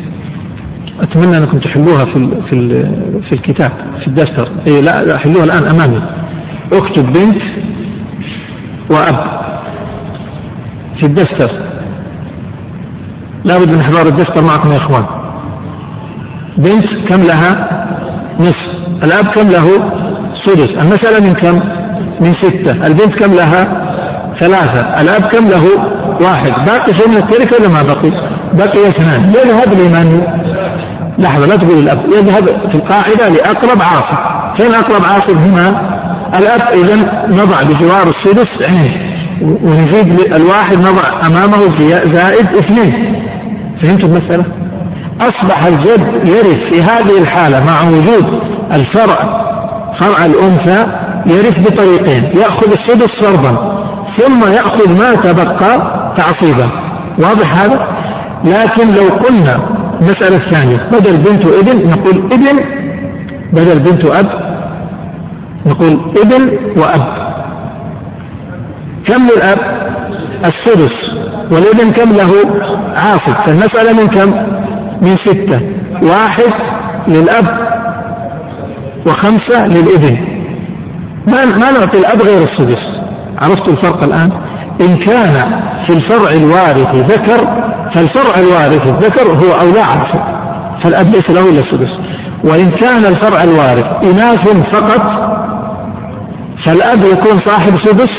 أتمنى 1.01 1.37
أنكم 1.37 1.59
تحلوها 1.59 2.05
في 2.05 2.29
في 2.49 2.85
في 3.29 3.31
الكتاب 3.35 3.71
في 3.99 4.07
الدفتر. 4.07 4.51
إيه 4.67 4.81
لا 4.81 5.03
لا 5.05 5.17
حلوها 5.17 5.43
الآن 5.43 5.63
أمامي. 5.75 6.01
اكتب 6.73 7.05
بنت 7.05 7.41
وأب 8.91 9.39
في 10.99 11.05
الدفتر. 11.05 11.51
لابد 13.45 13.73
من 13.73 13.81
إحضار 13.81 14.05
الدفتر 14.05 14.43
معكم 14.43 14.69
يا 14.69 14.77
إخوان. 14.77 15.05
بنت 16.57 17.09
كم 17.09 17.21
لها؟ 17.21 17.51
نصف. 18.39 18.69
الأب 19.03 19.25
كم 19.35 19.49
له؟ 19.49 19.91
سدس. 20.45 20.69
المسألة 20.69 21.27
من 21.27 21.33
كم؟ 21.33 21.55
من 22.21 22.33
ستة. 22.41 22.87
البنت 22.87 23.23
كم 23.23 23.33
لها؟ 23.35 23.61
ثلاثة. 24.39 24.81
الأب 25.01 25.21
كم 25.21 25.45
له؟ 25.45 25.65
واحد. 26.23 26.51
باقي 26.65 26.99
شيء 26.99 27.09
من 27.09 27.17
التركة 27.17 27.57
ولا 27.59 27.69
ما 27.73 27.81
بقي 27.83 28.09
بقي 28.53 28.87
اثنان. 28.87 29.29
يذهب 29.29 29.73
لمن 29.79 30.39
لحظة 31.19 31.47
لا 31.47 31.55
تقول 31.55 31.79
الأب. 31.79 32.05
يذهب 32.05 32.45
في 32.47 32.75
القاعدة 32.75 33.29
لأقرب 33.29 33.81
عاصب 33.81 34.17
فين 34.57 34.75
أقرب 34.75 35.01
عاصب 35.01 35.37
هنا. 35.37 35.99
الأب 36.37 36.61
إذا 36.73 36.95
نضع 37.27 37.61
بجوار 37.61 38.03
السدس 38.03 38.47
عين 38.67 39.09
ونزيد 39.41 40.33
الواحد 40.33 40.77
نضع 40.77 41.27
أمامه 41.27 41.79
زائد 42.13 42.47
اثنين. 42.57 43.15
فهمتوا 43.83 44.09
المسألة؟ 44.09 44.45
أصبح 45.21 45.65
الجد 45.65 46.29
يرث 46.29 46.73
في 46.73 46.81
هذه 46.81 47.21
الحالة 47.21 47.59
مع 47.65 47.89
وجود 47.89 48.41
الفرع 48.75 49.39
فرع 49.99 50.25
الأنثى 50.25 50.79
يرث 51.25 51.59
بطريقين. 51.59 52.23
يأخذ 52.23 52.71
السدس 52.71 53.09
فرضا 53.21 53.79
ثم 54.19 54.53
يأخذ 54.53 54.91
ما 54.99 55.21
تبقى 55.21 55.99
تعصيبا. 56.17 56.71
واضح 57.23 57.63
هذا؟ 57.63 57.87
لكن 58.43 58.87
لو 58.95 59.17
قلنا 59.17 59.78
المسألة 60.01 60.45
الثانية 60.45 60.77
بدل 60.91 61.17
بنت 61.17 61.47
ابن 61.47 61.89
نقول 61.89 62.33
ابن 62.33 62.59
بدل 63.53 63.79
بنت 63.79 64.05
أب 64.05 64.29
نقول 65.65 66.13
ابن 66.23 66.49
وأب 66.81 67.19
كم 69.07 69.23
للأب؟ 69.23 69.89
السدس 70.45 70.95
والابن 71.51 71.91
كم 71.91 72.11
له؟ 72.11 72.31
عاصب 72.95 73.35
فالمسألة 73.47 74.01
من 74.01 74.07
كم؟ 74.07 74.29
من 75.01 75.15
ستة 75.25 75.61
واحد 76.09 76.53
للأب 77.07 77.69
وخمسة 79.07 79.67
للابن 79.67 80.17
ما 81.27 81.45
ما 81.45 81.71
نعطي 81.71 81.99
الأب 81.99 82.21
غير 82.21 82.47
السدس 82.47 82.83
عرفتوا 83.41 83.73
الفرق 83.73 84.03
الآن؟ 84.03 84.31
إن 84.81 84.95
كان 84.95 85.33
في 85.87 85.93
الفرع 85.93 86.29
الوارث 86.33 87.11
ذكر 87.11 87.68
فالفرع 87.95 88.33
الوارث 88.39 88.93
الذكر 88.93 89.27
هو 89.27 89.51
أولى 89.61 89.81
عنه 89.81 90.39
فالأب 90.83 91.07
ليس 91.07 91.29
له 91.29 91.49
إلا 91.49 91.59
السدس 91.59 91.89
وإن 92.43 92.71
كان 92.71 93.05
الفرع 93.05 93.43
الوارث 93.43 93.85
إناث 94.03 94.73
فقط 94.73 95.01
فالأب 96.65 97.03
يكون 97.03 97.51
صاحب 97.51 97.79
سدس 97.83 98.09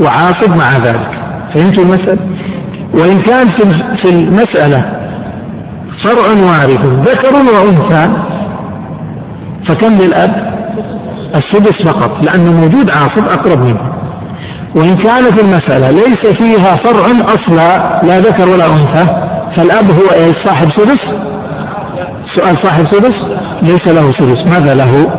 وعاصب 0.00 0.56
مع 0.56 0.76
ذلك 0.86 1.10
فهمتوا 1.54 1.84
المسألة؟ 1.84 2.18
وإن 2.94 3.16
كان 3.16 3.46
في 4.02 4.10
المسألة 4.10 5.00
فرع 6.04 6.28
وارث 6.28 6.80
ذكر 6.80 7.32
وأنثى 7.34 8.12
فكم 9.68 9.92
للأب؟ 9.92 10.50
السدس 11.34 11.88
فقط 11.88 12.26
لأنه 12.26 12.52
موجود 12.52 12.90
عاصب 12.90 13.24
أقرب 13.24 13.58
منه 13.58 13.99
وإن 14.74 14.94
كانت 14.96 15.42
المسألة 15.42 15.90
ليس 15.90 16.26
فيها 16.42 16.76
فرع 16.76 17.06
أصلا 17.24 18.00
لا 18.02 18.18
ذكر 18.18 18.50
ولا 18.50 18.66
أنثى 18.66 19.04
فالأب 19.56 19.90
هو 19.90 20.24
إيش؟ 20.24 20.34
صاحب 20.46 20.68
سدس؟ 20.76 21.00
سؤال 22.36 22.56
صاحب 22.62 22.84
سدس؟ 22.92 23.14
ليس 23.62 23.94
له 23.94 24.12
سدس. 24.18 24.52
ماذا 24.52 24.74
له؟ 24.74 25.10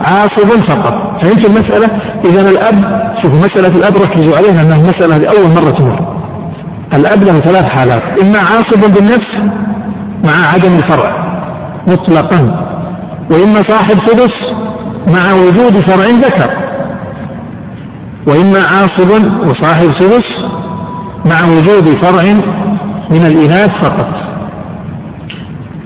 عاصب 0.00 0.64
فقط. 0.68 0.94
فهمت 1.22 1.46
المسألة؟ 1.46 1.88
إذا 2.24 2.50
الأب 2.50 3.10
شوفوا 3.22 3.38
مسألة 3.38 3.78
الأب 3.78 3.96
ركزوا 3.96 4.36
عليها 4.36 4.62
أنها 4.62 4.76
المسألة 4.76 5.16
هذه 5.16 5.26
أول 5.26 5.54
مرة 5.54 5.70
تمر. 5.70 6.20
الأب 6.94 7.24
له 7.24 7.32
ثلاث 7.32 7.64
حالات 7.64 8.22
إما 8.22 8.38
عاصب 8.38 8.94
بالنفس 8.94 9.60
مع 10.24 10.48
عدم 10.54 10.76
الفرع 10.76 11.30
مطلقا 11.86 12.66
وإما 13.30 13.62
صاحب 13.70 13.96
سدس 14.06 14.34
مع 15.08 15.34
وجود 15.34 15.90
فرع 15.90 16.06
ذكر. 16.06 16.69
وإما 18.26 18.60
عاصب 18.62 19.10
وصاحب 19.40 20.00
سدس 20.00 20.24
مع 21.24 21.38
وجود 21.48 22.04
فرع 22.04 22.32
من 23.10 23.26
الإناث 23.26 23.70
فقط. 23.70 24.08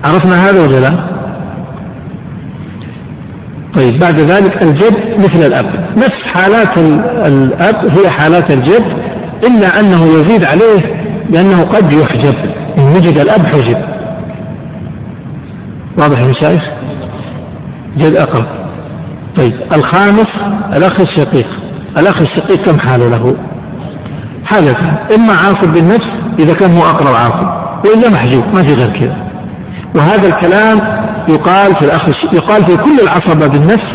عرفنا 0.07 0.45
هذا 0.45 0.61
ولا 0.63 0.81
لا؟ 0.81 1.15
طيب 3.75 3.99
بعد 3.99 4.21
ذلك 4.21 4.63
الجد 4.63 5.19
مثل 5.19 5.47
الأب. 5.47 5.97
نفس 5.97 6.23
حالات 6.35 6.79
الأب 7.29 7.99
هي 7.99 8.11
حالات 8.11 8.57
الجد 8.57 8.85
إلا 9.49 9.81
أنه 9.81 10.03
يزيد 10.05 10.45
عليه 10.45 11.05
لأنه 11.31 11.63
قد 11.63 11.93
يحجب. 11.93 12.35
إن 12.79 12.85
وجد 12.85 13.19
الأب 13.19 13.47
حجب. 13.47 13.79
واضح 15.99 16.21
يا 16.21 16.29
مشايخ؟ 16.29 16.63
جد 17.97 18.17
أقرب. 18.17 18.47
طيب 19.37 19.55
الخامس 19.73 20.29
الأخ 20.77 21.01
الشقيق. 21.01 21.64
الأخ 21.99 22.17
الشقيق 22.23 22.65
كم 22.67 22.79
حالة 22.79 23.09
له؟ 23.09 23.37
حالة 24.45 24.77
إما 25.17 25.33
عاصب 25.33 25.73
بالنفس 25.73 26.09
إذا 26.39 26.55
كان 26.55 26.71
هو 26.71 26.83
أقرب 26.83 27.15
عاصب 27.15 27.65
وإلا 27.87 28.11
محجوب 28.11 28.45
ما 28.45 28.63
في 28.63 28.75
غير 28.75 28.99
كذا 29.01 29.17
وهذا 29.97 30.29
الكلام 30.29 31.05
يقال 31.29 31.75
في 31.75 31.85
الأخ 31.85 32.09
يقال 32.33 32.61
في 32.69 32.77
كل 32.77 32.99
العصبة 33.03 33.47
بالنفس 33.47 33.93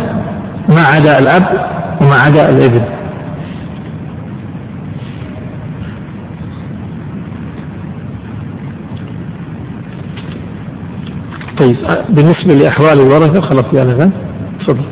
ما 0.70 0.82
عدا 0.82 1.20
الأب 1.20 1.70
وما 2.02 2.16
عدا 2.16 2.50
الابن. 2.50 2.82
طيب 11.60 11.78
بالنسبة 12.10 12.54
لأحوال 12.54 13.00
الورثة 13.00 13.42
خلاص 13.42 13.66
يا 13.74 13.84
لغة 13.84 14.12
تفضل. 14.60 14.86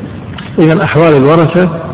إذا 0.60 0.84
أحوال 0.86 1.16
الورثة 1.16 1.87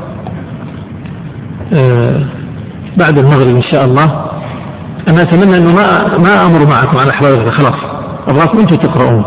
بعد 2.98 3.20
المغرب 3.20 3.56
إن 3.56 3.64
شاء 3.74 3.86
الله. 3.86 4.06
أنا 5.10 5.22
أتمنى 5.22 5.58
أنه 5.58 5.74
ما 5.74 6.18
ما 6.18 6.45
أمر 6.45 6.60
معكم 6.72 7.00
على 7.00 7.12
أحوال 7.12 7.54
خلاص. 7.54 7.80
أبغاكم 8.28 8.60
أنتم 8.60 8.78
تقرؤون. 8.78 9.26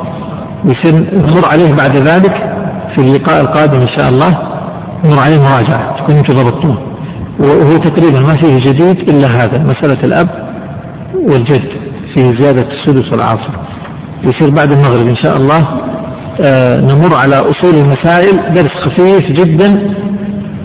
ويصير 0.65 0.95
نمر 0.95 1.43
عليه 1.53 1.75
بعد 1.75 1.97
ذلك 1.97 2.35
في 2.95 2.99
اللقاء 2.99 3.41
القادم 3.41 3.81
إن 3.81 3.89
شاء 3.99 4.09
الله. 4.09 4.31
نمر 5.05 5.19
عليه 5.25 5.37
مراجعة 5.37 5.97
تكون 5.97 6.17
أنتم 6.17 6.35
ضبطتوه. 6.35 6.79
وهو 7.41 7.77
تقريبا 7.77 8.21
ما 8.21 8.41
فيه 8.41 8.59
جديد 8.59 9.11
إلا 9.11 9.29
هذا 9.29 9.65
مسألة 9.65 10.05
الأب 10.05 10.29
والجد 11.15 11.69
فيه 12.15 12.41
زيادة 12.41 12.67
السدس 12.73 13.13
والعاصر 13.13 13.51
يصير 14.23 14.51
بعد 14.51 14.73
المغرب 14.73 15.09
إن 15.09 15.17
شاء 15.17 15.37
الله. 15.37 15.69
آه 16.45 16.81
نمر 16.81 17.15
على 17.15 17.37
أصول 17.37 17.75
المسائل 17.75 18.55
درس 18.55 18.71
خفيف 18.85 19.33
جدا. 19.33 19.97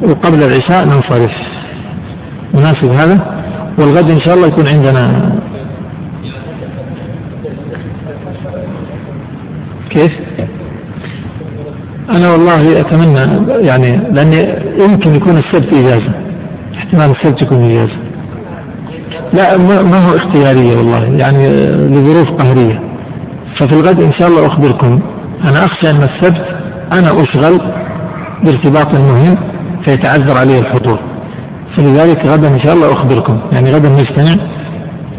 وقبل 0.01 0.37
العشاء 0.37 0.85
ننصرف. 0.85 1.50
مناسب 2.53 2.91
هذا 2.91 3.41
والغد 3.79 4.11
إن 4.11 4.19
شاء 4.25 4.35
الله 4.35 4.47
يكون 4.47 4.67
عندنا. 4.67 5.31
كيف؟ 9.89 10.11
أنا 12.09 12.31
والله 12.31 12.79
أتمنى 12.79 13.51
يعني 13.67 14.13
لأني 14.13 14.39
يمكن 14.83 15.15
يكون 15.15 15.35
السبت 15.35 15.73
إجازة 15.73 16.11
احتمال 16.77 17.15
السبت 17.15 17.43
يكون 17.43 17.65
إجازة. 17.65 17.97
لا 19.33 19.57
ما 19.83 19.97
هو 19.97 20.17
اختيارية 20.17 20.77
والله 20.77 21.03
يعني 21.03 21.47
لظروف 21.87 22.29
قهرية. 22.41 22.81
ففي 23.59 23.79
الغد 23.79 24.03
إن 24.03 24.13
شاء 24.19 24.27
الله 24.27 24.47
أخبركم. 24.47 24.99
أنا 25.49 25.65
أخشى 25.65 25.89
أن 25.89 25.97
السبت 25.97 26.45
أنا 26.93 27.21
أشغل 27.21 27.61
بارتباط 28.43 28.93
مهم 28.93 29.37
فيتعذر 29.87 30.37
علي 30.37 30.59
الحضور. 30.59 31.10
فلذلك 31.77 32.25
غدا 32.25 32.49
إن 32.49 32.59
شاء 32.59 32.75
الله 32.75 32.93
أخبركم. 32.93 33.39
يعني 33.53 33.71
غدا 33.71 33.89
نجتمع 33.89 34.43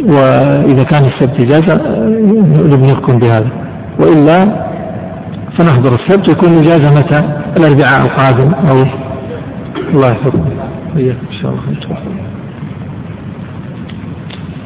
وإذا 0.00 0.84
كان 0.84 1.04
السبت 1.04 1.40
إجازة 1.40 1.74
نبلغكم 2.76 3.18
بهذا. 3.18 3.50
وإلا 4.00 4.66
فنحضر 5.58 5.94
السبت 5.94 6.28
يكون 6.28 6.52
إجازة 6.52 6.94
متى؟ 6.94 7.20
الأربعاء 7.58 8.06
القادم 8.06 8.54
أو 8.54 8.84
الله 9.94 10.08
يحفظكم. 10.08 10.44
إن 10.96 11.16
شاء 11.42 11.50
الله. 11.52 12.31